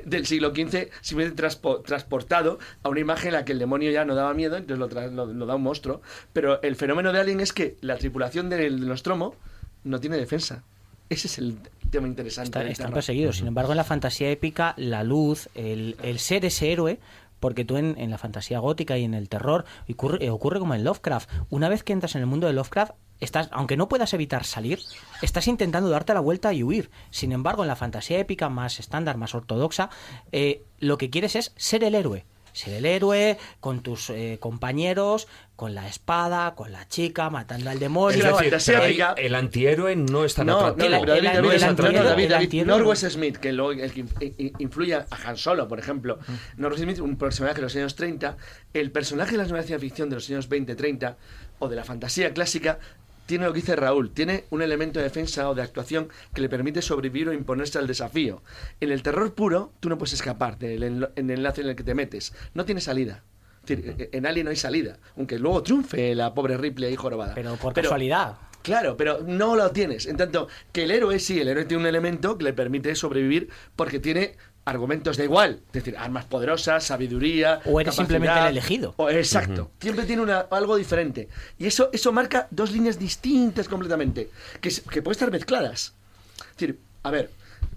del 0.04 0.26
siglo 0.26 0.54
XV 0.54 0.90
simplemente 1.00 1.42
transportado 1.84 2.58
a 2.82 2.88
una 2.88 3.00
imagen 3.00 3.28
en 3.28 3.34
la 3.34 3.44
que 3.44 3.52
el 3.52 3.58
demonio 3.58 3.90
ya 3.90 4.04
no 4.04 4.14
daba 4.14 4.34
miedo, 4.34 4.56
entonces 4.56 4.78
lo, 5.12 5.46
da 5.46 5.54
un 5.54 5.62
monstruo. 5.62 6.00
Pero 6.32 6.62
el 6.62 6.76
fenómeno 6.76 7.12
de 7.12 7.20
Alien 7.20 7.40
es 7.40 7.52
que 7.52 7.76
la 7.80 7.96
tripulación 7.96 8.48
del 8.48 8.86
Nostromo 8.86 9.34
no 9.82 10.00
tiene 10.00 10.16
defensa. 10.16 10.62
Ese 11.10 11.26
es 11.26 11.38
el 11.38 11.58
tema 11.90 12.06
interesante. 12.06 12.70
están 12.70 12.92
perseguidos. 12.92 13.36
Sin 13.36 13.46
embargo, 13.46 13.72
en 13.72 13.76
la 13.76 13.84
fantasía 13.84 14.30
épica, 14.30 14.74
la 14.76 15.04
luz, 15.04 15.48
el, 15.54 15.96
el 16.02 16.18
ser 16.18 16.44
ese 16.44 16.72
héroe, 16.72 16.98
porque 17.44 17.66
tú 17.66 17.76
en, 17.76 18.10
la 18.10 18.16
fantasía 18.16 18.58
gótica 18.58 18.96
y 18.96 19.04
en 19.04 19.12
el 19.12 19.28
terror 19.28 19.66
ocurre, 19.86 20.24
eh, 20.24 20.30
ocurre 20.30 20.60
como 20.60 20.74
en 20.74 20.82
Lovecraft. 20.82 21.28
Una 21.50 21.68
vez 21.68 21.82
que 21.82 21.92
entras 21.92 22.14
en 22.14 22.22
el 22.22 22.26
mundo 22.26 22.46
de 22.46 22.54
Lovecraft, 22.54 22.92
estás, 23.20 23.50
aunque 23.52 23.76
no 23.76 23.86
puedas 23.86 24.14
evitar 24.14 24.44
salir, 24.44 24.80
estás 25.20 25.46
intentando 25.46 25.90
darte 25.90 26.14
la 26.14 26.20
vuelta 26.20 26.54
y 26.54 26.62
huir. 26.62 26.90
Sin 27.10 27.32
embargo, 27.32 27.62
en 27.62 27.68
la 27.68 27.76
fantasía 27.76 28.18
épica 28.18 28.48
más 28.48 28.80
estándar, 28.80 29.18
más 29.18 29.34
ortodoxa, 29.34 29.90
eh, 30.32 30.62
lo 30.78 30.96
que 30.96 31.10
quieres 31.10 31.36
es 31.36 31.52
ser 31.58 31.84
el 31.84 31.94
héroe 31.94 32.24
ser 32.54 32.74
el 32.74 32.86
héroe, 32.86 33.36
con 33.60 33.82
tus 33.82 34.10
eh, 34.10 34.38
compañeros, 34.40 35.28
con 35.56 35.74
la 35.74 35.86
espada, 35.86 36.54
con 36.54 36.72
la 36.72 36.88
chica, 36.88 37.28
matando 37.28 37.70
al 37.70 37.78
demonio. 37.78 38.40
Es 38.40 38.50
decir, 38.50 38.74
el, 38.74 39.04
el, 39.16 39.34
antihéroe 39.34 39.96
no 39.96 40.24
está 40.24 40.42
tan 40.44 40.46
no, 40.46 40.60
atractivo. 40.60 40.90
No, 40.90 41.00
pero 41.00 41.14
David, 41.14 42.02
David, 42.02 42.30
David, 42.30 42.64
Norwes 42.64 43.00
Smith, 43.00 43.36
que 43.36 43.52
lo, 43.52 43.72
el 43.72 43.92
que 43.92 44.52
influye 44.58 44.94
a 44.94 45.06
Han 45.26 45.36
Solo, 45.36 45.68
por 45.68 45.78
ejemplo. 45.78 46.18
Mm. 46.26 46.60
Norwes 46.60 46.80
Smith, 46.80 46.98
un 47.00 47.16
personaje 47.16 47.56
de 47.56 47.62
los 47.62 47.76
años 47.76 47.94
30, 47.94 48.36
el 48.72 48.90
personaje 48.90 49.32
de 49.32 49.38
la 49.38 49.44
novelas 49.44 49.68
de 49.68 49.78
ficción 49.78 50.08
de 50.08 50.16
los 50.16 50.30
años 50.30 50.48
20-30 50.48 51.16
o 51.58 51.68
de 51.68 51.76
la 51.76 51.84
fantasía 51.84 52.32
clásica 52.32 52.78
tiene 53.26 53.46
lo 53.46 53.52
que 53.52 53.60
dice 53.60 53.76
Raúl, 53.76 54.10
tiene 54.10 54.44
un 54.50 54.62
elemento 54.62 54.98
de 54.98 55.04
defensa 55.04 55.48
o 55.48 55.54
de 55.54 55.62
actuación 55.62 56.08
que 56.34 56.40
le 56.40 56.48
permite 56.48 56.82
sobrevivir 56.82 57.28
o 57.28 57.32
imponerse 57.32 57.78
al 57.78 57.86
desafío. 57.86 58.42
En 58.80 58.90
el 58.90 59.02
terror 59.02 59.34
puro, 59.34 59.72
tú 59.80 59.88
no 59.88 59.98
puedes 59.98 60.12
escapar 60.12 60.58
del 60.58 60.82
en 60.82 61.30
el 61.30 61.38
enlace 61.38 61.62
en 61.62 61.68
el 61.68 61.76
que 61.76 61.84
te 61.84 61.94
metes. 61.94 62.34
No 62.54 62.64
tiene 62.64 62.80
salida. 62.80 63.24
En 63.66 64.26
Alien 64.26 64.44
no 64.44 64.50
hay 64.50 64.56
salida. 64.56 64.98
Aunque 65.16 65.38
luego 65.38 65.62
triunfe 65.62 66.14
la 66.14 66.34
pobre 66.34 66.56
Ripley 66.56 66.90
ahí 66.90 66.96
jorobada. 66.96 67.34
Pero 67.34 67.56
por 67.56 67.72
casualidad. 67.72 68.36
Claro, 68.62 68.96
pero 68.96 69.20
no 69.26 69.56
lo 69.56 69.70
tienes. 69.72 70.06
En 70.06 70.16
tanto 70.16 70.48
que 70.72 70.84
el 70.84 70.90
héroe 70.90 71.18
sí, 71.18 71.38
el 71.38 71.48
héroe 71.48 71.66
tiene 71.66 71.82
un 71.82 71.86
elemento 71.86 72.38
que 72.38 72.44
le 72.44 72.52
permite 72.54 72.94
sobrevivir 72.94 73.50
porque 73.76 74.00
tiene 74.00 74.36
argumentos 74.64 75.16
da 75.16 75.24
igual, 75.24 75.60
es 75.66 75.72
decir, 75.72 75.96
armas 75.96 76.24
poderosas, 76.24 76.84
sabiduría. 76.84 77.60
O 77.64 77.80
eres 77.80 77.94
simplemente 77.94 78.38
el 78.38 78.46
elegido. 78.46 78.94
O, 78.96 79.10
exacto. 79.10 79.70
Siempre 79.80 80.04
tiene 80.04 80.22
una, 80.22 80.40
algo 80.50 80.76
diferente. 80.76 81.28
Y 81.58 81.66
eso, 81.66 81.90
eso 81.92 82.12
marca 82.12 82.48
dos 82.50 82.72
líneas 82.72 82.98
distintas 82.98 83.68
completamente, 83.68 84.30
que, 84.60 84.70
que 84.70 85.02
pueden 85.02 85.12
estar 85.12 85.30
mezcladas. 85.30 85.94
Es 86.38 86.56
decir, 86.56 86.78
a 87.02 87.10
ver, 87.10 87.30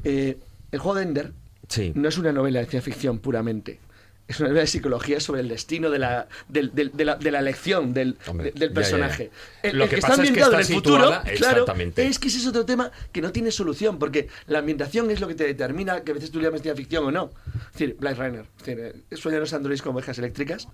eh, 0.04 0.38
el 0.72 0.80
juego 0.80 0.96
de 0.96 1.04
Ender 1.04 1.32
no 1.96 2.08
es 2.08 2.18
una 2.18 2.32
novela 2.32 2.60
de 2.60 2.66
ciencia 2.66 2.94
ficción 2.94 3.20
puramente 3.20 3.80
es 4.28 4.40
una 4.40 4.50
de 4.50 4.68
psicología 4.68 5.20
sobre 5.20 5.42
el 5.42 5.48
destino 5.48 5.90
de 5.90 6.00
la, 6.00 6.28
de, 6.50 7.06
la, 7.06 7.16
de 7.16 7.32
la 7.32 7.40
elección 7.40 7.94
del, 7.94 8.18
del 8.56 8.72
personaje. 8.74 9.32
Lo 9.72 9.88
que, 9.88 9.98
está 9.98 10.16
ambientado 10.16 10.54
en 10.54 10.60
el 10.60 10.66
futuro, 10.66 11.22
claro, 11.38 11.66
es 11.96 12.20
que 12.20 12.28
ese 12.28 12.38
es 12.38 12.48
otro 12.48 12.66
tema 12.66 12.92
que 13.12 13.22
no 13.22 13.32
tiene 13.32 13.52
solución, 13.52 14.00
porque 14.00 14.28
la 14.48 14.60
ambientación 14.60 15.10
es 15.12 15.22
lo 15.22 15.28
que 15.28 15.36
te 15.36 15.46
determina 15.46 16.04
que 16.04 16.12
a 16.12 16.14
veces 16.14 16.32
tú 16.32 16.40
le 16.40 16.46
llames 16.46 16.62
ficción 16.76 17.06
o 17.06 17.12
no. 17.12 17.32
Es 17.68 17.74
decir, 17.74 17.96
Blade 18.00 18.16
Runner, 18.16 18.46
es 18.60 18.66
decir, 18.66 18.80
eh, 19.10 19.16
sueñan 19.16 19.40
los 19.40 19.54
androides 19.54 19.82
con 19.82 19.96
ovejas 19.96 20.18
eléctricas, 20.18 20.68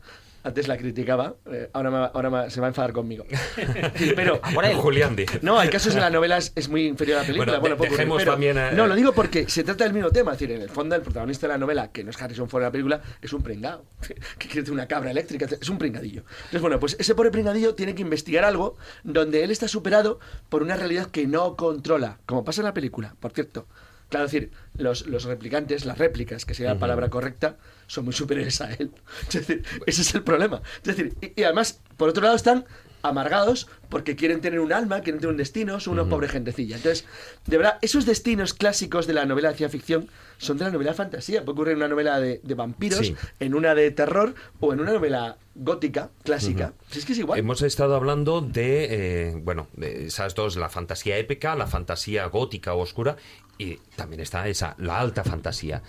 antes 0.44 0.68
la 0.68 0.78
criticaba, 0.78 1.36
eh, 1.52 1.70
ahora, 1.72 2.08
ahora 2.08 2.50
se 2.50 2.60
va 2.60 2.68
a 2.68 2.70
enfadar 2.70 2.92
conmigo. 2.92 3.26
pero 4.16 4.42
Julián 4.76 5.16
No, 5.42 5.58
hay 5.58 5.70
casos 5.70 5.96
en 5.96 6.02
la 6.02 6.10
novela 6.10 6.38
es, 6.38 6.70
muy 6.70 6.88
inferior 6.88 7.18
a 7.18 7.22
la 7.22 7.28
película. 7.28 7.60
Bueno, 7.60 7.76
dejemos 7.78 8.24
también 8.26 8.58
No, 8.76 8.88
lo 8.88 8.96
digo 8.96 9.14
porque 9.14 9.50
se 9.50 9.64
trata 9.64 9.86
del 9.86 9.94
mismo 9.94 10.10
tema. 10.12 10.34
Es 10.34 10.40
decir, 10.40 10.54
en 10.54 10.62
el 10.62 10.70
fondo, 10.70 10.96
el 10.96 11.02
protagonista 11.02 11.48
de 11.48 11.54
la 11.54 11.58
novela, 11.58 11.92
que 11.92 12.04
no 12.04 12.10
es 12.10 12.22
Harrison 12.22 12.50
Ford 12.50 12.62
en 12.62 12.68
la 12.68 12.72
película, 12.72 13.02
es 13.22 13.32
un 13.32 13.42
pringado. 13.42 13.86
que 14.38 14.48
quiere 14.48 14.70
una 14.72 14.88
cabra 14.88 15.12
eléctrica. 15.12 15.48
Es 15.60 15.70
un 15.70 15.78
pringadillo. 15.78 16.24
Entonces, 16.38 16.62
bueno, 16.62 16.80
pues 16.80 16.98
ese 17.00 17.16
pobre 17.16 17.32
pringadillo 17.32 17.76
tiene 17.76 17.96
que 17.96 18.02
investigar 18.02 18.44
algo 18.44 18.76
donde 19.04 19.44
él 19.44 19.52
está 19.52 19.68
superado 19.68 20.20
por 20.50 20.62
una 20.62 20.76
realidad 20.76 21.10
que 21.10 21.26
no 21.26 21.56
controla. 21.56 22.20
Como 22.26 22.44
pasa 22.44 22.62
en 22.62 22.66
la 22.66 22.74
película, 22.74 23.16
por 23.20 23.32
cierto. 23.32 23.68
Claro, 24.10 24.26
es 24.26 24.32
decir, 24.32 24.52
los, 24.78 25.08
los 25.08 25.24
replicantes, 25.24 25.86
las 25.86 25.98
réplicas, 25.98 26.46
que 26.46 26.54
sería 26.54 26.74
la 26.74 26.80
palabra 26.80 27.10
correcta, 27.10 27.58
son 27.88 28.06
muy 28.06 28.14
superiores 28.14 28.62
a 28.62 28.72
él. 28.74 28.92
Es 29.28 29.34
decir, 29.34 29.64
ese 29.86 30.02
es 30.02 30.16
el 30.16 30.24
problema. 30.24 30.62
Es 30.78 30.96
decir, 30.96 31.14
y, 31.36 31.44
además, 31.44 31.82
por 31.98 32.10
otro 32.10 32.24
lado, 32.24 32.36
están 32.36 32.66
amargados 33.04 33.68
porque 33.90 34.16
quieren 34.16 34.40
tener 34.40 34.62
un 34.62 34.72
alma, 34.72 35.02
quieren 35.02 35.20
tener 35.20 35.32
un 35.32 35.38
destino, 35.38 35.80
son 35.80 36.00
una 36.00 36.10
pobre 36.10 36.30
gentecilla. 36.30 36.78
Entonces, 36.78 37.06
de 37.46 37.58
verdad, 37.58 37.78
esos 37.82 38.06
destinos 38.06 38.54
clásicos 38.54 39.08
de 39.08 39.14
la 39.14 39.26
novela 39.26 39.50
de 39.50 39.58
ciencia 39.58 39.78
ficción 39.78 40.10
son 40.38 40.58
de 40.58 40.66
la 40.66 40.72
novela 40.72 40.92
de 40.92 40.98
fantasía. 40.98 41.42
Puede 41.44 41.52
ocurrir 41.54 41.72
en 41.74 41.78
una 41.80 41.90
novela 41.90 42.20
de, 42.20 42.40
vampiros, 42.56 43.14
en 43.40 43.54
una 43.56 43.76
de 43.76 43.92
terror 43.92 44.34
o 44.62 44.74
en 44.74 44.80
una 44.80 44.94
novela 44.94 45.38
gótica, 45.54 46.10
clásica. 46.24 46.74
es 46.96 47.06
que 47.06 47.12
es 47.12 47.20
igual. 47.20 47.38
Hemos 47.38 47.62
estado 47.62 47.96
hablando 47.96 48.42
de, 48.42 48.88
eh, 48.90 49.36
bueno, 49.36 49.68
de 49.74 50.06
esas 50.06 50.34
dos, 50.34 50.56
la 50.56 50.70
fantasía 50.70 51.18
épica, 51.18 51.56
la 51.56 51.68
fantasía 51.68 52.26
gótica 52.28 52.74
o 52.74 52.80
oscura, 52.80 53.18
y 53.58 53.78
también 53.96 54.22
está 54.22 54.48
esa, 54.48 54.76
la 54.80 55.00
alta 55.00 55.24
fantasía. 55.24 55.84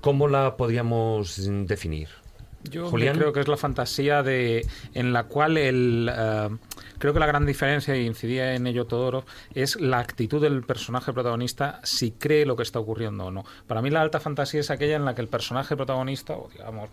¿Cómo 0.00 0.28
la 0.28 0.56
podríamos 0.56 1.48
definir? 1.66 2.08
Yo 2.64 2.90
creo 2.90 3.32
que 3.32 3.40
es 3.40 3.48
la 3.48 3.56
fantasía 3.56 4.22
de 4.22 4.66
en 4.92 5.12
la 5.12 5.24
cual 5.24 5.56
el 5.56 6.10
eh, 6.12 6.48
creo 6.98 7.14
que 7.14 7.20
la 7.20 7.26
gran 7.26 7.46
diferencia 7.46 7.96
y 7.96 8.04
incidía 8.04 8.54
en 8.54 8.66
ello 8.66 8.86
Todorov 8.86 9.24
es 9.54 9.80
la 9.80 10.00
actitud 10.00 10.42
del 10.42 10.62
personaje 10.62 11.12
protagonista 11.12 11.80
si 11.84 12.10
cree 12.10 12.44
lo 12.46 12.56
que 12.56 12.64
está 12.64 12.80
ocurriendo 12.80 13.26
o 13.26 13.30
no. 13.30 13.44
Para 13.66 13.80
mí 13.80 13.90
la 13.90 14.02
alta 14.02 14.18
fantasía 14.20 14.60
es 14.60 14.70
aquella 14.70 14.96
en 14.96 15.04
la 15.04 15.14
que 15.14 15.22
el 15.22 15.28
personaje 15.28 15.76
protagonista 15.76 16.36
o 16.36 16.48
digamos 16.52 16.90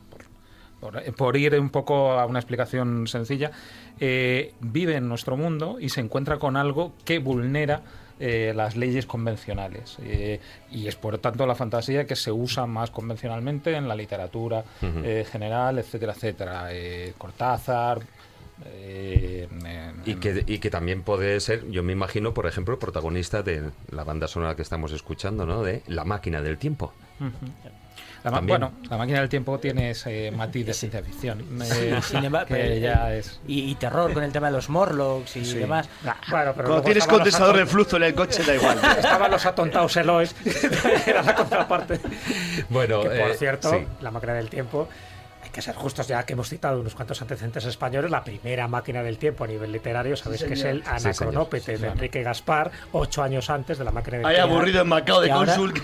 por, 1.18 1.38
ir 1.38 1.60
un 1.60 1.70
poco 1.70 2.12
a 2.12 2.26
una 2.26 2.40
explicación 2.40 3.08
sencilla, 3.08 3.52
eh, 4.00 4.54
vive 4.60 4.96
en 4.96 5.08
nuestro 5.08 5.36
mundo 5.36 5.78
y 5.80 5.90
se 5.90 6.02
encuentra 6.02 6.38
con 6.38 6.58
algo 6.58 6.94
que 7.06 7.18
vulnera 7.20 7.82
eh, 8.20 8.54
las 8.56 8.76
leyes 8.76 9.06
convencionales. 9.06 9.98
Eh, 10.04 10.40
y 10.72 10.88
es 10.88 10.96
por 10.96 11.18
tanto 11.18 11.46
la 11.46 11.56
fantasía 11.56 12.06
que 12.06 12.16
se 12.16 12.32
usa 12.32 12.66
más 12.66 12.90
convencionalmente 12.92 13.76
en 13.76 13.88
la 13.88 13.96
literatura 13.96 14.64
eh, 14.82 15.26
general, 15.30 15.80
etcétera, 15.80 16.14
etcétera. 16.14 16.70
Cortázar. 17.18 18.02
y, 20.06 20.16
que, 20.16 20.44
y 20.48 20.60
que 20.60 20.70
también 20.70 21.04
puede 21.04 21.40
ser, 21.42 21.70
yo 21.70 21.84
me 21.84 21.92
imagino, 21.92 22.34
por 22.34 22.48
ejemplo, 22.48 22.80
protagonista 22.80 23.44
de 23.44 23.70
la 23.92 24.04
banda 24.04 24.28
sonora 24.28 24.56
que 24.56 24.62
estamos 24.62 24.94
escuchando, 24.94 25.46
¿no? 25.46 25.64
De 25.64 25.84
La 25.88 26.06
máquina 26.06 26.42
del 26.42 26.58
tiempo 26.58 26.94
bueno, 28.44 28.74
la 28.90 28.98
máquina 28.98 29.20
del 29.20 29.30
tiempo 29.30 29.60
tiene 29.60 29.92
ese 29.92 30.32
matiz 30.32 30.66
de 30.66 30.74
ciencia 30.74 31.04
ficción. 31.04 31.44
Eh, 31.62 32.80
ya 32.82 33.14
es... 33.14 33.40
y, 33.48 33.74
terror 33.76 34.14
con 34.14 34.24
el 34.24 34.32
tema 34.32 34.48
de 34.48 34.54
los 34.54 34.70
Morlocks 34.70 35.36
y 35.36 35.54
demás. 35.54 35.90
bueno, 36.30 36.54
pero 36.56 36.68
Cuando 36.68 36.84
tienes 36.84 37.08
condensador 37.08 37.58
de 37.58 37.66
flujo 37.66 37.98
en 37.98 38.04
el 38.04 38.16
coche 38.16 38.44
da 38.44 38.56
igual. 38.56 38.80
Estaban 38.98 39.32
los 39.32 39.46
atontados 39.46 39.96
Elois, 39.98 40.36
era 41.06 41.22
la 41.22 41.36
contraparte. 41.36 42.00
Bueno, 42.70 43.02
que, 43.02 43.10
por 43.10 43.32
eh, 43.32 43.36
cierto, 43.38 43.86
la 44.02 44.12
máquina 44.12 44.34
del 44.34 44.50
tiempo 44.50 44.88
que 45.56 45.62
ser 45.62 45.74
justos, 45.74 46.08
ya 46.08 46.24
que 46.26 46.34
hemos 46.34 46.50
citado 46.50 46.82
unos 46.82 46.94
cuantos 46.94 47.22
antecedentes 47.22 47.64
españoles, 47.66 48.12
la 48.12 48.24
primera 48.24 48.68
máquina 48.68 49.02
del 49.02 49.18
tiempo 49.18 49.46
a 49.46 49.48
nivel 49.48 49.72
literario, 49.72 50.18
sabéis 50.18 50.44
que 50.44 50.54
es 50.54 50.64
el 50.66 50.84
Anacronópete 50.86 51.78
de 51.78 51.88
Enrique 51.88 52.22
Gaspar, 52.24 52.72
ocho 52.92 53.24
años 53.24 53.50
antes 53.50 53.78
de 53.78 53.86
la 53.86 53.92
máquina 53.92 54.18
del 54.18 54.26
Hay 54.26 54.36
aburrido 54.36 54.82
en 54.82 54.88
Macao 54.90 55.22
de 55.22 55.30
cónsul. 55.30 55.74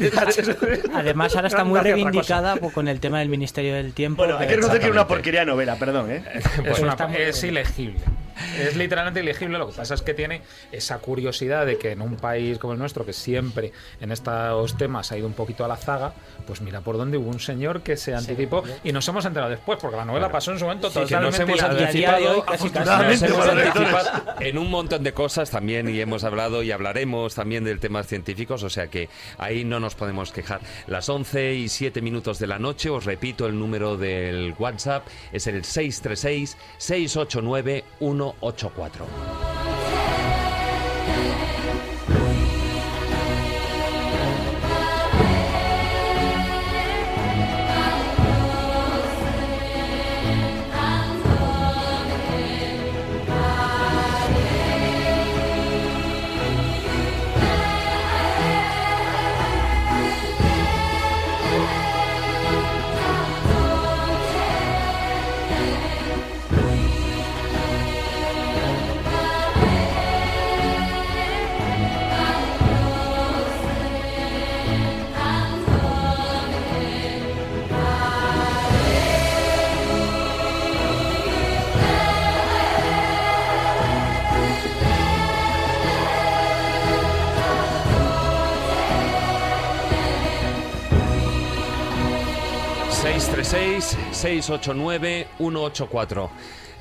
Además, 0.93 1.35
ahora 1.35 1.47
está 1.47 1.63
muy 1.63 1.79
reivindicada 1.79 2.57
con 2.57 2.89
el 2.89 2.99
tema 2.99 3.19
del 3.19 3.29
Ministerio 3.29 3.73
del 3.73 3.93
Tiempo. 3.93 4.17
Bueno, 4.17 4.37
hay 4.37 4.47
que 4.47 4.55
reconocer 4.55 4.81
que 4.81 4.87
es 4.87 4.91
una 4.91 5.07
porquería 5.07 5.45
novela, 5.45 5.77
perdón. 5.77 6.11
¿eh? 6.11 6.23
es 7.17 7.43
ilegible. 7.43 8.01
Es 8.59 8.75
literalmente 8.75 9.19
ilegible, 9.21 9.57
lo 9.57 9.67
que 9.67 9.73
pasa 9.73 9.93
es 9.93 10.01
que 10.01 10.13
tiene 10.13 10.41
esa 10.71 10.99
curiosidad 10.99 11.65
de 11.65 11.77
que 11.77 11.91
en 11.91 12.01
un 12.01 12.15
país 12.15 12.57
como 12.57 12.73
el 12.73 12.79
nuestro, 12.79 13.05
que 13.05 13.13
siempre 13.13 13.71
en 13.99 14.11
estos 14.11 14.77
temas 14.77 15.11
ha 15.11 15.17
ido 15.17 15.27
un 15.27 15.33
poquito 15.33 15.65
a 15.65 15.67
la 15.67 15.77
zaga, 15.77 16.13
pues 16.45 16.61
mira 16.61 16.81
por 16.81 16.97
dónde 16.97 17.17
hubo 17.17 17.29
un 17.29 17.39
señor 17.39 17.81
que 17.81 17.97
se 17.97 18.13
anticipó 18.13 18.63
y 18.83 18.91
nos 18.91 19.07
hemos 19.07 19.25
enterado 19.25 19.49
después, 19.51 19.79
porque 19.81 19.97
la 19.97 20.05
novela 20.05 20.31
pasó 20.31 20.51
en 20.51 20.59
su 20.59 20.65
momento 20.65 20.89
totalmente. 20.89 21.25
nos 21.25 21.39
hemos 21.39 21.61
anticipado, 21.63 22.45
en 24.39 24.57
un 24.57 24.69
montón 24.69 25.03
de 25.03 25.13
cosas 25.13 25.49
también 25.49 25.89
y 25.89 25.99
hemos 25.99 26.23
hablado 26.23 26.63
y 26.63 26.71
hablaremos 26.71 27.35
también 27.35 27.63
del 27.63 27.79
temas 27.79 28.07
científicos, 28.07 28.63
o 28.63 28.69
sea 28.69 28.87
que 28.87 29.09
ahí 29.37 29.63
no 29.63 29.79
nos 29.79 29.95
podemos 29.95 30.31
quejar. 30.31 30.61
Las 30.87 31.09
11 31.09 31.55
y 31.55 31.69
7 31.69 32.01
minutos 32.01 32.39
de 32.39 32.47
la 32.47 32.59
noche, 32.59 32.89
os 32.89 33.05
repito 33.05 33.47
el 33.47 33.57
número 33.57 33.97
del 33.97 34.53
WhatsApp, 34.57 35.05
es 35.31 35.47
el 35.47 35.63
636 35.63 36.57
689 36.77 37.83
1 37.99 38.30
184. 38.39 39.70
636-689-184. 93.51 96.29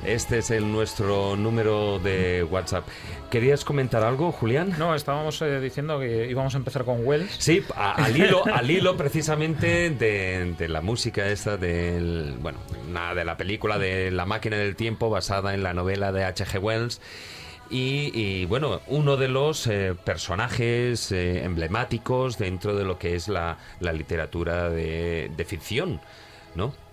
Este 0.07 0.39
es 0.39 0.51
el 0.51 0.71
nuestro 0.73 1.37
número 1.37 1.99
de 1.99 2.43
WhatsApp. 2.45 2.87
¿Querías 3.29 3.65
comentar 3.67 4.03
algo, 4.05 4.31
Julián? 4.33 4.75
No, 4.79 4.95
estábamos 4.95 5.43
eh, 5.43 5.61
diciendo 5.61 5.99
que 6.01 6.27
íbamos 6.31 6.55
a 6.55 6.59
empezar 6.59 6.85
con 6.85 7.05
Wells. 7.05 7.31
Sí, 7.39 7.63
a- 7.77 7.93
al 8.05 8.17
hilo, 8.17 8.43
al 8.55 8.71
hilo 8.71 8.97
precisamente 8.97 9.91
de, 9.91 10.55
de 10.57 10.69
la 10.69 10.81
música 10.81 11.27
esta 11.29 11.57
del, 11.59 12.37
bueno, 12.41 12.59
nada 12.89 13.15
de 13.15 13.25
la 13.25 13.37
película 13.37 13.79
de 13.79 14.11
La 14.13 14.25
máquina 14.25 14.57
del 14.57 14.77
tiempo 14.77 15.11
basada 15.11 15.53
en 15.55 15.63
la 15.63 15.75
novela 15.75 16.13
de 16.13 16.25
H.G. 16.25 16.59
Wells. 16.61 17.01
Y, 17.69 18.11
y, 18.15 18.47
bueno, 18.47 18.81
uno 18.87 19.17
de 19.17 19.29
los 19.29 19.67
eh, 19.67 19.95
personajes 20.05 21.13
eh, 21.13 21.45
emblemáticos 21.45 22.39
dentro 22.39 22.75
de 22.75 22.85
lo 22.85 22.99
que 22.99 23.15
es 23.17 23.29
la, 23.29 23.59
la 23.81 23.93
literatura 23.93 24.71
de, 24.71 25.31
de 25.37 25.45
ficción, 25.45 26.01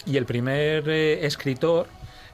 Y 0.06 0.18
el 0.18 0.26
primer 0.26 0.88
eh, 0.88 1.26
escritor 1.26 1.88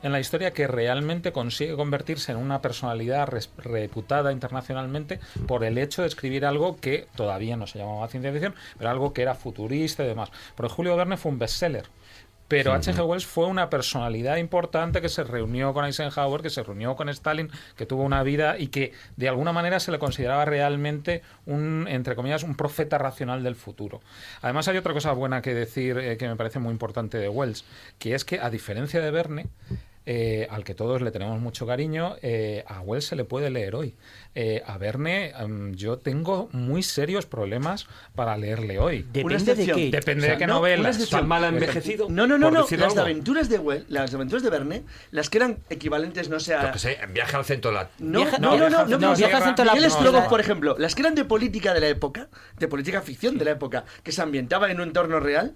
en 0.04 0.12
la 0.12 0.20
historia 0.20 0.52
que 0.52 0.68
realmente 0.68 1.32
consigue 1.32 1.76
convertirse 1.76 2.34
en 2.34 2.38
una 2.38 2.62
personalidad 2.62 3.30
reputada 3.58 4.32
internacionalmente 4.32 5.20
por 5.48 5.64
el 5.64 5.78
hecho 5.78 6.02
de 6.02 6.10
escribir 6.10 6.46
algo 6.46 6.78
que 6.78 7.08
todavía 7.16 7.56
no 7.56 7.68
se 7.68 7.80
llamaba 7.80 8.08
ciencia 8.10 8.32
ficción, 8.32 8.54
pero 8.78 8.90
algo 8.90 9.14
que 9.14 9.22
era 9.22 9.34
futurista 9.34 10.04
y 10.04 10.08
demás. 10.08 10.30
Porque 10.56 10.74
Julio 10.74 10.96
Verne 10.98 11.18
fue 11.18 11.32
un 11.32 11.40
bestseller. 11.40 11.86
Pero. 12.54 12.74
H.G. 12.74 13.04
Wells 13.04 13.26
fue 13.26 13.48
una 13.48 13.70
personalidad 13.70 14.38
importante 14.38 15.02
que 15.02 15.10
se 15.10 15.24
reunió 15.24 15.74
con 15.74 15.86
Eisenhower, 15.86 16.42
que 16.42 16.50
se 16.50 16.62
reunió 16.62 16.96
con 16.96 17.10
Stalin, 17.10 17.50
que 17.76 17.86
tuvo 17.86 18.04
una 18.04 18.22
vida 18.22 18.60
y 18.60 18.68
que 18.68 18.94
de 19.18 19.28
alguna 19.28 19.52
manera 19.52 19.80
se 19.80 19.92
le 19.92 19.98
consideraba 19.98 20.46
realmente 20.46 21.24
un, 21.46 21.88
entre 21.90 22.16
comillas, 22.16 22.44
un 22.44 22.56
profeta 22.56 22.98
racional 22.98 23.44
del 23.44 23.56
futuro. 23.56 24.02
Además 24.42 24.68
hay 24.68 24.78
otra 24.78 24.94
cosa 24.94 25.12
buena 25.14 25.42
que 25.42 25.54
decir 25.54 25.98
eh, 25.98 26.18
que 26.18 26.28
me 26.28 26.36
parece 26.36 26.60
muy 26.60 26.72
importante 26.72 27.18
de 27.18 27.28
Wells, 27.28 27.66
que 27.98 28.14
es 28.14 28.24
que 28.24 28.40
a 28.40 28.50
diferencia 28.50 29.02
de 29.02 29.10
Verne, 29.10 29.48
eh, 30.06 30.48
al 30.50 30.64
que 30.64 30.74
todos 30.76 31.02
le 31.02 31.12
tenemos 31.12 31.40
mucho 31.40 31.66
cariño, 31.66 32.16
eh, 32.22 32.64
a 32.68 32.82
Wells 32.82 33.06
se 33.06 33.16
le 33.16 33.24
puede 33.24 33.50
leer 33.50 33.76
hoy. 33.76 33.96
Eh, 34.36 34.64
a 34.66 34.78
Verne 34.80 35.30
em, 35.40 35.76
yo 35.76 36.00
tengo 36.00 36.50
muy 36.54 36.82
serios 36.82 37.26
problemas 37.28 37.86
para 38.16 38.36
leerle 38.36 38.80
hoy. 38.80 39.06
Depende 39.14 39.36
O 39.36 39.40
sea, 39.40 39.56
de 39.56 40.38
qué 40.38 40.48
no, 40.48 40.54
una 40.60 40.60
novelas. 40.60 40.98
excepción. 40.98 42.16
No, 42.16 42.28
no, 42.28 42.38
no, 42.38 42.50
no. 42.52 42.66
Las 42.78 42.98
aventuras 42.98 43.50
de 43.50 43.60
Well, 43.60 43.86
las 43.90 44.14
aventuras 44.14 44.44
de 44.44 44.50
Verne, 44.50 44.84
las 45.12 45.30
que 45.30 45.38
eran 45.38 45.60
equivalentes, 45.70 46.30
no 46.30 46.40
sé, 46.40 46.56
a... 46.56 46.72
Que 46.72 46.80
sé, 46.80 46.98
viaje 47.14 47.36
al 47.38 47.46
centro 47.46 47.72
de 47.72 47.78
la... 47.78 47.90
No, 48.00 48.20
Viaja- 48.22 48.38
no, 48.40 48.58
no, 48.58 48.58
no, 48.58 48.70
Viaja- 48.70 48.84
no, 48.86 48.90
no, 48.98 49.10
no, 49.12 49.16
Viaja 49.16 49.38
al 49.38 49.44
centro 49.44 49.64
de 49.64 49.68
la- 49.68 49.74
Miguel 49.76 49.92
Strogoff, 49.92 50.28
por 50.28 50.40
ejemplo, 50.40 50.76
las 50.80 50.96
que 50.96 51.02
eran 51.02 51.16
de 51.16 51.26
política 51.26 51.74
de 51.74 51.80
la 51.82 51.88
época, 51.90 52.28
de 52.60 52.68
política 52.68 53.02
ficción 53.02 53.38
de 53.38 53.46
la 53.46 53.52
época, 53.52 53.86
que 54.04 54.12
se 54.12 54.22
ambientaban 54.22 54.72
en 54.72 54.78
un 54.82 54.88
entorno 54.88 55.20
real, 55.20 55.54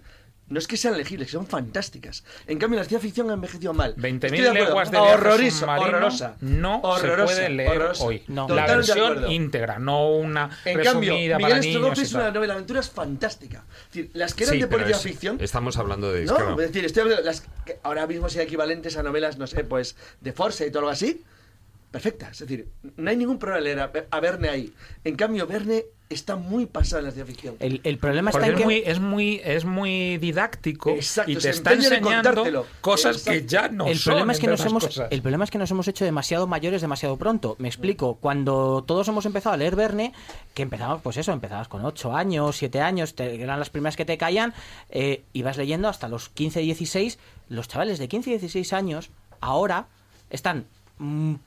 no 0.49 0.59
es 0.59 0.67
que 0.67 0.77
sean 0.77 0.97
legibles, 0.97 1.29
son 1.31 1.45
fantásticas. 1.47 2.23
En 2.47 2.57
cambio, 2.57 2.79
la 2.79 2.85
ciencia 2.85 2.99
ficción 3.05 3.29
ha 3.29 3.33
envejecido 3.33 3.73
mal. 3.73 3.95
20.000 3.95 4.13
Estoy 4.25 4.29
de 4.39 4.47
acuerdo. 4.49 4.65
leguas 4.65 4.91
de 4.91 4.97
Horrorizo, 4.97 5.65
horrorosa. 5.67 6.35
no 6.41 6.79
Horrorosa, 6.81 7.33
se 7.33 7.39
puede 7.41 7.49
leer 7.49 7.69
horrorosa. 7.77 8.03
hoy. 8.03 8.23
No. 8.27 8.47
La 8.49 8.65
versión 8.67 9.31
íntegra, 9.31 9.79
no 9.79 10.09
una 10.11 10.49
En 10.65 10.81
cambio, 10.81 11.11
resumida 11.13 11.37
Miguel 11.37 11.51
para 11.51 11.59
niños 11.61 11.99
es 11.99 12.13
una 12.13 12.31
novela 12.31 12.53
de 12.53 12.57
aventuras 12.59 12.89
fantástica. 12.89 13.65
Es 13.67 13.93
decir, 13.93 14.11
las 14.13 14.33
que 14.33 14.43
eran 14.45 14.55
Sí, 14.55 14.61
de 14.61 14.67
política 14.67 14.97
es- 14.97 15.03
ficción... 15.03 15.37
Estamos 15.41 15.77
hablando 15.77 16.11
de... 16.11 16.25
No, 16.25 16.51
es 16.61 16.67
decir, 16.67 16.85
estoy 16.85 17.01
hablando 17.01 17.21
de 17.23 17.27
las 17.27 17.41
que 17.65 17.79
ahora 17.83 18.07
mismo 18.07 18.29
sean 18.29 18.45
equivalentes 18.45 18.95
a 18.97 19.03
novelas, 19.03 19.37
no 19.37 19.47
sé, 19.47 19.63
pues 19.63 19.95
de 20.21 20.31
Force 20.33 20.65
y 20.65 20.69
todo 20.71 20.79
algo 20.79 20.91
así. 20.91 21.23
Perfectas. 21.91 22.41
Es 22.41 22.47
decir, 22.47 22.67
no 22.97 23.09
hay 23.09 23.15
ningún 23.17 23.39
problema 23.39 23.61
leer 23.61 23.79
a, 23.79 23.91
a 24.11 24.19
Verne 24.19 24.49
ahí. 24.49 24.73
En 25.03 25.15
cambio, 25.15 25.47
Verne 25.47 25.85
está 26.09 26.35
muy 26.37 26.65
pasado 26.65 26.99
en 26.99 27.05
la 27.05 27.11
ciencia 27.11 27.33
ficción. 27.33 27.55
El, 27.59 27.81
el 27.83 27.97
problema 27.97 28.29
está 28.29 28.39
Porque 28.39 28.51
en 28.51 28.55
es 28.55 28.59
que... 28.59 28.65
muy, 28.65 28.83
es 28.85 28.99
muy, 28.99 29.41
es 29.43 29.65
muy 29.65 30.17
didáctico 30.17 30.91
Exacto, 30.91 31.31
y 31.31 31.35
se 31.35 31.41
te 31.41 31.49
está 31.49 31.73
en 31.73 31.79
enseñando 31.83 32.65
cosas 32.79 33.23
que 33.23 33.45
ya 33.45 33.67
no 33.67 33.87
el 33.87 33.97
son. 33.97 34.11
problema 34.11 34.31
es 34.31 34.39
que 34.39 34.47
nos 34.47 34.65
hemos 34.65 34.85
cosas. 34.85 35.07
el 35.11 35.21
problema 35.21 35.43
es 35.43 35.51
que 35.51 35.57
nos 35.57 35.69
hemos 35.71 35.85
hecho 35.89 36.05
demasiado 36.05 36.47
mayores 36.47 36.79
demasiado 36.81 37.17
pronto 37.17 37.57
me 37.59 37.67
explico 37.67 38.15
cuando 38.21 38.85
todos 38.87 39.05
hemos 39.09 39.25
empezado 39.25 39.55
a 39.55 39.57
leer 39.57 39.75
Verne 39.75 40.13
que 40.53 40.61
empezamos 40.61 41.01
pues 41.01 41.17
eso 41.17 41.33
empezabas 41.33 41.67
con 41.67 41.83
8 41.83 42.15
años 42.15 42.55
7 42.55 42.79
años 42.79 43.13
te- 43.13 43.41
eran 43.43 43.59
las 43.59 43.69
primeras 43.69 43.97
que 43.97 44.05
te 44.05 44.17
caían 44.17 44.53
eh, 44.89 45.23
ibas 45.33 45.57
leyendo 45.57 45.89
hasta 45.89 46.07
los 46.07 46.29
15 46.29 46.61
16 46.61 47.19
los 47.49 47.67
chavales 47.67 47.99
de 47.99 48.07
15 48.07 48.29
y 48.29 48.33
16 48.37 48.71
años 48.71 49.09
ahora 49.41 49.87
están 50.29 50.59
mm, 50.59 50.65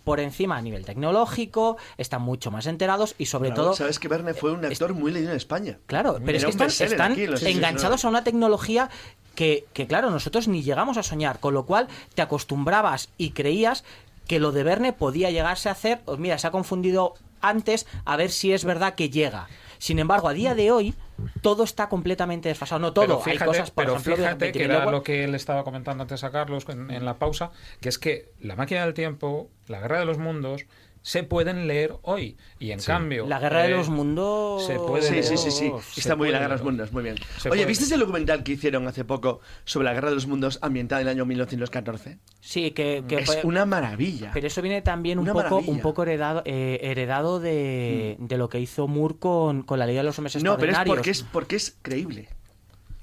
por 0.04 0.20
encima 0.20 0.56
a 0.56 0.62
nivel 0.62 0.84
tecnológico 0.84 1.76
están 1.98 2.22
mucho 2.22 2.50
más 2.50 2.66
enterados 2.66 3.14
y 3.18 3.26
sobre 3.26 3.50
Claro, 3.50 3.62
todo 3.64 3.74
Sabes 3.74 3.98
que 3.98 4.08
Verne 4.08 4.34
fue 4.34 4.52
un 4.52 4.64
actor 4.64 4.94
muy 4.94 5.10
leído 5.10 5.30
en 5.30 5.36
España. 5.36 5.78
Claro, 5.86 6.18
pero 6.24 6.38
es 6.38 6.56
que 6.56 6.84
están, 6.84 7.12
aquí 7.12 7.26
enganchados 7.46 8.04
a 8.04 8.08
una 8.08 8.22
tecnología 8.22 8.90
que, 9.34 9.66
que, 9.72 9.86
claro, 9.86 10.10
nosotros 10.10 10.48
ni 10.48 10.62
llegamos 10.62 10.98
a 10.98 11.02
soñar, 11.02 11.40
con 11.40 11.54
lo 11.54 11.66
cual 11.66 11.88
te 12.14 12.22
acostumbrabas 12.22 13.08
y 13.18 13.30
creías 13.30 13.84
que 14.26 14.38
lo 14.38 14.52
de 14.52 14.62
Verne 14.62 14.92
podía 14.92 15.30
llegarse 15.30 15.68
a 15.68 15.72
hacer, 15.72 16.02
pues 16.04 16.18
mira, 16.18 16.38
se 16.38 16.46
ha 16.46 16.50
confundido 16.52 17.14
antes, 17.40 17.86
a 18.04 18.16
ver 18.16 18.30
si 18.30 18.52
es 18.52 18.64
verdad 18.64 18.94
que 18.94 19.10
llega. 19.10 19.48
Sin 19.80 19.98
embargo, 19.98 20.28
a 20.28 20.34
día 20.34 20.54
de 20.54 20.70
hoy, 20.70 20.94
todo 21.40 21.64
está 21.64 21.88
completamente 21.88 22.50
desfasado. 22.50 22.78
No 22.80 22.92
todo, 22.92 23.06
Pero 23.06 23.20
fíjate, 23.20 23.44
hay 23.44 23.48
cosas, 23.48 23.70
por 23.70 23.84
pero 23.84 23.96
ejemplo, 23.96 24.16
fíjate 24.16 24.52
que 24.52 24.60
20.000 24.60 24.64
era 24.64 24.90
lo 24.90 25.02
que 25.02 25.24
él 25.24 25.34
estaba 25.34 25.64
comentando 25.64 26.02
antes 26.02 26.22
a 26.22 26.30
Carlos 26.30 26.66
en, 26.68 26.90
en 26.90 27.06
la 27.06 27.18
pausa, 27.18 27.50
que 27.80 27.88
es 27.88 27.98
que 27.98 28.30
la 28.40 28.56
máquina 28.56 28.84
del 28.84 28.92
tiempo, 28.92 29.48
la 29.68 29.80
guerra 29.80 29.98
de 30.00 30.04
los 30.04 30.18
mundos, 30.18 30.66
se 31.02 31.22
pueden 31.22 31.66
leer 31.66 31.94
hoy. 32.02 32.36
Y 32.58 32.72
en 32.72 32.80
cambio... 32.80 33.26
La 33.26 33.38
guerra 33.38 33.62
de 33.62 33.68
eh, 33.68 33.76
los 33.76 33.88
mundos... 33.88 34.66
se 34.66 34.74
puede 34.76 35.02
Sí, 35.02 35.14
leer- 35.14 35.22
sí, 35.22 35.36
sí, 35.36 35.50
sí. 35.50 35.72
Está 35.96 36.14
muy 36.16 36.26
bien 36.26 36.34
la 36.34 36.38
Guerra 36.40 36.54
de 36.54 36.58
los. 36.58 36.64
Mundos, 36.64 36.92
muy 36.92 37.02
bien. 37.02 37.16
Se 37.38 37.48
Oye. 37.48 37.64
¿viste 37.64 37.92
el 37.94 38.00
documental 38.00 38.42
que 38.42 38.52
hicieron 38.52 38.86
hace 38.86 39.04
poco 39.04 39.40
sobre 39.64 39.86
la 39.86 39.94
Guerra 39.94 40.10
de 40.10 40.14
los 40.16 40.26
Mundos 40.26 40.58
ambientada 40.62 41.00
en 41.00 41.08
el 41.08 41.12
año 41.16 41.24
1914? 41.26 42.18
Sí, 42.40 42.72
que, 42.72 43.02
que 43.08 43.16
es 43.20 43.26
fue- 43.26 43.40
una 43.44 43.64
maravilla. 43.66 44.30
Pero 44.34 44.46
eso 44.46 44.60
viene 44.62 44.82
también 44.82 45.18
un 45.18 45.24
Una 45.24 45.32
poco, 45.32 45.44
maravilla. 45.44 45.72
Mm. 45.72 45.76
un 45.76 45.80
poco 45.82 46.02
heredado, 46.02 46.42
eh, 46.44 46.78
heredado 46.82 47.40
de, 47.40 48.16
de 48.18 48.36
lo 48.38 48.48
que 48.48 48.60
hizo 48.60 48.86
Moore 48.88 49.14
con, 49.18 49.62
con 49.62 49.78
la 49.78 49.86
Liga 49.86 50.00
de 50.00 50.04
los 50.04 50.18
Hombres 50.18 50.36
No, 50.42 50.56
pero 50.58 50.72
es 50.72 50.78
Extraordinarios. 50.78 50.96
porque 50.96 51.10
es, 51.10 51.22
porque 51.22 51.56
es 51.56 51.78
creíble. 51.82 52.28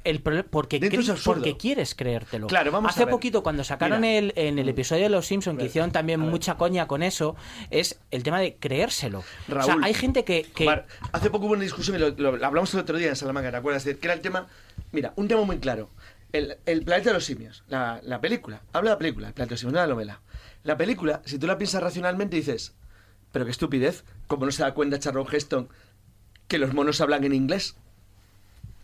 El 0.09 0.21
porque, 0.21 0.79
porque 1.25 1.57
quieres 1.57 1.93
creértelo. 1.95 2.47
Claro, 2.47 2.71
vamos 2.71 2.91
Hace 2.91 3.03
a 3.03 3.05
ver. 3.05 3.11
poquito, 3.11 3.43
cuando 3.43 3.63
sacaron 3.63 4.01
Mira. 4.01 4.17
el, 4.19 4.33
en 4.35 4.57
el 4.57 4.69
episodio 4.69 5.03
de 5.03 5.09
Los 5.09 5.25
Simpsons, 5.27 5.59
que 5.59 5.65
hicieron 5.65 5.91
también 5.91 6.19
mucha 6.19 6.55
coña 6.55 6.87
con 6.87 7.03
eso, 7.03 7.35
es 7.71 7.99
el 8.11 8.23
tema 8.23 8.39
de 8.39 8.55
creérselo. 8.55 9.19
o 9.19 9.23
sea, 9.47 9.55
Raúl. 9.73 9.83
hay 9.83 9.93
gente 9.93 10.23
que... 10.23 10.43
que- 10.43 10.63
Omar, 10.63 10.87
hace 11.11 11.29
poco 11.29 11.45
hubo 11.47 11.53
una 11.53 11.63
discusión, 11.63 11.97
y 11.97 11.99
lo, 11.99 12.09
lo- 12.11 12.37
lo 12.37 12.45
hablamos 12.45 12.73
el 12.73 12.79
otro 12.79 12.97
día 12.97 13.09
en 13.09 13.15
Salamanca, 13.15 13.51
¿te 13.51 13.57
acuerdas? 13.57 13.83
Que 13.83 13.97
era 14.01 14.13
el 14.13 14.21
tema, 14.21 14.47
mira, 14.91 15.13
un 15.17 15.27
tema 15.27 15.41
muy 15.43 15.57
claro. 15.59 15.89
El, 16.33 16.57
el 16.65 16.83
planeta 16.83 17.09
de 17.09 17.13
los 17.15 17.25
simios, 17.25 17.63
la, 17.67 17.99
la 18.03 18.19
película, 18.21 18.61
habla 18.73 18.91
de 18.91 18.95
la 18.95 18.99
película, 18.99 19.27
el 19.27 19.33
planeta 19.33 19.49
de 19.49 19.53
los 19.53 19.59
simios, 19.59 19.73
no 19.73 19.81
de 19.81 19.87
la 19.87 19.93
novela. 19.93 20.21
La 20.63 20.77
película, 20.77 21.21
si 21.25 21.37
tú 21.39 21.47
la 21.47 21.57
piensas 21.57 21.81
racionalmente, 21.83 22.35
dices, 22.35 22.75
pero 23.31 23.45
qué 23.45 23.51
estupidez, 23.51 24.03
como 24.27 24.45
no 24.45 24.51
se 24.51 24.63
da 24.63 24.73
cuenta 24.73 24.99
Charlton 24.99 25.27
Heston 25.33 25.69
que 26.47 26.57
los 26.59 26.73
monos 26.73 27.01
hablan 27.01 27.23
en 27.23 27.33
inglés. 27.33 27.75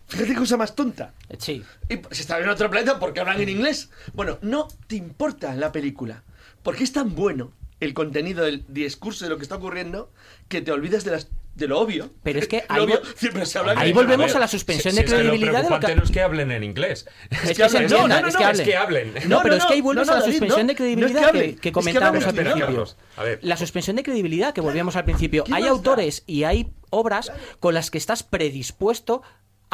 Fíjate 0.08 0.30
qué 0.32 0.36
cosa 0.36 0.56
más 0.56 0.74
tonta. 0.74 1.14
Sí. 1.38 1.62
Y 1.88 1.94
si 2.10 2.20
están 2.22 2.42
en 2.42 2.48
otro 2.48 2.70
planeta, 2.70 2.98
¿por 2.98 3.12
qué 3.12 3.20
hablan 3.20 3.40
en 3.40 3.48
inglés? 3.48 3.90
Bueno, 4.12 4.38
no 4.42 4.68
te 4.86 4.96
importa 4.96 5.54
la 5.54 5.72
película. 5.72 6.22
Porque 6.62 6.84
es 6.84 6.92
tan 6.92 7.14
bueno 7.14 7.52
el 7.80 7.94
contenido 7.94 8.44
del 8.44 8.64
discurso 8.68 9.24
de 9.24 9.30
lo 9.30 9.36
que 9.36 9.42
está 9.42 9.56
ocurriendo 9.56 10.12
que 10.48 10.62
te 10.62 10.72
olvidas 10.72 11.04
de, 11.04 11.10
las, 11.10 11.28
de 11.54 11.68
lo 11.68 11.80
obvio. 11.80 12.10
Pero 12.22 12.38
es 12.38 12.48
que 12.48 12.64
Lo 12.68 12.74
ahí 12.74 12.80
obvio, 12.82 13.00
siempre 13.16 13.44
se 13.44 13.58
habla 13.58 13.74
ahí 13.76 13.92
volvemos 13.92 14.34
a 14.34 14.38
la 14.38 14.48
suspensión 14.48 14.94
Si- 14.94 15.00
de 15.00 15.06
si 15.06 15.12
es 15.14 15.18
que 15.20 15.22
credibilidad 15.26 15.52
de 15.52 15.62
lo 15.62 15.68
preocupante 15.68 15.86
que... 15.88 15.96
no 15.96 16.04
es 16.04 16.10
que 16.10 16.20
hablen 16.22 16.52
en 16.52 16.64
inglés. 16.64 17.06
Es 17.30 17.40
que 17.40 17.54
se 17.54 17.64
hablen- 17.64 17.90
no, 17.90 18.08
no, 18.08 18.16
es 18.28 18.36
que 18.36 18.42
es 18.42 18.48
hablen. 18.48 18.64
que 18.66 18.76
hablen. 18.76 19.12
No, 19.26 19.42
pero 19.42 19.56
no, 19.56 19.60
es 19.62 19.66
que 19.66 19.74
ahí 19.74 19.80
vuelves 19.80 20.06
no, 20.06 20.12
a 20.12 20.16
la 20.16 20.22
suspensión 20.24 20.66
no. 20.66 20.66
de 20.66 20.72
No 20.72 20.76
credibilidad 20.76 21.32
que 21.32 21.56
que, 21.56 21.72
comentábamos 21.72 22.24
al 22.26 22.34
principio. 22.34 22.86
A 23.16 23.22
ver. 23.24 23.38
La 23.42 23.56
suspensión 23.56 23.96
de 23.96 24.02
credibilidad 24.02 24.54
que 24.54 24.60
volvíamos 24.60 24.96
al 24.96 25.04
principio. 25.04 25.44
¿Qué 25.44 25.52
Hay 25.54 25.62
más 25.62 25.70
da? 25.70 25.76
autores 25.76 26.22
y 26.26 26.44
hay 26.44 26.72
obras 26.90 27.32
con 27.60 27.74
las 27.74 27.90
que 27.90 27.98
estás 27.98 28.22
predispuesto 28.22 29.22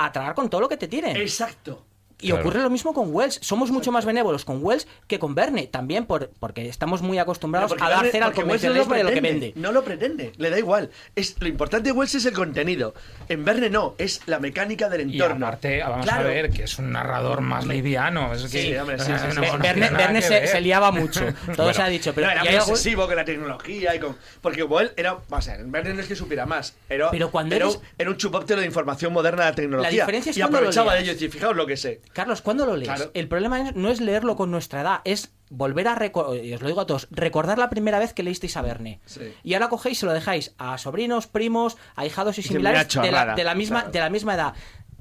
a 0.04 0.12
tragar 0.12 0.34
con 0.34 0.48
todo 0.48 0.60
lo 0.60 0.68
que 0.68 0.76
te 0.76 0.88
tienen. 0.88 1.16
Exacto. 1.16 1.86
Y 2.22 2.28
Claro. 2.28 2.42
ocurre 2.42 2.60
lo 2.62 2.70
mismo 2.70 2.92
con 2.92 3.14
Wells. 3.14 3.38
Somos 3.42 3.70
mucho 3.70 3.90
más 3.92 4.04
benévolos 4.04 4.44
con 4.44 4.62
Wells 4.62 4.86
que 5.06 5.18
con 5.18 5.34
Verne. 5.34 5.66
También 5.66 6.04
por, 6.06 6.30
porque 6.38 6.68
estamos 6.68 7.02
muy 7.02 7.18
acostumbrados 7.18 7.72
a 7.80 7.88
dar 7.88 8.04
Verne- 8.04 8.10
cera 8.10 8.26
al 8.26 8.30
Wells 8.32 8.40
convencionalismo 8.42 8.94
de 8.94 9.04
lo 9.04 9.10
que 9.10 9.20
vende. 9.20 9.52
No 9.56 9.72
lo 9.72 9.82
pretende, 9.84 10.32
le 10.36 10.50
da 10.50 10.58
igual. 10.58 10.90
Es, 11.16 11.36
lo 11.40 11.48
importante 11.48 11.88
de 11.90 11.92
Wells 11.92 12.14
es 12.14 12.26
el 12.26 12.32
contenido. 12.34 12.94
En 13.28 13.44
Verne 13.44 13.70
no, 13.70 13.94
es 13.98 14.20
la 14.26 14.38
mecánica 14.38 14.88
del 14.88 15.08
Y 15.10 15.14
entorno. 15.14 15.46
aparte, 15.46 15.80
vamos 15.80 16.06
Claro. 16.06 16.20
a 16.28 16.30
ver, 16.32 16.50
que 16.50 16.64
es 16.64 16.78
un 16.78 16.92
narrador 16.92 17.40
más 17.40 17.66
liviano. 17.66 18.32
Es 18.34 18.42
que, 18.42 18.48
Sí, 18.62 18.76
hombre, 18.76 18.98
sí, 18.98 19.10
no 19.10 19.58
Verne, 19.58 20.22
se, 20.22 20.60
liaba 20.60 20.90
mucho. 20.90 21.20
Todo 21.56 21.72
se 21.72 21.82
ha 21.82 21.86
dicho. 21.88 22.12
Pero, 22.14 22.26
no, 22.26 22.32
era 22.32 22.44
y 22.44 22.48
muy 22.48 22.56
obsesivo 22.56 23.06
con 23.06 23.16
la 23.16 23.24
tecnología 23.24 23.94
y 23.94 23.98
con... 23.98 24.16
Porque 24.40 24.60
él 24.62 24.92
era... 24.96 25.18
O 25.28 25.40
sea, 25.42 25.54
en 25.56 25.70
Verne 25.72 25.94
no 25.94 26.00
es 26.00 26.06
que 26.08 26.16
supiera 26.16 26.46
más. 26.46 26.74
Era, 26.88 27.10
Pero 27.10 27.30
cuando 27.30 27.54
era, 27.54 27.66
eres- 27.66 27.80
era 27.98 28.10
un 28.10 28.16
chupóptero 28.16 28.60
de 28.60 28.66
información 28.66 29.12
moderna 29.12 29.44
de 29.44 29.50
la 29.50 29.54
tecnología. 29.56 29.90
La 29.90 29.96
diferencia 30.04 30.30
es 30.30 30.36
y 30.36 30.42
aprovechaba 30.42 30.94
de 30.94 31.02
leas. 31.02 31.16
ello 31.16 31.26
y 31.26 31.30
fijaos 31.30 31.56
lo 31.56 31.66
que 31.66 31.76
sé. 31.76 32.00
Carlos, 32.12 32.42
¿cuándo 32.42 32.66
lo 32.66 32.76
lees? 32.76 32.88
Claro. 32.92 33.10
El 33.14 33.28
problema 33.28 33.60
es- 33.68 33.74
no 33.76 33.88
es 33.88 34.00
leerlo 34.00 34.36
con 34.36 34.50
nuestra 34.50 34.80
edad, 34.80 35.00
es 35.04 35.32
volver 35.48 35.88
a 35.88 35.94
recordar, 35.96 36.44
y 36.44 36.52
os 36.54 36.60
lo 36.60 36.68
digo 36.68 36.80
a 36.80 36.86
todos, 36.86 37.08
recordar 37.10 37.58
la 37.58 37.70
primera 37.70 37.98
vez 37.98 38.12
que 38.12 38.22
leísteis 38.22 38.56
a 38.56 38.62
Verne. 38.62 39.00
Sí. 39.06 39.32
Y 39.42 39.54
ahora 39.54 39.68
cogéis 39.68 39.98
y 39.98 40.00
se 40.00 40.06
lo 40.06 40.12
dejáis 40.12 40.54
a 40.58 40.78
sobrinos, 40.78 41.26
primos, 41.26 41.76
ahijados 41.96 42.38
y 42.38 42.42
similares 42.42 42.86
"Mira, 42.94 43.02
de 43.02 43.10
la, 43.10 43.18
chorrada". 43.18 43.34
de 43.34 43.44
la 43.44 43.54
misma, 43.54 43.78
Claro. 43.80 43.92
de 43.92 43.98
la 44.00 44.10
misma 44.10 44.34
edad. 44.34 44.54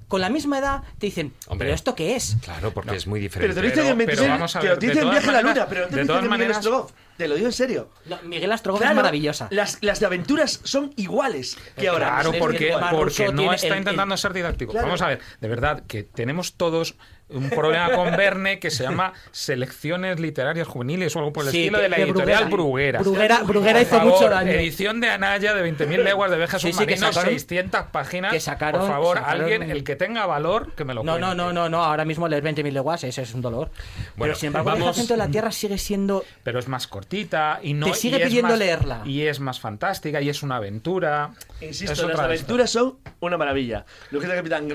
Con 0.10 0.20
la 0.20 0.30
misma 0.30 0.60
edad 0.60 0.84
te 0.98 1.06
dicen, 1.06 1.34
Hombre. 1.48 1.68
¿pero 1.68 1.76
esto 1.76 1.96
qué 1.96 2.18
es? 2.18 2.36
Claro, 2.44 2.74
porque 2.74 2.98
es 2.98 3.08
muy 3.08 3.20
Pero 3.30 3.54
diferente. 3.54 3.56
te 3.56 3.62
lo 3.62 3.68
dicen 3.70 3.86
en 3.86 3.98
pero 3.98 4.08
26, 4.08 4.30
vamos 4.30 4.56
a 4.56 4.60
te 4.60 4.68
ver, 4.68 4.76
lo 4.76 4.80
de 4.82 4.88
dicen 4.88 5.04
en 5.04 5.10
Viaje 5.12 5.30
a 5.30 5.32
la 5.32 5.42
Luna, 5.42 5.66
pero 5.70 5.82
no 5.82 5.88
te 5.88 5.96
de 5.96 6.02
lo 6.02 6.08
todas 6.08 6.22
dicen 6.24 6.34
en 6.34 6.40
Miguel 6.40 6.54
maneras-. 6.60 6.90
Te 7.18 7.28
lo 7.28 7.36
digo 7.36 7.48
en 7.48 7.54
serio. 7.54 7.90
No, 8.06 8.18
Miguel 8.24 8.52
Astrogoff 8.52 8.80
Claro, 8.80 8.94
es 8.94 8.96
maravillosa. 8.96 9.48
Las, 9.52 9.78
las 9.82 10.00
de 10.00 10.06
aventuras 10.06 10.62
son 10.64 10.94
iguales 10.96 11.58
que 11.78 11.90
ahora. 11.90 12.08
Claro, 12.22 12.32
porque, 12.40 12.74
porque 12.92 13.32
no 13.34 13.52
está 13.54 13.68
el- 13.68 13.74
el- 13.74 13.80
intentando 13.80 14.16
ser 14.18 14.32
didáctico. 14.34 14.72
Claro. 14.72 14.88
Vamos 14.88 15.02
a 15.02 15.08
ver, 15.10 15.20
de 15.42 15.48
verdad, 15.50 15.84
que 15.86 16.04
tenemos 16.04 16.54
todos 16.54 16.96
un 17.30 17.50
problema 17.50 17.92
con 17.92 18.16
Verne 18.16 18.60
que 18.60 18.72
se 18.72 18.84
llama 18.84 19.14
Selecciones 19.32 20.20
Literarias 20.20 20.68
Juveniles 20.68 21.16
o 21.16 21.20
algo 21.20 21.34
por 21.34 21.46
el 21.46 21.52
Sí, 21.52 21.60
estilo 21.62 21.78
que- 21.78 21.84
de 21.84 21.90
la 21.90 21.98
de 21.98 22.04
editorial 22.04 22.46
Bruguera. 22.50 23.00
Bruguera. 23.00 23.44
Bruguera, 23.44 23.82
hizo 23.82 23.98
favor, 23.98 24.14
mucho 24.14 24.30
daño. 24.30 24.52
Edición 24.52 25.00
de 25.02 25.10
Anaya 25.10 25.54
de 25.54 25.62
20.000 25.62 26.04
leguas 26.04 26.32
de 26.32 26.38
viaje 26.38 26.60
Sí, 26.60 26.68
sí, 26.74 26.86
que 26.86 26.96
submarino, 26.98 27.08
sacaron- 27.14 27.30
600 27.34 27.86
páginas. 27.92 28.34
que 28.34 28.40
sacaron- 28.40 28.82
Por 28.82 28.90
favor, 28.90 29.18
sacaron- 29.18 29.42
alguien, 29.42 29.64
el 29.70 29.84
que 29.84 29.96
tenga 29.96 30.26
valor, 30.26 30.72
que 30.74 30.86
me 30.86 30.94
lo 30.94 31.04
No, 31.04 31.14
cuente. 31.14 31.28
no, 31.28 31.36
no, 31.36 31.54
no, 31.54 31.70
no, 31.70 31.84
ahora 31.84 32.06
mismo 32.06 32.28
leer 32.28 32.42
20.000 32.44 32.74
leguas, 32.74 33.04
ese 33.04 33.22
es 33.22 33.34
un 33.34 33.42
dolor. 33.42 33.70
Bueno, 34.16 34.34
Pero 34.34 34.36
sin 34.36 34.48
embargo, 34.48 34.70
vamos- 34.72 34.84
el 34.86 34.90
acento 34.90 35.14
de 35.14 35.18
la 35.18 35.28
Tierra 35.28 35.52
sigue 35.52 35.78
siendo 35.78 36.24
Pero 36.44 36.60
es 36.60 36.68
más 36.68 36.88
cortita 36.88 37.60
y 37.64 37.74
no 37.74 37.88
Te 37.88 37.94
sigue 37.94 38.18
y 38.20 38.24
pidiendo 38.24 38.50
más- 38.50 38.60
leerla. 38.60 39.02
Y 39.06 39.22
es 39.22 39.40
más 39.40 39.60
fantástica 39.60 40.22
y 40.22 40.30
es 40.30 40.44
una 40.44 40.58
aventura. 40.58 41.32
Insisto, 41.62 42.08
las 42.08 42.20
aventuras 42.20 42.70
son 42.70 42.98
una 43.20 43.38
maravilla. 43.38 43.86
Lo 44.12 44.20
que 44.20 44.26
es 44.26 44.32
el 44.32 44.38
Capitán 44.38 44.68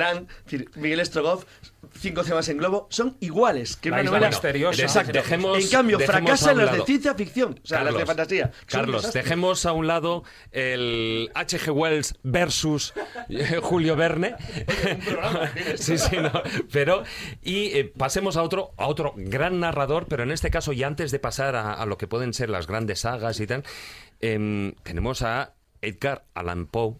decir, 0.44 0.68
Miguel 0.76 1.04
Strogoff, 1.04 1.44
Cinco 1.92 2.22
temas 2.24 2.48
en 2.48 2.58
globo, 2.58 2.86
son 2.90 3.16
iguales 3.20 3.76
que 3.76 3.90
La 3.90 3.96
una 3.96 4.04
novela 4.04 4.28
misteriosa. 4.28 4.82
Exacto. 4.82 5.12
Dejemos- 5.12 5.60
en 5.62 5.68
cambio, 5.68 5.98
fracasan 6.00 6.56
las 6.58 6.76
de 6.76 6.82
ciencia 6.84 7.14
ficción, 7.14 7.60
o 7.62 7.66
sea, 7.66 7.84
las 7.84 7.94
de 7.96 8.06
fantasía. 8.06 8.52
Carlos, 8.66 9.12
dejemos 9.12 9.66
a 9.66 9.72
un 9.72 9.86
lado 9.86 10.24
el 10.52 11.30
H.G. 11.34 11.70
Wells 11.72 12.14
versus 12.22 12.94
eh, 13.28 13.58
Julio 13.62 13.96
Verne. 13.96 14.36
sí, 15.76 15.98
sí, 15.98 16.16
no. 16.16 16.32
Pero, 16.72 17.02
y 17.42 17.66
eh, 17.78 17.92
pasemos 17.96 18.36
a 18.36 18.42
otro, 18.42 18.72
a 18.76 18.86
otro 18.86 19.12
gran 19.16 19.60
narrador, 19.60 20.06
pero 20.08 20.22
en 20.22 20.30
este 20.30 20.50
caso, 20.50 20.72
y 20.72 20.82
antes 20.82 21.10
de 21.10 21.18
pasar 21.18 21.56
a, 21.56 21.72
a 21.74 21.86
lo 21.86 21.98
que 21.98 22.06
pueden 22.06 22.34
ser 22.34 22.50
las 22.50 22.66
grandes 22.66 23.00
sagas 23.00 23.40
y 23.40 23.46
tal, 23.46 23.64
em, 24.20 24.72
tenemos 24.82 25.22
a 25.22 25.54
Edgar 25.82 26.24
Allan 26.34 26.66
Poe. 26.66 26.96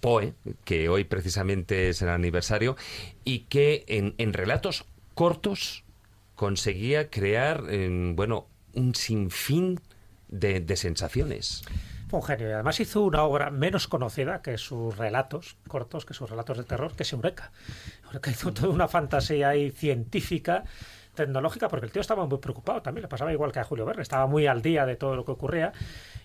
Poe, 0.00 0.34
que 0.64 0.88
hoy 0.88 1.04
precisamente 1.04 1.88
es 1.88 2.02
el 2.02 2.08
aniversario, 2.08 2.76
y 3.24 3.40
que 3.40 3.84
en, 3.86 4.14
en 4.18 4.32
relatos 4.32 4.84
cortos 5.14 5.84
conseguía 6.34 7.10
crear, 7.10 7.62
bueno, 8.14 8.46
un 8.72 8.94
sinfín 8.94 9.78
de, 10.28 10.60
de 10.60 10.76
sensaciones. 10.76 11.62
Un 12.10 12.22
genio 12.22 12.48
y 12.48 12.52
además 12.52 12.80
hizo 12.80 13.02
una 13.02 13.22
obra 13.22 13.50
menos 13.50 13.86
conocida 13.86 14.42
que 14.42 14.58
sus 14.58 14.96
relatos 14.96 15.56
cortos, 15.68 16.04
que 16.04 16.14
sus 16.14 16.28
relatos 16.28 16.56
de 16.56 16.64
terror, 16.64 16.96
que 16.96 17.04
es 17.04 17.12
Eureka. 17.12 17.52
Eureka 18.06 18.30
hizo 18.30 18.52
toda 18.52 18.68
una 18.70 18.88
fantasía 18.88 19.50
ahí 19.50 19.70
científica, 19.70 20.64
tecnológica, 21.20 21.68
porque 21.68 21.86
el 21.86 21.92
tío 21.92 22.00
estaba 22.00 22.26
muy 22.26 22.38
preocupado 22.38 22.80
también, 22.80 23.02
le 23.02 23.08
pasaba 23.08 23.32
igual 23.32 23.52
que 23.52 23.58
a 23.58 23.64
Julio 23.64 23.84
Verne, 23.84 24.02
estaba 24.02 24.26
muy 24.26 24.46
al 24.46 24.62
día 24.62 24.86
de 24.86 24.96
todo 24.96 25.16
lo 25.16 25.24
que 25.24 25.32
ocurría 25.32 25.72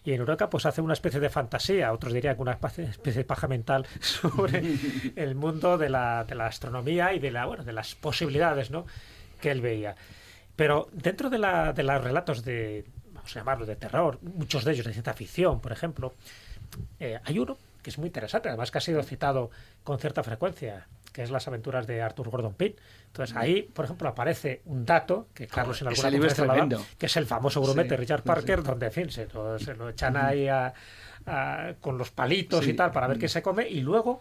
y 0.03 0.13
en 0.13 0.19
Eureka 0.19 0.49
pues 0.49 0.65
hace 0.65 0.81
una 0.81 0.93
especie 0.93 1.19
de 1.19 1.30
fantasía, 1.30 1.91
otros 1.91 2.13
dirían 2.13 2.35
que 2.35 2.41
una 2.41 2.53
especie 2.53 2.85
especie 2.85 3.19
de 3.19 3.26
paja 3.26 3.47
mental 3.47 3.85
sobre 3.99 4.63
el 5.15 5.35
mundo 5.35 5.77
de 5.77 5.89
la, 5.89 6.23
de 6.23 6.35
la 6.35 6.47
astronomía 6.47 7.13
y 7.13 7.19
de, 7.19 7.31
la, 7.31 7.45
bueno, 7.45 7.63
de 7.63 7.73
las 7.73 7.95
posibilidades 7.95 8.72
¿no? 8.72 8.85
que 9.41 9.51
él 9.51 9.61
veía. 9.61 9.95
Pero 10.55 10.88
dentro 10.93 11.30
de, 11.30 11.38
la, 11.38 11.73
de 11.73 11.84
los 11.84 12.01
relatos 12.01 12.45
de, 12.45 12.85
vamos 13.11 13.35
a 13.35 13.39
llamarlo, 13.39 13.65
de 13.65 13.76
terror, 13.76 14.19
muchos 14.22 14.63
de 14.63 14.72
ellos 14.72 14.85
de 14.85 14.93
ciencia 14.93 15.13
ficción, 15.13 15.59
por 15.59 15.73
ejemplo, 15.73 16.13
eh, 16.99 17.19
hay 17.23 17.39
uno 17.39 17.57
que 17.84 17.89
es 17.89 17.97
muy 17.97 18.07
interesante, 18.07 18.47
además 18.47 18.72
que 18.72 18.77
ha 18.77 18.81
sido 18.81 19.03
citado 19.03 19.51
con 19.84 19.99
cierta 19.99 20.23
frecuencia, 20.23 20.88
que 21.15 21.23
es 21.23 21.31
las 21.31 21.47
aventuras 21.47 21.87
de 21.87 22.01
Arthur 22.01 22.29
Gordon 22.29 22.55
Pym. 22.55 22.73
Entonces 23.07 23.33
ahí, 23.37 23.61
por 23.61 23.85
ejemplo, 23.85 24.09
aparece 24.09 24.61
un 24.65 24.85
dato 24.85 25.29
que 25.33 25.47
Carlos 25.47 25.81
en 25.81 25.87
alguna 25.87 26.09
conferencia 26.11 26.43
lo 26.43 26.51
tremendo. 26.51 26.85
que 26.97 27.05
es 27.05 27.15
el 27.15 27.25
famoso 27.25 27.61
grumete 27.61 27.91
de 27.91 27.95
Sí, 27.95 27.99
Richard 28.01 28.21
sí. 28.23 28.27
Parker, 28.27 28.63
donde, 28.63 28.87
en 28.87 28.91
fin, 28.91 29.09
se 29.09 29.25
lo, 29.27 29.57
se 29.57 29.75
lo 29.75 29.87
echan 29.87 30.17
ahí 30.17 30.49
a- 30.49 30.73
a- 31.25 31.73
con 31.79 31.97
los 31.97 32.11
palitos 32.11 32.67
y 32.67 32.73
tal 32.73 32.91
para 32.91 33.07
ver 33.07 33.17
qué 33.17 33.29
se 33.29 33.41
come 33.41 33.65
y 33.65 33.79
luego 33.79 34.19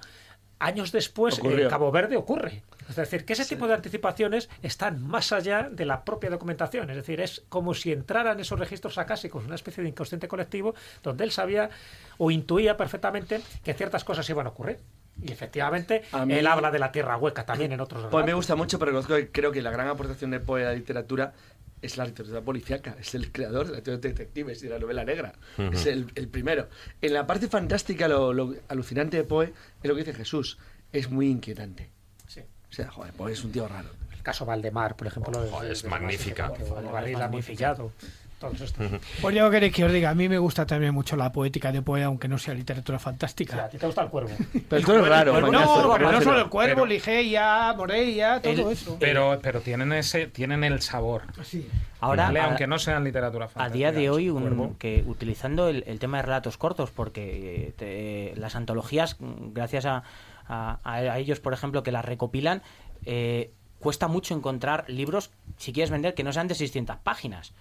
años 0.60 0.92
después 0.92 1.40
en 1.42 1.68
Cabo 1.68 1.90
Verde 1.90 2.16
ocurre. 2.16 2.62
Es 2.88 2.94
decir, 2.94 3.24
que 3.24 3.32
ese 3.32 3.44
tipo 3.44 3.66
de 3.66 3.74
anticipaciones 3.74 4.48
están 4.62 5.02
más 5.04 5.32
allá 5.32 5.68
de 5.68 5.84
la 5.86 6.04
propia 6.04 6.30
documentación. 6.30 6.90
Es 6.90 6.96
decir, 6.96 7.20
es 7.20 7.42
como 7.48 7.74
si 7.74 7.90
entraran 7.90 8.38
esos 8.38 8.56
registros 8.60 8.98
acásicos, 8.98 9.44
una 9.46 9.56
especie 9.56 9.82
de 9.82 9.88
inconsciente 9.88 10.28
colectivo, 10.28 10.76
donde 11.02 11.24
él 11.24 11.32
sabía 11.32 11.70
o 12.18 12.30
intuía 12.30 12.76
perfectamente 12.76 13.40
que 13.64 13.74
ciertas 13.74 14.04
cosas 14.04 14.30
iban 14.30 14.46
a 14.46 14.50
ocurrir. 14.50 14.78
Y 15.23 15.32
efectivamente, 15.32 16.03
mí- 16.27 16.35
él 16.35 16.47
habla 16.47 16.70
de 16.70 16.78
la 16.78 16.91
tierra 16.93 17.16
hueca 17.16 17.47
también 17.47 17.73
en 17.73 17.81
otros 17.81 18.07
Pues 18.11 18.27
me 18.27 18.35
gusta 18.35 18.57
mucho, 18.57 18.78
pero 18.78 18.91
reconozco 18.91 19.15
que 19.16 19.31
creo 19.31 19.53
que 19.53 19.62
la 19.62 19.70
gran 19.70 19.89
aportación 19.89 20.31
de 20.31 20.41
Poe 20.41 20.62
a 20.65 20.69
la 20.69 20.74
literatura 20.74 21.32
es 21.81 21.97
la 21.97 22.05
literatura 22.07 22.41
policíaca. 22.41 22.97
Es 23.01 23.15
el 23.15 23.31
creador 23.31 23.66
de 23.69 23.73
la 23.74 23.82
teoría 23.82 24.01
de 24.01 24.09
detectives 24.09 24.61
y 24.62 24.66
de 24.66 24.70
la 24.74 24.78
novela 24.78 25.05
negra. 25.05 25.35
Es 25.73 25.86
el, 25.86 26.11
el 26.15 26.28
primero. 26.28 26.69
En 27.03 27.12
la 27.12 27.27
parte 27.27 27.49
fantástica, 27.49 28.09
lo, 28.09 28.32
lo 28.32 28.55
alucinante 28.69 29.16
de 29.19 29.24
Poe 29.24 29.53
es 29.82 29.89
lo 29.89 29.95
que 29.95 30.01
dice 30.05 30.15
Jesús. 30.15 30.59
Es 30.93 31.11
muy 31.11 31.28
inquietante. 31.28 31.91
Sí. 32.27 32.41
O 32.41 32.73
sea, 32.73 32.91
joder, 32.91 33.12
Poe 33.12 33.32
es 33.32 33.45
un 33.45 33.53
tío 33.53 33.69
raro. 33.69 33.91
El 34.12 34.23
caso 34.23 34.47
Valdemar, 34.47 34.97
por 34.97 35.07
ejemplo, 35.07 35.39
Ojo, 35.39 35.62
es 35.62 35.82
de- 35.82 35.89
de- 35.89 35.91
magnífica. 35.91 36.49
de- 36.49 36.65
El 36.65 38.23
Todos 38.48 38.60
estos. 38.60 38.90
Pues 39.20 39.34
ya 39.34 39.50
queréis 39.50 39.72
que 39.72 39.84
os 39.84 39.92
diga, 39.92 40.10
a 40.10 40.14
mí 40.14 40.28
me 40.28 40.38
gusta 40.38 40.66
también 40.66 40.92
mucho 40.94 41.16
la 41.16 41.32
poética 41.32 41.72
de 41.72 41.82
Poe, 41.82 42.02
aunque 42.02 42.28
no 42.28 42.38
sea 42.38 42.54
literatura 42.54 42.96
O 42.96 43.00
sea, 43.00 43.10
a 43.10 43.12
fantástica. 43.12 43.68
ti 43.68 43.78
te 43.78 43.86
gusta 43.86 44.02
el 44.02 44.08
cuervo. 44.08 44.30
Pero 44.68 44.82
tú 44.86 44.92
eres 44.92 45.08
raro. 45.08 45.32
Pues 45.32 45.42
no, 45.44 45.48
pero 45.50 45.98
no 45.98 46.04
Mañazo. 46.06 46.22
solo 46.24 46.38
el 46.40 46.48
cuervo, 46.48 46.74
Pero- 46.74 46.86
Ligeia, 46.86 47.72
Morella, 47.76 48.40
todo 48.42 48.52
El- 48.52 48.72
eso. 48.72 48.96
Pero, 49.00 49.38
pero 49.42 49.60
tienen 49.60 49.92
ese, 49.92 50.26
tienen 50.26 50.64
el 50.64 50.80
sabor. 50.82 51.22
Sí. 51.42 51.68
Ahora, 52.00 52.24
¿vale? 52.26 52.40
a- 52.40 52.44
aunque 52.46 52.66
no 52.66 52.78
sean 52.78 53.02
literatura 53.04 53.46
a 53.46 53.48
fantástica. 53.48 53.76
día 53.76 53.92
de 53.92 54.10
hoy, 54.10 54.28
un- 54.30 54.74
que 54.76 55.02
utilizando 55.06 55.68
el, 55.68 55.84
el 55.86 55.98
tema 55.98 56.18
de 56.18 56.22
relatos 56.24 56.58
cortos, 56.58 56.90
porque 56.90 57.68
eh, 57.68 58.32
te- 58.34 58.38
las 58.40 58.56
antologías, 58.56 59.16
gracias 59.20 59.86
a, 59.86 60.02
a- 60.46 60.78
a 60.84 61.18
ellos, 61.18 61.40
por 61.40 61.52
ejemplo, 61.54 61.82
que 61.82 61.92
las 61.92 62.04
recopilan, 62.04 62.62
eh, 63.06 63.50
cuesta 63.78 64.08
mucho 64.08 64.34
encontrar 64.34 64.84
libros, 64.88 65.30
si 65.58 65.72
quieres 65.72 65.90
vender, 65.90 66.14
que 66.14 66.24
no 66.24 66.32
sean 66.32 66.48
de 66.48 66.54
600 66.54 66.96
páginas 67.02 67.52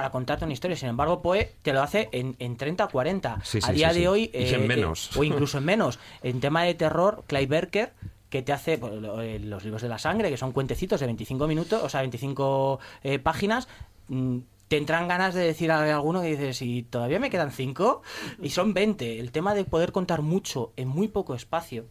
para 0.00 0.12
contarte 0.12 0.46
una 0.46 0.54
historia. 0.54 0.78
Sin 0.78 0.88
embargo, 0.88 1.20
Poe 1.20 1.52
te 1.60 1.74
lo 1.74 1.82
hace 1.82 2.08
en, 2.12 2.34
en 2.38 2.56
30 2.56 2.86
o 2.86 2.88
40. 2.88 3.40
Sí, 3.44 3.58
a 3.62 3.70
día 3.70 3.92
sí, 3.92 4.00
de 4.00 4.08
hoy... 4.08 4.30
En 4.32 4.66
menos. 4.66 5.14
o 5.14 5.24
incluso 5.24 5.58
en 5.58 5.64
menos. 5.66 5.98
En 6.22 6.40
tema 6.40 6.62
de 6.62 6.72
terror, 6.72 7.22
Clive 7.26 7.46
Barker 7.46 7.92
que 8.30 8.40
te 8.40 8.52
hace 8.52 8.78
pues, 8.78 8.94
eh, 8.94 9.40
los 9.40 9.62
libros 9.64 9.82
de 9.82 9.88
la 9.88 9.98
sangre, 9.98 10.30
que 10.30 10.38
son 10.38 10.52
cuentecitos 10.52 11.00
de 11.00 11.06
25 11.06 11.46
minutos, 11.48 11.82
o 11.82 11.88
sea, 11.90 12.00
25 12.00 12.78
eh, 13.02 13.18
páginas, 13.18 13.68
mm, 14.08 14.38
te 14.68 14.78
entran 14.78 15.06
ganas 15.06 15.34
de 15.34 15.42
decir 15.42 15.70
a 15.70 15.94
alguno 15.94 16.22
que 16.22 16.28
dices, 16.28 16.62
¿y 16.62 16.84
todavía 16.84 17.18
me 17.18 17.28
quedan 17.28 17.50
5? 17.50 18.00
Y 18.40 18.50
son 18.50 18.72
20. 18.72 19.18
El 19.18 19.32
tema 19.32 19.52
de 19.52 19.64
poder 19.64 19.92
contar 19.92 20.22
mucho 20.22 20.72
en 20.76 20.88
muy 20.88 21.08
poco 21.08 21.34
espacio 21.34 21.88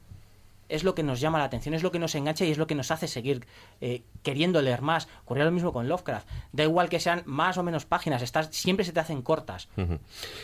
es 0.69 0.83
lo 0.83 0.95
que 0.95 1.03
nos 1.03 1.19
llama 1.19 1.37
la 1.39 1.43
atención, 1.45 1.73
es 1.75 1.83
lo 1.83 1.91
que 1.91 1.99
nos 1.99 2.15
engancha 2.15 2.45
y 2.45 2.51
es 2.51 2.57
lo 2.57 2.67
que 2.67 2.75
nos 2.75 2.91
hace 2.91 3.07
seguir 3.07 3.45
eh, 3.81 4.03
queriendo 4.23 4.61
leer 4.61 4.81
más. 4.81 5.07
Ocurría 5.25 5.43
lo 5.45 5.51
mismo 5.51 5.73
con 5.73 5.89
Lovecraft. 5.89 6.27
Da 6.53 6.63
igual 6.63 6.87
que 6.89 6.99
sean 6.99 7.23
más 7.25 7.57
o 7.57 7.63
menos 7.63 7.85
páginas, 7.85 8.21
estás, 8.21 8.47
siempre 8.51 8.85
se 8.85 8.93
te 8.93 8.99
hacen 8.99 9.21
cortas. 9.21 9.67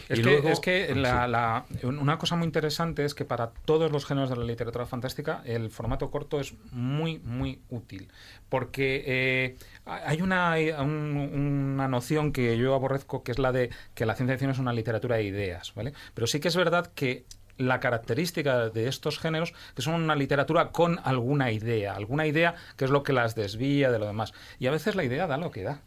Es 0.10 0.20
que, 0.20 0.24
luego- 0.24 0.50
es 0.50 0.60
que 0.60 0.94
la- 0.96 1.26
Sí. 1.26 1.32
la- 1.32 1.88
una 1.88 2.18
cosa 2.18 2.36
muy 2.36 2.46
interesante 2.46 3.06
es 3.06 3.14
que 3.14 3.24
para 3.26 3.52
todos 3.52 3.92
los 3.92 4.06
géneros 4.06 4.30
de 4.30 4.36
la 4.36 4.44
literatura 4.44 4.86
fantástica 4.86 5.42
el 5.46 5.70
formato 5.70 6.10
corto 6.12 6.40
es 6.40 6.54
muy, 6.72 7.20
muy 7.20 7.62
útil. 7.70 8.10
Porque 8.50 9.04
eh, 9.06 9.56
hay 9.86 10.22
una, 10.22 10.56
un- 10.80 11.72
una 11.76 11.88
noción 11.88 12.32
que 12.32 12.58
yo 12.58 12.74
aborrezco 12.74 13.24
que 13.24 13.32
es 13.32 13.40
la 13.40 13.52
de 13.52 13.70
que 13.94 14.06
la 14.06 14.16
ciencia 14.16 14.34
ficción 14.36 14.52
es 14.52 14.60
una 14.60 14.74
literatura 14.74 15.18
de 15.18 15.24
ideas, 15.24 15.74
¿vale? 15.76 15.94
Pero 16.14 16.28
sí 16.28 16.40
que 16.40 16.48
es 16.48 16.56
verdad 16.56 16.92
que 16.96 17.26
la 17.58 17.80
característica 17.80 18.70
de 18.70 18.88
estos 18.88 19.20
géneros 19.20 19.54
que 19.76 19.82
son 19.82 19.96
una 19.96 20.16
literatura 20.16 20.70
con 20.72 21.00
alguna 21.04 21.52
idea, 21.52 21.94
alguna 21.96 22.26
idea 22.28 22.56
que 22.78 22.86
es 22.86 22.92
lo 22.92 23.04
que 23.04 23.14
las 23.14 23.36
desvía 23.36 23.92
de 23.92 24.00
lo 24.00 24.06
demás. 24.08 24.34
Y 24.60 24.68
a 24.68 24.72
veces 24.72 24.96
la 24.96 25.04
idea 25.04 25.28
da 25.28 25.38
lo 25.38 25.52
que 25.52 25.64
da. 25.64 25.82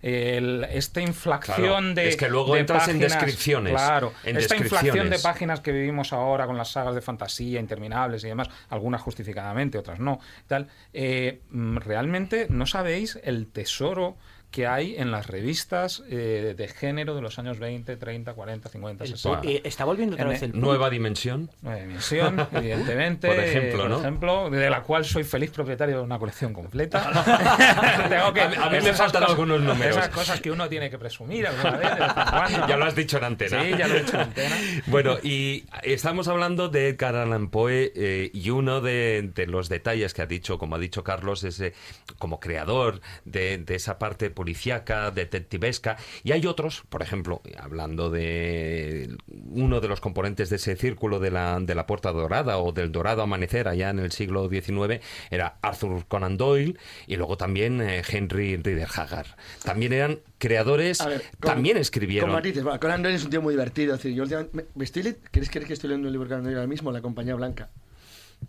El- 0.00 0.64
esta 0.72 1.00
inflación 1.00 1.94
Claro, 1.94 1.94
de 1.94 2.08
es 2.08 2.16
que 2.16 2.28
luego 2.28 2.56
entras 2.56 2.88
en 2.88 2.98
descripciones, 2.98 3.72
claro 3.72 4.12
en 4.24 4.36
esta 4.36 4.56
inflación 4.56 5.10
de 5.10 5.18
páginas 5.20 5.60
que 5.60 5.70
vivimos 5.70 6.12
ahora 6.12 6.46
con 6.46 6.56
las 6.58 6.72
sagas 6.72 6.94
de 6.96 7.00
fantasía 7.00 7.60
interminables 7.60 8.24
y 8.24 8.28
demás 8.28 8.48
algunas 8.68 9.00
justificadamente 9.00 9.78
otras 9.78 10.00
no 10.00 10.18
tal 10.48 10.68
eh, 10.92 11.42
mm, 11.50 11.76
realmente 11.78 12.46
no 12.50 12.66
sabéis 12.66 13.20
el 13.22 13.46
tesoro 13.46 14.16
que 14.52 14.66
hay 14.68 14.94
en 14.96 15.10
las 15.10 15.26
revistas 15.26 16.02
eh, 16.08 16.54
de 16.56 16.68
género 16.68 17.16
de 17.16 17.22
los 17.22 17.38
años 17.40 17.58
20, 17.58 17.96
30, 17.96 18.34
40, 18.34 18.68
50, 18.68 19.06
60. 19.06 19.40
Eh, 19.48 19.62
está 19.64 19.84
volviendo 19.84 20.14
otra 20.14 20.26
En 20.26 20.30
vez 20.30 20.42
el 20.42 20.52
Nueva 20.52 20.90
dimensión. 20.90 21.50
Nueva 21.62 21.80
dimensión, 21.80 22.46
evidentemente. 22.52 23.26
Por 23.28 23.40
ejemplo, 23.40 23.86
eh, 23.86 23.88
¿no? 23.88 23.94
Por 23.96 24.04
ejemplo, 24.04 24.50
de 24.50 24.70
la 24.70 24.82
cual 24.82 25.04
soy 25.04 25.24
feliz 25.24 25.50
propietario 25.50 25.96
de 25.96 26.02
una 26.02 26.18
colección 26.18 26.52
completa. 26.52 27.00
Tengo 28.08 28.32
que, 28.32 28.40
A 28.42 28.48
mí- 28.48 28.56
a 28.60 28.70
mí 28.70 28.76
me 28.82 28.92
faltan 28.92 29.22
cosas- 29.22 29.30
algunos 29.30 29.60
números. 29.62 29.96
Esas 29.96 30.08
cosas 30.10 30.40
que 30.40 30.50
uno 30.50 30.68
tiene 30.68 30.90
que 30.90 30.98
presumir 30.98 31.46
alguna 31.46 31.76
vez, 31.78 31.88
cuando. 32.30 32.68
Ya 32.68 32.76
lo 32.76 32.84
has 32.84 32.94
dicho 32.94 33.18
en 33.18 33.24
antena. 33.24 33.62
Sí, 33.62 33.70
ya 33.76 33.88
lo 33.88 33.94
he 33.96 34.00
dicho 34.02 34.14
en 34.16 34.20
antena. 34.22 34.56
Bueno, 34.86 35.16
y 35.22 35.64
estamos 35.82 36.28
hablando 36.28 36.68
de 36.68 36.88
Edgar 36.88 37.14
Allan 37.16 37.48
Poe 37.48 37.92
eh, 37.94 38.30
y 38.34 38.50
uno 38.50 38.80
de, 38.80 39.30
de 39.34 39.46
los 39.46 39.68
detalles 39.68 40.12
que 40.14 40.22
ha 40.22 40.26
dicho, 40.26 40.58
como 40.58 40.76
ha 40.76 40.78
dicho 40.78 41.02
Carlos, 41.02 41.42
es 41.44 41.58
eh, 41.60 41.72
como 42.18 42.38
creador 42.40 43.00
de, 43.24 43.58
de 43.58 43.74
esa 43.74 43.98
parte 43.98 44.30
policíaca, 44.42 45.12
detectivesca, 45.12 45.96
y 46.24 46.32
hay 46.32 46.46
otros, 46.46 46.82
por 46.88 47.00
ejemplo, 47.00 47.42
hablando 47.56 48.10
de 48.10 49.16
uno 49.50 49.80
de 49.80 49.86
los 49.86 50.00
componentes 50.00 50.50
de 50.50 50.56
ese 50.56 50.74
círculo 50.74 51.20
de 51.20 51.30
la, 51.30 51.60
de 51.60 51.74
la 51.76 51.86
Puerta 51.86 52.10
Dorada 52.10 52.58
o 52.58 52.72
del 52.72 52.90
Dorado 52.90 53.22
Amanecer 53.22 53.68
allá 53.68 53.90
en 53.90 54.00
el 54.00 54.10
siglo 54.10 54.48
XIX, 54.48 55.00
era 55.30 55.58
Arthur 55.62 56.06
Conan 56.08 56.36
Doyle 56.36 56.76
y 57.06 57.14
luego 57.16 57.36
también 57.36 57.80
eh, 57.80 58.02
Henry 58.08 58.56
Rider 58.56 58.88
Haggard. 58.96 59.28
También 59.64 59.92
eran 59.92 60.18
creadores, 60.38 61.00
A 61.00 61.06
ver, 61.08 61.22
con- 61.40 61.52
también 61.52 61.76
escribieron. 61.76 62.30
Con 62.30 62.34
matices. 62.38 62.64
Bueno, 62.64 62.80
Conan 62.80 63.02
Doyle 63.02 63.16
es 63.16 63.24
un 63.24 63.30
tío 63.30 63.42
muy 63.42 63.54
divertido. 63.54 63.94
Es 63.94 64.02
decir, 64.02 64.16
yo 64.16 64.24
me- 64.52 64.64
me 64.74 64.84
estoy 64.84 65.04
le- 65.04 65.16
¿Queréis 65.30 65.50
creer 65.50 65.68
que 65.68 65.74
estoy 65.74 65.88
leyendo 65.90 66.08
un 66.08 66.12
libro 66.12 66.26
de 66.26 66.30
Conan 66.30 66.44
Doyle 66.44 66.56
ahora 66.56 66.66
mismo? 66.68 66.90
La 66.90 67.00
Compañía 67.00 67.36
Blanca. 67.36 67.70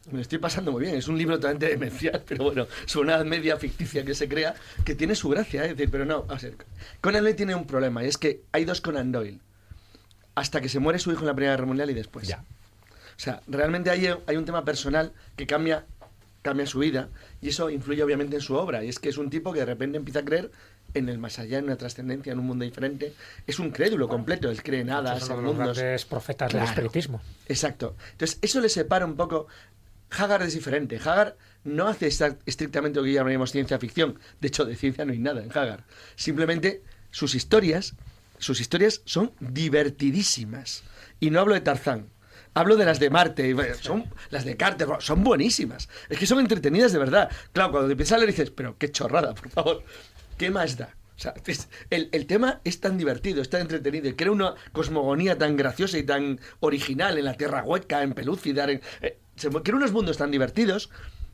Me 0.07 0.14
lo 0.18 0.22
estoy 0.22 0.38
pasando 0.38 0.72
muy 0.72 0.84
bien. 0.84 0.95
Es 0.95 1.07
un 1.07 1.18
libro 1.18 1.36
totalmente 1.38 1.68
demencial, 1.70 2.24
pero 2.28 2.45
bueno, 2.45 2.68
es 2.86 2.95
una 2.95 3.24
media 3.24 3.57
ficticia 3.57 4.03
que 4.03 4.14
se 4.15 4.28
crea 4.28 4.56
que 4.84 4.95
tiene 4.95 5.15
su 5.15 5.30
gracia. 5.30 5.64
¿eh? 5.64 5.72
Es 5.72 5.78
decir, 5.78 5.90
pero 5.90 6.06
no, 6.06 6.26
a 6.30 6.36
ver, 6.36 6.56
Conan 7.02 7.24
Doyle 7.24 7.36
tiene 7.36 7.56
un 7.56 7.65
problema 7.65 8.03
y 8.03 8.07
es 8.07 8.18
que 8.18 8.41
hay 8.52 8.65
dos 8.65 8.82
Conan 8.82 9.11
Doyle. 9.11 9.40
Hasta 10.36 10.61
que 10.61 10.70
se 10.70 10.80
muere 10.80 10.99
su 10.99 11.11
hijo 11.11 11.22
en 11.22 11.28
la 11.28 11.36
Primera 11.36 11.53
Guerra 11.53 11.68
Mundial 11.68 11.90
y 11.90 11.94
después. 11.94 12.28
Ya. 12.28 12.44
O 13.15 13.20
sea, 13.20 13.41
realmente 13.48 13.90
hay, 13.91 14.10
hay 14.26 14.38
un 14.38 14.45
tema 14.45 14.65
personal 14.65 15.14
que 15.36 15.45
cambia, 15.45 15.86
cambia 16.41 16.65
su 16.65 16.80
vida 16.80 17.10
y 17.41 17.49
eso 17.49 17.70
influye 17.70 18.02
obviamente 18.02 18.36
en 18.36 18.41
su 18.41 18.56
obra. 18.56 18.84
Y 18.84 18.90
es 18.90 18.99
que 18.99 19.10
es 19.10 19.18
un 19.18 19.30
tipo 19.30 19.53
que 19.53 19.60
de 19.60 19.65
repente 19.65 19.98
empieza 19.98 20.20
a 20.20 20.26
creer 20.26 20.52
en 20.95 21.10
el 21.10 21.18
más 21.18 21.40
allá, 21.40 21.60
en 21.60 21.65
una 21.65 21.76
trascendencia, 21.76 22.34
en 22.34 22.40
un 22.40 22.45
mundo 22.45 22.65
diferente. 22.65 23.14
Es 23.48 23.60
un 23.60 23.72
crédulo 23.72 24.07
completo, 24.07 24.49
él 24.49 24.61
cree 24.64 24.82
en 24.82 24.90
hadas, 24.90 25.18
Esos 25.18 25.28
son 25.30 25.40
en 25.40 25.45
los 25.45 25.56
mundos. 25.56 25.78
grandes 25.78 26.06
profetas 26.06 26.52
del 26.52 26.64
espiritismo. 26.64 27.22
Exacto. 27.48 27.95
Entonces, 28.11 28.40
eso 28.41 28.60
le 28.61 28.70
separa 28.70 29.06
un 29.06 29.15
poco. 29.15 29.48
Haggard 30.18 30.44
es 30.44 30.53
diferente. 30.53 30.98
Haggard 30.98 31.35
no 31.64 31.88
hace 31.88 32.07
estrictamente 32.45 32.99
lo 32.99 33.06
que 33.06 33.14
llamaríamos 33.14 33.52
ciencia 33.52 33.80
ficción. 33.80 34.19
De 34.40 34.48
hecho, 34.48 34.65
de 34.65 34.76
ciencia 34.76 35.06
no 35.06 35.11
hay 35.14 35.19
nada 35.19 35.44
en 35.44 35.49
Haggard. 35.49 35.84
Simplemente 36.15 36.84
sus 37.11 37.35
historias, 37.35 37.95
sus 38.38 38.60
historias 38.60 39.02
son 39.06 39.31
divertidísimas. 39.40 40.84
Y 41.19 41.30
no 41.30 41.40
hablo 41.40 41.53
de 41.53 41.61
Tarzán. 41.61 42.10
Hablo 42.56 42.76
de 42.76 42.85
las 42.85 42.99
de 42.99 43.10
Marte, 43.10 43.56
son 43.81 44.06
las 44.30 44.45
de 44.45 44.56
Carter, 44.56 44.88
son 44.99 45.23
buenísimas. 45.23 45.90
Es 46.07 46.19
que 46.19 46.27
son 46.27 46.40
entretenidas 46.40 46.91
de 46.91 46.99
verdad. 46.99 47.31
Claro, 47.52 47.72
cuando 47.72 47.88
te 47.88 47.94
empiezas 47.94 48.22
a 48.22 48.26
dices, 48.26 48.52
pero 48.52 48.77
qué 48.77 48.91
chorrada, 48.91 49.34
por 49.34 49.49
favor. 49.49 49.84
¿Qué 50.38 50.52
más 50.52 50.77
da? 50.77 50.95
O 51.15 51.19
sea, 51.19 51.34
el, 51.90 52.10
el 52.11 52.26
tema 52.26 52.60
es 52.64 52.80
tan 52.80 52.98
divertido, 52.98 53.41
es 53.41 53.49
tan 53.49 53.61
entretenido, 53.61 54.07
y 54.07 54.14
crea 54.14 54.31
una 54.31 54.56
cosmogonía 54.72 55.38
tan 55.38 55.56
graciosa 55.57 55.98
y 55.98 56.03
tan 56.03 56.40
original 56.60 57.18
en 57.18 57.26
la 57.26 57.35
Tierra 57.35 57.64
Hueca, 57.64 58.03
en 58.03 58.14
Pelúcidar, 58.14 58.69
en, 58.69 58.81
eh, 59.02 59.19
se 59.35 59.49
unos 59.76 59.91
mundos 59.91 60.18
tan 60.18 60.31
divertidos 60.31 60.89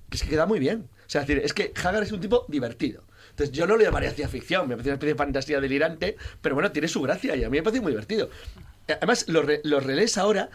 que 0.10 0.18
es 0.18 0.24
que 0.24 0.30
queda 0.30 0.46
muy 0.46 0.60
bien. 0.60 0.88
O 1.06 1.10
sea, 1.10 1.22
es 1.22 1.28
decir, 1.28 1.44
es 1.44 1.54
que 1.54 1.72
Haggard 1.76 2.04
es 2.04 2.12
un 2.12 2.20
tipo 2.20 2.46
divertido. 2.48 3.04
Entonces 3.32 3.56
yo 3.56 3.68
no 3.68 3.78
lo 3.78 3.84
llamaría 3.84 4.10
ciencia 4.10 4.28
ficción, 4.28 4.68
me 4.68 4.76
parece 4.76 4.90
una 4.90 4.96
especie 4.96 5.14
de 5.14 5.18
fantasía 5.18 5.62
delirante, 5.62 6.18
pero 6.42 6.56
bueno, 6.56 6.72
tiene 6.72 6.88
su 6.88 7.02
gracia 7.02 7.36
y 7.36 7.44
a 7.44 7.50
mí 7.50 7.58
me 7.58 7.64
parece 7.64 7.82
muy 7.82 7.92
divertido. 7.92 8.30
Además, 8.88 9.26
los, 9.28 9.46
re- 9.46 9.62
los 9.64 9.84
relés 9.84 10.18
ahora 10.18 10.50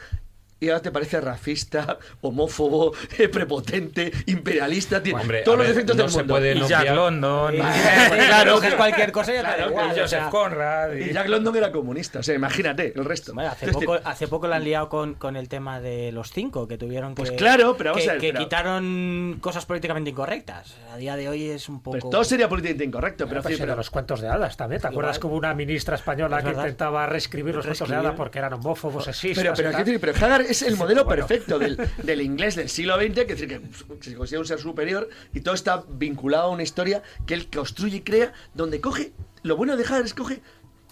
y 0.61 0.69
ahora 0.69 0.81
te 0.83 0.91
parece 0.91 1.21
racista, 1.21 1.99
homófobo, 2.21 2.93
prepotente, 3.33 4.13
imperialista, 4.27 5.03
tiene 5.03 5.21
Hombre, 5.21 5.43
todos 5.43 5.59
los 5.59 5.67
ver, 5.67 5.75
defectos 5.75 5.97
no 5.97 6.03
del 6.05 6.13
se 6.13 6.19
mundo. 6.19 6.35
puede 6.35 6.55
Y 6.55 6.67
Jack 6.69 6.91
London, 6.95 7.55
y, 7.55 7.59
claro, 8.27 8.55
coges 8.55 8.75
cualquier 8.75 9.13
cosa 9.13 9.33
y 9.33 9.35
ya 9.37 9.41
claro, 9.43 9.71
igual, 9.71 9.87
y 9.89 9.91
o 9.91 10.03
Joseph 10.03 10.09
sea, 10.09 10.31
Conrad. 10.31 10.93
y- 10.95 11.03
Y 11.11 11.13
Jack 11.13 11.29
London 11.29 11.57
era 11.57 11.73
comunista, 11.73 12.21
o 12.21 12.23
sea, 12.23 12.35
imagínate 12.35 12.93
el 12.97 13.05
resto. 13.05 13.35
Bueno, 13.35 13.51
hace, 13.51 13.67
Entonces, 13.67 13.87
poco, 13.87 14.01
hace 14.09 14.29
poco 14.29 14.47
la 14.49 14.57
han 14.57 14.65
liado 14.65 14.89
con, 14.89 15.15
con 15.15 15.37
el 15.37 15.49
tema 15.49 15.81
de 15.81 16.13
los 16.13 16.31
cinco, 16.33 16.67
que 16.69 16.79
tuvieron 16.79 17.15
que. 17.15 17.23
Pues 17.23 17.33
claro, 17.33 17.77
pero 17.77 17.91
vamos 17.91 18.05
que, 18.05 18.11
a 18.11 18.13
ver, 18.15 18.21
que 18.21 18.29
pero- 18.33 18.45
quitaron 18.45 19.39
cosas 19.41 19.67
políticamente 19.67 20.11
incorrectas. 20.11 20.75
A 20.93 20.97
día 20.97 21.17
de 21.17 21.29
hoy 21.29 21.51
es 21.51 21.69
un 21.69 21.81
poco. 21.83 21.99
Pues 21.99 22.11
todo 22.11 22.25
sería 22.25 22.49
políticamente 22.49 22.85
incorrecto, 22.85 23.27
pero, 23.29 23.43
Pero, 23.43 23.55
sí, 23.57 23.61
pero- 23.61 23.77
los 23.77 23.91
cuentos 23.91 24.21
de 24.21 24.29
hadas 24.29 24.57
también. 24.57 24.81
¿Te 24.81 24.89
acuerdas 24.89 25.19
que 25.19 25.27
hubo 25.27 25.37
una 25.37 25.55
ministra 25.55 25.97
española 25.97 26.39
Es 26.39 26.45
que 26.45 26.51
intentaba 26.51 27.07
reescribir 27.07 27.55
los 27.55 27.65
cuentos 27.67 27.89
de 27.89 27.97
hadas 27.97 28.15
porque 28.17 28.39
eran 28.39 28.53
homófobos, 28.55 29.05
sexistas? 29.05 29.43
Pero, 29.59 29.73
pero, 29.75 30.01
pero 30.01 30.13
es 30.51 30.63
el 30.63 30.77
modelo 30.77 31.05
Bueno. 31.05 31.27
perfecto 31.27 31.59
del, 31.59 31.79
del 32.03 32.21
inglés 32.23 32.57
del 32.57 32.69
siglo 32.69 32.97
XX, 32.97 33.15
que, 33.15 33.25
decir, 33.27 33.49
que 33.49 34.11
se 34.11 34.15
considera 34.15 34.41
un 34.41 34.47
ser 34.47 34.59
superior 34.59 35.09
y 35.33 35.41
todo 35.41 35.55
está 35.55 35.85
vinculado 35.89 36.45
a 36.45 36.51
una 36.51 36.63
historia 36.63 37.03
que 37.27 37.35
él 37.35 37.49
construye 37.49 37.99
y 37.99 38.01
crea, 38.01 38.33
donde 38.55 38.81
coge, 38.81 39.13
lo 39.43 39.57
bueno 39.57 39.77
de 39.77 39.85
Haggard 39.85 40.07
es 40.07 40.15
coge 40.15 40.41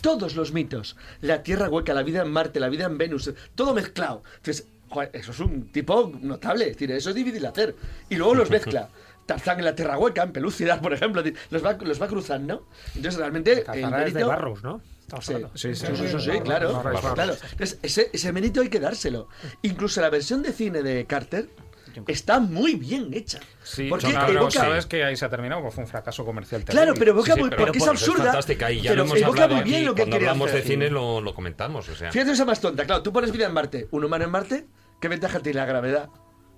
todos 0.00 0.34
los 0.34 0.52
mitos, 0.52 0.96
la 1.20 1.42
Tierra 1.42 1.68
hueca, 1.68 1.94
la 1.94 2.02
vida 2.02 2.22
en 2.22 2.30
Marte, 2.30 2.60
la 2.60 2.68
vida 2.68 2.86
en 2.86 2.98
Venus, 2.98 3.32
todo 3.54 3.72
mezclado. 3.72 4.22
Entonces, 4.38 4.66
eso 5.12 5.30
es 5.30 5.40
un 5.40 5.68
tipo 5.72 6.12
notable, 6.20 6.66
es 6.66 6.72
decir, 6.72 6.90
eso 6.90 7.10
es 7.10 7.16
difícil 7.16 7.42
de 7.42 7.48
hacer. 7.48 7.76
Y 8.10 8.16
luego 8.16 8.34
los 8.34 8.50
mezcla. 8.50 8.88
Tarzán 9.26 9.60
en 9.60 9.64
la 9.64 9.74
Tierra 9.74 9.96
hueca, 9.98 10.24
en 10.24 10.32
Pelúcidar, 10.32 10.80
por 10.80 10.92
ejemplo, 10.92 11.22
los 11.50 11.64
va, 11.64 11.74
los 11.74 12.02
va 12.02 12.08
cruzando. 12.08 12.66
Entonces, 12.96 13.20
realmente, 13.20 13.64
el 13.72 14.12
de 14.12 14.24
Barrows, 14.24 14.62
¿no? 14.64 14.82
Sí, 15.20 15.34
sí, 15.54 15.74
sí, 15.74 15.86
sí, 15.86 15.96
sí, 15.96 16.08
sí, 16.08 16.30
sí, 16.32 16.40
claro, 16.40 16.82
claro. 17.14 17.34
Entonces, 17.50 17.78
ese, 17.82 18.10
ese 18.12 18.32
mérito 18.32 18.60
hay 18.60 18.68
que 18.68 18.80
dárselo. 18.80 19.28
Incluso 19.62 20.00
la 20.00 20.08
versión 20.10 20.42
de 20.42 20.52
cine 20.52 20.82
de 20.82 21.04
Carter 21.06 21.48
está 22.06 22.40
muy 22.40 22.74
bien 22.76 23.10
hecha. 23.12 23.38
Sí, 23.62 23.88
porque 23.90 24.08
no, 24.12 24.26
evoca- 24.26 24.50
sabes 24.60 24.86
que 24.86 25.04
ahí 25.04 25.14
se 25.16 25.24
ha 25.26 25.28
terminado, 25.28 25.60
porque 25.60 25.74
fue 25.74 25.84
un 25.84 25.90
fracaso 25.90 26.24
comercial 26.24 26.64
terrible. 26.64 26.82
Claro, 26.84 26.98
pero 26.98 27.10
evoca 27.10 27.32
Sí, 27.32 27.32
sí, 27.34 27.40
muy, 27.40 27.50
pero 27.50 27.62
porque 27.64 27.78
es 27.78 27.86
absurda. 27.88 28.24
fantástica 28.24 28.72
y 28.72 28.80
ya 28.80 28.90
pero 28.92 29.02
lo 29.04 29.08
hemos 29.10 29.18
evoca 29.20 29.42
hablado 29.44 29.54
muy 29.56 29.64
bien 29.64 29.76
aquí. 29.76 29.84
lo 29.86 29.94
que 29.94 30.02
Cuando 30.02 30.16
hablamos 30.16 30.48
hacer. 30.48 30.62
de 30.62 30.68
cine 30.68 30.90
lo, 30.90 31.20
lo 31.20 31.34
comentamos. 31.34 31.88
O 31.90 31.94
sea. 31.94 32.10
Fíjate 32.10 32.30
cosa 32.30 32.44
más 32.46 32.60
tonta. 32.60 32.84
Claro, 32.86 33.02
tú 33.02 33.12
pones 33.12 33.30
vida 33.32 33.46
en 33.46 33.52
Marte, 33.52 33.88
un 33.90 34.04
humano 34.04 34.24
en 34.24 34.30
Marte, 34.30 34.66
¿qué 35.00 35.08
ventaja 35.08 35.40
tiene 35.40 35.58
la 35.58 35.66
gravedad? 35.66 36.08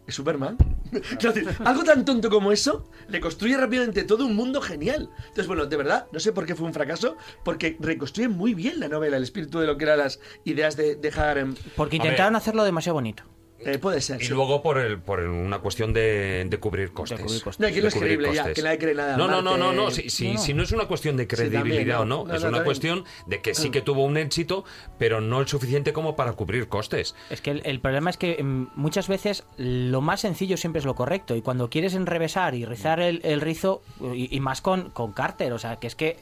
Es 0.06 0.14
Superman. 0.16 0.56
Algo 1.64 1.82
tan 1.84 2.04
tonto 2.04 2.28
como 2.30 2.52
eso 2.52 2.88
le 3.08 3.20
construye 3.20 3.56
rápidamente 3.56 4.02
todo 4.04 4.26
un 4.26 4.36
mundo 4.36 4.60
genial. 4.60 5.08
Entonces, 5.18 5.46
bueno, 5.46 5.66
de 5.66 5.76
verdad, 5.76 6.06
no 6.12 6.20
sé 6.20 6.32
por 6.32 6.46
qué 6.46 6.54
fue 6.54 6.66
un 6.66 6.74
fracaso, 6.74 7.16
porque 7.42 7.76
reconstruye 7.80 8.28
muy 8.28 8.54
bien 8.54 8.80
la 8.80 8.88
novela, 8.88 9.16
el 9.16 9.22
espíritu 9.22 9.58
de 9.60 9.66
lo 9.66 9.76
que 9.78 9.84
eran 9.84 9.98
las 9.98 10.20
ideas 10.44 10.76
de, 10.76 10.96
de 10.96 11.08
Haggard. 11.08 11.38
en- 11.38 11.54
Porque 11.76 11.96
intentaron 11.96 12.36
hacerlo 12.36 12.64
demasiado 12.64 12.94
bonito. 12.94 13.24
Eh, 13.64 13.78
puede 13.78 14.00
ser. 14.00 14.20
Y 14.22 14.26
sí. 14.26 14.32
luego 14.32 14.62
por 14.62 14.78
el, 14.78 14.98
por 15.00 15.20
el- 15.20 15.28
una 15.28 15.58
cuestión 15.58 15.92
de, 15.92 16.46
de 16.48 16.58
cubrir 16.58 16.92
costes. 16.92 17.20
cubrir 17.20 17.42
costes. 17.42 17.60
No, 17.60 17.66
De 17.72 17.86
es 17.86 17.94
cubrir 17.94 18.08
creíble 18.18 18.34
ya, 18.34 18.42
costes. 18.42 18.54
que 18.56 18.62
nadie 18.62 18.78
cree 18.78 18.94
nada. 18.94 19.16
No, 19.16 19.26
no, 19.28 19.42
no, 19.42 19.56
no, 19.56 19.72
no. 19.72 19.90
Si, 19.90 20.10
si- 20.10 20.28
No, 20.28 20.34
no. 20.34 20.40
si 20.40 20.54
no 20.54 20.62
es 20.62 20.72
una 20.72 20.86
cuestión 20.86 21.16
de 21.16 21.24
Sí, 21.24 21.28
también, 21.28 21.50
credibilidad 21.62 22.00
o 22.00 22.04
¿no? 22.04 22.18
no, 22.18 22.24
No, 22.28 22.34
es 22.34 22.42
no, 22.42 22.48
una 22.48 22.58
también. 22.58 22.64
cuestión 22.64 23.04
de 23.26 23.40
que 23.40 23.54
sí 23.54 23.70
que 23.70 23.80
tuvo 23.80 24.04
un 24.04 24.16
éxito, 24.16 24.64
pero 24.98 25.20
no 25.20 25.40
el 25.40 25.48
suficiente 25.48 25.92
como 25.92 26.16
para 26.16 26.32
cubrir 26.32 26.68
costes. 26.68 27.14
Es 27.30 27.40
que 27.40 27.50
el, 27.50 27.62
el 27.64 27.80
problema 27.80 28.10
es 28.10 28.16
que 28.16 28.42
mm, 28.42 28.68
muchas 28.76 29.08
veces 29.08 29.44
lo 29.56 30.00
más 30.00 30.20
sencillo 30.20 30.56
siempre 30.56 30.78
es 30.80 30.84
lo 30.84 30.94
correcto. 30.94 31.36
Y 31.36 31.42
cuando 31.42 31.70
quieres 31.70 31.94
enrevesar 31.94 32.54
y 32.54 32.64
rizar 32.64 33.00
el, 33.00 33.20
el 33.24 33.40
rizo, 33.40 33.82
y, 34.14 34.34
y 34.34 34.40
más 34.40 34.60
con, 34.60 34.90
con 34.90 35.12
Carter, 35.12 35.52
o 35.52 35.58
sea, 35.58 35.76
que 35.76 35.86
es 35.86 35.94
que 35.94 36.16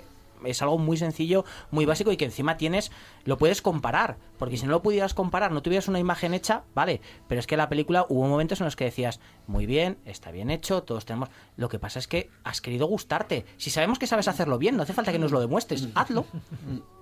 es 0.45 0.63
algo 0.63 0.79
muy 0.79 0.97
sencillo, 0.97 1.45
muy 1.71 1.85
básico 1.85 2.13
y 2.13 2.17
que 2.17 2.25
encima 2.25 2.57
tienes, 2.57 2.91
lo 3.25 3.39
puedes 3.39 3.63
comparar. 3.63 4.19
Porque 4.39 4.57
si 4.57 4.67
no 4.67 4.73
lo 4.73 4.83
pudieras 4.83 5.15
comparar, 5.15 5.53
no 5.53 5.63
tuvieras 5.63 5.89
una 5.89 5.99
imagen 5.99 6.35
hecha, 6.35 6.65
vale. 6.75 7.01
Pero 7.29 7.39
es 7.39 7.47
que 7.47 7.57
la 7.57 7.69
película 7.69 8.07
hubo 8.09 8.27
momentos 8.27 8.61
en 8.61 8.67
los 8.67 8.77
que 8.77 8.85
decías, 8.85 9.21
muy 9.47 9.67
bien, 9.67 9.99
está 10.05 10.31
bien 10.31 10.51
hecho, 10.51 10.83
todos 10.83 11.05
tenemos. 11.05 11.29
Lo 11.57 11.69
que 11.69 11.79
pasa 11.79 11.99
es 11.99 12.09
que 12.09 12.31
has 12.45 12.61
querido 12.61 12.87
gustarte. 12.87 13.45
Si 13.57 13.71
sabemos 13.71 13.99
que 13.99 14.07
sabes 14.07 14.29
hacerlo 14.29 14.59
bien, 14.59 14.77
no 14.77 14.83
hace 14.83 14.93
falta 14.93 15.13
que 15.13 15.19
nos 15.19 15.33
lo 15.33 15.41
demuestres, 15.41 15.89
hazlo. 15.95 16.27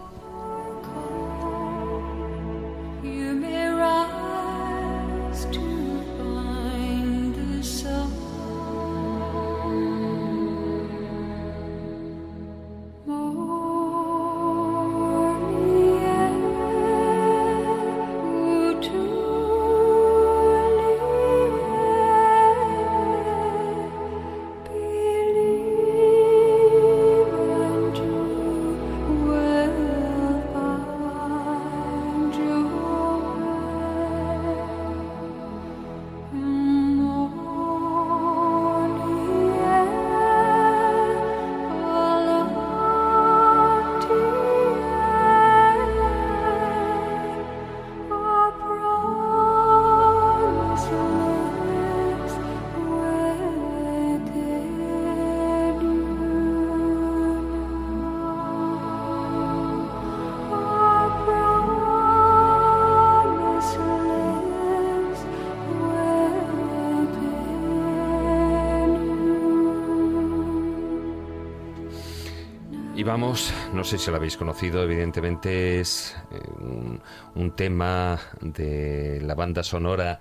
No 73.72 73.82
sé 73.82 73.96
si 73.96 74.10
lo 74.10 74.18
habéis 74.18 74.36
conocido, 74.36 74.82
evidentemente 74.82 75.80
es 75.80 76.14
eh, 76.30 76.38
un, 76.60 77.00
un 77.34 77.56
tema 77.56 78.20
de 78.42 79.20
la 79.22 79.34
banda 79.34 79.62
sonora 79.62 80.20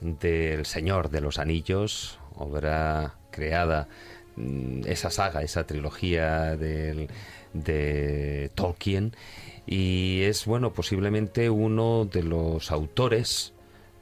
del 0.00 0.66
Señor 0.66 1.10
de 1.10 1.20
los 1.20 1.38
Anillos, 1.38 2.18
obra 2.34 3.14
creada, 3.30 3.86
mm, 4.34 4.80
esa 4.86 5.10
saga, 5.10 5.42
esa 5.42 5.66
trilogía 5.68 6.56
del- 6.56 7.08
de 7.52 8.50
Tolkien, 8.56 9.14
y 9.64 10.22
es, 10.22 10.44
bueno, 10.44 10.72
posiblemente 10.72 11.48
uno 11.48 12.06
de 12.06 12.24
los 12.24 12.72
autores 12.72 13.51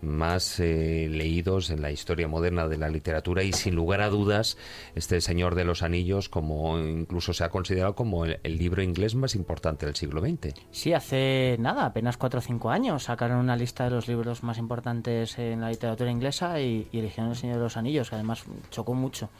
más 0.02 0.60
eh, 0.60 1.08
leídos 1.10 1.70
en 1.70 1.82
la 1.82 1.90
historia 1.90 2.28
moderna 2.28 2.68
de 2.68 2.78
la 2.78 2.88
literatura 2.88 3.42
y 3.42 3.52
sin 3.52 3.74
lugar 3.74 4.00
a 4.00 4.08
dudas 4.08 4.56
este 4.94 5.20
Señor 5.20 5.54
de 5.54 5.64
los 5.64 5.82
Anillos 5.82 6.28
como 6.28 6.78
incluso 6.78 7.32
se 7.32 7.44
ha 7.44 7.50
considerado 7.50 7.94
como 7.94 8.24
el, 8.24 8.38
libro 8.42 8.82
inglés 8.82 9.14
más 9.14 9.34
importante 9.34 9.86
del 9.86 9.96
siglo 9.96 10.20
XX. 10.20 10.54
Sí, 10.70 10.92
hace 10.92 11.56
nada, 11.58 11.86
apenas 11.86 12.16
4 12.16 12.38
o 12.38 12.42
5 12.42 12.70
años, 12.70 13.04
sacaron 13.04 13.38
una 13.38 13.56
lista 13.56 13.84
de 13.84 13.90
los 13.90 14.08
libros 14.08 14.42
más 14.42 14.58
importantes 14.58 15.38
en 15.38 15.60
la 15.60 15.70
literatura 15.70 16.10
inglesa 16.10 16.60
y 16.60 16.88
eligieron 16.92 17.30
El 17.30 17.36
Señor 17.36 17.56
de 17.56 17.62
los 17.62 17.76
Anillos, 17.76 18.10
que 18.10 18.16
además 18.16 18.44
chocó 18.70 18.94
mucho. 18.94 19.30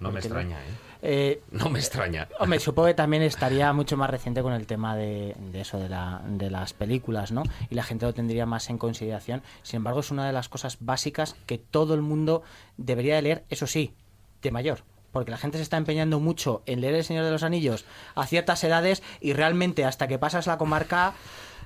No 0.00 0.10
me 0.12 0.20
extraña, 0.20 0.58
¿eh? 0.58 0.70
Eh, 1.00 1.42
No 1.52 1.70
me 1.70 1.78
extraña. 1.78 2.28
Hombre, 2.40 2.58
supongo 2.58 2.88
que 2.88 2.94
también 2.94 3.22
estaría 3.22 3.72
mucho 3.72 3.96
más 3.96 4.10
reciente 4.10 4.42
con 4.42 4.52
el 4.52 4.66
tema 4.66 4.96
de, 4.96 5.34
de 5.52 5.60
eso, 5.60 5.78
de, 5.78 5.88
la, 5.88 6.22
de 6.26 6.50
las 6.50 6.72
películas, 6.72 7.30
¿no? 7.32 7.44
Y 7.70 7.74
la 7.74 7.82
gente 7.84 8.06
lo 8.06 8.14
tendría 8.14 8.46
más 8.46 8.68
en 8.70 8.78
consideración. 8.78 9.42
Sin 9.62 9.78
embargo, 9.78 10.00
es 10.00 10.10
una 10.10 10.26
de 10.26 10.32
las 10.32 10.48
cosas 10.48 10.78
básicas 10.80 11.36
que 11.46 11.58
todo 11.58 11.94
el 11.94 12.02
mundo 12.02 12.42
debería 12.76 13.16
de 13.16 13.22
leer, 13.22 13.44
eso 13.48 13.66
sí, 13.66 13.94
de 14.42 14.50
mayor. 14.50 14.80
Porque 15.12 15.30
la 15.30 15.38
gente 15.38 15.58
se 15.58 15.62
está 15.62 15.76
empeñando 15.78 16.20
mucho 16.20 16.62
en 16.66 16.80
leer 16.80 16.94
El 16.94 17.04
Señor 17.04 17.24
de 17.24 17.30
los 17.30 17.42
Anillos 17.42 17.84
a 18.14 18.26
ciertas 18.26 18.62
edades 18.62 19.02
y 19.20 19.32
realmente 19.32 19.84
hasta 19.84 20.06
que 20.06 20.18
pasas 20.18 20.46
la 20.46 20.58
comarca 20.58 21.14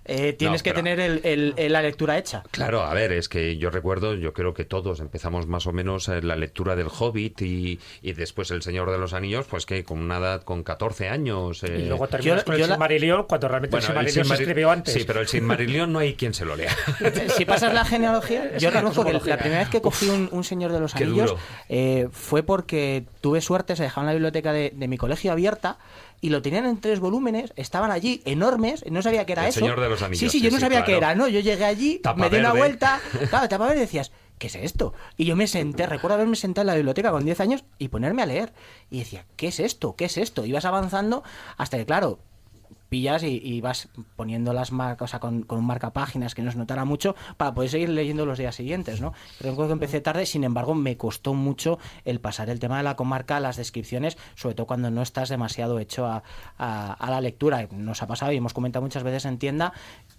eh, 0.04 0.32
tienes 0.32 0.60
No, 0.60 0.64
que 0.64 0.70
pero- 0.70 0.76
tener 0.84 1.00
el- 1.00 1.20
el- 1.24 1.54
el- 1.56 1.72
la 1.72 1.82
lectura 1.82 2.18
hecha. 2.18 2.42
Claro, 2.50 2.82
a 2.82 2.92
ver, 2.94 3.12
es 3.12 3.28
que 3.28 3.56
yo 3.56 3.70
recuerdo, 3.70 4.14
yo 4.14 4.32
creo 4.32 4.52
que 4.54 4.64
todos 4.64 5.00
empezamos 5.00 5.46
más 5.46 5.66
o 5.66 5.72
menos 5.72 6.08
eh, 6.08 6.22
la 6.22 6.36
lectura 6.36 6.74
del 6.76 6.88
Hobbit 6.88 7.40
y, 7.42 7.78
y 8.02 8.12
después 8.12 8.50
El 8.50 8.62
Señor 8.62 8.90
de 8.90 8.98
los 8.98 9.12
Anillos, 9.12 9.46
pues 9.48 9.66
que 9.66 9.84
con 9.84 9.98
una 10.00 10.18
edad, 10.18 10.42
con 10.42 10.62
14 10.64 11.08
años. 11.08 11.62
eh, 11.62 11.78
Y 11.80 11.88
luego 11.88 12.08
terminas 12.08 12.44
con 12.44 12.54
el 12.54 12.64
Silmarillion 12.64 13.24
cuando 13.24 13.48
realmente 13.48 13.76
Bueno, 13.76 13.86
el 13.86 13.92
Silmarillion 13.92 14.24
se 14.24 14.34
Silmaril- 14.34 14.40
escribió 14.40 14.70
antes. 14.70 14.94
Sí, 14.94 15.04
pero 15.06 15.20
el 15.20 15.28
Silmarillion 15.28 15.92
no 15.92 15.98
hay 16.00 16.14
quien 16.14 16.34
se 16.34 16.44
lo 16.44 16.56
lea. 16.56 16.74
si 17.36 17.44
pasas 17.44 17.72
la 17.72 17.84
genealogía, 17.84 18.56
yo 18.58 18.70
reconozco 18.70 19.04
que 19.04 19.12
la 19.12 19.20
primera 19.38 19.60
vez 19.60 19.68
que 19.68 19.80
cogí 19.80 20.08
un, 20.08 20.28
un 20.32 20.44
Señor 20.44 20.72
de 20.72 20.80
los 20.80 20.94
Anillos 20.96 21.34
eh, 21.68 22.08
fue 22.10 22.42
porque 22.42 23.04
tuve 23.20 23.40
suerte, 23.40 23.76
se 23.76 23.84
dejaron 23.84 24.06
la 24.06 24.12
biblioteca 24.12 24.52
de, 24.52 24.72
de 24.74 24.88
mi 24.88 24.96
colegio 24.98 25.32
abierta 25.32 25.78
y 26.22 26.30
lo 26.30 26.40
tenían 26.40 26.64
en 26.64 26.80
tres 26.80 27.00
volúmenes, 27.00 27.52
estaban 27.56 27.90
allí 27.90 28.22
enormes, 28.24 28.84
no 28.88 29.02
sabía 29.02 29.26
que 29.26 29.32
era 29.32 29.42
El 29.42 29.48
eso. 29.48 29.58
Señor 29.58 29.80
de 29.80 29.88
los 29.88 30.00
Anillos, 30.02 30.20
Sí, 30.20 30.28
sí, 30.30 30.38
sí, 30.38 30.44
yo 30.44 30.52
no 30.52 30.60
sabía 30.60 30.84
qué 30.84 30.96
era, 30.96 31.16
¿no? 31.16 31.26
Yo 31.26 31.40
llegué 31.40 31.64
allí, 31.64 31.98
Tapa 31.98 32.20
me 32.20 32.30
di 32.30 32.36
una 32.36 32.52
vuelta, 32.52 33.00
claro, 33.28 33.48
tapa 33.48 33.66
verde 33.66 33.78
y 33.78 33.80
decías, 33.80 34.12
¿qué 34.38 34.46
es 34.46 34.54
esto? 34.54 34.94
Y 35.16 35.24
yo 35.24 35.34
me 35.34 35.48
senté, 35.48 35.84
recuerdo 35.86 36.14
haberme 36.14 36.36
sentado 36.36 36.62
en 36.62 36.66
la 36.68 36.74
biblioteca 36.76 37.10
con 37.10 37.24
10 37.24 37.40
años 37.40 37.64
y 37.76 37.88
ponerme 37.88 38.22
a 38.22 38.26
leer. 38.26 38.52
Y 38.88 39.00
decía, 39.00 39.26
¿qué 39.34 39.48
es 39.48 39.58
esto? 39.58 39.96
¿Qué 39.96 40.04
es 40.04 40.16
esto? 40.16 40.46
Ibas 40.46 40.64
avanzando 40.64 41.24
hasta 41.56 41.76
que, 41.76 41.86
claro, 41.86 42.20
pillas 42.92 43.22
y, 43.22 43.40
y 43.42 43.62
vas 43.62 43.88
poniendo 44.16 44.52
las 44.52 44.70
marcas, 44.70 45.06
o 45.06 45.10
sea, 45.10 45.18
con, 45.18 45.44
con 45.44 45.58
un 45.58 45.64
marcapáginas 45.64 46.34
que 46.34 46.42
no 46.42 46.52
se 46.52 46.58
notara 46.58 46.84
mucho 46.84 47.16
para 47.38 47.54
poder 47.54 47.70
seguir 47.70 47.88
leyendo 47.88 48.26
los 48.26 48.36
días 48.36 48.54
siguientes, 48.54 49.00
¿no? 49.00 49.14
Recuerdo 49.40 49.68
que 49.68 49.72
empecé 49.72 50.02
tarde, 50.02 50.26
sin 50.26 50.44
embargo, 50.44 50.74
me 50.74 50.98
costó 50.98 51.32
mucho 51.32 51.78
el 52.04 52.20
pasar 52.20 52.50
el 52.50 52.60
tema 52.60 52.76
de 52.76 52.82
la 52.82 52.94
comarca, 52.94 53.40
las 53.40 53.56
descripciones, 53.56 54.18
sobre 54.34 54.54
todo 54.54 54.66
cuando 54.66 54.90
no 54.90 55.00
estás 55.00 55.30
demasiado 55.30 55.78
hecho 55.78 56.04
a, 56.04 56.22
a- 56.58 56.92
a 56.92 57.10
la 57.10 57.22
lectura. 57.22 57.66
Nos 57.72 58.02
ha 58.02 58.06
pasado 58.06 58.30
y 58.32 58.36
hemos 58.36 58.52
comentado 58.52 58.82
muchas 58.82 59.04
veces 59.04 59.24
en 59.24 59.38
tienda 59.38 59.72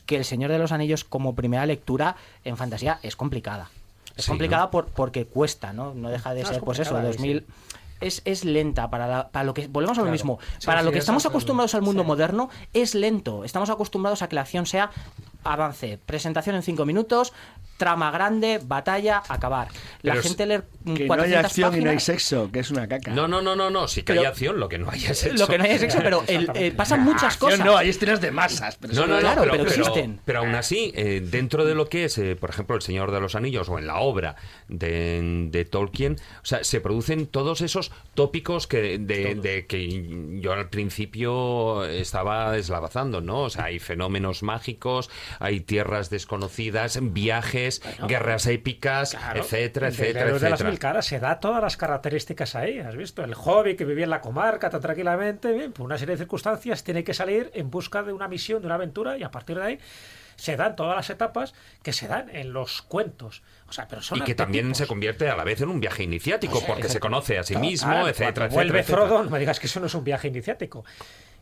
que 0.07 0.15
El 0.17 0.25
Señor 0.25 0.49
de 0.49 0.57
los 0.57 0.71
Anillos 0.71 1.03
como 1.03 1.35
primera 1.35 1.67
lectura 1.67 2.15
en 2.43 2.57
fantasía 2.57 2.97
es 3.03 3.15
complicada. 3.15 3.69
Es 4.15 4.25
Sí, 4.25 4.31
complicada 4.31 4.63
¿no? 4.65 4.71
por, 4.71 4.87
porque 4.87 5.25
cuesta, 5.25 5.73
¿no? 5.73 5.93
No 5.93 6.09
deja 6.09 6.33
de 6.33 6.41
No, 6.41 6.49
ser, 6.49 6.59
pues 6.61 6.79
eso, 6.79 6.91
complicada, 6.95 7.13
2000 7.17 7.45
es, 8.03 8.21
es 8.25 8.45
lenta 8.45 8.89
para, 8.89 9.07
la- 9.07 9.27
para 9.29 9.43
lo 9.45 9.53
que 9.53 9.67
volvemos 9.67 9.97
a 9.97 10.01
lo 10.01 10.05
Claro. 10.05 10.11
mismo 10.11 10.39
Sí, 10.59 10.65
para 10.65 10.79
sí, 10.81 10.85
lo 10.85 10.91
que 10.91 10.99
estamos 10.99 11.25
acostumbrados 11.25 11.73
al 11.75 11.81
mundo 11.81 12.03
sí. 12.03 12.07
moderno 12.07 12.49
es 12.73 12.95
lento 12.95 13.43
estamos 13.43 13.69
acostumbrados 13.69 14.21
a 14.21 14.29
que 14.29 14.35
la 14.35 14.41
acción 14.41 14.65
sea 14.65 14.91
avance 15.43 15.97
presentación 16.05 16.55
en 16.55 16.63
cinco 16.63 16.85
minutos 16.85 17.33
trama 17.83 18.11
grande 18.11 18.59
batalla 18.63 19.21
acabar 19.27 19.67
la 20.03 20.13
Pero 20.13 20.23
gente 20.23 20.45
leer 20.45 20.63
mm, 20.85 20.93
Que 20.93 21.05
no 21.05 21.13
hay 21.13 21.29
400 21.31 21.45
acción 21.45 21.77
y 21.77 21.83
no 21.83 21.89
hay 21.91 21.99
sexo, 21.99 22.49
que 22.51 22.59
es 22.59 22.71
una 22.71 22.87
caca. 22.87 23.11
No, 23.11 23.27
no, 23.27 23.41
no, 23.41 23.55
no, 23.57 23.69
no, 23.69 23.87
sí 23.89 24.01
que 24.03 24.13
Pero- 24.13 24.21
hay 24.21 24.27
acción, 24.27 24.59
lo 24.59 24.69
que 24.69 24.77
no 24.77 24.89
hay 24.89 25.03
es 25.03 25.17
sexo. 25.19 25.37
lo 25.37 25.47
que 25.47 25.57
no 25.57 25.63
hay 25.65 25.71
es 25.71 25.81
sexo 25.81 25.99
pero 26.01 26.23
el- 26.27 26.49
eh, 26.55 26.71
pasan 26.71 27.03
muchas 27.03 27.33
Acción 27.33 27.51
cosas 27.51 27.65
no, 27.65 27.75
hay 27.77 27.89
escenas 27.89 28.21
de 28.21 28.31
masas. 28.31 28.77
Pero 28.79 28.93
No, 28.93 29.05
no, 29.07 29.15
no, 29.15 29.19
Claro, 29.19 29.41
pero, 29.41 29.51
pero 29.53 29.63
pero- 29.65 29.75
existen. 29.81 30.21
pero 30.23 30.39
aún 30.39 30.55
así, 30.55 30.91
eh, 30.95 31.21
dentro 31.23 31.65
de 31.65 31.75
lo 31.75 31.87
que 31.89 32.05
es, 32.05 32.17
eh, 32.17 32.35
por 32.35 32.49
ejemplo, 32.49 32.75
El 32.75 32.81
Señor 32.81 33.11
de 33.11 33.19
los 33.19 33.35
Anillos 33.35 33.67
o 33.69 33.77
en 33.79 33.87
la 33.87 33.97
obra 33.97 34.35
de, 34.69 35.47
de 35.51 35.65
Tolkien, 35.65 36.17
o 36.41 36.45
sea, 36.45 36.63
se 36.63 36.79
producen 36.81 37.27
todos 37.27 37.61
esos 37.61 37.91
tópicos 38.13 38.67
que, 38.67 38.97
de, 38.97 39.35
de 39.35 39.65
que 39.67 40.39
yo 40.41 40.53
al 40.53 40.69
principio 40.69 41.83
estaba 41.85 42.51
deslavazando, 42.51 43.21
¿no? 43.21 43.41
O 43.41 43.49
sea, 43.49 43.65
hay 43.65 43.79
fenómenos 43.79 44.43
mágicos, 44.43 45.09
hay 45.39 45.59
tierras 45.61 46.09
desconocidas, 46.09 46.99
viajes, 47.01 47.72
guerras 48.07 48.45
épicas, 48.47 49.11
Claro, 49.11 49.41
etcétera, 49.41 49.87
de- 49.87 49.93
etcétera, 49.93 50.25
de 50.33 50.39
de 50.39 50.49
las 50.49 50.63
mil 50.63 50.79
caras 50.79 51.05
se 51.05 51.19
da 51.19 51.39
todas 51.39 51.61
las 51.61 51.77
características 51.77 52.55
ahí, 52.55 52.79
¿has 52.79 52.95
visto? 52.95 53.23
El 53.23 53.33
hobby 53.35 53.75
que 53.75 53.85
vivía 53.85 54.03
en 54.03 54.09
la 54.09 54.21
comarca 54.21 54.69
tan 54.69 54.81
tranquilamente, 54.81 55.51
bien, 55.51 55.71
por 55.71 55.85
una 55.85 55.97
serie 55.97 56.15
de 56.15 56.19
circunstancias 56.19 56.83
tiene 56.83 57.03
que 57.03 57.13
salir 57.13 57.51
en 57.53 57.69
busca 57.71 58.03
de 58.03 58.13
una 58.13 58.27
misión, 58.27 58.61
de 58.61 58.65
una 58.67 58.75
aventura 58.75 59.17
y 59.17 59.23
a 59.23 59.31
partir 59.31 59.57
de 59.57 59.63
ahí 59.63 59.79
se 60.35 60.57
dan 60.57 60.75
todas 60.75 60.95
las 60.95 61.09
etapas 61.11 61.53
que 61.83 61.93
se 61.93 62.07
dan 62.07 62.27
en 62.35 62.53
los 62.53 62.81
cuentos. 62.81 63.43
O 63.73 63.75
sea, 63.75 63.87
pero 63.87 64.03
son 64.03 64.19
Y 64.19 64.21
que 64.21 64.35
también 64.35 64.75
se 64.75 64.85
convierte 64.85 65.27
a 65.27 65.35
la 65.35 65.43
vez 65.43 65.59
en 65.61 65.69
un 65.69 65.79
viaje 65.79 66.03
iniciático, 66.03 66.63
porque 66.67 66.89
se 66.89 66.99
conoce 66.99 67.39
a 67.39 67.43
sí 67.43 67.55
mismo, 67.55 67.89
claro, 67.89 68.07
etcétera, 68.07 68.45
etcétera. 68.45 68.53
Vuelve 68.53 68.79
etcétera. 68.81 69.07
Frodo, 69.07 69.23
no 69.23 69.31
me 69.31 69.39
digas 69.39 69.59
que 69.59 69.65
eso 69.65 69.79
no 69.79 69.87
es 69.87 69.95
un 69.95 70.03
viaje 70.03 70.27
iniciático. 70.27 70.85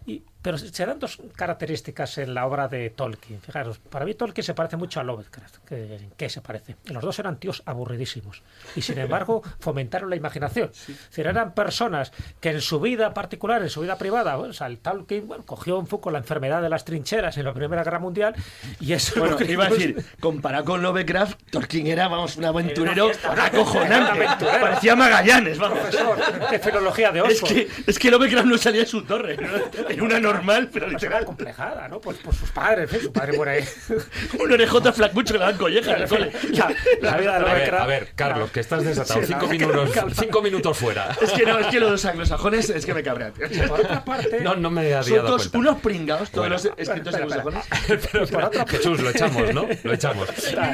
Y, 0.05 0.23
pero 0.41 0.57
se 0.57 0.85
dan 0.85 0.97
dos 0.97 1.21
características 1.35 2.17
en 2.17 2.33
la 2.33 2.47
obra 2.47 2.67
de 2.67 2.89
Tolkien. 2.89 3.39
Fijaros, 3.39 3.77
para 3.77 4.05
mí 4.05 4.15
Tolkien 4.15 4.43
se 4.43 4.55
parece 4.55 4.75
mucho 4.75 4.99
a 4.99 5.03
Lovecraft. 5.03 5.71
¿En 5.71 6.11
qué 6.17 6.29
se 6.29 6.41
parece? 6.41 6.77
Los 6.85 7.03
dos 7.03 7.19
eran 7.19 7.37
tíos 7.37 7.61
aburridísimos. 7.67 8.41
Y 8.75 8.81
sin 8.81 8.97
embargo, 8.97 9.43
fomentaron 9.59 10.09
la 10.09 10.15
imaginación. 10.15 10.71
Es 10.71 10.87
decir, 10.87 11.27
eran 11.27 11.53
personas 11.53 12.11
que 12.39 12.49
en 12.49 12.61
su 12.61 12.79
vida 12.79 13.13
particular, 13.13 13.61
en 13.61 13.69
su 13.69 13.81
vida 13.81 13.97
privada, 13.97 14.35
bueno, 14.35 14.49
o 14.49 14.53
sea, 14.53 14.65
el 14.65 14.79
Tolkien 14.79 15.27
bueno, 15.27 15.45
cogió 15.45 15.77
un 15.77 15.85
poco 15.85 16.09
la 16.09 16.17
enfermedad 16.17 16.63
de 16.63 16.69
las 16.69 16.83
trincheras 16.83 17.37
en 17.37 17.45
la 17.45 17.53
Primera 17.53 17.83
Guerra 17.83 17.99
Mundial 17.99 18.33
y 18.79 18.93
eso 18.93 19.13
es 19.13 19.19
Bueno, 19.19 19.37
iba 19.47 19.65
a 19.65 19.69
decir, 19.69 20.03
comparado 20.19 20.65
con 20.65 20.81
Lovecraft, 20.81 21.39
Tolkien 21.51 21.85
era, 21.85 22.07
vamos, 22.21 22.37
un 22.37 22.45
aventurero 22.45 23.11
acojonante. 23.37 24.25
Parecía 24.59 24.95
Magallanes, 24.95 25.57
vamos. 25.57 25.79
Profesor 25.79 26.49
de 26.51 26.59
filología 26.59 27.11
de 27.11 27.19
Es 27.19 27.25
Oxford. 27.41 27.49
que, 27.49 27.67
es 27.87 27.99
que 27.99 28.11
Lovecraft 28.11 28.45
no 28.47 28.57
salía 28.57 28.81
de 28.81 28.87
su 28.87 29.03
torre. 29.03 29.37
¿no? 29.37 29.49
Era 29.89 30.03
una 30.03 30.19
normal, 30.19 30.69
pero 30.71 30.85
Pues 30.85 30.95
literal. 30.95 31.17
era 31.19 31.25
complejada, 31.25 31.87
¿no? 31.87 31.99
Pues 31.99 32.17
por 32.17 32.35
sus 32.35 32.49
padres, 32.51 32.91
¿eh? 32.93 32.99
su 33.01 33.11
padre 33.11 33.33
por 33.33 33.49
ahí. 33.49 33.63
Un 34.39 34.51
orejota 34.51 34.93
flacucho 34.93 35.33
que 35.33 35.39
le 35.39 35.45
dan 35.45 35.57
colleja 35.57 35.93
en 35.95 36.01
el 36.03 36.07
cole. 36.09 36.31
La, 36.51 36.73
la 37.11 37.17
vida 37.17 37.31
de 37.31 37.37
A 37.37 37.39
ver, 37.39 37.57
Lovecraft. 37.57 37.83
a 37.83 37.85
ver, 37.87 38.09
Carlos, 38.15 38.51
que 38.51 38.59
estás 38.59 38.83
desatado. 38.83 39.21
Sí, 39.21 39.27
cinco, 39.27 39.47
minutos, 39.47 39.89
cinco 40.19 40.41
minutos 40.41 40.77
fuera. 40.77 41.09
Es 41.21 41.31
que 41.31 41.45
no, 41.45 41.59
es 41.59 41.67
que 41.67 41.79
los 41.79 42.03
anglosajones 42.05 42.69
es 42.69 42.85
que 42.85 42.93
me 42.93 43.03
cabrean. 43.03 43.33
Por 43.67 43.79
otra 43.81 44.03
parte, 44.03 44.39
No, 44.41 44.55
no 44.55 44.69
me 44.69 44.81
había 44.93 45.21
dado 45.21 45.37
cuenta. 45.37 45.57
unos 45.57 45.77
pringados, 45.79 46.29
todos 46.31 46.47
Bueno. 46.49 46.55
los 46.55 46.65
escritos 46.65 47.13
Espera, 47.15 47.25
espera, 47.25 47.41
anglosajones. 47.41 48.09
Pero, 48.11 48.27
por 48.27 48.43
otra 48.43 48.59
parte- 48.65 48.77
Jesús, 48.77 48.99
lo 49.01 49.09
echamos, 49.09 49.53
¿no? 49.53 49.67
Lo 49.83 49.93
echamos. 49.93 50.27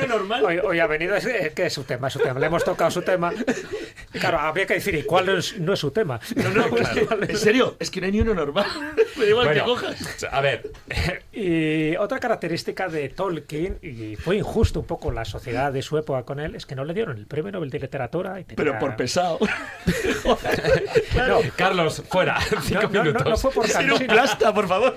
Normal. 0.08 0.44
Hoy, 0.46 0.58
hoy 0.64 0.80
ha 0.80 0.88
venido, 0.88 1.16
es, 1.16 1.26
es 1.40 1.54
que 1.54 1.66
es 1.68 1.74
su 1.74 1.84
tema, 1.84 2.08
es 2.08 2.14
su 2.14 2.20
tema. 2.20 2.40
Le 2.40 2.48
hemos 2.48 2.64
tocado 2.64 2.90
su 2.92 3.02
tema. 3.02 3.32
Claro, 4.12 4.40
habría 4.40 4.66
que 4.66 4.76
decir, 4.76 4.96
¿y 4.96 5.04
cuál 5.04 5.26
no 5.28 5.38
es, 5.38 5.58
no 5.60 5.74
es 5.74 5.80
su 5.80 5.92
tema? 5.92 6.20
No, 6.36 6.50
no, 6.50 6.70
¿Cuál 6.70 7.24
es? 7.24 7.30
en 7.30 7.38
serio, 7.38 7.76
es 7.80 7.92
que 7.92 8.00
no 8.02 8.06
hay 8.08 8.12
ni 8.12 8.22
uno 8.22 8.34
normal. 8.34 8.66
Me 9.18 9.24
da 9.26 9.30
igual 9.30 9.46
Bueno, 9.48 9.64
que 9.64 9.70
cojas. 9.70 10.26
a 10.32 10.42
ver, 10.42 10.72
Y 11.32 11.96
otra 11.98 12.20
característica 12.20 12.88
de 12.88 13.10
Tolkien, 13.10 13.78
y 13.84 14.16
fue 14.16 14.38
injusto 14.38 14.80
un 14.80 14.86
poco 14.88 15.12
la 15.12 15.24
sociedad 15.26 15.72
de 15.72 15.82
su 15.84 15.98
época 15.98 16.24
con 16.24 16.40
él, 16.40 16.56
es 16.56 16.66
que 16.66 16.76
no 16.76 16.84
le 16.84 16.94
dieron 16.96 17.18
el 17.18 17.28
premio 17.28 17.52
Nobel 17.52 17.70
de 17.70 17.80
Literatura. 17.80 18.40
y 18.40 18.44
tenía- 18.44 18.56
Pero 18.56 18.80
por 18.80 18.96
pesado. 18.96 19.40
No, 21.28 21.40
Carlos, 21.56 22.04
fuera. 22.10 22.40
Cinco 22.64 22.82
no, 22.84 22.90
no, 22.90 22.94
no, 22.98 23.04
minutos. 23.04 23.28
no 23.30 23.38
fue 23.38 23.52
por 23.52 23.70
cansino, 23.72 23.96
un 23.96 24.08
plasta, 24.08 24.54
por 24.54 24.68
favor. 24.68 24.96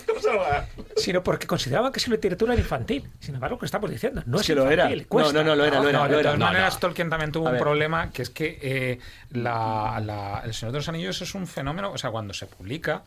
Sino 0.97 1.23
porque 1.23 1.47
consideraban 1.47 1.93
que 1.93 2.01
su 2.01 2.11
literatura 2.11 2.53
era 2.53 2.61
infantil. 2.63 3.09
Sin 3.21 3.35
embargo, 3.35 3.57
lo 3.57 3.61
que 3.61 3.67
estamos 3.67 3.91
diciendo, 3.91 4.23
no 4.27 4.37
Es 4.37 4.43
es, 4.43 4.47
que 4.49 4.55
lo 4.55 4.71
era. 4.71 4.91
infantil, 4.91 5.07
No, 5.11 5.33
no, 5.33 5.45
no, 5.45 5.57
lo 5.57 5.65
era, 5.65 5.81
lo 5.81 5.89
era, 5.89 5.99
No, 6.01 6.09
lo 6.09 6.15
de 6.15 6.21
era. 6.21 6.30
Todas 6.33 6.39
No, 6.41 6.47
maneras, 6.47 6.75
no. 6.75 6.81
Tolkien 6.81 7.11
también 7.11 7.33
tuvo 7.33 7.47
A 7.47 7.51
un 7.51 7.55
ver. 7.55 7.63
problema, 7.63 8.11
que 8.11 8.23
es 8.23 8.31
que 8.31 8.59
eh, 8.63 8.99
la- 9.31 10.01
la- 10.05 10.43
El 10.45 10.55
Señor 10.55 10.73
de 10.73 10.79
los 10.79 10.89
Anillos 10.89 11.21
es 11.23 11.35
un 11.35 11.47
fenómeno, 11.47 11.91
o 11.93 11.99
sea, 11.99 12.11
cuando 12.11 12.35
se 12.35 12.47
publica 12.47 13.03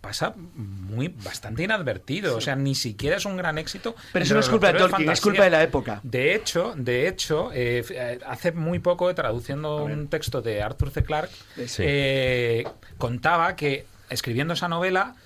pasa 0.00 0.32
muy 0.36 1.08
bastante 1.08 1.64
inadvertido, 1.64 2.36
o 2.36 2.40
sea, 2.40 2.54
ni 2.54 2.76
siquiera 2.76 3.16
es 3.16 3.24
un 3.24 3.36
gran 3.36 3.58
éxito. 3.58 3.96
Pero 4.12 4.24
eso 4.24 4.34
no 4.34 4.40
es 4.40 4.48
culpa 4.48 4.72
de 4.72 4.78
Tolkien, 4.78 5.10
es 5.10 5.20
culpa 5.20 5.42
de 5.42 5.50
la 5.50 5.62
época. 5.62 5.98
De 6.04 6.36
hecho, 6.36 6.72
de 6.76 7.08
hecho, 7.08 7.50
eh, 7.52 7.84
eh, 7.90 8.18
hace 8.24 8.52
muy 8.52 8.78
poco, 8.78 9.12
traduciendo 9.14 9.82
un 9.84 10.06
texto 10.08 10.40
de 10.40 10.62
Arthur 10.62 10.90
C. 10.90 11.02
Clarke, 11.02 11.32
Sí. 11.66 11.82
eh, 11.84 12.64
contaba 12.96 13.56
que 13.56 13.86
escribiendo 14.08 14.54
esa 14.54 14.68
novela 14.68 15.16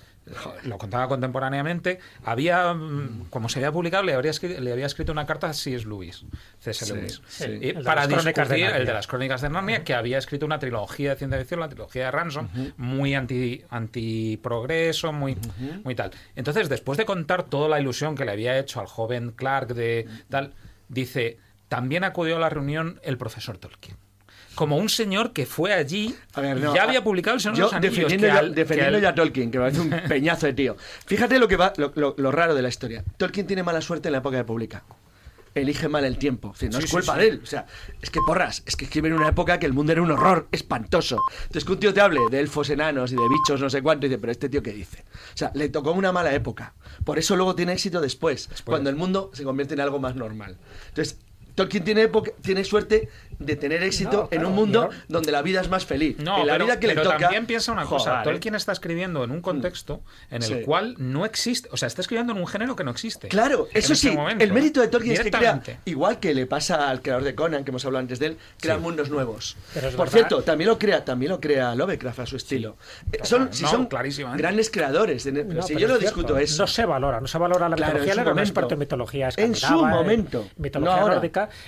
lo 0.63 0.77
contaba 0.77 1.07
contemporáneamente, 1.07 1.99
había, 2.23 2.73
mm, 2.73 3.27
como 3.29 3.49
se 3.49 3.59
había 3.59 3.71
publicado, 3.71 4.03
le 4.03 4.13
había 4.13 4.31
escrito, 4.31 4.59
le 4.61 4.71
había 4.71 4.85
escrito 4.85 5.11
una 5.11 5.25
carta 5.25 5.47
a 5.47 5.53
C.S. 5.53 5.85
Lewis, 5.85 6.25
C.S. 6.59 6.85
Sí, 6.85 6.93
Lewis, 6.93 7.21
sí. 7.27 7.59
y 7.61 7.73
para 7.73 8.07
discutir 8.07 8.65
el 8.65 8.85
de 8.85 8.93
las 8.93 9.07
crónicas 9.07 9.41
de 9.41 9.49
Narnia, 9.49 9.83
que 9.83 9.93
había 9.93 10.17
escrito 10.17 10.45
una 10.45 10.59
trilogía 10.59 11.11
de 11.11 11.15
ciencia 11.17 11.39
ficción, 11.39 11.59
la 11.59 11.69
trilogía 11.69 12.05
de 12.05 12.11
Ransom, 12.11 12.47
muy 12.77 13.15
anti, 13.15 13.63
antiprogreso, 13.69 15.11
muy, 15.11 15.37
muy 15.83 15.95
tal. 15.95 16.11
Entonces, 16.35 16.69
después 16.69 16.97
de 16.97 17.05
contar 17.05 17.43
toda 17.43 17.67
la 17.67 17.79
ilusión 17.79 18.15
que 18.15 18.25
le 18.25 18.31
había 18.31 18.57
hecho 18.57 18.79
al 18.79 18.87
joven 18.87 19.31
Clark 19.31 19.73
de 19.73 20.07
tal, 20.29 20.53
dice, 20.87 21.37
también 21.67 22.03
acudió 22.03 22.37
a 22.37 22.39
la 22.39 22.49
reunión 22.49 22.99
el 23.03 23.17
profesor 23.17 23.57
Tolkien. 23.57 23.97
Como 24.55 24.77
un 24.77 24.89
señor 24.89 25.33
que 25.33 25.45
fue 25.45 25.73
allí 25.73 26.15
A 26.33 26.41
ver, 26.41 26.57
y 26.57 26.61
no, 26.61 26.75
ya 26.75 26.83
había 26.83 27.03
publicado 27.03 27.35
el 27.35 27.41
Señor 27.41 27.55
de 27.55 27.59
Yo 27.59 27.65
los 27.65 27.73
Anillos. 27.73 27.95
defendiendo, 27.95 28.27
que 28.27 28.33
ya, 28.33 28.39
al- 28.39 28.49
que 28.49 28.55
defendiendo 28.55 28.97
al- 28.97 29.01
ya 29.03 29.09
a 29.09 29.15
Tolkien, 29.15 29.51
que 29.51 29.57
me 29.59 29.63
parece 29.65 29.81
un 29.81 29.89
peñazo 30.07 30.45
de 30.45 30.53
tío. 30.53 30.77
Fíjate 31.05 31.39
lo 31.39 31.47
que 31.47 31.55
va, 31.57 31.73
lo, 31.77 31.91
lo- 31.95 32.13
lo 32.17 32.31
raro 32.31 32.53
de 32.55 32.61
la 32.61 32.69
historia. 32.69 33.03
Tolkien 33.17 33.47
tiene 33.47 33.63
mala 33.63 33.81
suerte 33.81 34.09
en 34.09 34.13
la 34.13 34.17
época 34.19 34.37
de 34.37 34.43
publica. 34.43 34.83
Elige 35.55 35.87
mal 35.87 36.03
el 36.03 36.17
tiempo. 36.17 36.49
Es 36.55 36.61
decir, 36.61 36.71
no 36.73 36.79
Sí, 36.79 36.85
es 36.85 36.91
culpa 36.91 37.13
sí. 37.13 37.19
de 37.21 37.27
él. 37.27 37.39
O 37.43 37.45
sea, 37.45 37.67
es 38.01 38.09
que 38.09 38.19
porras, 38.25 38.63
es 38.65 38.75
que 38.75 38.85
escribe 38.85 39.09
en 39.09 39.13
una 39.13 39.27
época 39.29 39.59
que 39.59 39.67
el 39.67 39.73
mundo 39.73 39.91
era 39.91 40.01
un 40.01 40.09
horror 40.09 40.47
espantoso. 40.51 41.19
Entonces, 41.43 41.63
que 41.63 41.71
un 41.73 41.79
tío 41.79 41.93
te 41.93 42.01
hable 42.01 42.19
de 42.31 42.39
elfos 42.39 42.71
enanos 42.71 43.11
y 43.11 43.15
de 43.15 43.21
bichos, 43.29 43.61
no 43.61 43.69
sé 43.69 43.83
cuánto, 43.83 44.07
y 44.07 44.09
dice, 44.09 44.19
pero 44.19 44.31
este 44.31 44.49
tío, 44.49 44.63
¿qué 44.63 44.73
dice? 44.73 45.03
O 45.33 45.37
sea, 45.37 45.51
le 45.53 45.69
tocó 45.69 45.91
una 45.91 46.11
mala 46.11 46.33
época. 46.33 46.73
Por 47.05 47.19
eso 47.19 47.35
luego 47.35 47.53
tiene 47.53 47.73
éxito 47.73 48.01
después, 48.01 48.49
cuando 48.65 48.89
el 48.89 48.95
mundo 48.95 49.29
se 49.33 49.43
convierte 49.43 49.75
en 49.75 49.81
algo 49.81 49.99
más 49.99 50.15
normal. 50.15 50.57
Entonces, 50.89 51.19
Tolkien 51.55 51.83
tiene, 51.83 52.01
época, 52.03 52.31
tiene 52.41 52.63
suerte 52.63 53.09
de 53.39 53.55
tener 53.55 53.83
éxito 53.83 54.29
No, 54.31 54.37
en 54.37 54.45
un 54.45 54.53
mundo 54.53 54.89
donde 55.07 55.31
la 55.31 55.41
vida 55.41 55.59
es 55.61 55.69
más 55.69 55.85
feliz. 55.85 56.17
No, 56.19 56.39
en 56.41 56.47
la 56.47 56.53
pero, 56.53 56.65
vida 56.65 56.79
que 56.79 56.87
le 56.87 56.95
toca. 56.95 57.17
también 57.17 57.45
piensa 57.45 57.71
una 57.71 57.85
cosa. 57.85 58.09
Joder, 58.11 58.21
¿eh? 58.27 58.31
Tolkien 58.31 58.55
está 58.55 58.71
escribiendo 58.71 59.23
en 59.23 59.31
un 59.31 59.41
contexto 59.41 60.01
en 60.31 60.41
el 60.43 60.47
Sí. 60.49 60.61
cual 60.63 60.95
no 60.97 61.25
existe, 61.25 61.67
o 61.71 61.77
sea, 61.77 61.87
está 61.87 62.01
escribiendo 62.01 62.33
en 62.33 62.39
un 62.39 62.47
género 62.47 62.75
que 62.75 62.83
no 62.83 62.91
existe. 62.91 63.27
Claro, 63.27 63.67
eso 63.73 63.93
ese 63.93 64.09
sí, 64.09 64.15
momento, 64.15 64.43
el 64.43 64.53
mérito 64.53 64.79
de 64.79 64.85
¿eh? 64.85 64.89
Tolkien 64.89 65.13
es 65.13 65.19
que 65.21 65.31
crea, 65.31 65.61
igual 65.85 66.19
que 66.19 66.33
le 66.33 66.45
pasa 66.45 66.89
al 66.89 67.01
creador 67.01 67.23
de 67.23 67.35
Conan, 67.35 67.63
que 67.63 67.71
hemos 67.71 67.83
hablado 67.85 68.01
antes 68.01 68.19
de 68.19 68.27
él, 68.27 68.37
crea 68.59 68.75
Sí. 68.75 68.81
mundos 68.81 69.09
nuevos. 69.09 69.57
Pero 69.73 69.89
Por 69.91 69.97
verdad- 69.99 70.11
cierto, 70.13 70.41
también 70.43 70.69
lo 70.69 70.79
crea, 70.79 71.03
también 71.05 71.31
lo 71.31 71.39
crea 71.41 71.75
Lovecraft 71.75 72.19
a 72.19 72.25
su 72.25 72.37
estilo. 72.37 72.77
Eh, 73.11 73.19
Son, 73.23 73.51
si 73.53 73.63
No, 73.63 73.69
son 73.69 73.85
clarísimamente. 73.87 74.41
grandes 74.41 74.69
creadores, 74.69 75.23
de- 75.23 75.31
pero 75.31 75.53
No, 75.53 75.61
si 75.61 75.73
pero 75.73 75.79
yo 75.79 75.87
cierto, 75.87 75.99
discuto 76.05 76.37
eso. 76.37 76.63
No 76.63 76.67
se 76.67 76.85
valora, 76.85 77.19
no 77.19 77.27
se 77.27 77.37
valora 77.37 77.67
la 77.69 77.75
Claro, 77.75 77.91
en 77.91 77.95
mitología, 78.01 78.13
él 78.13 78.19
era 78.19 78.29
un 78.31 78.35
momento. 78.35 78.49
experto 78.49 78.73
en 78.73 78.79
mitología 78.79 79.25
En 79.37 79.55
su 79.55 79.65
escandinava, 79.65 79.89
momento, 79.95 80.47
mitología 80.57 81.01
no 81.01 81.21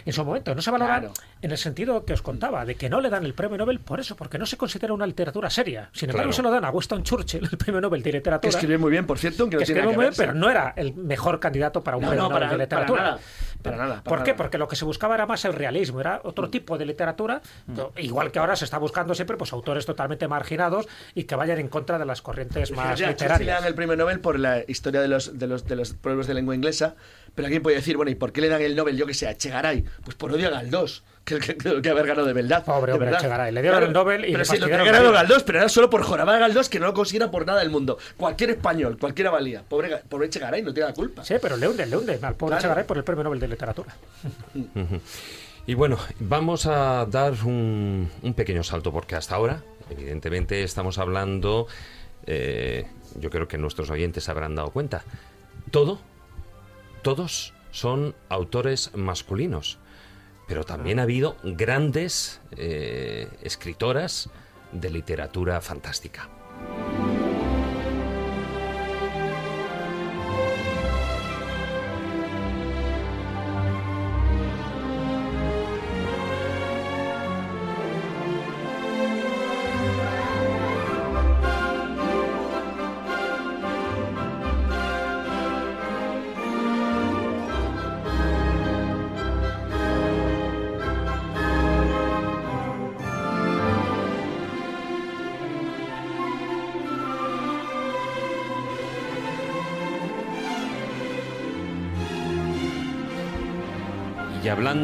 en 0.05 0.13
su 0.13 0.23
momento. 0.23 0.53
No 0.55 0.61
se 0.61 0.71
valora 0.71 0.99
Claro. 0.99 1.13
en 1.41 1.51
el 1.51 1.57
sentido 1.57 2.05
que 2.05 2.13
os 2.13 2.21
contaba, 2.21 2.65
de 2.65 2.75
que 2.75 2.89
no 2.89 3.01
le 3.01 3.09
dan 3.09 3.25
el 3.25 3.33
premio 3.33 3.57
Nobel 3.57 3.79
por 3.79 3.99
eso, 3.99 4.15
porque 4.15 4.37
no 4.37 4.45
se 4.45 4.57
considera 4.57 4.93
una 4.93 5.05
literatura 5.07 5.49
seria. 5.49 5.89
Sin 5.93 6.09
embargo, 6.09 6.29
Claro. 6.29 6.33
se 6.35 6.41
lo 6.43 6.51
dan 6.51 6.65
a 6.65 6.69
Winston 6.71 7.03
Churchill, 7.03 7.47
el 7.51 7.57
premio 7.57 7.81
Nobel 7.81 8.01
de 8.01 8.11
Que 8.11 8.17
literatura. 8.17 8.49
escribe 8.49 8.77
muy 8.77 8.91
bien, 8.91 9.05
por 9.05 9.17
cierto, 9.19 9.49
que 9.49 9.57
escribe 9.57 9.83
muy 9.83 9.95
bien, 9.97 10.13
pero 10.15 10.33
no 10.33 10.49
era 10.49 10.73
el 10.75 10.93
mejor 10.95 11.39
candidato 11.39 11.83
para 11.83 11.97
un 11.97 12.03
No, 12.03 12.09
premio 12.09 12.23
no, 12.23 12.29
Nobel 12.29 12.41
para- 12.43 12.51
de 12.51 12.63
literatura. 12.63 13.01
para 13.01 13.11
nada, 13.11 13.21
para 13.61 13.77
nada, 13.77 14.03
para 14.03 14.15
¿Por 14.17 14.23
qué? 14.23 14.33
Porque 14.35 14.57
lo 14.57 14.67
que 14.67 14.75
se 14.75 14.85
buscaba 14.85 15.15
era 15.15 15.25
más 15.25 15.43
el 15.45 15.53
realismo, 15.53 15.99
era 15.99 16.21
otro 16.23 16.49
tipo 16.49 16.77
de 16.77 16.85
literatura, 16.85 17.41
igual 17.97 18.31
que 18.31 18.39
ahora 18.39 18.55
se 18.55 18.65
está 18.65 18.77
buscando 18.77 19.15
siempre 19.15 19.37
pues 19.37 19.53
autores 19.53 19.85
totalmente 19.85 20.27
marginados 20.27 20.87
y 21.13 21.23
que 21.23 21.35
vayan 21.35 21.59
en 21.59 21.67
contra 21.67 21.97
de 21.97 22.05
las 22.05 22.21
corrientes 22.21 22.71
más 22.71 22.99
Fíjate, 22.99 23.05
a 23.05 23.07
Churchill 23.15 23.19
le 23.19 23.27
dan 23.27 23.39
literarias. 23.39 23.65
el 23.65 23.75
premio 23.75 23.95
Nobel 23.95 24.19
por 24.19 24.39
la 24.39 24.59
historia 24.67 25.01
de 25.01 25.07
los, 25.07 25.37
de 25.37 25.47
los, 25.47 25.65
de 25.65 25.75
los 25.75 25.93
pueblos 25.93 26.27
de 26.27 26.33
lengua 26.33 26.53
inglesa, 26.55 26.95
pero 27.35 27.45
alguien 27.47 27.61
puede 27.61 27.75
decir, 27.75 27.97
bueno, 27.97 28.09
¿y 28.11 28.15
por 28.15 28.31
qué 28.31 28.41
le 28.41 28.49
dan 28.49 28.61
el 28.61 28.75
Nobel, 28.75 28.97
yo 28.97 29.05
que 29.05 29.13
sé, 29.13 29.27
a 29.27 29.31
Echegaray? 29.31 29.83
Pues 30.03 30.15
por 30.15 30.31
odio 30.31 30.47
a 30.47 30.51
Galdós, 30.51 31.03
que, 31.25 31.39
que, 31.39 31.57
que, 31.57 31.81
que 31.81 31.89
haber 31.89 32.07
ganado 32.07 32.25
de 32.25 32.33
verdad. 32.33 32.63
Pobre 32.63 32.93
hombre, 32.93 33.07
verdad. 33.09 33.21
Echegaray. 33.21 33.51
Le 33.51 33.61
dieron 33.61 33.83
el 33.83 33.93
Nobel 33.93 34.25
y 34.25 34.27
Pero 34.31 34.39
le 34.39 34.45
sí, 34.45 34.57
lo 34.57 34.67
que 34.67 34.73
ha 34.73 34.77
fastidiaron 34.77 35.03
ganado. 35.03 35.11
Galdós, 35.13 35.43
pero 35.43 35.59
era 35.59 35.69
solo 35.69 35.89
por 35.89 36.01
jorabar 36.03 36.35
a 36.35 36.39
Galdós, 36.39 36.69
que 36.69 36.79
no 36.79 36.85
lo 36.87 36.93
consiguiera 36.93 37.29
por 37.29 37.45
nada 37.45 37.59
del 37.59 37.69
mundo. 37.69 37.97
Cualquier 38.17 38.51
español, 38.51 38.97
cualquiera 38.97 39.31
valía. 39.31 39.63
Pobre, 39.67 39.97
pobre 40.09 40.27
Echegaray, 40.27 40.61
no 40.61 40.73
tiene 40.73 40.89
la 40.89 40.95
culpa. 40.95 41.23
Sí, 41.25 41.35
pero 41.41 41.57
le 41.57 41.67
hunden, 41.67 41.89
le 41.89 41.97
hunden 41.97 42.23
al 42.23 42.35
pobre 42.35 42.51
Claro. 42.51 42.59
Echegaray 42.61 42.83
por 42.85 42.97
el 42.97 43.03
premio 43.03 43.23
Nobel 43.23 43.39
de 43.39 43.47
literatura. 43.47 43.95
Y 45.67 45.73
bueno, 45.73 45.97
vamos 46.19 46.67
a 46.67 47.07
dar 47.09 47.33
un, 47.43 48.07
un 48.21 48.33
pequeño 48.35 48.63
salto 48.63 48.91
porque 48.91 49.15
hasta 49.15 49.33
ahora, 49.33 49.63
evidentemente, 49.89 50.61
estamos 50.61 50.99
hablando, 50.99 51.65
eh, 52.27 52.85
yo 53.19 53.31
creo 53.31 53.47
que 53.47 53.57
nuestros 53.57 53.89
oyentes 53.89 54.25
se 54.25 54.29
habrán 54.29 54.53
dado 54.53 54.69
cuenta, 54.69 55.03
todo, 55.71 55.99
todos 57.05 57.53
son 57.69 58.15
autores 58.29 58.89
masculinos, 58.95 59.77
pero 60.47 60.63
también 60.63 60.97
ha 60.97 61.03
habido 61.03 61.37
grandes 61.43 62.41
eh, 62.57 63.29
escritoras 63.43 64.31
de 64.71 64.89
literatura 64.89 65.61
fantástica. 65.61 66.27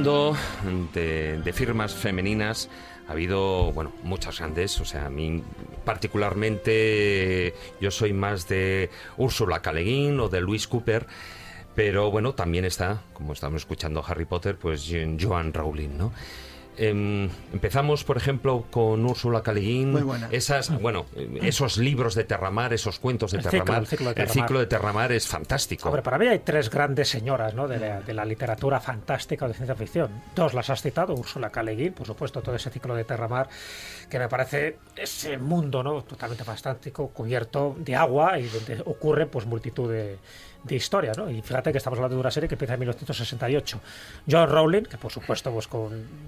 De, 0.01 1.53
firmas 1.53 1.93
femeninas, 1.93 2.69
ha 3.07 3.11
habido, 3.11 3.71
bueno, 3.71 3.91
muchas 4.01 4.39
grandes. 4.39 4.79
O 4.81 4.85
sea, 4.85 5.05
a 5.05 5.09
mí 5.11 5.43
particularmente 5.85 7.53
yo 7.79 7.91
soy 7.91 8.11
más 8.11 8.47
de 8.47 8.89
Úrsula 9.17 9.61
K. 9.61 9.73
Le 9.73 9.83
Guin 9.83 10.19
o 10.19 10.27
de 10.27 10.41
Louis 10.41 10.67
Cooper. 10.67 11.05
Pero 11.75 12.09
bueno, 12.09 12.33
también 12.33 12.65
está, 12.65 13.01
como 13.13 13.33
estamos 13.33 13.61
escuchando 13.61 14.03
Harry 14.05 14.25
Potter, 14.25 14.57
pues 14.57 14.91
Joan 15.19 15.53
Rowling, 15.53 15.97
¿no? 15.97 16.11
Em, 16.83 17.29
empezamos, 17.53 18.03
por 18.03 18.17
ejemplo, 18.17 18.65
con 18.71 19.05
Úrsula 19.05 19.43
buena. 19.45 20.29
Esas, 20.31 20.71
bueno, 20.81 21.05
esos 21.43 21.77
libros 21.77 22.15
de 22.15 22.23
Terramar, 22.23 22.73
esos 22.73 22.97
cuentos 22.97 23.31
de 23.31 23.37
El 23.37 23.43
ciclo, 23.43 23.59
Terramar. 23.59 23.81
el 23.81 23.87
ciclo 23.87 24.05
de 24.05 24.09
el 24.09 24.15
Terramar. 24.15 24.33
ciclo 24.33 24.59
de 24.59 24.65
Terramar 24.65 25.11
es 25.11 25.27
fantástico. 25.27 25.89
Hombre, 25.89 26.01
para 26.01 26.17
mí 26.17 26.25
hay 26.25 26.39
tres 26.39 26.71
grandes 26.71 27.07
señoras 27.07 27.53
¿no? 27.53 27.67
de, 27.67 27.77
la, 27.77 28.01
de 28.01 28.13
la 28.15 28.25
literatura 28.25 28.79
fantástica 28.79 29.45
o 29.45 29.47
de 29.47 29.53
ciencia 29.53 29.75
ficción. 29.75 30.09
Dos 30.33 30.55
las 30.55 30.71
has 30.71 30.81
citado, 30.81 31.13
Úrsula 31.13 31.51
K. 31.51 31.61
Le 31.61 31.75
Guin, 31.75 31.93
por 31.93 32.07
supuesto, 32.07 32.41
todo 32.41 32.55
ese 32.55 32.71
ciclo 32.71 32.95
de 32.95 33.03
Terramar, 33.03 33.47
que 34.09 34.17
me 34.17 34.27
parece 34.27 34.79
ese 34.95 35.37
mundo 35.37 35.83
¿no? 35.83 36.03
totalmente 36.03 36.43
fantástico, 36.43 37.09
cubierto 37.09 37.75
de 37.77 37.95
agua 37.95 38.39
y 38.39 38.47
donde 38.47 38.81
ocurre 38.85 39.27
pues 39.27 39.45
multitud 39.45 39.91
de, 39.91 40.17
de 40.63 40.75
historias. 40.75 41.17
¿no? 41.17 41.29
Y 41.29 41.41
fíjate 41.41 41.71
que 41.71 41.77
estamos 41.77 41.97
hablando 41.97 42.15
de 42.15 42.21
una 42.21 42.31
serie 42.31 42.47
que 42.47 42.55
empieza 42.55 42.73
en 42.73 42.79
1968. 42.79 43.79
John 44.29 44.49
Rowling, 44.49 44.83
que 44.83 44.97
por 44.97 45.11
supuesto 45.11 45.51
pues, 45.51 45.67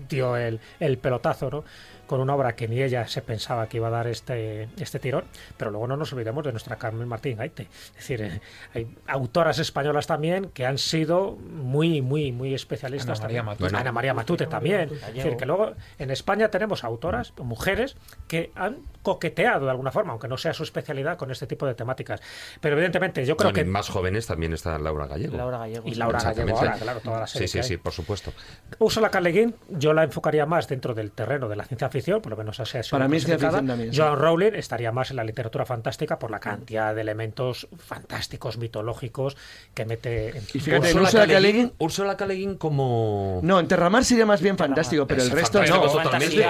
dio 0.10 0.36
el, 0.36 0.60
el 0.80 0.98
pelotazo, 0.98 1.50
¿no? 1.50 1.64
Con 2.08 2.20
una 2.20 2.36
obra 2.36 2.56
que 2.56 2.68
ni 2.68 2.82
ella 2.82 3.08
se 3.08 3.22
pensaba 3.22 3.68
que 3.68 3.78
iba 3.78 3.88
a 3.88 3.92
dar 3.92 4.08
este, 4.08 4.70
este 4.78 5.00
tirón, 5.00 5.26
pero 5.58 5.72
luego 5.72 5.88
no 5.88 5.98
nos 5.98 6.12
olvidemos 6.14 6.44
de 6.44 6.52
nuestra 6.52 6.78
Carmen 6.78 7.08
Martín 7.08 7.38
Gaite. 7.38 7.64
Es 7.64 7.96
decir, 7.96 8.22
eh, 8.22 8.42
hay 8.74 8.88
autoras 9.08 9.60
españolas 9.60 10.08
también 10.08 10.50
que 10.50 10.66
han 10.66 10.78
sido 10.78 11.32
muy, 11.32 12.02
muy, 12.02 12.32
muy 12.32 12.54
especialistas. 12.54 13.20
Ana 13.20 13.28
María 13.28 13.40
también. 13.40 13.46
Matute. 13.46 13.64
Bueno, 13.64 13.78
Ana 13.78 13.92
María 13.92 14.14
Matute 14.14 14.48
también. 14.48 14.90
Es 15.08 15.14
decir, 15.14 15.38
que 15.38 15.46
luego 15.46 15.74
en 15.98 16.12
España 16.12 16.50
tenemos 16.50 16.84
autoras, 16.84 17.34
mujeres, 17.38 17.96
que 18.28 18.52
han 18.56 18.78
coqueteado 19.02 19.66
de 19.66 19.72
alguna 19.72 19.92
forma, 19.92 20.12
aunque 20.12 20.28
no 20.28 20.38
sea 20.38 20.54
su 20.54 20.64
especialidad, 20.64 21.18
con 21.18 21.32
este 21.32 21.48
tipo 21.48 21.66
de 21.66 21.76
temáticas. 21.76 22.22
Pero 22.62 22.76
evidentemente 22.76 23.26
yo 23.26 23.38
creo 23.38 23.52
y 23.52 23.54
que... 23.54 23.66
más 23.66 23.90
jóvenes 23.90 24.28
también 24.28 24.54
está 24.54 24.78
Laura 24.78 25.08
Gallego. 25.08 25.38
Laura 25.38 25.58
Gallego. 25.60 25.88
Y 25.88 25.96
Laura 25.96 26.20
Gallego 26.20 26.58
ahora, 26.58 26.74
claro, 26.74 27.00
toda 27.00 27.20
la 27.22 27.28
serie 27.28 27.48
Sí, 27.48 27.62
sí, 27.62 27.68
sí, 27.68 27.78
por 27.78 27.94
supuesto. 27.94 28.34
Úrsula 28.80 29.10
K. 29.10 29.22
Le 29.22 29.32
Guin, 29.32 29.56
yo 29.70 29.94
la 29.94 30.04
enfocaría 30.04 30.46
más 30.46 30.68
dentro 30.68 30.94
del 30.94 31.12
terreno 31.12 31.48
de 31.48 31.56
la 31.56 31.66
ciencia 31.66 31.90
ficción, 31.94 32.22
por 32.22 32.32
lo 32.32 32.38
menos 32.38 32.60
así 32.60 32.78
ha 32.78 32.84
sido 32.84 32.92
Para 32.98 33.08
mí 33.08 33.16
es 33.18 33.26
ficción 33.26 33.66
también, 33.66 33.94
sí. 33.94 33.98
Joan 34.00 34.18
Rowling 34.20 34.52
estaría 34.56 34.92
más 34.92 35.10
en 35.12 35.16
la 35.16 35.24
literatura 35.24 35.66
fantástica 35.66 36.20
por 36.20 36.30
la 36.32 36.40
cantidad 36.40 36.94
de 36.94 37.00
elementos 37.02 37.68
fantásticos, 37.78 38.58
mitológicos 38.58 39.38
que 39.74 39.86
mete 39.86 40.38
en 40.38 40.44
Y 40.54 40.60
fíjate, 40.60 40.88
Úrsula 40.88 41.04
Úrsula 41.04 41.28
K. 41.28 41.28
Le 41.28 41.34
K. 41.34 41.40
Le 41.40 41.50
Guin- 41.54 41.68
Guin- 41.70 41.74
Úrsula 41.78 42.18
K. 42.18 42.26
Le 42.26 42.34
Guin 42.36 42.58
como... 42.58 43.40
No, 43.44 43.60
en 43.60 43.68
Terramar 43.68 44.04
sería 44.04 44.26
más 44.26 44.42
bien 44.42 44.58
fantástico, 44.58 45.08
pero 45.08 45.22
Es 45.22 45.30
el 45.30 45.34
resto 45.34 45.62
no. 45.64 45.78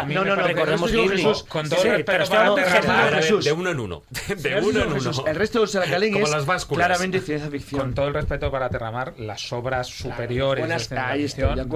No, 0.08 0.26
no, 0.26 0.36
no, 0.36 0.88
Ghibli. 0.88 1.18
Jesús. 1.24 1.44
Con 1.44 1.66
Sí, 1.66 1.70
todo 1.76 1.82
sí, 1.82 2.04
pero 2.06 2.26
Terramar, 2.26 3.14
Jesús. 3.16 3.46
De 3.46 3.52
uno 3.52 3.70
en 3.70 3.80
uno. 3.80 4.04
De 4.38 4.60
uno 4.62 4.84
en 4.84 4.94
uno. 4.94 5.12
El 5.28 5.36
resto 5.36 5.60
de 5.60 5.64
Úrsula 5.64 5.86
K. 5.86 6.00
Le 6.00 6.06
Guin 6.08 6.14
Como 6.14 6.26
es 6.26 6.32
las 6.32 6.46
básculas. 6.46 6.88
claramente 6.88 7.20
ciencia 7.22 7.50
ficción. 7.50 7.82
Con 7.82 7.94
todo 7.94 8.08
el 8.08 8.14
respeto 8.14 8.50
para 8.50 8.70
Terramar, 8.70 9.14
las 9.20 9.52
obras 9.54 9.88
superiores 9.88 10.64
buenas- 10.64 10.90
de 10.90 10.96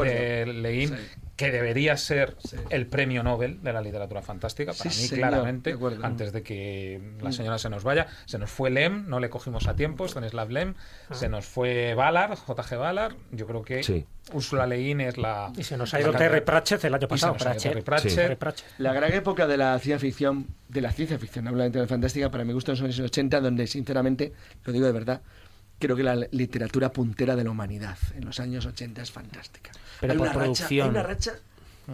de 0.08 0.46
Leguín, 0.46 0.96
que 1.38 1.52
debería 1.52 1.96
ser 1.96 2.36
el 2.72 2.88
premio 2.88 3.24
Nobel 3.24 3.62
de 3.64 3.72
la 3.72 3.80
literatura 3.82 4.22
fantástica, 4.24 4.74
para 4.74 4.90
Sí, 4.90 5.02
mí 5.04 5.08
señor, 5.08 5.30
claramente, 5.30 5.76
de 5.78 5.98
antes 6.02 6.34
de 6.34 6.42
que 6.44 7.00
la 7.22 7.30
Mm. 7.30 7.34
señora 7.34 7.58
se 7.60 7.70
nos 7.70 7.84
vaya. 7.84 8.08
Se 8.26 8.38
nos 8.40 8.50
fue 8.50 8.70
Lem, 8.72 9.08
no 9.08 9.20
le 9.20 9.30
cogimos 9.30 9.68
a 9.68 9.76
tiempo, 9.76 10.06
Stanislav 10.08 10.50
Lem, 10.50 10.74
Ah. 11.10 11.14
se 11.14 11.30
nos 11.30 11.46
fue 11.46 11.94
Ballard, 11.94 12.36
J.G. 12.38 12.76
Ballard, 12.78 13.16
yo 13.32 13.46
creo 13.48 13.62
que 13.62 13.84
Sí. 13.84 14.06
Úrsula 14.34 14.68
Le 14.68 14.78
Guin 14.78 15.00
es 15.00 15.18
la... 15.18 15.54
Y 15.56 15.64
se 15.64 15.78
nos 15.78 15.94
ha 15.94 16.00
la 16.00 16.04
ido. 16.10 16.12
Terry 16.12 16.42
Pratchett 16.42 16.84
el 16.84 16.94
año 16.96 17.08
pasado. 17.08 17.36
Pratchett. 17.38 17.82
Pratchett. 17.84 18.66
La 18.80 18.92
gran 18.92 19.14
época 19.14 19.48
de 19.48 19.56
la 19.58 19.78
ciencia 19.80 20.00
ficción, 20.00 20.48
de 20.68 20.82
la 20.82 20.92
ciencia 20.92 21.18
ficción, 21.18 21.46
no 21.46 21.50
hablo 21.52 21.64
de 21.64 21.70
literatura 21.70 21.96
fantástica, 21.96 22.30
para 22.30 22.44
mi 22.44 22.52
gusto 22.52 22.76
son 22.76 22.88
los 22.88 22.98
años 22.98 23.06
80, 23.12 23.40
donde 23.40 23.68
sinceramente, 23.68 24.34
lo 24.66 24.74
digo 24.74 24.86
de 24.86 24.92
verdad, 24.92 25.22
creo 25.80 25.96
que 25.96 26.04
la 26.04 26.16
literatura 26.32 26.92
puntera 26.92 27.36
de 27.36 27.44
la 27.44 27.52
humanidad 27.52 27.98
en 28.16 28.26
los 28.26 28.40
años 28.40 28.66
80 28.66 29.02
es 29.02 29.12
fantástica. 29.12 29.72
Pero 30.00 30.14
Hay 30.14 30.18
por 30.18 30.28
una 30.28 30.34
racha- 30.34 30.44
producción. 30.44 30.84
hay 30.86 30.90
una 30.92 31.04
racha 31.04 31.32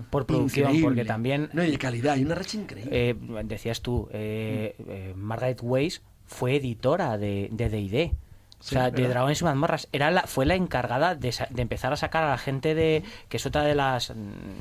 por 0.09 0.25
producción, 0.25 0.65
increíble. 0.69 0.87
porque 0.87 1.05
también 1.05 1.49
No, 1.53 1.63
y 1.63 1.71
de 1.71 1.77
calidad, 1.77 2.13
hay 2.13 2.23
una 2.25 2.35
racha 2.35 2.57
increíble. 2.57 2.89
eh, 3.11 3.15
decías 3.43 3.81
tú, 3.81 4.09
eh, 4.11 4.75
eh, 4.87 5.13
Margaret 5.15 5.59
Weiss 5.61 6.01
fue 6.25 6.55
editora 6.55 7.17
de 7.17 7.49
de 7.51 7.69
D&D. 7.69 8.11
O 8.59 8.65
sea, 8.65 8.89
de. 8.91 9.07
Dragones 9.09 9.41
y 9.41 9.43
Mazmorras. 9.43 9.89
Era 9.91 10.09
la, 10.09 10.21
fue 10.23 10.45
la 10.45 10.55
encargada 10.55 11.15
de, 11.15 11.35
de 11.49 11.61
empezar 11.61 11.91
a 11.91 11.97
sacar 11.97 12.23
a 12.23 12.29
la 12.29 12.37
gente 12.37 12.73
de. 12.73 13.03
que 13.27 13.35
es 13.37 13.45
otra 13.45 13.63
de 13.63 13.75
las 13.75 14.13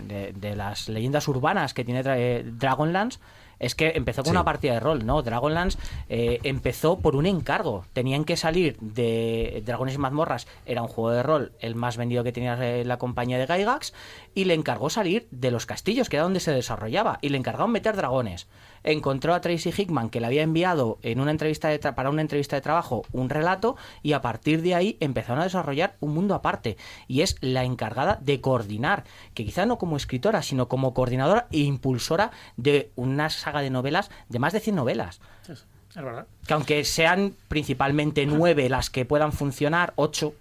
de, 0.08 0.32
de 0.34 0.56
las 0.56 0.88
leyendas 0.88 1.28
urbanas 1.28 1.72
que 1.72 1.84
tiene 1.84 2.02
eh, 2.04 2.44
Dragonlance. 2.44 3.20
Es 3.62 3.74
que 3.74 3.92
empezó 3.94 4.22
con 4.22 4.32
Sí. 4.32 4.36
una 4.36 4.44
partida 4.44 4.74
de 4.74 4.80
rol, 4.80 5.06
¿no? 5.06 5.22
Dragonlance 5.22 5.78
eh, 6.10 6.40
empezó 6.42 6.98
por 6.98 7.16
un 7.16 7.24
encargo. 7.26 7.86
Tenían 7.94 8.24
que 8.24 8.36
salir 8.36 8.76
de 8.80 9.62
Dragones 9.64 9.94
y 9.94 9.98
Mazmorras. 9.98 10.46
Era 10.66 10.82
un 10.82 10.88
juego 10.88 11.10
de 11.12 11.22
rol, 11.22 11.52
el 11.60 11.74
más 11.74 11.96
vendido 11.96 12.24
que 12.24 12.32
tenía 12.32 12.54
eh, 12.60 12.84
la 12.84 12.98
compañía 12.98 13.38
de 13.38 13.46
Gygax. 13.46 13.94
Y 14.34 14.44
le 14.44 14.54
encargó 14.54 14.90
salir 14.90 15.28
de 15.30 15.50
los 15.50 15.64
castillos, 15.64 16.08
que 16.08 16.16
era 16.16 16.24
donde 16.24 16.40
se 16.40 16.52
desarrollaba. 16.52 17.18
Y 17.22 17.30
le 17.30 17.38
encargaron 17.38 17.70
meter 17.70 17.96
dragones. 17.96 18.48
Encontró 18.84 19.34
a 19.34 19.40
Tracy 19.40 19.70
Hickman, 19.76 20.10
que 20.10 20.20
le 20.20 20.26
había 20.26 20.42
enviado 20.42 20.98
en 21.02 21.20
una 21.20 21.30
entrevista 21.30 21.68
de 21.68 21.80
tra- 21.80 21.94
para 21.94 22.10
una 22.10 22.22
entrevista 22.22 22.56
de 22.56 22.62
trabajo 22.62 23.04
un 23.12 23.28
relato. 23.30 23.76
Y 24.02 24.12
a 24.12 24.20
partir 24.22 24.62
de 24.62 24.74
ahí 24.74 24.96
empezaron 25.00 25.40
a 25.40 25.44
desarrollar 25.44 25.94
un 26.00 26.14
mundo 26.14 26.34
aparte. 26.34 26.76
Y 27.08 27.20
es 27.22 27.36
la 27.40 27.64
encargada 27.64 28.18
de 28.20 28.40
coordinar, 28.40 29.04
que 29.34 29.44
quizá 29.44 29.66
no 29.66 29.78
como 29.78 29.96
escritora, 29.96 30.42
sino 30.42 30.68
como 30.68 30.94
coordinadora 30.94 31.46
e 31.52 31.58
impulsora 31.58 32.30
de 32.56 32.90
una 32.96 33.30
saga 33.30 33.60
de 33.62 33.70
novelas, 33.70 34.10
de 34.28 34.38
más 34.38 34.52
de 34.52 34.60
100 34.60 34.76
novelas. 34.76 35.20
Es 35.48 35.96
verdad. 35.96 36.26
Que 36.46 36.54
aunque 36.54 36.84
sean 36.84 37.34
principalmente 37.48 38.24
nueve 38.24 38.68
las 38.70 38.88
que 38.88 39.04
puedan 39.04 39.32
funcionar, 39.32 39.92
ocho, 39.96 40.32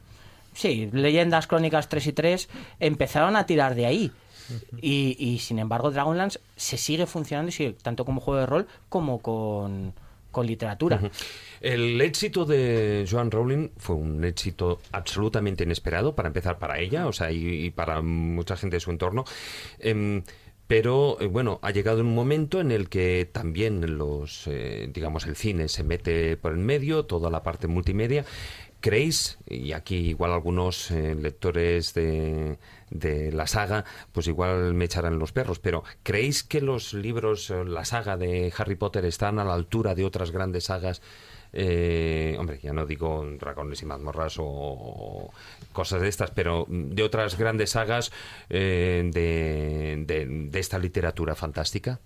sí, 0.53 0.89
leyendas 0.93 1.45
crónicas 1.47 1.89
3 1.89 2.07
y 2.07 2.13
3, 2.13 2.49
empezaron 2.79 3.35
a 3.35 3.45
tirar 3.45 3.75
de 3.75 3.85
ahí. 3.85 4.11
Y, 4.81 5.15
y, 5.19 5.39
sin 5.39 5.59
embargo, 5.59 5.91
Dragonlance 5.91 6.39
se 6.55 6.77
sigue 6.77 7.05
funcionando 7.05 7.51
sigue 7.51 7.73
tanto 7.73 8.05
como 8.05 8.21
juego 8.21 8.39
de 8.39 8.45
rol 8.45 8.67
como 8.89 9.19
con, 9.19 9.93
con 10.31 10.47
literatura. 10.47 10.99
El 11.59 12.01
éxito 12.01 12.45
de 12.45 13.05
Joan 13.09 13.31
Rowling 13.31 13.69
fue 13.77 13.95
un 13.95 14.23
éxito 14.23 14.79
absolutamente 14.91 15.63
inesperado, 15.63 16.15
para 16.15 16.27
empezar 16.27 16.57
para 16.57 16.79
ella, 16.79 17.07
o 17.07 17.13
sea, 17.13 17.31
y, 17.31 17.65
y 17.65 17.71
para 17.71 18.01
mucha 18.01 18.55
gente 18.55 18.77
de 18.77 18.79
su 18.79 18.91
entorno. 18.91 19.25
Em, 19.79 20.23
pero 20.71 21.17
eh, 21.19 21.27
bueno, 21.27 21.59
ha 21.63 21.71
llegado 21.71 21.99
un 21.99 22.15
momento 22.15 22.61
en 22.61 22.71
el 22.71 22.87
que 22.87 23.29
también 23.29 23.97
los, 23.97 24.47
eh, 24.47 24.89
digamos, 24.93 25.25
el 25.25 25.35
cine 25.35 25.67
se 25.67 25.83
mete 25.83 26.37
por 26.37 26.53
el 26.53 26.59
medio, 26.59 27.03
toda 27.03 27.29
la 27.29 27.43
parte 27.43 27.67
multimedia. 27.67 28.23
¿Creéis, 28.81 29.37
y 29.47 29.73
aquí 29.73 29.95
igual 30.09 30.31
algunos 30.33 30.89
eh, 30.89 31.13
lectores 31.13 31.93
de, 31.93 32.57
de 32.89 33.31
la 33.31 33.45
saga, 33.45 33.85
pues 34.11 34.25
igual 34.27 34.73
me 34.73 34.85
echarán 34.85 35.19
los 35.19 35.31
perros, 35.31 35.59
pero 35.59 35.83
¿creéis 36.01 36.43
que 36.43 36.61
los 36.61 36.93
libros, 36.95 37.51
eh, 37.51 37.63
la 37.63 37.85
saga 37.85 38.17
de 38.17 38.51
Harry 38.57 38.73
Potter 38.75 39.05
están 39.05 39.37
a 39.37 39.45
la 39.45 39.53
altura 39.53 39.93
de 39.93 40.03
otras 40.03 40.31
grandes 40.31 40.63
sagas? 40.65 41.03
Eh, 41.53 42.35
hombre, 42.39 42.59
ya 42.63 42.73
no 42.73 42.85
digo 42.87 43.23
dragones 43.37 43.81
y 43.83 43.85
mazmorras 43.85 44.37
o, 44.39 45.29
cosas 45.73 46.01
de 46.01 46.07
estas, 46.07 46.31
pero 46.31 46.65
de 46.67 47.03
otras 47.03 47.37
grandes 47.37 47.71
sagas 47.71 48.11
eh, 48.49 49.03
de- 49.13 50.25
de 50.25 50.59
esta 50.59 50.79
literatura 50.79 51.35
fantástica. 51.35 51.99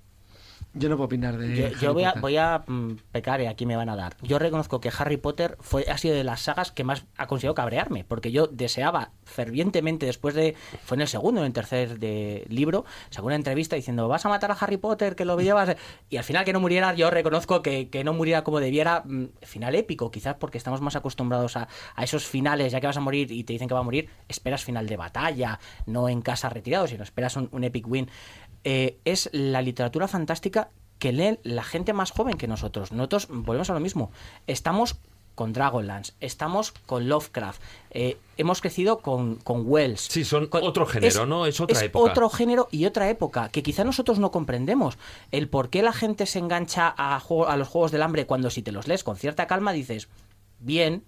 Yo 0.74 0.90
no 0.90 0.98
puedo 0.98 1.06
opinar 1.06 1.38
de. 1.38 1.56
Yo, 1.56 1.66
Harry 1.68 1.80
yo 1.80 1.94
voy 1.94 2.04
a, 2.04 2.14
voy 2.14 2.38
a 2.38 2.64
mm, 2.68 2.98
pecar 3.12 3.40
y 3.40 3.46
aquí 3.46 3.66
me 3.66 3.78
van 3.78 3.88
a 3.88 3.96
dar. 3.96 4.18
Yo 4.22 4.40
reconozco 4.40 4.82
que 4.82 4.92
Harry 4.98 5.18
Potter 5.18 5.58
fue, 5.62 5.86
ha 5.90 5.98
sido 5.98 6.16
de 6.16 6.26
las 6.26 6.42
sagas 6.42 6.72
que 6.72 6.84
más 6.84 7.06
ha 7.18 7.28
conseguido 7.28 7.56
cabrearme, 7.56 8.04
porque 8.04 8.32
yo 8.32 8.48
deseaba 8.48 9.12
fervientemente 9.24 10.06
después 10.06 10.36
de, 10.36 10.56
fue 10.84 10.98
en 10.98 11.02
el 11.02 11.08
segundo, 11.08 11.42
en 11.42 11.48
el 11.48 11.54
tercer 11.54 11.98
de 11.98 12.46
libro, 12.50 12.84
sacó 13.10 13.28
una 13.28 13.36
entrevista 13.36 13.78
diciendo, 13.78 14.08
vas 14.10 14.26
a 14.26 14.30
matar 14.30 14.52
a 14.52 14.56
Harry 14.56 14.78
Potter, 14.78 15.16
que 15.16 15.24
lo 15.24 15.40
llevas, 15.40 15.76
y 16.10 16.18
al 16.18 16.24
final 16.26 16.44
que 16.44 16.52
no 16.52 16.60
muriera, 16.60 16.94
yo 16.94 17.10
reconozco 17.10 17.62
que, 17.62 17.90
que 17.90 18.04
no 18.04 18.14
muriera 18.14 18.44
como 18.44 18.60
debiera, 18.60 19.04
mm, 19.06 19.28
final 19.44 19.76
épico, 19.76 20.12
quizás 20.12 20.36
porque 20.36 20.58
estamos 20.58 20.82
más 20.82 20.96
acostumbrados 20.98 21.56
a, 21.56 21.70
a 21.96 22.04
esos 22.04 22.26
finales, 22.26 22.74
ya 22.74 22.82
que 22.82 22.88
vas 22.88 22.98
a 22.98 23.02
morir 23.02 23.32
y 23.32 23.46
te 23.46 23.54
dicen 23.54 23.68
que 23.68 23.74
va 23.74 23.80
a 23.80 23.84
morir, 23.84 24.10
esperas 24.28 24.64
final 24.64 24.88
de 24.88 24.98
batalla, 24.98 25.60
no 25.86 26.10
en 26.10 26.22
casa 26.22 26.50
retirado, 26.50 26.88
sino 26.88 27.04
esperas 27.04 27.38
un, 27.38 27.48
un 27.52 27.64
epic 27.64 27.88
win. 27.88 28.10
Eh, 28.66 28.98
es 29.06 29.30
la 29.32 29.62
literatura 29.62 30.08
fantástica 30.10 30.70
que 31.00 31.14
lee 31.14 31.40
la 31.44 31.64
gente 31.64 31.94
más 31.94 32.12
joven 32.12 32.36
que 32.36 32.48
nosotros. 32.48 32.92
Nosotros 32.92 33.28
volvemos 33.30 33.70
a 33.70 33.74
lo 33.74 33.80
mismo. 33.80 34.12
Estamos 34.48 34.98
con 35.36 35.52
Dragonlance, 35.52 36.14
estamos 36.22 36.72
con 36.72 37.10
Lovecraft, 37.10 37.62
eh, 37.92 38.18
hemos 38.38 38.62
crecido 38.62 39.00
con, 39.00 39.36
con 39.36 39.64
Wells. 39.66 40.00
Sí, 40.10 40.24
son 40.24 40.48
otro 40.50 40.86
género, 40.86 41.26
¿no? 41.26 41.46
Es 41.46 41.60
otra 41.60 41.78
época. 41.84 42.10
otro 42.10 42.30
género 42.30 42.70
y 42.72 42.86
otra 42.86 43.10
época 43.10 43.50
que 43.50 43.62
quizá 43.62 43.84
nosotros 43.84 44.18
no 44.18 44.32
comprendemos. 44.32 44.98
El 45.32 45.50
por 45.50 45.70
qué 45.70 45.84
la 45.84 45.92
gente 45.92 46.26
se 46.26 46.40
engancha 46.40 46.94
a, 46.98 47.20
juego- 47.20 47.50
a 47.50 47.58
los 47.58 47.68
juegos 47.68 47.92
del 47.92 48.02
hambre 48.04 48.26
cuando 48.26 48.50
si 48.50 48.62
te 48.62 48.72
los 48.72 48.88
lees 48.88 49.04
con 49.04 49.18
cierta 49.18 49.46
calma 49.46 49.74
dices, 49.74 50.08
bien, 50.60 51.04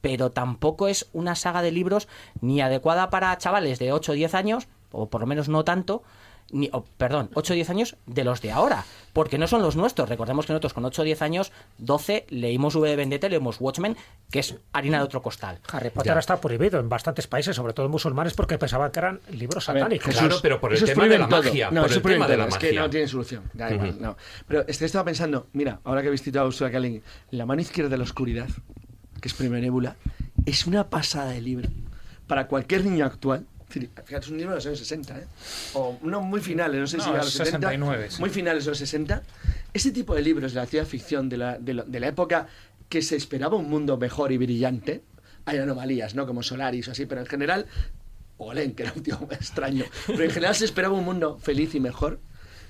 pero 0.00 0.30
tampoco 0.30 0.86
es 0.86 1.08
una 1.12 1.34
saga 1.34 1.60
de 1.60 1.72
libros 1.72 2.06
ni 2.40 2.60
adecuada 2.60 3.10
para 3.10 3.36
chavales 3.36 3.80
de 3.80 3.92
8 3.92 4.12
o 4.12 4.14
10 4.14 4.34
años, 4.34 4.68
o 4.92 5.10
por 5.10 5.20
lo 5.22 5.26
menos 5.26 5.48
no 5.48 5.64
tanto, 5.64 6.04
ni, 6.52 6.70
perdón, 6.96 7.30
8 7.34 7.52
o 7.52 7.56
10 7.56 7.70
años 7.70 7.96
de 8.06 8.24
los 8.24 8.40
de 8.42 8.52
ahora, 8.52 8.84
porque 9.12 9.38
no 9.38 9.46
son 9.46 9.62
los 9.62 9.76
nuestros. 9.76 10.08
Recordemos 10.08 10.46
que 10.46 10.52
nosotros 10.52 10.74
con 10.74 10.84
8 10.84 11.02
o 11.02 11.04
10 11.04 11.22
años, 11.22 11.52
12, 11.78 12.26
leímos 12.30 12.74
V 12.76 12.88
de 12.88 12.96
Vendetta, 12.96 13.28
leímos 13.28 13.60
Watchmen, 13.60 13.96
que 14.30 14.40
es 14.40 14.56
harina 14.72 14.98
de 14.98 15.04
otro 15.04 15.22
costal. 15.22 15.58
Harry 15.72 15.90
Potter 15.90 16.16
está 16.18 16.40
prohibido 16.40 16.78
en 16.80 16.88
bastantes 16.88 17.26
países, 17.26 17.56
sobre 17.56 17.72
todo 17.72 17.88
musulmanes, 17.88 18.34
porque 18.34 18.58
pensaban 18.58 18.90
que 18.90 18.98
eran 18.98 19.20
libros 19.30 19.66
ver, 19.66 19.76
satánicos. 19.78 20.14
Claro, 20.14 20.36
pero 20.42 20.60
por 20.60 20.72
el 20.74 20.84
tema 20.84 21.06
de 21.06 21.18
la 21.18 21.28
todo. 21.28 21.42
magia, 21.42 21.70
No, 21.70 21.82
por 21.82 21.92
el 21.92 22.02
tema 22.02 22.26
de 22.28 22.36
la 22.36 22.46
Es 22.46 22.58
que 22.58 22.66
magia. 22.68 22.80
no 22.82 22.90
tiene 22.90 23.08
solución. 23.08 23.42
Da 23.54 23.72
igual, 23.72 23.90
Ujú. 23.90 24.00
no. 24.00 24.16
Pero 24.46 24.64
este 24.68 24.84
estaba 24.86 25.04
pensando, 25.04 25.46
mira, 25.52 25.80
ahora 25.84 26.02
que 26.02 26.08
he 26.08 26.10
visto 26.10 26.30
a 26.40 26.44
Ursula 26.46 26.70
K. 26.70 26.78
La 27.30 27.46
mano 27.46 27.60
izquierda 27.60 27.90
de 27.90 27.96
la 27.98 28.04
oscuridad, 28.04 28.48
que 29.20 29.28
es 29.28 29.34
Premio 29.34 29.58
Nebula, 29.60 29.96
es 30.46 30.66
una 30.66 30.88
pasada 30.88 31.30
de 31.32 31.40
libro 31.40 31.68
para 32.26 32.46
cualquier 32.46 32.84
niño 32.84 33.04
actual. 33.04 33.46
Fíjate, 33.70 34.26
es 34.26 34.28
un 34.30 34.36
libro 34.38 34.50
de 34.52 34.56
los 34.56 34.66
años 34.66 34.78
60, 34.78 35.18
¿eh? 35.18 35.24
O 35.74 35.98
no 36.02 36.20
muy 36.20 36.40
finales, 36.40 36.80
no 36.80 36.86
sé 36.86 36.96
No, 36.98 37.04
si 37.04 37.10
a 37.10 37.12
los 37.18 37.26
es 37.28 37.32
70. 37.34 37.58
69, 37.68 38.10
sí. 38.10 38.20
Muy 38.20 38.30
finales 38.30 38.64
de 38.64 38.70
los 38.70 38.78
60. 38.78 39.22
Ese 39.72 39.92
tipo 39.92 40.14
de 40.14 40.22
libros 40.22 40.52
de 40.52 40.60
la 40.60 40.66
ciencia 40.66 40.90
ficción 40.90 41.28
de 41.28 41.36
la, 41.36 41.58
de, 41.58 41.74
la- 41.74 41.84
de 41.84 42.00
la 42.00 42.08
época 42.08 42.48
que 42.88 43.02
se 43.02 43.16
esperaba 43.16 43.56
un 43.56 43.70
mundo 43.70 43.96
mejor 43.96 44.32
y 44.32 44.36
brillante. 44.38 45.02
Hay 45.44 45.58
anomalías, 45.58 46.14
¿no? 46.14 46.26
Como 46.26 46.42
Solaris 46.42 46.88
o 46.88 46.90
así, 46.90 47.06
pero 47.06 47.20
en 47.20 47.26
general 47.26 47.66
o 48.38 48.52
Len, 48.52 48.72
que 48.74 48.82
era 48.84 48.92
un 48.96 49.02
tío 49.02 49.18
extraño. 49.30 49.84
Pero 50.06 50.24
en 50.24 50.30
general 50.30 50.54
se 50.56 50.64
esperaba 50.64 50.94
un 50.94 51.04
mundo 51.04 51.38
feliz 51.40 51.74
y 51.74 51.80
mejor. 51.80 52.18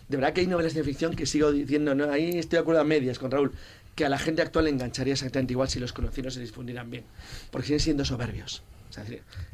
De 0.09 0.16
verdad 0.16 0.32
que 0.32 0.40
hay 0.43 0.47
novelas 0.48 0.74
de 0.74 0.82
ficción 0.85 1.14
que 1.14 1.24
sigo 1.27 1.52
diciendo, 1.52 1.94
¿no? 1.94 2.10
ahí 2.10 2.36
estoy 2.39 2.56
de 2.56 2.60
acuerdo 2.62 2.81
a 2.81 2.85
medias 2.85 3.18
con 3.20 3.31
Raúl, 3.31 3.52
que 3.94 4.05
a 4.05 4.09
la 4.09 4.18
gente 4.18 4.43
actual 4.43 4.64
le 4.64 4.70
engancharía 4.72 5.12
exactamente 5.12 5.52
igual 5.52 5.68
si 5.68 5.78
los 5.78 5.93
conocidos 5.93 6.35
se 6.35 6.40
difundieran 6.40 6.90
bien. 6.90 7.05
Porque 7.52 7.66
siguen 7.68 7.81
siendo 7.81 8.05
soberbios. 8.05 8.62
O 8.91 8.93
sea, 8.93 9.05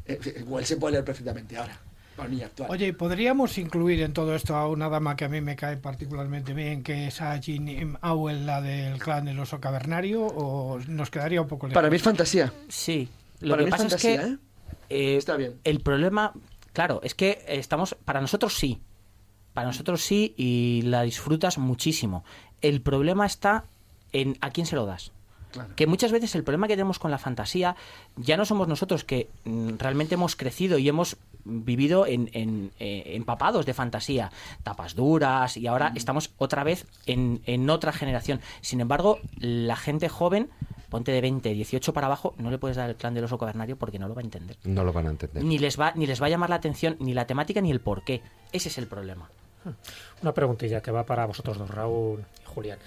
eh, 0.05 0.19
igual 0.39 0.65
se 0.65 0.77
puede 0.77 0.93
leer 0.93 1.05
perfectamente 1.05 1.55
ahora, 1.57 1.79
para 2.15 2.27
un 2.27 2.35
niño 2.35 2.47
actual. 2.47 2.69
Oye, 2.71 2.93
¿podríamos 2.93 3.57
incluir 3.57 4.01
en 4.01 4.11
todo 4.13 4.35
esto 4.35 4.55
a 4.55 4.67
una 4.67 4.89
dama 4.89 5.15
que 5.15 5.25
a 5.25 5.29
mí 5.29 5.39
me 5.41 5.55
cae 5.55 5.77
particularmente 5.77 6.53
bien, 6.53 6.83
que 6.83 7.07
es 7.07 7.21
a 7.21 7.37
Jean 7.37 7.97
Auel, 8.01 8.45
la 8.45 8.61
del 8.61 8.97
clan 8.99 9.25
del 9.25 9.39
oso 9.39 9.59
cavernario, 9.61 10.25
o 10.25 10.79
nos 10.87 11.09
quedaría 11.09 11.41
un 11.41 11.47
poco 11.47 11.67
lejos? 11.67 11.75
para 11.75 11.89
mí 11.89 11.95
es 11.95 12.03
fantasía. 12.03 12.51
Sí, 12.67 13.07
lo 13.39 13.51
Para 13.51 13.59
que 13.59 13.63
mí 13.63 13.69
es 13.69 13.71
pasa 13.71 13.83
fantasía, 13.83 14.13
es 14.15 14.19
que 14.25 14.33
¿eh? 14.33 14.37
eh, 14.89 15.17
Está 15.17 15.37
bien. 15.37 15.53
el 15.63 15.79
problema, 15.81 16.33
claro, 16.73 16.99
es 17.03 17.13
que 17.13 17.43
estamos, 17.47 17.95
para 18.03 18.19
nosotros 18.21 18.55
sí, 18.57 18.81
para 19.53 19.67
nosotros 19.67 20.01
sí 20.03 20.33
y 20.37 20.83
la 20.83 21.01
disfrutas 21.01 21.57
muchísimo. 21.57 22.23
El 22.61 22.81
problema 22.81 23.25
está 23.25 23.65
en 24.13 24.37
a 24.41 24.51
quién 24.51 24.67
se 24.67 24.75
lo 24.75 24.85
das. 24.85 25.11
Claro. 25.57 25.75
Que 25.75 25.87
muchas 25.87 26.11
veces 26.11 26.35
el 26.35 26.43
problema 26.43 26.67
que 26.67 26.75
tenemos 26.75 26.99
con 26.99 27.11
la 27.11 27.17
fantasía 27.17 27.75
ya 28.15 28.37
no 28.37 28.45
somos 28.45 28.67
nosotros 28.67 29.03
que 29.03 29.29
mm, 29.43 29.77
realmente 29.77 30.15
hemos 30.15 30.35
crecido 30.35 30.77
y 30.77 30.87
hemos 30.87 31.17
vivido 31.43 32.05
en, 32.05 32.29
en, 32.33 32.71
eh, 32.79 33.13
empapados 33.15 33.65
de 33.65 33.73
fantasía, 33.73 34.31
tapas 34.63 34.95
duras 34.95 35.57
y 35.57 35.67
ahora 35.67 35.93
estamos 35.95 36.31
otra 36.37 36.63
vez 36.63 36.85
en, 37.05 37.41
en 37.45 37.69
otra 37.69 37.91
generación. 37.91 38.41
Sin 38.61 38.81
embargo, 38.81 39.19
la 39.39 39.75
gente 39.75 40.09
joven 40.09 40.49
ponte 40.89 41.11
de 41.11 41.21
20, 41.21 41.49
18 41.53 41.93
para 41.93 42.07
abajo, 42.07 42.33
no 42.37 42.49
le 42.49 42.57
puedes 42.57 42.77
dar 42.77 42.89
el 42.89 42.95
clan 42.95 43.13
del 43.13 43.25
oso 43.25 43.37
cavernario 43.37 43.77
porque 43.77 43.99
no 43.99 44.07
lo 44.07 44.15
va 44.15 44.21
a 44.21 44.23
entender. 44.23 44.57
No 44.63 44.83
lo 44.83 44.93
van 44.93 45.07
a 45.07 45.09
entender. 45.09 45.43
Ni 45.43 45.59
les 45.59 45.79
va, 45.79 45.91
ni 45.95 46.07
les 46.07 46.21
va 46.21 46.27
a 46.27 46.29
llamar 46.29 46.49
la 46.49 46.55
atención 46.55 46.95
ni 46.99 47.13
la 47.13 47.27
temática 47.27 47.61
ni 47.61 47.71
el 47.71 47.81
por 47.81 48.03
qué. 48.03 48.21
Ese 48.51 48.69
es 48.69 48.77
el 48.77 48.87
problema. 48.87 49.29
Una 50.21 50.33
preguntilla 50.33 50.81
que 50.81 50.91
va 50.91 51.05
para 51.05 51.25
vosotros 51.25 51.57
dos, 51.57 51.69
Raúl 51.69 52.23
y 52.41 52.45
Julián. 52.45 52.79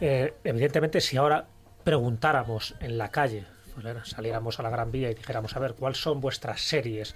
Eh, 0.00 0.34
evidentemente, 0.44 1.00
si 1.00 1.16
ahora 1.16 1.46
preguntáramos 1.84 2.74
en 2.80 2.98
la 2.98 3.10
calle, 3.10 3.44
pues, 3.74 4.08
saliéramos 4.08 4.58
a 4.58 4.62
la 4.62 4.70
Gran 4.70 4.90
Vía 4.92 5.10
y 5.10 5.14
dijéramos, 5.14 5.56
a 5.56 5.60
ver, 5.60 5.74
¿cuáles 5.74 5.98
son 5.98 6.20
vuestras 6.20 6.60
series 6.60 7.14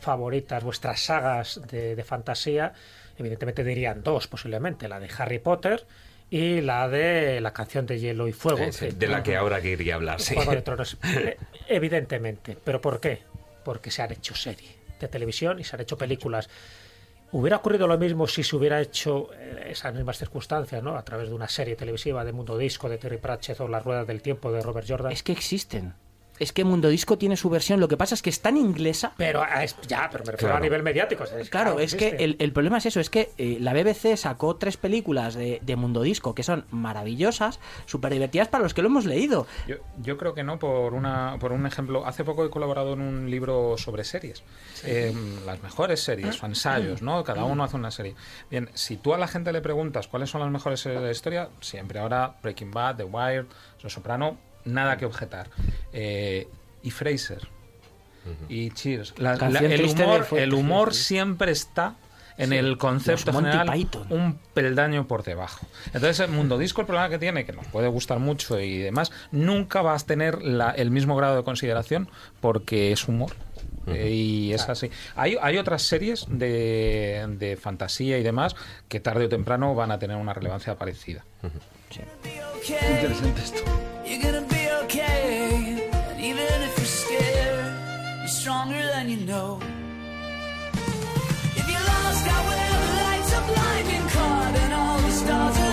favoritas, 0.00 0.62
vuestras 0.62 1.00
sagas 1.00 1.60
de, 1.68 1.96
de 1.96 2.04
fantasía? 2.04 2.72
Evidentemente 3.18 3.64
dirían 3.64 4.02
dos, 4.02 4.26
posiblemente, 4.26 4.88
la 4.88 5.00
de 5.00 5.08
Harry 5.18 5.38
Potter 5.38 5.86
y 6.28 6.60
la 6.60 6.88
de 6.88 7.40
la 7.40 7.52
canción 7.52 7.86
de 7.86 7.98
Hielo 7.98 8.28
y 8.28 8.32
Fuego. 8.32 8.64
Eh, 8.64 8.92
de 8.94 9.06
la 9.06 9.22
que 9.22 9.36
ahora 9.36 9.60
quería 9.60 9.94
hablar, 9.94 10.20
sí. 10.20 10.34
Juego 10.34 10.52
de 10.52 10.62
Tronos. 10.62 10.98
Eh, 11.02 11.36
Evidentemente. 11.68 12.56
¿Pero 12.62 12.80
por 12.80 13.00
qué? 13.00 13.22
Porque 13.64 13.90
se 13.90 14.02
han 14.02 14.12
hecho 14.12 14.34
serie 14.34 14.76
de 15.00 15.08
televisión 15.08 15.58
y 15.60 15.64
se 15.64 15.76
han 15.76 15.82
hecho 15.82 15.96
películas. 15.96 16.48
¿Hubiera 17.32 17.56
ocurrido 17.56 17.86
lo 17.86 17.98
mismo 17.98 18.26
si 18.26 18.42
se 18.42 18.54
hubiera 18.54 18.80
hecho 18.80 19.30
eh, 19.34 19.68
esas 19.70 19.94
mismas 19.94 20.18
circunstancias, 20.18 20.82
¿no? 20.82 20.96
A 20.96 21.04
través 21.04 21.28
de 21.28 21.34
una 21.34 21.48
serie 21.48 21.74
televisiva 21.74 22.24
de 22.24 22.32
Mundo 22.32 22.56
Disco, 22.56 22.88
de 22.88 22.98
Terry 22.98 23.18
Pratchett 23.18 23.60
o 23.60 23.68
Las 23.68 23.84
Ruedas 23.84 24.06
del 24.06 24.22
Tiempo 24.22 24.52
de 24.52 24.62
Robert 24.62 24.86
Jordan? 24.88 25.12
Es 25.12 25.22
que 25.22 25.32
existen. 25.32 25.94
Es 26.38 26.52
que 26.52 26.64
Mundo 26.64 26.88
Disco 26.88 27.16
tiene 27.18 27.36
su 27.36 27.48
versión, 27.50 27.80
lo 27.80 27.88
que 27.88 27.96
pasa 27.96 28.14
es 28.14 28.22
que 28.22 28.30
es 28.30 28.40
tan 28.40 28.56
inglesa. 28.56 29.12
Pero 29.16 29.42
ah, 29.42 29.64
es- 29.64 29.76
ya, 29.88 30.08
pero 30.10 30.24
me 30.24 30.32
refiero 30.32 30.48
Claro. 30.52 30.56
a 30.56 30.60
nivel 30.60 30.82
mediático. 30.82 31.24
es- 31.24 31.48
Claro, 31.50 31.78
es 31.80 31.94
que 31.94 32.06
existe. 32.08 32.24
el, 32.24 32.36
el 32.38 32.52
problema 32.52 32.78
es 32.78 32.86
eso, 32.86 33.00
es 33.00 33.08
que 33.10 33.30
eh, 33.38 33.56
la 33.60 33.72
BBC 33.72 34.16
sacó 34.16 34.56
tres 34.56 34.76
películas 34.76 35.34
de, 35.34 35.60
de 35.62 35.76
Mundo 35.76 36.02
Disco 36.02 36.34
que 36.34 36.42
son 36.42 36.64
maravillosas, 36.70 37.60
súper 37.86 38.12
divertidas 38.12 38.48
para 38.48 38.62
los 38.64 38.74
que 38.74 38.82
lo 38.82 38.88
hemos 38.88 39.06
leído. 39.06 39.46
Yo, 39.66 39.76
yo 40.02 40.16
creo 40.18 40.34
que 40.34 40.42
no, 40.42 40.58
por, 40.58 40.94
una, 40.94 41.36
por 41.40 41.52
un 41.52 41.66
ejemplo. 41.66 42.06
Hace 42.06 42.24
poco 42.24 42.44
he 42.44 42.50
colaborado 42.50 42.92
en 42.94 43.00
un 43.00 43.30
libro 43.30 43.76
sobre 43.78 44.04
series. 44.04 44.42
Eh, 44.84 45.14
las 45.46 45.62
mejores 45.62 46.02
series, 46.02 46.42
o 46.42 46.46
ensayos, 46.46 47.02
¿no? 47.02 47.24
Cada 47.24 47.44
uno 47.44 47.64
hace 47.64 47.76
una 47.76 47.90
serie. 47.90 48.14
Bien, 48.50 48.68
si 48.74 48.96
tú 48.96 49.14
a 49.14 49.18
la 49.18 49.26
gente 49.28 49.52
le 49.52 49.60
preguntas 49.60 50.06
cuáles 50.08 50.30
son 50.30 50.40
las 50.40 50.50
mejores 50.50 50.80
series 50.80 51.00
de 51.00 51.06
la 51.06 51.12
historia, 51.12 51.48
siempre 51.60 51.98
ahora 51.98 52.34
Breaking 52.42 52.70
Bad, 52.70 52.96
The 52.96 53.04
Wire, 53.04 53.46
Los 53.82 53.92
Soprano, 53.92 54.36
nada 54.66 54.96
que 54.98 55.06
objetar. 55.06 55.48
Eh, 55.92 56.46
y 56.82 56.90
Fraser. 56.90 57.48
Y 58.48 58.70
Cheers. 58.70 59.14
La- 59.18 59.36
la- 59.36 59.60
el 59.60 59.84
humor, 59.84 60.26
el 60.32 60.50
sí, 60.50 60.56
humor 60.56 60.94
sí. 60.94 61.02
siempre 61.04 61.52
está 61.52 61.94
en 62.38 62.50
Sí. 62.50 62.56
el 62.56 62.76
concepto 62.76 63.32
general 63.32 63.70
Python. 63.72 64.06
un 64.10 64.38
peldaño 64.52 65.06
por 65.06 65.22
debajo. 65.22 65.64
Entonces, 65.86 66.20
el 66.20 66.30
mundo 66.32 66.58
disco, 66.58 66.80
el 66.80 66.86
problema 66.88 67.08
que 67.08 67.18
tiene, 67.18 67.46
que 67.46 67.52
nos 67.52 67.66
puede 67.68 67.86
gustar 67.88 68.18
mucho 68.18 68.58
y 68.60 68.78
demás, 68.78 69.12
nunca 69.30 69.80
vas 69.80 70.02
a 70.02 70.06
tener 70.06 70.42
la- 70.42 70.72
el 70.72 70.90
mismo 70.90 71.14
grado 71.16 71.36
de 71.36 71.44
consideración 71.44 72.08
porque 72.40 72.90
es 72.92 73.06
humor. 73.08 73.32
Eh, 73.86 74.10
y 74.10 74.52
es 74.52 74.68
así. 74.68 74.90
Hay, 75.14 75.36
hay 75.40 75.58
otras 75.58 75.82
series 75.82 76.26
de, 76.28 77.24
de 77.38 77.56
fantasía 77.56 78.18
y 78.18 78.24
demás 78.24 78.56
que 78.88 78.98
tarde 78.98 79.26
o 79.26 79.28
temprano 79.28 79.76
van 79.76 79.92
a 79.92 80.00
tener 80.00 80.16
una 80.16 80.34
relevancia 80.34 80.74
parecida. 80.74 81.24
Interesante 82.64 83.40
esto. 83.40 83.62
You're 84.04 84.20
gonna 84.20 84.40
be 84.48 84.55
okay. 84.96 85.82
And 86.10 86.20
even 86.20 86.62
if 86.62 86.78
you're 86.78 86.86
scared, 86.86 87.74
you're 88.18 88.28
stronger 88.28 88.82
than 88.94 89.08
you 89.08 89.18
know. 89.26 89.58
If 91.60 91.66
you're 91.70 91.86
lost 91.92 92.26
out 92.34 92.44
where 92.48 92.70
the 92.72 92.92
lights 93.02 93.34
are 93.34 93.46
blinding, 93.52 94.08
caught 94.08 94.54
and 94.62 94.72
all 94.72 94.98
the 94.98 95.10
stars 95.10 95.65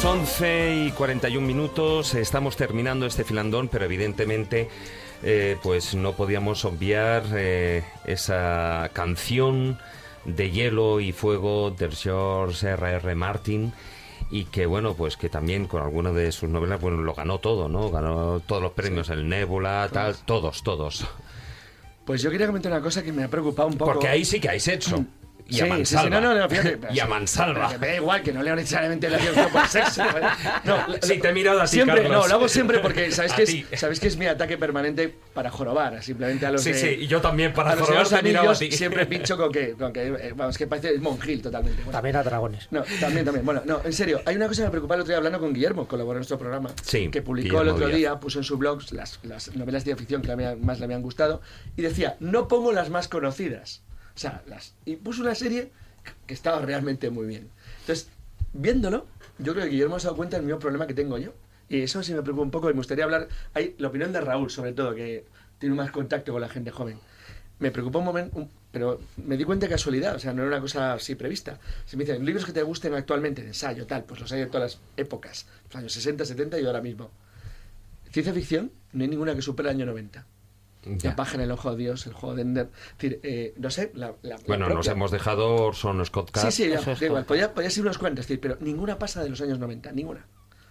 Las 0.00 0.12
11 0.12 0.84
y 0.86 0.92
41 0.92 1.46
minutos, 1.46 2.14
estamos 2.14 2.56
terminando 2.56 3.04
este 3.04 3.22
filandón, 3.22 3.68
pero 3.68 3.84
evidentemente 3.84 4.70
eh, 5.22 5.58
pues 5.62 5.94
no 5.94 6.14
podíamos 6.14 6.64
obviar 6.64 7.24
eh, 7.34 7.84
esa 8.06 8.88
canción 8.94 9.78
de 10.24 10.50
hielo 10.50 11.00
y 11.00 11.12
fuego 11.12 11.70
de 11.70 11.90
George 11.90 12.66
R.R. 12.66 13.14
Martin 13.14 13.74
y 14.30 14.46
que 14.46 14.64
bueno 14.64 14.94
pues 14.94 15.18
que 15.18 15.28
también 15.28 15.66
con 15.66 15.82
alguna 15.82 16.12
de 16.12 16.32
sus 16.32 16.48
novelas 16.48 16.80
bueno 16.80 17.02
lo 17.02 17.12
ganó 17.12 17.38
todo 17.38 17.68
no 17.68 17.90
ganó 17.90 18.40
todos 18.40 18.62
los 18.62 18.72
premios 18.72 19.10
el 19.10 19.28
Nebula 19.28 19.86
tal 19.92 20.16
todos 20.16 20.62
todos. 20.62 21.04
Pues 22.06 22.22
yo 22.22 22.30
quería 22.30 22.46
comentar 22.46 22.72
una 22.72 22.80
cosa 22.80 23.02
que 23.02 23.12
me 23.12 23.24
ha 23.24 23.28
preocupado 23.28 23.68
un 23.68 23.76
poco. 23.76 23.92
porque 23.92 24.08
ahí 24.08 24.24
sí 24.24 24.40
que 24.40 24.48
hay 24.48 24.60
sexo 24.60 25.04
y 25.50 25.54
Sí, 25.54 25.60
a 25.60 25.64
sí, 25.64 25.64
sí, 25.64 25.68
mansalva 25.68 26.20
no, 26.20 26.34
no, 26.34 26.38
no, 26.40 26.48
fíjate, 26.48 26.78
y 26.94 27.00
a 27.00 27.06
mansalva 27.06 27.68
Me 27.78 27.88
da 27.88 27.96
igual 27.96 28.22
que 28.22 28.32
no 28.32 28.42
leo 28.42 28.56
necesariamente 28.56 29.10
la 29.10 29.18
canción 29.18 29.50
por 29.50 29.66
sexo. 29.68 30.02
¿vale? 30.04 30.26
No, 30.64 30.76
la- 30.88 30.98
Sí, 31.02 31.18
te 31.18 31.28
he 31.28 31.32
mirado 31.32 31.60
a 31.60 31.64
ti, 31.64 31.70
Siempre, 31.72 32.02
Carlos. 32.02 32.22
no, 32.22 32.28
lo 32.28 32.34
hago 32.34 32.48
siempre 32.48 32.78
porque 32.78 33.10
sabéis 33.10 33.32
A 33.34 33.36
que, 33.36 33.42
es, 33.42 33.80
sabéis 33.80 34.00
que 34.00 34.08
es 34.08 34.16
mi 34.16 34.26
ataque 34.26 34.56
permanente 34.56 35.14
para 35.34 35.50
jorobar, 35.50 36.02
simplemente 36.02 36.46
a 36.46 36.50
los 36.52 36.62
Sí, 36.62 36.72
de- 36.72 36.78
sí, 36.78 36.86
y 37.00 37.06
yo 37.06 37.20
también 37.20 37.52
para 37.52 37.76
jorobar 37.76 38.08
te 38.08 38.16
he 38.16 38.22
mirado 38.22 38.50
a 38.50 38.54
ti. 38.54 38.70
siempre 38.72 39.06
pincho 39.06 39.36
con 39.36 39.50
que, 39.52 39.72
con 39.72 39.92
que 39.92 40.06
eh, 40.06 40.32
vamos, 40.36 40.56
que 40.56 40.66
parece 40.66 40.98
monjil 40.98 41.42
totalmente. 41.42 41.82
Bueno, 41.82 41.92
También 41.92 42.16
a 42.16 42.22
dragones. 42.22 42.68
no, 42.70 42.82
también, 43.00 43.24
también. 43.24 43.44
Bueno, 43.44 43.62
no, 43.66 43.80
en 43.84 43.92
serio, 43.92 44.20
hay 44.26 44.36
una 44.36 44.46
cosa 44.48 44.62
que 44.62 44.66
me 44.66 44.70
preocupa 44.70 44.94
el 44.94 45.00
otro 45.00 45.10
día 45.10 45.16
hablando 45.18 45.40
con 45.40 45.52
Guillermo, 45.52 45.86
colaboró 45.88 46.16
en 46.16 46.20
nuestro 46.20 46.38
programa, 46.38 46.70
Sí, 46.82 47.08
que 47.10 47.22
publicó 47.22 47.56
el 47.60 47.68
Guillermo 47.68 47.72
otro 47.76 47.86
Díaz. 47.88 47.98
día, 47.98 48.20
puso 48.20 48.38
en 48.38 48.44
su 48.44 48.56
blog 48.58 48.80
las, 48.92 49.18
las 49.24 49.54
novelas 49.56 49.84
de 49.84 49.96
ficción 49.96 50.22
que 50.22 50.30
habían- 50.32 50.64
más 50.64 50.78
le 50.78 50.84
habían 50.84 51.02
gustado, 51.02 51.40
y 51.76 51.82
decía, 51.82 52.16
no 52.20 52.46
pongo 52.48 52.72
las 52.72 52.90
más 52.90 53.08
conocidas. 53.08 53.82
O 54.20 54.22
sea, 54.22 54.42
las, 54.46 54.74
y 54.84 54.96
puso 54.96 55.22
una 55.22 55.34
serie 55.34 55.70
que 56.26 56.34
estaba 56.34 56.60
realmente 56.60 57.08
muy 57.08 57.26
bien. 57.26 57.48
Entonces, 57.80 58.10
viéndolo, 58.52 59.06
yo 59.38 59.54
creo 59.54 59.64
que 59.64 59.70
Guillermo 59.70 59.98
se 59.98 60.06
ha 60.06 60.08
dado 60.08 60.18
cuenta 60.18 60.36
del 60.36 60.44
mismo 60.44 60.58
problema 60.58 60.86
que 60.86 60.92
tengo 60.92 61.16
yo. 61.16 61.32
Y 61.70 61.80
eso 61.80 62.02
sí 62.02 62.12
me 62.12 62.20
preocupa 62.20 62.42
un 62.42 62.50
poco 62.50 62.68
y 62.68 62.74
me 62.74 62.80
gustaría 62.80 63.04
hablar, 63.04 63.28
hay 63.54 63.74
la 63.78 63.88
opinión 63.88 64.12
de 64.12 64.20
Raúl 64.20 64.50
sobre 64.50 64.74
todo, 64.74 64.94
que 64.94 65.24
tiene 65.58 65.74
más 65.74 65.90
contacto 65.90 66.32
con 66.32 66.42
la 66.42 66.50
gente 66.50 66.70
joven. 66.70 66.98
Me 67.60 67.70
preocupa 67.70 68.00
un 68.00 68.04
momento, 68.04 68.46
pero 68.70 69.00
me 69.16 69.38
di 69.38 69.44
cuenta 69.44 69.64
de 69.64 69.70
casualidad, 69.70 70.16
o 70.16 70.18
sea, 70.18 70.34
no 70.34 70.42
era 70.42 70.50
una 70.50 70.60
cosa 70.60 70.92
así 70.92 71.14
prevista. 71.14 71.58
Si 71.86 71.96
me 71.96 72.04
dicen, 72.04 72.22
libros 72.22 72.44
que 72.44 72.52
te 72.52 72.62
gusten 72.62 72.92
actualmente, 72.92 73.40
de 73.40 73.48
ensayo, 73.48 73.86
tal, 73.86 74.04
pues 74.04 74.20
los 74.20 74.30
hay 74.32 74.40
de 74.40 74.46
todas 74.48 74.74
las 74.74 74.82
épocas, 74.98 75.46
los 75.64 75.76
años 75.76 75.94
60, 75.94 76.26
70 76.26 76.60
y 76.60 76.66
ahora 76.66 76.82
mismo. 76.82 77.10
Ciencia 78.12 78.34
ficción, 78.34 78.70
no 78.92 79.02
hay 79.02 79.08
ninguna 79.08 79.34
que 79.34 79.40
supere 79.40 79.70
el 79.70 79.76
año 79.76 79.86
90. 79.86 80.26
Ya. 80.84 81.10
La 81.10 81.16
paja 81.16 81.34
en 81.34 81.42
el 81.42 81.50
ojo 81.50 81.70
de 81.72 81.76
Dios, 81.76 82.06
el 82.06 82.14
juego 82.14 82.34
de 82.34 82.42
Ender. 82.42 82.70
Es 82.92 82.98
decir, 82.98 83.20
eh, 83.22 83.54
no 83.58 83.70
sé, 83.70 83.90
la, 83.94 84.14
la- 84.22 84.36
la 84.36 84.42
Bueno, 84.46 84.68
nos 84.70 84.86
hemos 84.88 85.10
dejado 85.10 85.54
Orson 85.56 86.04
Scott 86.06 86.30
Card. 86.30 86.50
Sí, 86.50 86.64
sí, 86.64 86.70
ya, 86.70 86.78
es 86.92 87.02
igual, 87.02 87.24
podía, 87.26 87.52
podía 87.52 87.68
ser 87.70 87.82
unas 87.82 87.98
cuantas, 87.98 88.26
pero 88.40 88.56
ninguna 88.60 88.98
pasa 88.98 89.22
de 89.22 89.28
los 89.28 89.40
años 89.42 89.58
90, 89.58 89.92
ninguna. 89.92 90.24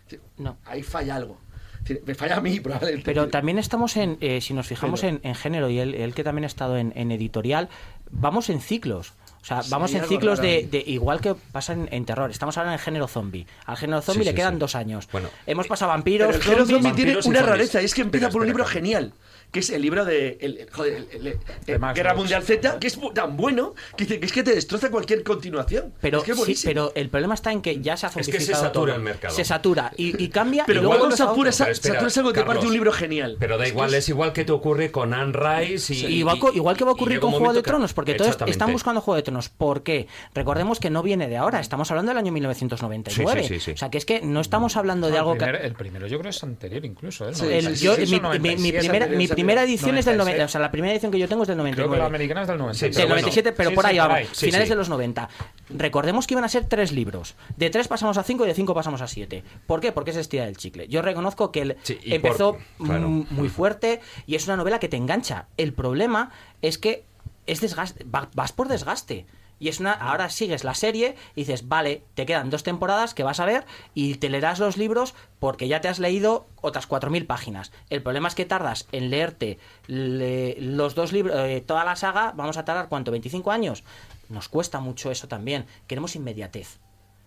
Decir, 0.06 0.22
No. 0.38 0.58
Ahí 0.66 0.82
falla 0.82 1.16
algo. 1.16 1.38
Decir, 1.82 2.02
me 2.06 2.16
falla 2.16 2.38
a 2.38 2.42
mí, 2.42 2.60
probablemente. 2.62 3.06
Pero 3.06 3.28
también 3.30 3.60
estamos 3.60 3.98
en, 3.98 4.18
eh, 4.20 4.42
si 4.42 4.54
nos 4.56 4.68
fijamos 4.68 5.02
Pero- 5.02 5.18
en, 5.18 5.22
en 5.24 5.36
género, 5.36 5.70
y 5.70 5.80
él, 5.80 5.94
él 5.94 6.14
que 6.16 6.24
también 6.24 6.44
ha 6.46 6.48
estado 6.48 6.78
en, 6.78 6.92
en 6.96 7.12
editorial, 7.12 7.70
vamos 8.10 8.50
en 8.50 8.62
ciclos. 8.62 9.14
O 9.42 9.46
sea, 9.46 9.64
Sí, 9.64 9.70
vamos 9.72 9.94
en 9.94 10.04
ciclos 10.04 10.42
de, 10.42 10.84
igual 10.88 11.22
que 11.22 11.34
pasa 11.34 11.72
en, 11.72 11.88
en 11.94 12.04
terror. 12.06 12.30
Estamos 12.30 12.58
ahora 12.58 12.72
en 12.72 12.74
el 12.74 12.80
género 12.80 13.08
zombie. 13.08 13.48
Al 13.66 13.78
género 13.78 14.02
zombie 14.02 14.24
Sí, 14.24 14.26
le 14.26 14.32
sí, 14.32 14.36
quedan 14.36 14.56
sí. 14.56 14.60
dos 14.60 14.76
años. 14.76 15.08
Bueno. 15.14 15.30
Hemos 15.48 15.66
pasado 15.68 15.90
vampiros, 15.92 16.28
Pero 16.28 16.38
el 16.40 16.44
género 16.44 16.66
zombie 16.66 16.92
tiene 16.92 17.18
una 17.24 17.42
rareza, 17.44 17.82
y 17.82 17.86
es 17.86 17.94
que 17.94 18.02
empieza 18.02 18.26
Espera, 18.28 18.34
por 18.34 18.42
un 18.42 18.48
libro 18.48 18.64
espera. 18.66 18.80
genial, 18.82 19.14
que 19.52 19.60
es 19.62 19.70
el 19.70 19.82
libro 19.82 20.06
de 20.06 20.38
el, 20.42 20.58
el- 20.60 20.70
joder, 20.72 21.08
el- 21.12 21.28
el- 21.28 21.38
el- 21.68 21.80
Max 21.80 21.96
Guerra. 21.96 22.14
Mundial 22.14 22.44
Z, 22.44 22.80
que 22.80 22.88
es 22.88 23.00
tan 23.14 23.36
bueno 23.38 23.74
que, 23.98 24.06
dice 24.06 24.20
que 24.20 24.26
es 24.26 24.32
que 24.32 24.44
te 24.44 24.54
destroza 24.54 24.92
cualquier 24.92 25.24
continuación. 25.24 25.94
Pero, 26.02 26.20
es 26.20 26.24
que 26.24 26.32
es 26.32 26.44
sí, 26.60 26.68
pero 26.68 26.92
el 26.96 27.10
problema 27.10 27.34
está 27.34 27.52
en 27.52 27.62
que 27.62 27.80
ya 27.82 27.98
se 27.98 28.06
ha 28.06 28.10
que 28.10 28.24
se 28.24 28.32
zombificado 28.32 28.64
satura 28.64 28.86
todo. 28.92 28.96
el 28.96 29.02
mercado. 29.02 29.36
Se 29.36 29.44
satura 29.46 29.92
y, 29.98 30.22
y 30.24 30.30
cambia. 30.30 30.64
Pero 30.68 30.82
y 30.82 30.84
luego 30.84 31.06
a 31.08 31.12
Satura. 31.12 31.52
Sa- 31.52 31.66
Pero 31.66 31.74
espera, 31.74 31.94
Satura 31.96 32.08
es 32.10 32.18
algo 32.18 32.30
que 32.30 32.34
te 32.34 32.40
parte 32.46 32.50
Carlos, 32.60 32.66
un 32.66 32.74
libro 32.74 32.92
genial. 32.92 33.38
Pero 33.40 33.58
da 33.58 33.64
Es 33.64 33.70
que 33.72 33.76
igual, 33.76 33.94
es, 33.94 34.10
igual 34.10 34.34
que 34.34 34.46
te 34.46 34.52
ocurre 34.52 34.92
con 34.92 35.14
Anne 35.14 35.34
Rice 35.34 35.94
y... 35.94 36.06
Y 36.06 36.18
igual, 36.20 36.40
que 36.78 36.84
va 36.86 36.92
a 36.92 36.94
ocurrir 36.94 37.20
con 37.20 37.32
Juego 37.32 37.54
de 37.54 37.62
Tronos, 37.64 37.94
porque 37.94 38.14
todos 38.16 38.38
están 38.48 38.72
buscando 38.72 39.02
Juego 39.02 39.16
de 39.16 39.24
Tronos. 39.24 39.50
¿Por 39.50 39.84
qué? 39.84 40.08
Recordemos 40.36 40.80
que 40.80 40.90
no 40.90 41.02
viene 41.04 41.28
de 41.28 41.38
ahora, 41.38 41.60
estamos 41.60 41.90
hablando 41.92 42.12
del 42.12 42.18
año 42.20 42.32
1999. 42.32 43.42
Sí, 43.44 43.48
sí, 43.48 43.54
sí, 43.56 43.60
sí. 43.66 43.72
O 43.72 43.78
sea, 43.78 43.90
que 43.90 43.98
es 43.98 44.06
que 44.06 44.22
no 44.22 44.42
estamos 44.42 44.78
hablando 44.78 45.10
de 45.10 45.18
algo 45.18 45.36
primer- 45.36 45.62
que... 45.62 45.68
el 45.68 45.74
primero 45.74 46.08
yo 46.08 46.20
creo 46.20 46.30
es 46.30 46.44
anterior 46.44 46.86
incluso. 46.86 47.28
¿eh? 47.30 47.34
Sí, 47.34 47.46
El- 47.46 47.66
96 47.66 47.82
yo- 47.82 47.94
o 47.94 47.98
mi, 47.98 48.40
mi- 48.40 48.56
mi 48.56 48.72
97. 48.72 48.80
primera, 48.80 49.08
mi 49.08 49.28
primera 49.40 49.64
edición 49.64 49.98
es 49.98 50.06
del 50.06 50.18
90, 50.18 50.38
96. 50.38 50.46
o 50.46 50.52
sea, 50.52 50.62
la 50.62 50.72
primera 50.72 50.94
edición 50.94 51.12
que 51.12 51.20
yo 51.20 51.28
tengo 51.28 51.44
es 51.44 51.48
del 51.48 51.58
Creo 51.58 51.66
que 51.66 51.72
99. 51.76 51.98
la 52.00 52.06
americana 52.06 52.42
es 52.44 52.48
del 52.48 52.58
97. 52.58 52.94
pero 52.94 53.00
del 53.00 53.08
bueno. 53.08 53.22
97, 53.22 53.52
pero 53.58 53.70
Sí, 53.70 53.76
por 53.76 53.84
sí, 53.86 53.90
ahí 53.92 53.98
vamos. 53.98 54.20
Sí, 54.34 54.46
finales 54.46 54.68
sí. 54.68 54.70
de 54.70 54.76
los 54.76 54.90
90. 54.90 55.30
Recordemos 55.70 56.28
que 56.28 56.34
iban 56.34 56.44
a 56.44 56.50
ser 56.50 56.66
tres 56.66 56.92
libros. 56.92 57.36
De 57.58 57.70
tres 57.70 57.88
pasamos 57.88 58.18
a 58.18 58.24
cinco 58.24 58.46
y 58.46 58.48
de 58.48 58.54
cinco 58.54 58.74
pasamos 58.74 59.02
a 59.02 59.08
siete. 59.08 59.44
¿Por 59.68 59.80
qué? 59.82 59.92
Porque 59.92 60.12
es 60.12 60.18
estira 60.18 60.46
del 60.46 60.58
chicle. 60.58 60.88
Yo 60.88 61.02
reconozco 61.02 61.52
que 61.52 61.62
él 61.62 61.78
Sí, 61.84 61.98
empezó 62.06 62.58
por- 62.78 62.88
claro. 62.88 63.08
muy 63.10 63.50
fuerte 63.50 64.02
y 64.26 64.36
es 64.36 64.46
una 64.48 64.58
novela 64.58 64.80
que 64.80 64.90
te 64.90 64.98
engancha. 64.98 65.48
El 65.58 65.74
problema 65.74 66.32
es 66.62 66.78
que 66.78 67.06
es 67.46 67.62
desgaste, 67.62 68.04
va- 68.04 68.30
vas 68.34 68.52
por 68.52 68.68
desgaste. 68.68 69.26
Y 69.60 69.68
es 69.68 69.80
una, 69.80 69.92
ahora 69.94 70.30
sigues 70.30 70.64
la 70.64 70.74
serie 70.74 71.16
y 71.36 71.42
dices, 71.42 71.68
vale, 71.68 72.04
te 72.16 72.26
quedan 72.26 72.50
dos 72.50 72.64
temporadas 72.64 73.14
que 73.14 73.24
vas 73.24 73.40
a 73.40 73.46
ver 73.46 73.66
y 73.94 74.16
te 74.16 74.30
leerás 74.30 74.60
los 74.60 74.78
libros 74.78 75.14
porque 75.40 75.68
ya 75.68 75.82
te 75.82 75.88
has 75.90 76.00
leído 76.00 76.48
otras 76.62 76.88
4.000 76.88 77.26
páginas. 77.28 77.72
El 77.90 78.02
problema 78.02 78.28
es 78.30 78.36
que 78.36 78.46
tardas 78.46 78.88
en 78.92 79.10
leerte 79.10 79.60
le- 79.88 80.56
los 80.62 80.96
dos 80.96 81.12
libros, 81.12 81.36
eh, 81.38 81.62
toda 81.66 81.84
la 81.84 81.96
saga, 81.96 82.32
vamos 82.36 82.58
a 82.58 82.66
tardar, 82.66 82.88
¿cuánto? 82.90 83.12
¿25 83.12 83.52
años? 83.52 83.84
Nos 84.30 84.48
cuesta 84.48 84.80
mucho 84.80 85.12
eso 85.12 85.28
también. 85.28 85.66
Queremos 85.88 86.16
inmediatez. 86.16 86.80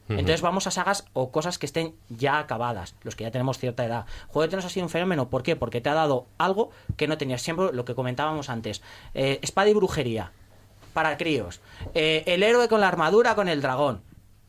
Entonces 0.09 0.43
vamos 0.43 0.67
a 0.67 0.71
sagas 0.73 1.05
o 1.15 1.31
cosas 1.31 1.59
que 1.59 1.65
estén 1.67 1.95
ya 2.11 2.39
acabadas, 2.39 2.97
los 3.03 3.15
que 3.15 3.25
ya 3.25 3.31
tenemos 3.31 3.59
cierta 3.59 3.85
edad. 3.85 4.05
Juego 4.27 4.43
de 4.43 4.49
Tronos 4.49 4.67
ha 4.67 4.69
sido 4.69 4.85
un 4.85 4.91
fenómeno, 4.91 5.31
¿por 5.31 5.43
qué? 5.43 5.55
Porque 5.57 5.81
te 5.81 5.89
ha 5.91 5.95
dado 5.95 6.27
algo 6.39 6.71
que 6.97 7.07
no 7.07 7.17
tenías 7.19 7.41
siempre, 7.41 7.71
lo 7.73 7.85
que 7.85 7.95
comentábamos 7.95 8.51
antes. 8.51 8.83
Eh, 9.15 9.39
espada 9.43 9.69
y 9.71 9.75
brujería, 9.75 10.33
para 10.93 11.17
críos. 11.17 11.61
Eh, 11.95 12.23
el 12.27 12.43
héroe 12.43 12.69
con 12.69 12.81
la 12.81 12.89
armadura 12.89 13.35
con 13.35 13.49
el 13.49 13.63
dragón, 13.63 14.03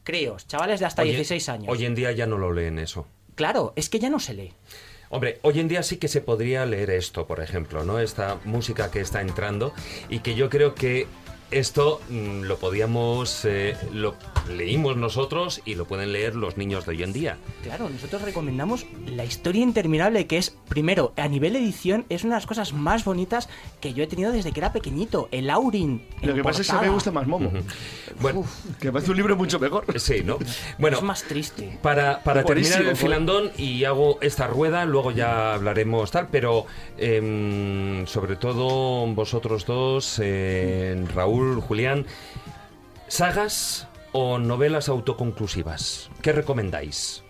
críos, 0.03 0.47
chavales 0.47 0.79
de 0.79 0.85
hasta 0.85 1.01
Hoy- 1.03 1.09
16 1.11 1.49
años. 1.49 1.67
Hoy 1.69 1.85
en 1.85 1.95
día 1.95 2.11
ya 2.11 2.25
no 2.27 2.37
lo 2.37 2.51
leen 2.53 2.79
eso. 2.79 3.07
Claro, 3.35 3.73
es 3.75 3.89
que 3.89 3.99
ya 3.99 4.09
no 4.09 4.19
se 4.19 4.33
lee. 4.33 4.53
Hombre, 5.09 5.39
hoy 5.43 5.59
en 5.59 5.67
día 5.67 5.83
sí 5.83 5.97
que 5.97 6.07
se 6.07 6.21
podría 6.21 6.65
leer 6.65 6.89
esto, 6.89 7.27
por 7.27 7.39
ejemplo, 7.39 7.83
¿no? 7.83 7.99
Esta 7.99 8.39
música 8.45 8.89
que 8.89 8.99
está 8.99 9.21
entrando 9.21 9.71
y 10.09 10.19
que 10.19 10.33
yo 10.33 10.49
creo 10.49 10.73
que 10.73 11.05
esto 11.59 12.01
mm, 12.09 12.41
lo 12.43 12.57
podíamos, 12.57 13.45
eh, 13.45 13.75
lo 13.91 14.15
leímos 14.49 14.97
nosotros 14.97 15.61
y 15.65 15.75
lo 15.75 15.85
pueden 15.85 16.11
leer 16.13 16.35
los 16.35 16.57
niños 16.57 16.85
de 16.85 16.91
hoy 16.91 17.03
en 17.03 17.13
día. 17.13 17.37
Claro, 17.63 17.89
nosotros 17.89 18.21
recomendamos 18.21 18.85
la 19.07 19.25
historia 19.25 19.61
interminable 19.61 20.27
que 20.27 20.37
es, 20.37 20.55
primero, 20.67 21.13
a 21.15 21.27
nivel 21.27 21.55
edición, 21.55 22.05
es 22.09 22.23
una 22.23 22.35
de 22.35 22.37
las 22.41 22.47
cosas 22.47 22.73
más 22.73 23.05
bonitas 23.05 23.49
que 23.79 23.93
yo 23.93 24.03
he 24.03 24.07
tenido 24.07 24.31
desde 24.31 24.51
que 24.51 24.59
era 24.59 24.73
pequeñito. 24.73 25.29
El 25.31 25.49
Aurin. 25.49 26.01
Lo 26.21 26.33
que 26.33 26.43
pasa 26.43 26.61
es 26.61 26.67
que 26.67 26.73
portada. 26.73 26.89
me 26.89 26.93
gusta 26.93 27.11
más 27.11 27.27
Momo. 27.27 27.51
Bueno, 28.19 28.45
Que 28.79 28.87
me 28.87 28.93
parece 28.93 29.11
un 29.11 29.17
libro 29.17 29.35
mucho 29.35 29.59
mejor. 29.59 29.85
sí, 29.99 30.21
¿no? 30.23 30.37
Bueno, 30.77 30.97
Es 30.97 31.03
más 31.03 31.23
triste. 31.23 31.79
Para, 31.81 32.21
para 32.23 32.43
terminar 32.43 32.81
el 32.81 32.95
filandón 32.95 33.51
y 33.57 33.83
hago 33.85 34.17
esta 34.21 34.47
rueda, 34.47 34.85
luego 34.85 35.11
ya 35.11 35.53
hablaremos 35.53 36.11
tal, 36.11 36.27
pero 36.29 36.65
em, 36.97 38.05
sobre 38.07 38.35
todo 38.35 39.05
vosotros 39.07 39.65
dos, 39.65 40.19
eh, 40.21 41.03
Raúl, 41.13 41.42
Julián, 41.61 42.05
sagas 43.07 43.87
o 44.11 44.37
novelas 44.37 44.89
autoconclusivas, 44.89 46.09
¿qué 46.21 46.31
recomendáis? 46.31 47.23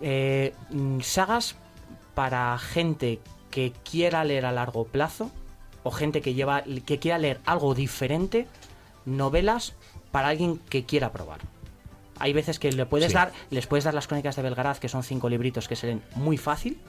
Eh, 0.00 0.54
mm, 0.70 1.00
sagas 1.00 1.56
para 2.14 2.56
gente 2.58 3.20
que 3.50 3.72
quiera 3.88 4.24
leer 4.24 4.46
a 4.46 4.52
largo 4.52 4.84
plazo 4.84 5.30
o 5.82 5.90
gente 5.90 6.20
que 6.20 6.34
lleva 6.34 6.62
que 6.86 6.98
quiera 6.98 7.18
leer 7.18 7.40
algo 7.44 7.74
diferente, 7.74 8.46
novelas 9.04 9.74
para 10.10 10.28
alguien 10.28 10.58
que 10.58 10.84
quiera 10.84 11.12
probar. 11.12 11.40
Hay 12.18 12.32
veces 12.32 12.58
que 12.58 12.70
le 12.70 12.86
puedes 12.86 13.08
Sí. 13.08 13.14
dar, 13.14 13.32
les 13.50 13.66
puedes 13.66 13.84
dar 13.84 13.94
las 13.94 14.06
crónicas 14.06 14.36
de 14.36 14.42
Belgaraz, 14.42 14.78
que 14.78 14.88
son 14.88 15.02
cinco 15.02 15.28
libritos 15.28 15.68
que 15.68 15.76
se 15.76 15.86
leen 15.86 16.02
muy 16.14 16.36
fácil, 16.36 16.80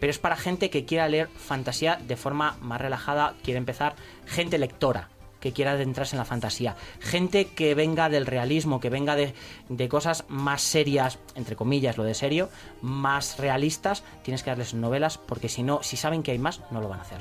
pero 0.00 0.10
es 0.10 0.18
para 0.18 0.36
gente 0.36 0.70
que 0.70 0.84
quiera 0.84 1.08
leer 1.08 1.28
fantasía 1.28 1.96
de 1.96 2.16
forma 2.16 2.56
más 2.60 2.80
relajada, 2.80 3.34
quiere 3.42 3.58
empezar, 3.58 3.94
gente 4.26 4.58
lectora 4.58 5.08
que 5.44 5.52
quiera 5.52 5.72
adentrarse 5.72 6.16
en 6.16 6.20
la 6.20 6.24
fantasía, 6.24 6.74
gente 7.00 7.48
que 7.48 7.74
venga 7.74 8.08
del 8.08 8.24
realismo, 8.24 8.80
que 8.80 8.88
venga 8.88 9.14
de, 9.14 9.34
de 9.68 9.88
cosas 9.90 10.24
más 10.28 10.62
serias, 10.62 11.18
entre 11.34 11.54
comillas, 11.54 11.98
lo 11.98 12.04
de 12.04 12.14
serio, 12.14 12.48
más 12.80 13.38
realistas, 13.38 14.04
tienes 14.22 14.42
que 14.42 14.48
darles 14.48 14.72
novelas, 14.72 15.18
porque 15.18 15.50
si 15.50 15.62
no, 15.62 15.82
si 15.82 15.98
saben 15.98 16.22
que 16.22 16.30
hay 16.30 16.38
más, 16.38 16.62
no 16.70 16.80
lo 16.80 16.88
van 16.88 17.00
a 17.00 17.02
hacer. 17.02 17.18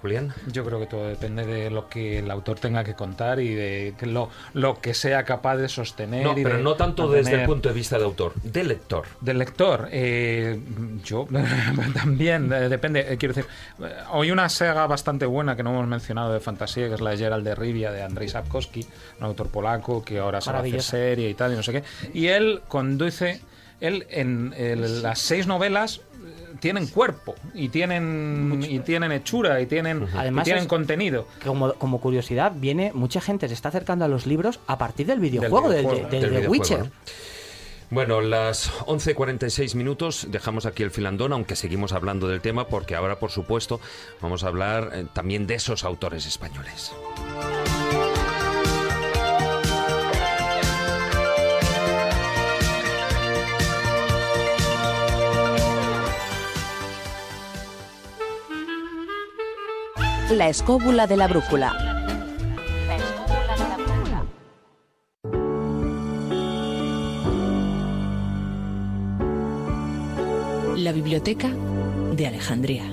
Julián. 0.00 0.32
Yo 0.52 0.64
creo 0.64 0.78
que 0.80 0.86
todo 0.86 1.06
depende 1.08 1.44
de 1.46 1.70
lo 1.70 1.88
que 1.88 2.18
el 2.20 2.30
autor 2.30 2.58
tenga 2.60 2.84
que 2.84 2.94
contar 2.94 3.40
y 3.40 3.54
de 3.54 3.94
lo, 4.02 4.30
lo 4.54 4.80
que 4.80 4.94
sea 4.94 5.24
capaz 5.24 5.56
de 5.56 5.68
sostener. 5.68 6.24
No, 6.24 6.38
y 6.38 6.42
pero 6.42 6.56
de 6.58 6.62
no 6.62 6.74
tanto 6.74 7.04
desde 7.08 7.18
el 7.18 7.24
mantener. 7.24 7.46
punto 7.46 7.68
de 7.68 7.74
vista 7.74 7.98
de 7.98 8.04
autor, 8.04 8.32
de 8.42 8.64
lector. 8.64 9.04
Del 9.20 9.38
lector, 9.38 9.88
eh, 9.90 10.60
yo 11.04 11.26
también, 11.94 12.52
eh, 12.52 12.68
depende. 12.68 13.00
eh, 13.12 13.16
quiero 13.16 13.34
decir, 13.34 13.50
eh, 13.82 13.92
hoy 14.12 14.30
una 14.30 14.48
saga 14.48 14.86
bastante 14.86 15.26
buena 15.26 15.56
que 15.56 15.62
no 15.62 15.70
hemos 15.70 15.86
mencionado 15.86 16.32
de 16.32 16.40
fantasía, 16.40 16.88
que 16.88 16.94
es 16.94 17.00
la 17.00 17.10
de 17.10 17.18
Gerald 17.18 17.44
de 17.44 17.54
Rivia 17.54 17.90
de 17.92 18.02
Andrzej 18.02 18.30
Sapkowski, 18.30 18.86
un 19.18 19.24
autor 19.26 19.48
polaco 19.48 20.04
que 20.04 20.18
ahora 20.18 20.40
se 20.40 20.50
va 20.52 20.58
a 20.58 20.62
hacer 20.62 20.82
serie 20.82 21.28
y 21.30 21.34
tal, 21.34 21.52
y 21.52 21.56
no 21.56 21.62
sé 21.62 21.72
qué. 21.72 21.82
Y 22.14 22.28
él 22.28 22.62
conduce, 22.68 23.40
él 23.80 24.06
en 24.10 24.54
el- 24.56 25.02
las 25.02 25.18
seis 25.20 25.46
novelas 25.46 26.00
tienen 26.60 26.86
cuerpo 26.86 27.34
y 27.54 27.68
tienen 27.68 28.64
y 28.68 28.78
tienen 28.80 29.12
hechura 29.12 29.60
y 29.60 29.66
tienen, 29.66 30.08
y 30.14 30.16
Además 30.18 30.44
tienen 30.44 30.62
es- 30.64 30.68
contenido. 30.68 31.26
Como, 31.44 31.72
como 31.74 32.00
curiosidad, 32.00 32.52
viene, 32.54 32.92
mucha 32.94 33.20
gente 33.20 33.48
se 33.48 33.54
está 33.54 33.68
acercando 33.68 34.04
a 34.04 34.08
los 34.08 34.26
libros 34.26 34.60
a 34.66 34.78
partir 34.78 35.06
del 35.06 35.20
videojuego, 35.20 35.68
del, 35.68 35.80
videojuego, 35.86 36.08
del- 36.08 36.10
del 36.10 36.20
de 36.20 36.28
videojuego, 36.40 36.50
Witcher. 36.52 36.78
¿no? 36.80 36.90
Bueno, 37.90 38.20
las 38.20 38.70
11.46 38.86 39.74
minutos, 39.74 40.26
dejamos 40.30 40.66
aquí 40.66 40.82
el 40.82 40.90
filandón, 40.90 41.32
aunque 41.32 41.56
seguimos 41.56 41.92
hablando 41.94 42.28
del 42.28 42.42
tema, 42.42 42.66
porque 42.68 42.94
ahora, 42.94 43.18
por 43.18 43.30
supuesto, 43.30 43.80
vamos 44.20 44.44
a 44.44 44.48
hablar 44.48 44.90
eh, 44.92 45.06
también 45.14 45.46
de 45.46 45.54
esos 45.54 45.84
autores 45.84 46.26
españoles. 46.26 46.92
La 60.30 60.50
escóbula 60.50 61.06
de 61.06 61.16
la 61.16 61.26
brújula. 61.26 61.72
La 70.76 70.92
biblioteca 70.92 71.48
de 72.14 72.26
Alejandría. 72.26 72.84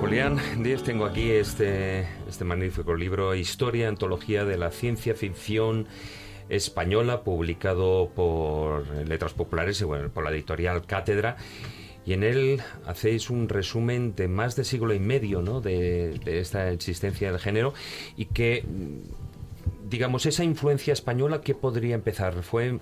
Julián 0.00 0.38
Díez, 0.62 0.82
tengo 0.82 1.06
aquí 1.06 1.30
este, 1.30 2.06
este 2.28 2.44
magnífico 2.44 2.94
libro, 2.94 3.34
Historia, 3.34 3.88
Antología 3.88 4.44
de 4.44 4.58
la 4.58 4.70
Ciencia 4.70 5.14
Ficción 5.14 5.88
Española, 6.48 7.22
publicado 7.22 8.10
por 8.14 8.86
Letras 9.06 9.32
Populares 9.32 9.80
y 9.80 9.84
bueno, 9.84 10.08
por 10.10 10.24
la 10.24 10.30
editorial 10.30 10.86
Cátedra. 10.86 11.36
Y 12.06 12.12
en 12.12 12.22
él 12.22 12.60
hacéis 12.84 13.30
un 13.30 13.48
resumen 13.48 14.14
de 14.14 14.28
más 14.28 14.56
de 14.56 14.64
siglo 14.64 14.92
y 14.92 14.98
medio 14.98 15.40
¿no? 15.40 15.60
de, 15.62 16.20
de 16.24 16.40
esta 16.40 16.70
existencia 16.70 17.30
del 17.30 17.40
género 17.40 17.72
y 18.16 18.26
que 18.26 18.64
digamos, 19.86 20.24
esa 20.26 20.44
influencia 20.44 20.92
española, 20.92 21.40
¿qué 21.42 21.54
podría 21.54 21.94
empezar? 21.94 22.42
¿Fue, 22.42 22.78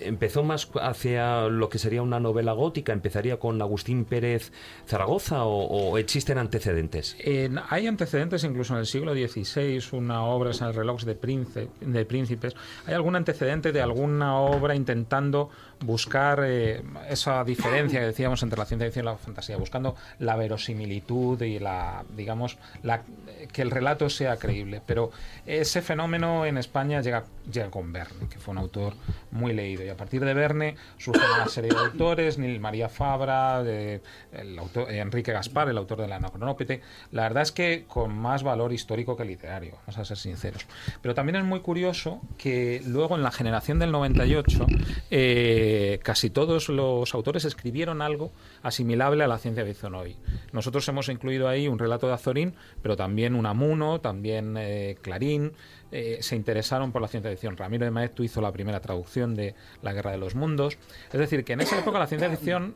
¿Empezó 0.00 0.42
más 0.42 0.70
hacia 0.80 1.42
lo 1.48 1.68
que 1.68 1.78
sería 1.78 2.02
una 2.02 2.18
novela 2.18 2.52
gótica? 2.52 2.92
¿Empezaría 2.92 3.38
con 3.38 3.60
Agustín 3.60 4.04
Pérez 4.06 4.52
Zaragoza 4.86 5.44
o, 5.44 5.98
existen 5.98 6.38
antecedentes? 6.38 7.16
En- 7.20 7.60
hay 7.68 7.86
antecedentes 7.86 8.42
incluso 8.44 8.72
en 8.74 8.80
el 8.80 8.86
siglo 8.86 9.12
XVI, 9.14 9.82
una 9.92 10.24
obra 10.24 10.50
es 10.50 10.60
el 10.62 10.72
reloj 10.74 11.02
de, 11.02 11.14
Prince- 11.20 11.68
de 11.80 12.04
príncipes. 12.06 12.54
¿Hay 12.86 12.94
algún 12.94 13.16
antecedente 13.16 13.72
de 13.72 13.82
alguna 13.82 14.36
obra 14.38 14.74
intentando 14.74 15.50
buscar 15.84 16.40
eh, 16.44 16.82
esa 17.10 17.44
diferencia 17.44 18.00
que 18.00 18.06
decíamos 18.06 18.42
entre 18.42 18.58
la 18.58 18.64
ciencia 18.64 18.86
ficción 18.86 19.04
y 19.04 19.08
la 19.08 19.16
fantasía, 19.18 19.58
buscando 19.58 19.94
la 20.20 20.36
verosimilitud 20.36 21.40
y 21.42 21.58
la, 21.58 22.02
digamos, 22.16 22.56
la, 22.82 23.02
que 23.46 23.62
el 23.62 23.70
relato 23.70 24.08
sea 24.10 24.36
creíble? 24.36 24.82
Pero 24.84 25.10
ese 25.46 25.82
fenómeno 25.82 26.44
en 26.44 26.58
España 26.58 27.00
llega, 27.00 27.24
llega 27.50 27.70
con 27.70 27.92
Verne, 27.92 28.28
que 28.28 28.38
fue 28.38 28.52
un 28.52 28.58
autor 28.58 28.94
muy 29.30 29.52
leído. 29.52 29.84
Y 29.84 29.88
a 29.88 29.96
partir 29.96 30.24
de 30.24 30.34
Verne 30.34 30.76
surgen 30.98 31.24
una 31.34 31.48
serie 31.48 31.70
de 31.70 31.78
autores, 31.78 32.38
Nil 32.38 32.60
María 32.60 32.88
Fabra, 32.88 33.60
el 33.62 34.58
autor, 34.58 34.90
Enrique 34.90 35.32
Gaspar, 35.32 35.68
el 35.68 35.78
autor 35.78 36.00
de 36.00 36.08
la 36.08 36.16
Anacronópete. 36.16 36.82
La 37.12 37.22
verdad 37.22 37.42
es 37.42 37.52
que 37.52 37.84
con 37.86 38.16
más 38.16 38.42
valor 38.42 38.72
histórico 38.72 39.16
que 39.16 39.24
literario, 39.24 39.72
vamos 39.86 39.98
a 39.98 40.04
ser 40.04 40.16
sinceros. 40.16 40.66
Pero 41.02 41.14
también 41.14 41.36
es 41.36 41.44
muy 41.44 41.60
curioso 41.60 42.20
que 42.38 42.82
luego 42.86 43.16
en 43.16 43.22
la 43.22 43.30
generación 43.30 43.78
del 43.78 43.92
98 43.92 44.66
eh, 45.10 46.00
casi 46.02 46.30
todos 46.30 46.68
los 46.68 47.14
autores 47.14 47.44
escribieron 47.44 48.02
algo 48.02 48.32
asimilable 48.66 49.22
a 49.22 49.28
la 49.28 49.38
ciencia 49.38 49.64
ficción 49.64 49.94
hoy. 49.94 50.16
Nosotros 50.52 50.86
hemos 50.88 51.08
incluido 51.08 51.48
ahí 51.48 51.68
un 51.68 51.78
relato 51.78 52.08
de 52.08 52.14
Azorín, 52.14 52.54
pero 52.82 52.96
también 52.96 53.36
Unamuno, 53.36 54.00
también 54.00 54.56
eh, 54.58 54.96
Clarín, 55.00 55.52
eh, 55.92 56.18
se 56.20 56.34
interesaron 56.34 56.90
por 56.90 57.00
la 57.00 57.08
ciencia 57.08 57.30
ficción. 57.30 57.56
Ramiro 57.56 57.84
de 57.84 57.92
Maeztu 57.92 58.24
hizo 58.24 58.40
la 58.40 58.50
primera 58.50 58.80
traducción 58.80 59.34
de 59.36 59.54
La 59.82 59.92
Guerra 59.92 60.10
de 60.10 60.18
los 60.18 60.34
Mundos. 60.34 60.78
Es 61.12 61.20
decir, 61.20 61.44
que 61.44 61.52
en 61.52 61.60
esa 61.60 61.78
época 61.78 62.00
la 62.00 62.08
ciencia 62.08 62.28
ficción 62.28 62.74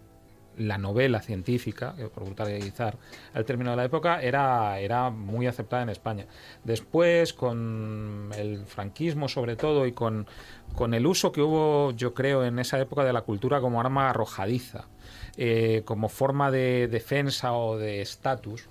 la 0.61 0.79
novela 0.79 1.21
científica, 1.21 1.95
eh, 1.99 2.09
por 2.13 2.25
vulgarizar 2.25 2.99
el 3.35 3.45
término 3.45 3.71
de 3.71 3.77
la 3.77 3.85
época, 3.85 4.21
era, 4.21 4.79
era 4.79 5.11
muy 5.11 5.47
aceptada 5.47 5.83
en 5.83 5.89
España. 5.89 6.27
Después, 6.65 7.33
con 7.33 8.31
el 8.37 8.67
franquismo 8.67 9.29
sobre 9.29 9.57
todo 9.57 9.87
y 9.87 9.93
con, 9.93 10.27
con 10.75 10.93
el 10.95 11.07
uso 11.07 11.33
que 11.33 11.41
hubo, 11.41 11.93
yo 11.93 12.13
creo, 12.13 12.45
en 12.45 12.59
esa 12.59 12.79
época 12.79 13.05
de 13.05 13.13
la 13.13 13.23
cultura 13.23 13.61
como 13.61 13.81
arma 13.81 14.11
arrojadiza, 14.11 14.89
eh, 15.37 15.83
como 15.85 16.09
forma 16.09 16.51
de 16.51 16.89
defensa 16.89 17.53
o 17.55 17.79
de 17.79 18.03
estatus, 18.03 18.69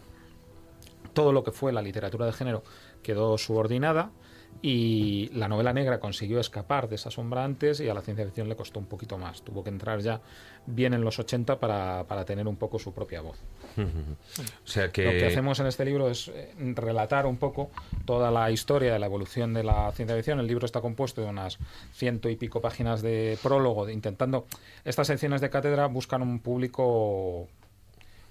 todo 1.13 1.33
lo 1.33 1.43
que 1.43 1.51
fue 1.51 1.73
la 1.73 1.81
literatura 1.81 2.27
de 2.27 2.33
género 2.33 2.63
quedó 3.01 3.37
subordinada 3.37 4.11
y 4.61 5.29
la 5.33 5.47
novela 5.47 5.71
negra 5.71 6.01
consiguió 6.01 6.39
escapar 6.41 6.89
de 6.89 6.95
esas 6.95 7.13
sombra 7.13 7.45
antes 7.45 7.79
y 7.79 7.87
a 7.87 7.93
la 7.93 8.01
ciencia 8.01 8.25
ficción 8.25 8.49
le 8.49 8.57
costó 8.57 8.79
un 8.79 8.87
poquito 8.87 9.17
más. 9.17 9.41
Tuvo 9.41 9.63
que 9.63 9.69
entrar 9.69 10.01
ya 10.01 10.19
bien 10.65 10.93
en 10.93 11.01
los 11.01 11.17
80 11.17 11.59
para, 11.61 12.03
para 12.07 12.25
tener 12.25 12.45
un 12.45 12.57
poco 12.57 12.77
su 12.77 12.93
propia 12.93 13.21
voz. 13.21 13.37
O 14.65 14.67
sea 14.71 14.91
que... 14.91 15.03
Lo 15.05 15.11
que 15.11 15.25
hacemos 15.27 15.59
en 15.59 15.67
este 15.67 15.85
libro 15.85 16.09
es 16.09 16.27
eh, 16.27 16.53
relatar 16.75 17.25
un 17.25 17.37
poco 17.37 17.71
toda 18.05 18.29
la 18.31 18.51
historia 18.51 18.91
de 18.93 18.99
la 18.99 19.05
evolución 19.05 19.53
de 19.53 19.63
la 19.63 19.91
ciencia 19.93 20.15
ficción. 20.15 20.39
El 20.39 20.47
libro 20.47 20.65
está 20.65 20.81
compuesto 20.81 21.21
de 21.21 21.27
unas 21.27 21.57
ciento 21.93 22.29
y 22.29 22.35
pico 22.35 22.59
páginas 22.61 23.01
de 23.01 23.37
prólogo, 23.41 23.85
de- 23.85 23.93
intentando... 23.93 24.45
Estas 24.83 25.07
secciones 25.07 25.39
de 25.41 25.49
cátedra 25.49 25.87
buscan 25.87 26.21
un 26.21 26.39
público 26.39 27.47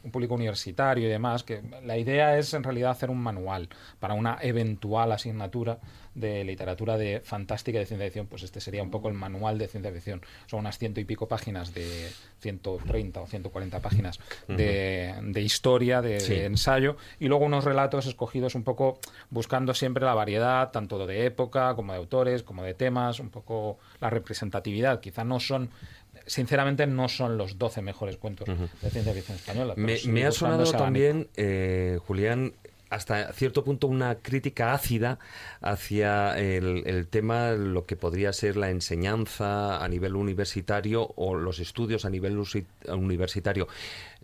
un 0.08 0.12
público 0.12 0.34
universitario 0.34 1.06
y 1.06 1.10
demás, 1.10 1.44
que 1.44 1.60
la 1.84 1.96
idea 1.98 2.38
es 2.38 2.54
en 2.54 2.62
realidad 2.64 2.90
hacer 2.90 3.10
un 3.10 3.18
manual 3.18 3.68
para 4.00 4.14
una 4.14 4.38
eventual 4.40 5.12
asignatura 5.12 5.78
de 6.14 6.42
literatura 6.42 6.96
de 6.96 7.20
fantástica 7.20 7.78
y 7.78 7.80
de 7.80 7.86
ciencia 7.86 8.06
ficción, 8.06 8.26
pues 8.26 8.42
este 8.42 8.60
sería 8.60 8.82
un 8.82 8.90
poco 8.90 9.08
el 9.08 9.14
manual 9.14 9.56
de 9.56 9.68
ciencia 9.68 9.92
ficción. 9.92 10.20
Son 10.46 10.60
unas 10.60 10.76
ciento 10.76 10.98
y 10.98 11.04
pico 11.04 11.28
páginas 11.28 11.72
de 11.74 12.08
130 12.40 13.20
o 13.20 13.26
140 13.26 13.80
páginas 13.80 14.18
de, 14.48 15.14
de 15.22 15.40
historia, 15.42 16.02
de, 16.02 16.18
Sí. 16.18 16.34
de 16.34 16.46
ensayo, 16.46 16.96
y 17.20 17.28
luego 17.28 17.44
unos 17.44 17.64
relatos 17.64 18.06
escogidos 18.06 18.56
un 18.56 18.64
poco 18.64 18.98
buscando 19.30 19.74
siempre 19.74 20.04
la 20.04 20.14
variedad, 20.14 20.70
tanto 20.72 21.06
de 21.06 21.26
época 21.26 21.74
como 21.76 21.92
de 21.92 21.98
autores, 21.98 22.42
como 22.42 22.64
de 22.64 22.74
temas, 22.74 23.20
un 23.20 23.30
poco 23.30 23.78
la 24.00 24.10
representatividad. 24.10 25.00
Quizá 25.00 25.22
no 25.22 25.38
son 25.38 25.70
sinceramente 26.28 26.86
no 26.86 27.08
son 27.08 27.36
los 27.36 27.58
12 27.58 27.82
mejores 27.82 28.16
cuentos 28.16 28.48
de 28.48 28.90
ciencia 28.90 29.12
ficción 29.12 29.36
española. 29.36 29.74
Me, 29.76 30.26
ha 30.26 30.32
sonado 30.32 30.70
también, 30.70 31.28
eh, 31.36 31.98
Julián, 32.06 32.52
hasta 32.90 33.32
cierto 33.32 33.64
punto 33.64 33.86
una 33.86 34.16
crítica 34.16 34.72
ácida 34.72 35.18
hacia 35.60 36.38
el, 36.38 36.84
el 36.86 37.06
tema, 37.06 37.52
lo 37.52 37.84
que 37.86 37.96
podría 37.96 38.32
ser 38.32 38.56
la 38.56 38.70
enseñanza 38.70 39.82
a 39.82 39.88
nivel 39.88 40.16
universitario 40.16 41.12
o 41.16 41.34
los 41.34 41.58
estudios 41.58 42.04
a 42.04 42.10
nivel 42.10 42.42
universitario. 42.88 43.68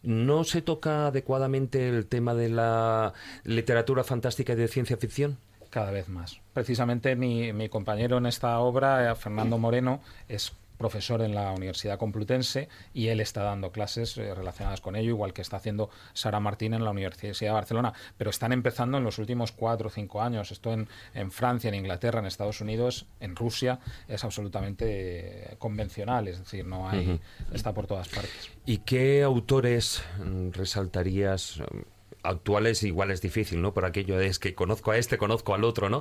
¿No 0.03 0.45
se 0.45 0.61
toca 0.61 1.07
adecuadamente 1.07 1.89
el 1.89 2.07
tema 2.07 2.35
de 2.35 2.51
la 2.51 3.15
literatura 3.45 4.05
fantástica 4.05 4.53
y 4.53 4.57
de 4.57 4.69
ciencia 4.69 4.97
ficción? 4.97 5.39
Cada 5.71 5.91
vez 5.91 6.09
más. 6.09 6.41
Precisamente 6.53 7.17
mi, 7.17 7.53
mi 7.53 7.69
compañero 7.69 8.19
en 8.19 8.27
esta 8.27 8.59
obra, 8.61 9.11
eh, 9.11 9.15
Fernando 9.17 9.59
Moreno, 9.59 10.01
es 10.29 10.53
profesor 10.77 11.23
en 11.23 11.35
la 11.35 11.53
Universidad 11.53 11.99
Complutense 11.99 12.69
y 12.93 13.09
él 13.09 13.21
está 13.21 13.43
dando 13.43 13.73
clases 13.73 14.17
eh, 14.17 14.35
relacionadas 14.35 14.81
con 14.81 14.97
ello, 14.97 15.11
igual 15.11 15.33
que 15.33 15.43
está 15.43 15.57
haciendo 15.57 15.91
Sara 16.13 16.41
Martín 16.41 16.75
en 16.75 16.85
la 16.85 16.91
Universidad 16.91 17.35
de 17.35 17.51
Barcelona. 17.51 17.93
Pero 18.17 18.31
están 18.31 18.53
empezando 18.53 18.99
en 18.99 19.05
los 19.05 19.19
últimos 19.19 19.53
cuatro 19.53 19.89
o 19.89 19.91
cinco 19.91 20.23
años. 20.23 20.51
Esto 20.53 20.73
en, 20.73 20.89
en 21.15 21.31
Francia, 21.31 21.69
en 21.69 21.75
Inglaterra, 21.75 22.21
en 22.21 22.27
Estados 22.27 22.61
Unidos, 22.61 23.07
en 23.21 23.37
Rusia, 23.37 23.79
es 24.09 24.25
absolutamente 24.25 25.53
eh, 25.53 25.57
convencional, 25.59 26.29
es 26.29 26.39
decir, 26.39 26.67
no 26.67 26.89
hay, 26.89 27.21
está 27.53 27.73
por 27.73 27.87
todas 27.87 28.09
partes. 28.09 28.51
¿Y 28.67 28.79
qué 28.79 29.23
autores 29.23 30.03
mm, 30.25 30.51
resaltarías? 30.51 31.59
mm, 31.59 31.95
Actuales 32.25 32.83
igual 32.85 33.11
es 33.11 33.21
difícil, 33.21 33.61
¿no? 33.61 33.75
Por 33.75 33.85
aquello 33.85 34.19
es 34.19 34.39
que 34.39 34.55
conozco 34.55 34.93
a 34.93 34.97
este, 34.97 35.19
conozco 35.19 35.55
al 35.55 35.63
otro, 35.63 35.91
¿no? 35.91 36.01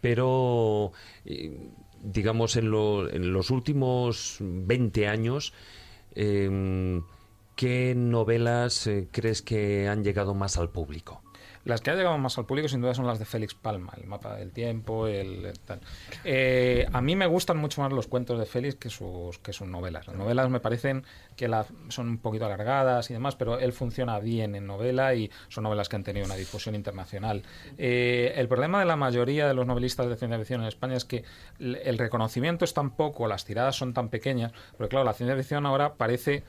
Pero, 0.00 0.90
eh, 1.24 1.70
digamos, 2.02 2.56
en, 2.56 2.70
lo- 2.70 3.08
en 3.10 3.32
los 3.32 3.50
últimos 3.50 4.36
20 4.40 5.06
años, 5.08 5.52
eh, 6.14 7.00
¿qué 7.56 7.94
novelas 7.96 8.86
eh, 8.86 9.08
crees 9.10 9.42
que 9.42 9.88
han 9.88 10.02
llegado 10.04 10.34
más 10.34 10.56
al 10.58 10.70
público? 10.70 11.22
Las 11.64 11.82
que 11.82 11.90
han 11.90 11.96
llegado 11.98 12.16
más 12.16 12.38
al 12.38 12.46
público 12.46 12.68
sin 12.68 12.80
duda 12.80 12.94
son 12.94 13.06
las 13.06 13.18
de 13.18 13.26
Félix 13.26 13.54
Palma, 13.54 13.92
el 14.00 14.06
mapa 14.06 14.34
del 14.36 14.50
tiempo, 14.52 15.06
el, 15.06 15.52
tal. 15.66 15.80
Eh, 16.24 16.86
a 16.90 17.00
mí 17.02 17.16
me 17.16 17.26
gustan 17.26 17.58
mucho 17.58 17.82
más 17.82 17.92
los 17.92 18.06
cuentos 18.06 18.38
de 18.38 18.46
Félix 18.46 18.76
que 18.76 18.88
sus, 18.88 19.38
que 19.40 19.52
sus 19.52 19.68
novelas. 19.68 20.06
Las 20.06 20.16
novelas 20.16 20.48
me 20.48 20.60
parecen 20.60 21.04
que 21.36 21.48
la- 21.48 21.66
son 21.88 22.08
un 22.08 22.18
poquito 22.18 22.46
alargadas 22.46 23.10
y 23.10 23.12
demás, 23.12 23.36
pero 23.36 23.58
él 23.58 23.72
funciona 23.72 24.18
bien 24.20 24.54
en 24.54 24.66
novela 24.66 25.14
y 25.14 25.30
son 25.48 25.64
novelas 25.64 25.88
que 25.90 25.96
han 25.96 26.02
tenido 26.04 26.24
una 26.26 26.36
difusión 26.36 26.74
internacional. 26.74 27.42
Eh, 27.76 28.32
el 28.36 28.48
problema 28.48 28.80
de 28.80 28.86
la 28.86 28.96
mayoría 28.96 29.46
de 29.46 29.54
los 29.54 29.66
novelistas 29.66 30.08
de 30.08 30.16
ciencia 30.16 30.38
ficción 30.38 30.62
en 30.62 30.68
España 30.68 30.96
es 30.96 31.04
que 31.04 31.24
el 31.58 31.98
reconocimiento 31.98 32.64
es 32.64 32.72
tan 32.72 32.90
poco, 32.96 33.28
las 33.28 33.44
tiradas 33.44 33.76
son 33.76 33.92
tan 33.92 34.08
pequeñas, 34.08 34.52
porque 34.78 34.88
claro, 34.88 35.04
la 35.04 35.12
ciencia 35.12 35.36
ficción 35.36 35.66
ahora 35.66 35.94
parece 35.94 36.42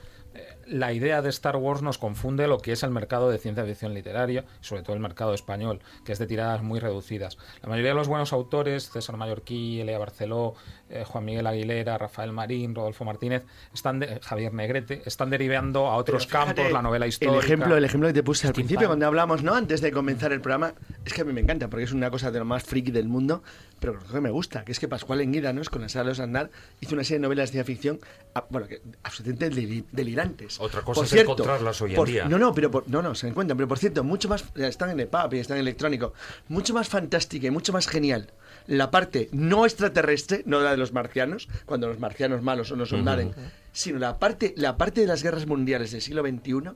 la 0.67 0.93
idea 0.93 1.21
de 1.21 1.29
Star 1.29 1.55
Wars 1.55 1.81
nos 1.81 1.97
confunde 1.97 2.47
lo 2.47 2.59
que 2.59 2.71
es 2.71 2.83
el 2.83 2.91
mercado 2.91 3.29
de 3.29 3.37
ciencia 3.37 3.65
ficción 3.65 3.93
literaria, 3.93 4.45
sobre 4.61 4.83
todo 4.83 4.95
el 4.95 5.01
mercado 5.01 5.33
español, 5.33 5.79
que 6.05 6.11
es 6.11 6.19
de 6.19 6.27
tiradas 6.27 6.63
muy 6.63 6.79
reducidas. 6.79 7.37
La 7.61 7.69
mayoría 7.69 7.91
de 7.91 7.95
los 7.95 8.07
buenos 8.07 8.33
autores, 8.33 8.89
César 8.89 9.17
Mallorquí, 9.17 9.81
Elia 9.81 9.97
Barceló, 9.97 10.55
eh, 10.91 11.03
Juan 11.05 11.25
Miguel 11.25 11.47
Aguilera, 11.47 11.97
Rafael 11.97 12.31
Marín, 12.31 12.75
Rodolfo 12.75 13.05
Martínez, 13.05 13.43
están 13.73 13.99
de- 13.99 14.19
Javier 14.21 14.53
Negrete, 14.53 15.01
están 15.05 15.29
derivando 15.29 15.87
a 15.87 15.95
otros 15.95 16.25
fíjate, 16.27 16.53
campos, 16.55 16.71
la 16.71 16.81
novela 16.81 17.07
histórica. 17.07 17.37
El 17.37 17.43
ejemplo, 17.43 17.77
el 17.77 17.85
ejemplo 17.85 18.07
que 18.09 18.13
te 18.13 18.23
puse 18.23 18.47
al 18.47 18.53
principio, 18.53 18.87
cuando 18.87 19.05
hablamos, 19.07 19.43
¿no? 19.43 19.53
Antes 19.55 19.81
de 19.81 19.91
comenzar 19.91 20.31
el 20.33 20.41
programa, 20.41 20.73
es 21.05 21.13
que 21.13 21.21
a 21.21 21.25
mí 21.25 21.33
me 21.33 21.41
encanta, 21.41 21.69
porque 21.69 21.83
es 21.85 21.91
una 21.91 22.09
cosa 22.11 22.31
de 22.31 22.39
lo 22.39 22.45
más 22.45 22.63
friki 22.63 22.91
del 22.91 23.07
mundo, 23.07 23.43
pero 23.79 23.93
lo 23.93 23.99
que 24.01 24.21
me 24.21 24.29
gusta, 24.29 24.63
que 24.63 24.71
es 24.71 24.79
que 24.79 24.87
Pascual 24.87 25.21
Enguídanos, 25.21 25.69
con 25.69 25.81
la 25.81 25.89
sala 25.89 26.03
de 26.05 26.09
los 26.09 26.19
Andar, 26.19 26.51
hizo 26.81 26.93
una 26.93 27.03
serie 27.03 27.19
de 27.19 27.23
novelas 27.23 27.49
de 27.49 27.53
ciencia 27.53 27.65
ficción, 27.73 27.99
ah, 28.35 28.45
bueno, 28.49 28.67
que 28.67 28.81
absolutamente 29.03 29.49
deli- 29.61 29.85
delirantes. 29.91 30.59
Otra 30.59 30.81
cosa 30.81 30.99
Por 30.99 31.05
es 31.05 31.11
cierto, 31.11 31.31
encontrarlas 31.31 31.81
hoy 31.81 31.91
en 31.91 31.95
por- 31.95 32.07
día. 32.07 32.25
No, 32.27 32.37
no, 32.37 32.53
pero 32.53 32.69
por- 32.69 32.87
no, 32.89 33.01
no, 33.01 33.15
se 33.15 33.27
encuentran, 33.27 33.57
pero 33.57 33.67
por 33.67 33.79
cierto, 33.79 34.03
mucho 34.03 34.29
más, 34.29 34.43
están 34.55 34.91
en 34.91 34.99
EPUB 34.99 35.33
y 35.33 35.39
están 35.39 35.57
en 35.57 35.61
electrónico, 35.61 36.13
mucho 36.47 36.73
más 36.73 36.87
fantástica 36.89 37.47
y 37.47 37.51
mucho 37.51 37.73
más 37.73 37.87
genial 37.87 38.31
la 38.67 38.91
parte 38.91 39.29
no 39.31 39.65
extraterrestre, 39.65 40.43
no 40.45 40.59
la 40.61 40.71
de 40.71 40.77
los 40.77 40.93
marcianos, 40.93 41.47
cuando 41.65 41.87
los 41.87 41.99
marcianos 41.99 42.41
malos 42.41 42.71
o 42.71 42.75
nos 42.75 42.89
soldaren, 42.89 43.29
Ujú. 43.29 43.39
sino 43.71 43.99
la 43.99 44.19
parte, 44.19 44.53
la 44.57 44.77
parte 44.77 45.01
de 45.01 45.07
las 45.07 45.23
guerras 45.23 45.47
mundiales 45.47 45.91
del 45.91 46.01
siglo 46.01 46.21
XXI 46.23 46.71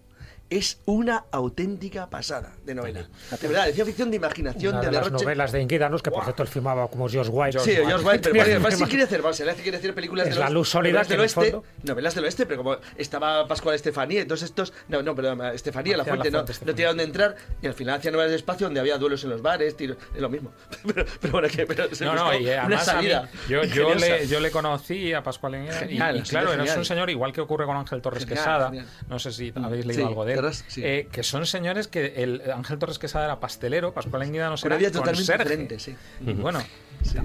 es 0.50 0.80
una 0.86 1.26
auténtica 1.32 2.10
pasada 2.10 2.54
de 2.66 2.76
novela. 2.76 3.08
De 3.42 3.48
verdad, 3.48 3.62
de 3.66 3.74
ciencia 3.74 3.86
ficción 3.86 4.12
de 4.12 4.18
imaginación, 4.18 4.74
Una 4.74 4.82
de 4.82 4.86
de 4.88 4.92
las 4.92 5.04
derroche. 5.06 5.24
novelas 5.26 5.52
de 5.52 5.62
Inguídanos, 5.62 6.04
que 6.04 6.12
por 6.12 6.24
cierto 6.24 6.44
él 6.44 6.50
firmaba 6.50 6.88
como 6.88 7.10
George 7.10 7.32
White. 7.32 7.60
Sí, 7.60 7.72
George 7.72 8.06
White, 8.06 8.20
pero 8.22 8.34
que 8.36 8.42
además 8.42 8.78
sí 8.78 8.84
quiere 8.86 9.04
hacer, 9.04 9.22
vamos, 9.22 9.38
se 9.38 9.46
le 9.46 9.52
hace 9.52 9.64
quiere 9.64 9.78
hacer 9.78 9.94
películas 9.96 10.28
Es 10.28 10.36
de 10.36 10.40
la 10.42 10.50
luz 10.50 10.70
sólida 10.70 11.04
del 11.04 11.20
oeste, 11.20 11.52
fondo- 11.52 11.64
novelas 11.84 12.14
del 12.16 12.24
oeste, 12.26 12.46
pero 12.46 12.64
como 12.64 12.78
estaba 12.98 13.48
Pascual 13.48 13.76
Estefanía, 13.76 14.22
entonces 14.22 14.50
estos, 14.50 14.72
no, 14.88 15.02
no, 15.02 15.16
perdón, 15.16 15.42
Estefanía, 15.54 15.98
la 15.98 16.06
fuente, 16.06 16.30
no, 16.30 16.38
Fuente 16.40 16.52
no 16.52 16.52
Estefanía. 16.54 16.76
tenía 16.76 16.88
dónde 16.90 17.04
entrar 17.04 17.36
y 17.62 17.68
al 17.68 17.74
final 17.74 17.96
hacía 18.00 18.12
novelas 18.12 18.30
de 18.32 18.38
espacio 18.38 18.68
donde 18.68 18.80
había 18.80 18.98
duelos 18.98 19.24
en 19.24 19.32
los 19.32 19.42
bares, 19.42 19.76
tiros, 19.76 19.98
es 20.14 20.22
lo 20.22 20.30
mismo. 20.30 20.52
Pero, 20.86 21.06
pero 21.20 21.32
bueno, 21.34 21.48
que 21.50 21.66
pero 21.66 21.94
se 21.94 22.06
No, 22.06 22.14
no, 22.14 22.34
y 22.38 22.44
una 22.46 22.62
además 22.62 22.88
a 22.88 22.94
mí- 22.94 22.98
salida. 23.10 23.30
yo, 23.50 23.64
yo, 23.64 23.96
le, 23.96 24.28
yo 24.28 24.40
le 24.40 24.52
conocí 24.52 25.12
a 25.14 25.24
Pascual 25.24 25.56
y- 25.90 26.22
claro, 26.22 26.54
era 26.54 26.76
un 26.78 26.86
señor 26.86 27.10
igual 27.10 27.34
que 27.34 27.42
ocurre 27.42 27.66
con 27.66 27.76
Ángel 27.76 28.02
Torres 28.02 28.26
Quesada, 28.26 28.72
no 29.10 29.18
sé 29.20 29.32
si 29.32 29.52
habéis 29.56 29.86
leído 29.86 30.08
algo 30.08 30.24
de 30.26 30.35
sí. 30.68 30.82
eh, 30.84 31.07
que 31.12 31.24
son 31.24 31.45
señores 31.45 31.88
que 31.88 32.14
el 32.24 32.41
Ángel 32.52 32.78
Torres 32.80 32.99
Quesada 32.99 33.26
era 33.26 33.40
pastelero, 33.40 33.94
Pascual 33.94 34.24
Enguida 34.24 34.49
no 34.49 34.56
era 34.56 34.78
totalmente 34.91 35.80
sí. 35.80 35.95
Y 36.26 36.34
bueno, 36.34 36.60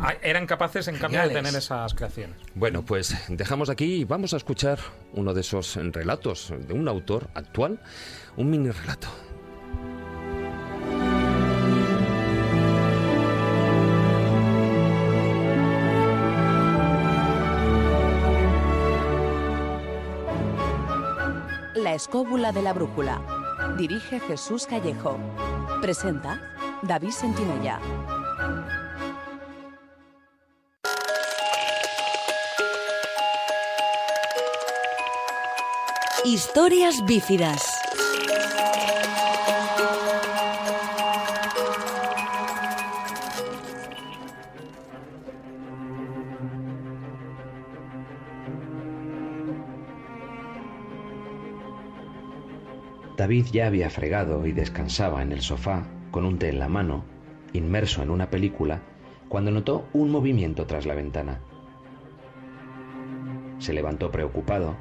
a- 0.00 0.14
eran 0.22 0.46
capaces 0.46 0.88
en 0.88 0.96
cambio 0.96 1.20
de 1.22 1.28
tener 1.30 1.54
esas 1.54 1.94
creaciones. 1.94 2.36
Bueno, 2.54 2.82
pues 2.84 3.14
dejamos 3.28 3.70
aquí 3.70 3.96
y 4.00 4.04
vamos 4.04 4.34
a 4.34 4.36
escuchar 4.36 4.78
uno 5.12 5.34
de 5.34 5.40
esos 5.40 5.76
relatos 5.76 6.52
de 6.66 6.72
un 6.74 6.88
autor 6.88 7.28
actual, 7.34 7.80
un 8.36 8.50
mini 8.50 8.70
relato. 8.70 9.08
Escóbula 22.00 22.50
de 22.50 22.62
la 22.62 22.72
brújula. 22.72 23.20
Dirige 23.76 24.20
Jesús 24.20 24.66
Callejo. 24.66 25.18
Presenta 25.82 26.40
David 26.80 27.10
Sentinella. 27.10 27.78
Historias 36.24 37.04
bífidas. 37.04 37.79
David 53.20 53.48
ya 53.52 53.66
había 53.66 53.90
fregado 53.90 54.46
y 54.46 54.52
descansaba 54.52 55.20
en 55.20 55.30
el 55.30 55.42
sofá, 55.42 55.84
con 56.10 56.24
un 56.24 56.38
té 56.38 56.48
en 56.48 56.58
la 56.58 56.68
mano, 56.68 57.04
inmerso 57.52 58.02
en 58.02 58.08
una 58.08 58.30
película, 58.30 58.80
cuando 59.28 59.50
notó 59.50 59.86
un 59.92 60.10
movimiento 60.10 60.64
tras 60.64 60.86
la 60.86 60.94
ventana. 60.94 61.38
Se 63.58 63.74
levantó 63.74 64.10
preocupado. 64.10 64.74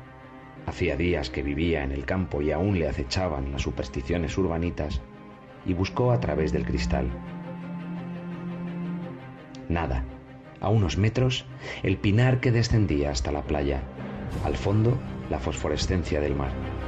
Hacía 0.66 0.95
días 0.95 1.30
que 1.30 1.44
vivía 1.44 1.84
en 1.84 1.91
el 1.91 2.06
campo 2.06 2.41
y 2.41 2.52
aún 2.52 2.80
le 2.80 2.88
acechaban 2.88 3.52
las 3.52 3.64
supersticiones 3.64 4.38
urbanitas, 4.38 5.02
y 5.66 5.74
buscó 5.74 6.14
a 6.14 6.22
través 6.22 6.53
del 6.53 6.66
cristal. 6.66 7.10
Nada. 9.68 10.06
A 10.61 10.70
unos 10.70 10.98
metros, 10.98 11.45
el 11.84 11.98
pinar 11.98 12.40
que 12.40 12.53
descendía 12.53 13.11
hasta 13.11 13.34
la 13.34 13.41
playa. 13.41 13.82
Al 14.45 14.56
fondo, 14.56 14.98
la 15.30 15.40
fosforescencia 15.40 16.22
del 16.22 16.38
mar. 16.38 16.78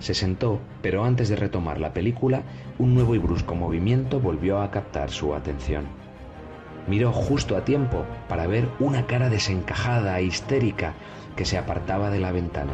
Se 0.00 0.14
sentó, 0.14 0.60
pero 0.80 1.04
antes 1.04 1.28
de 1.28 1.36
retomar 1.36 1.80
la 1.80 1.92
película, 1.92 2.42
un 2.78 2.94
nuevo 2.94 3.14
y 3.14 3.18
brusco 3.18 3.54
movimiento 3.54 4.20
volvió 4.20 4.60
a 4.60 4.70
captar 4.70 5.10
su 5.10 5.34
atención. 5.34 5.86
Miró 6.86 7.12
justo 7.12 7.56
a 7.56 7.64
tiempo 7.64 8.04
para 8.28 8.46
ver 8.46 8.68
una 8.78 9.06
cara 9.06 9.28
desencajada 9.28 10.18
e 10.18 10.24
histérica 10.24 10.94
que 11.36 11.44
se 11.44 11.58
apartaba 11.58 12.10
de 12.10 12.20
la 12.20 12.32
ventana. 12.32 12.72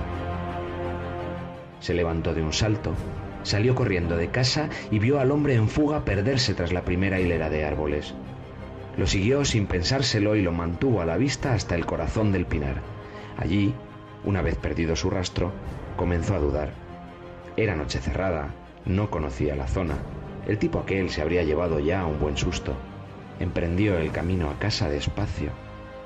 Se 1.80 1.94
levantó 1.94 2.34
de 2.34 2.42
un 2.42 2.52
salto, 2.52 2.92
salió 3.42 3.74
corriendo 3.74 4.16
de 4.16 4.28
casa 4.28 4.68
y 4.90 4.98
vio 4.98 5.18
al 5.18 5.30
hombre 5.30 5.54
en 5.54 5.68
fuga 5.68 6.04
perderse 6.04 6.54
tras 6.54 6.72
la 6.72 6.84
primera 6.84 7.20
hilera 7.20 7.50
de 7.50 7.64
árboles. 7.64 8.14
Lo 8.96 9.06
siguió 9.06 9.44
sin 9.44 9.66
pensárselo 9.66 10.36
y 10.36 10.42
lo 10.42 10.52
mantuvo 10.52 11.00
a 11.00 11.06
la 11.06 11.16
vista 11.16 11.54
hasta 11.54 11.74
el 11.74 11.84
corazón 11.84 12.30
del 12.32 12.46
pinar. 12.46 12.76
Allí, 13.36 13.74
una 14.24 14.42
vez 14.42 14.56
perdido 14.56 14.94
su 14.94 15.10
rastro, 15.10 15.52
comenzó 15.96 16.34
a 16.34 16.38
dudar. 16.38 16.83
Era 17.56 17.76
noche 17.76 18.00
cerrada, 18.00 18.52
no 18.84 19.10
conocía 19.10 19.54
la 19.54 19.68
zona. 19.68 19.94
El 20.48 20.58
tipo 20.58 20.80
aquel 20.80 21.08
se 21.10 21.22
habría 21.22 21.44
llevado 21.44 21.78
ya 21.78 22.04
un 22.04 22.18
buen 22.18 22.36
susto. 22.36 22.74
Emprendió 23.38 23.96
el 23.96 24.10
camino 24.10 24.50
a 24.50 24.58
casa 24.58 24.88
despacio, 24.88 25.50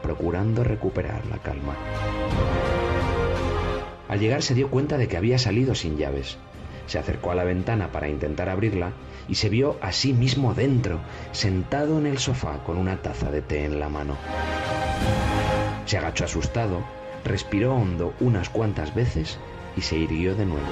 procurando 0.02 0.62
recuperar 0.62 1.24
la 1.26 1.38
calma. 1.38 1.74
Al 4.08 4.20
llegar 4.20 4.42
se 4.42 4.54
dio 4.54 4.70
cuenta 4.70 4.98
de 4.98 5.08
que 5.08 5.16
había 5.16 5.38
salido 5.38 5.74
sin 5.74 5.96
llaves. 5.96 6.36
Se 6.86 6.98
acercó 6.98 7.30
a 7.30 7.34
la 7.34 7.44
ventana 7.44 7.92
para 7.92 8.08
intentar 8.08 8.48
abrirla 8.50 8.92
y 9.26 9.34
se 9.34 9.48
vio 9.48 9.78
a 9.80 9.92
sí 9.92 10.12
mismo 10.12 10.52
dentro, 10.52 11.00
sentado 11.32 11.98
en 11.98 12.06
el 12.06 12.18
sofá 12.18 12.62
con 12.64 12.76
una 12.76 13.00
taza 13.02 13.30
de 13.30 13.42
té 13.42 13.64
en 13.64 13.80
la 13.80 13.88
mano. 13.88 14.16
Se 15.86 15.96
agachó 15.96 16.24
asustado, 16.24 16.82
respiró 17.24 17.74
hondo 17.74 18.14
unas 18.20 18.50
cuantas 18.50 18.94
veces 18.94 19.38
y 19.76 19.82
se 19.82 19.96
irguió 19.96 20.34
de 20.34 20.46
nuevo. 20.46 20.66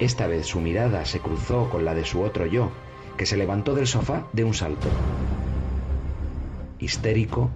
Esta 0.00 0.28
vez 0.28 0.46
su 0.46 0.60
mirada 0.60 1.04
se 1.04 1.18
cruzó 1.18 1.68
con 1.70 1.84
la 1.84 1.92
de 1.92 2.04
su 2.04 2.22
otro 2.22 2.46
yo, 2.46 2.70
que 3.16 3.26
se 3.26 3.36
levantó 3.36 3.74
del 3.74 3.88
sofá 3.88 4.28
de 4.32 4.44
un 4.44 4.54
salto. 4.54 4.88
Histérico, 6.78 7.50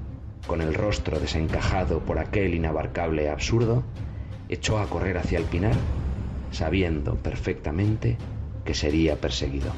con 0.49 0.61
el 0.61 0.75
rostro 0.75 1.21
desencajado 1.21 2.01
por 2.01 2.19
aquel 2.19 2.55
inabarcable 2.55 3.31
absurdo, 3.31 3.85
echó 4.49 4.79
a 4.79 4.87
correr 4.87 5.19
hacia 5.19 5.39
el 5.39 5.45
pinar, 5.45 5.77
sabiendo 6.51 7.15
perfectamente 7.15 8.19
que 8.65 8.75
sería 8.75 9.21
perseguido. 9.21 9.73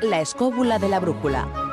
La 0.00 0.20
escóbula 0.20 0.78
de 0.78 0.88
la 0.88 1.00
brújula. 1.00 1.69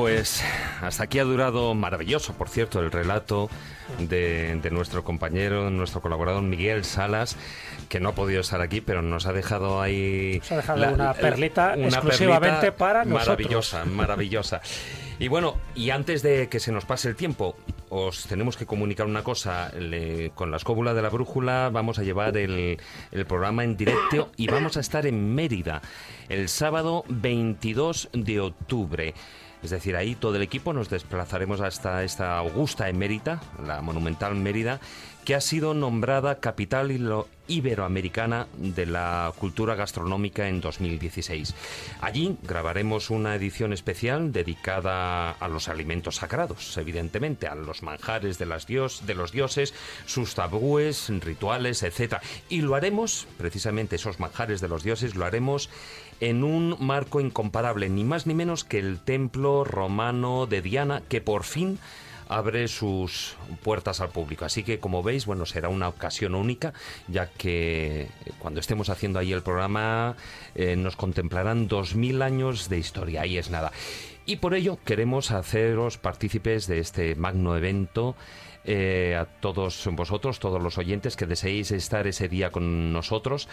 Pues 0.00 0.42
hasta 0.80 1.04
aquí 1.04 1.18
ha 1.18 1.24
durado 1.24 1.74
maravilloso, 1.74 2.32
por 2.34 2.48
cierto, 2.48 2.80
el 2.80 2.90
relato 2.90 3.50
de, 3.98 4.56
de 4.62 4.70
nuestro 4.70 5.04
compañero, 5.04 5.68
nuestro 5.70 6.00
colaborador 6.00 6.42
Miguel 6.42 6.84
Salas, 6.84 7.36
que 7.88 8.00
no 8.00 8.10
ha 8.10 8.14
podido 8.14 8.40
estar 8.40 8.60
aquí, 8.62 8.80
pero 8.80 9.02
nos 9.02 9.26
ha 9.26 9.32
dejado 9.32 9.80
ahí... 9.82 10.38
Nos 10.40 10.52
ha 10.52 10.56
dejado 10.56 10.94
una 10.94 11.12
perlita 11.14 11.74
exclusivamente 11.76 12.72
para 12.72 13.04
nosotros. 13.04 13.28
Maravillosa, 13.38 13.84
maravillosa. 13.84 14.60
Y 15.18 15.28
bueno, 15.28 15.58
y 15.74 15.90
antes 15.90 16.22
de 16.22 16.48
que 16.48 16.60
se 16.60 16.72
nos 16.72 16.86
pase 16.86 17.08
el 17.10 17.14
tiempo, 17.14 17.54
os 17.90 18.24
tenemos 18.26 18.56
que 18.56 18.64
comunicar 18.64 19.04
una 19.06 19.22
cosa. 19.22 19.70
Le- 19.78 20.30
con 20.34 20.50
la 20.50 20.56
escóbula 20.56 20.94
de 20.94 21.02
la 21.02 21.10
brújula 21.10 21.68
vamos 21.70 21.98
a 21.98 22.02
llevar 22.02 22.38
el, 22.38 22.78
el 23.12 23.26
programa 23.26 23.64
en 23.64 23.76
directo 23.76 24.30
y 24.38 24.46
vamos 24.46 24.78
a 24.78 24.80
estar 24.80 25.04
en 25.04 25.34
Mérida 25.34 25.82
el 26.30 26.48
sábado 26.48 27.04
22 27.08 28.08
de 28.14 28.40
octubre. 28.40 29.12
Es 29.62 29.70
decir, 29.70 29.96
ahí 29.96 30.14
todo 30.14 30.36
el 30.36 30.42
equipo 30.42 30.72
nos 30.72 30.88
desplazaremos 30.88 31.60
hasta 31.60 32.02
esta 32.02 32.38
augusta 32.38 32.88
emérita, 32.88 33.40
la 33.66 33.82
monumental 33.82 34.34
Mérida, 34.34 34.80
que 35.24 35.34
ha 35.34 35.40
sido 35.40 35.74
nombrada 35.74 36.40
capital 36.40 37.26
iberoamericana 37.46 38.46
de 38.56 38.86
la 38.86 39.32
cultura 39.38 39.74
gastronómica 39.74 40.48
en 40.48 40.60
2016. 40.60 41.54
Allí 42.00 42.36
grabaremos 42.42 43.10
una 43.10 43.34
edición 43.34 43.72
especial 43.72 44.32
dedicada 44.32 45.32
a 45.32 45.48
los 45.48 45.68
alimentos 45.68 46.16
sagrados, 46.16 46.76
evidentemente, 46.78 47.46
a 47.46 47.54
los 47.54 47.82
manjares 47.82 48.38
de, 48.38 48.46
las 48.46 48.66
dios, 48.66 49.06
de 49.06 49.14
los 49.14 49.30
dioses, 49.30 49.74
sus 50.06 50.34
tabúes, 50.34 51.10
rituales, 51.20 51.82
etc. 51.82 52.16
Y 52.48 52.62
lo 52.62 52.74
haremos, 52.74 53.26
precisamente 53.36 53.96
esos 53.96 54.20
manjares 54.20 54.60
de 54.60 54.68
los 54.68 54.82
dioses, 54.82 55.16
lo 55.16 55.26
haremos 55.26 55.68
en 56.20 56.44
un 56.44 56.76
marco 56.78 57.20
incomparable, 57.20 57.88
ni 57.88 58.04
más 58.04 58.26
ni 58.26 58.34
menos 58.34 58.64
que 58.64 58.78
el 58.78 59.00
templo 59.00 59.64
romano 59.64 60.46
de 60.46 60.62
Diana, 60.62 61.02
que 61.08 61.20
por 61.20 61.44
fin 61.44 61.78
abre 62.28 62.68
sus 62.68 63.36
puertas 63.62 64.00
al 64.00 64.10
público. 64.10 64.44
Así 64.44 64.62
que, 64.62 64.78
como 64.78 65.02
veis, 65.02 65.26
bueno, 65.26 65.46
será 65.46 65.68
una 65.68 65.88
ocasión 65.88 66.36
única, 66.36 66.72
ya 67.08 67.26
que 67.26 68.08
cuando 68.38 68.60
estemos 68.60 68.88
haciendo 68.88 69.18
ahí 69.18 69.32
el 69.32 69.42
programa 69.42 70.14
eh, 70.54 70.76
nos 70.76 70.94
contemplarán 70.94 71.66
dos 71.66 71.96
mil 71.96 72.22
años 72.22 72.68
de 72.68 72.78
historia. 72.78 73.22
Ahí 73.22 73.36
es 73.36 73.50
nada. 73.50 73.72
Y 74.26 74.36
por 74.36 74.54
ello 74.54 74.78
queremos 74.84 75.32
haceros 75.32 75.98
partícipes 75.98 76.68
de 76.68 76.78
este 76.78 77.16
magno 77.16 77.56
evento. 77.56 78.14
eh, 78.64 79.16
a 79.18 79.24
todos 79.24 79.88
vosotros, 79.92 80.38
todos 80.38 80.62
los 80.62 80.78
oyentes 80.78 81.16
que 81.16 81.26
deseéis 81.26 81.70
estar 81.70 82.06
ese 82.06 82.28
día 82.28 82.50
con 82.50 82.92
nosotros. 82.92 83.48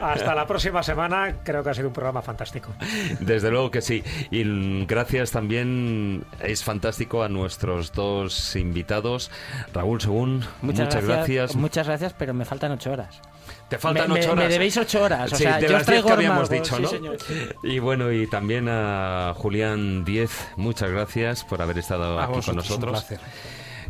Hasta 0.00 0.34
la 0.34 0.46
próxima 0.46 0.82
semana. 0.82 1.36
Creo 1.44 1.62
que 1.62 1.70
ha 1.70 1.74
sido 1.74 1.88
un 1.88 1.94
programa 1.94 2.22
fantástico. 2.22 2.72
Desde 3.20 3.50
luego 3.50 3.70
que 3.70 3.80
sí. 3.80 4.02
Y 4.30 4.84
gracias 4.86 5.30
también, 5.30 6.24
es 6.40 6.64
fantástico 6.64 7.22
a 7.22 7.28
nuestros 7.28 7.92
dos 7.92 8.56
invitados. 8.56 9.30
Raúl 9.72 10.00
Según, 10.00 10.44
muchas, 10.62 11.04
gracias. 11.04 11.54
Muchas 11.54 11.86
gracias, 11.86 12.12
pero 12.18 12.34
me 12.34 12.44
faltan 12.44 12.72
ocho 12.72 12.90
horas. 12.92 13.20
Te 13.68 13.78
faltan 13.78 14.08
Me- 14.08 14.14
me- 14.14 14.20
ocho 14.20 14.32
horas. 14.32 14.44
me 14.44 14.50
debéis 14.52 14.76
ocho 14.76 15.02
horas, 15.02 15.32
o 15.32 15.36
Sí, 15.36 15.44
sea, 15.44 15.56
de 15.58 15.66
yo 15.66 15.72
las 15.72 15.80
os 15.82 15.86
traigo 15.86 16.02
diez 16.02 16.06
que 16.06 16.12
habíamos 16.26 16.50
dicho, 16.50 16.76
sí, 16.76 16.82
¿no? 16.82 16.88
señor. 16.88 17.16
Y 17.62 17.78
bueno, 17.78 18.12
y 18.12 18.26
también 18.26 18.68
a 18.68 19.32
Julián 19.36 20.04
Diez, 20.04 20.30
muchas 20.56 20.90
gracias 20.90 21.44
por 21.44 21.62
haber 21.62 21.78
estado 21.78 22.18
A 22.20 22.24
aquí 22.24 22.32
con 22.32 22.56
vosotros, 22.56 22.70
un 22.70 22.80
nosotros. 22.80 23.04
placer. 23.04 23.20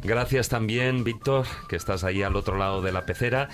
Gracias 0.04 0.48
también, 0.48 1.04
Víctor, 1.04 1.46
que 1.68 1.76
estás 1.76 2.02
ahí 2.02 2.24
al 2.24 2.34
otro 2.34 2.58
lado 2.58 2.82
de 2.82 2.90
la 2.90 3.06
pecera. 3.06 3.48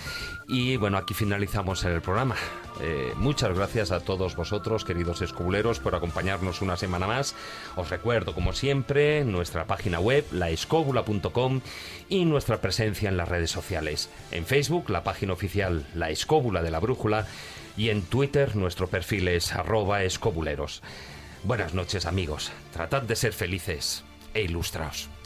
Y 0.46 0.78
bueno, 0.78 0.96
aquí 0.96 1.12
finalizamos 1.12 1.84
el 1.84 2.00
programa. 2.00 2.36
Eh, 2.80 3.12
muchas 3.16 3.54
gracias 3.54 3.90
a 3.90 4.00
todos 4.00 4.34
vosotros, 4.34 4.86
queridos 4.86 5.20
escobuleros, 5.20 5.78
por 5.78 5.94
acompañarnos 5.94 6.62
una 6.62 6.78
semana 6.78 7.06
más. 7.06 7.34
Os 7.76 7.90
recuerdo, 7.90 8.34
como 8.34 8.54
siempre, 8.54 9.26
nuestra 9.26 9.66
página 9.66 10.00
web, 10.00 10.24
laescóbula.com 10.32 11.60
y 12.08 12.24
nuestra 12.24 12.62
presencia 12.62 13.10
en 13.10 13.18
las 13.18 13.28
redes 13.28 13.50
sociales. 13.50 14.08
En 14.30 14.46
Facebook, 14.46 14.88
la 14.88 15.04
página 15.04 15.34
oficial 15.34 15.86
La 15.94 16.08
Escóbula 16.08 16.62
de 16.62 16.70
la 16.70 16.80
Brújula 16.80 17.26
y 17.76 17.90
en 17.90 18.00
Twitter, 18.00 18.56
nuestro 18.56 18.88
perfil 18.88 19.28
es 19.28 19.54
arroba 19.54 20.02
escobuleros. 20.02 20.82
Buenas 21.44 21.74
noches, 21.74 22.06
amigos. 22.06 22.52
Tratad 22.72 23.02
de 23.02 23.16
ser 23.16 23.34
felices 23.34 24.02
e 24.32 24.42
ilustraos. 24.42 25.10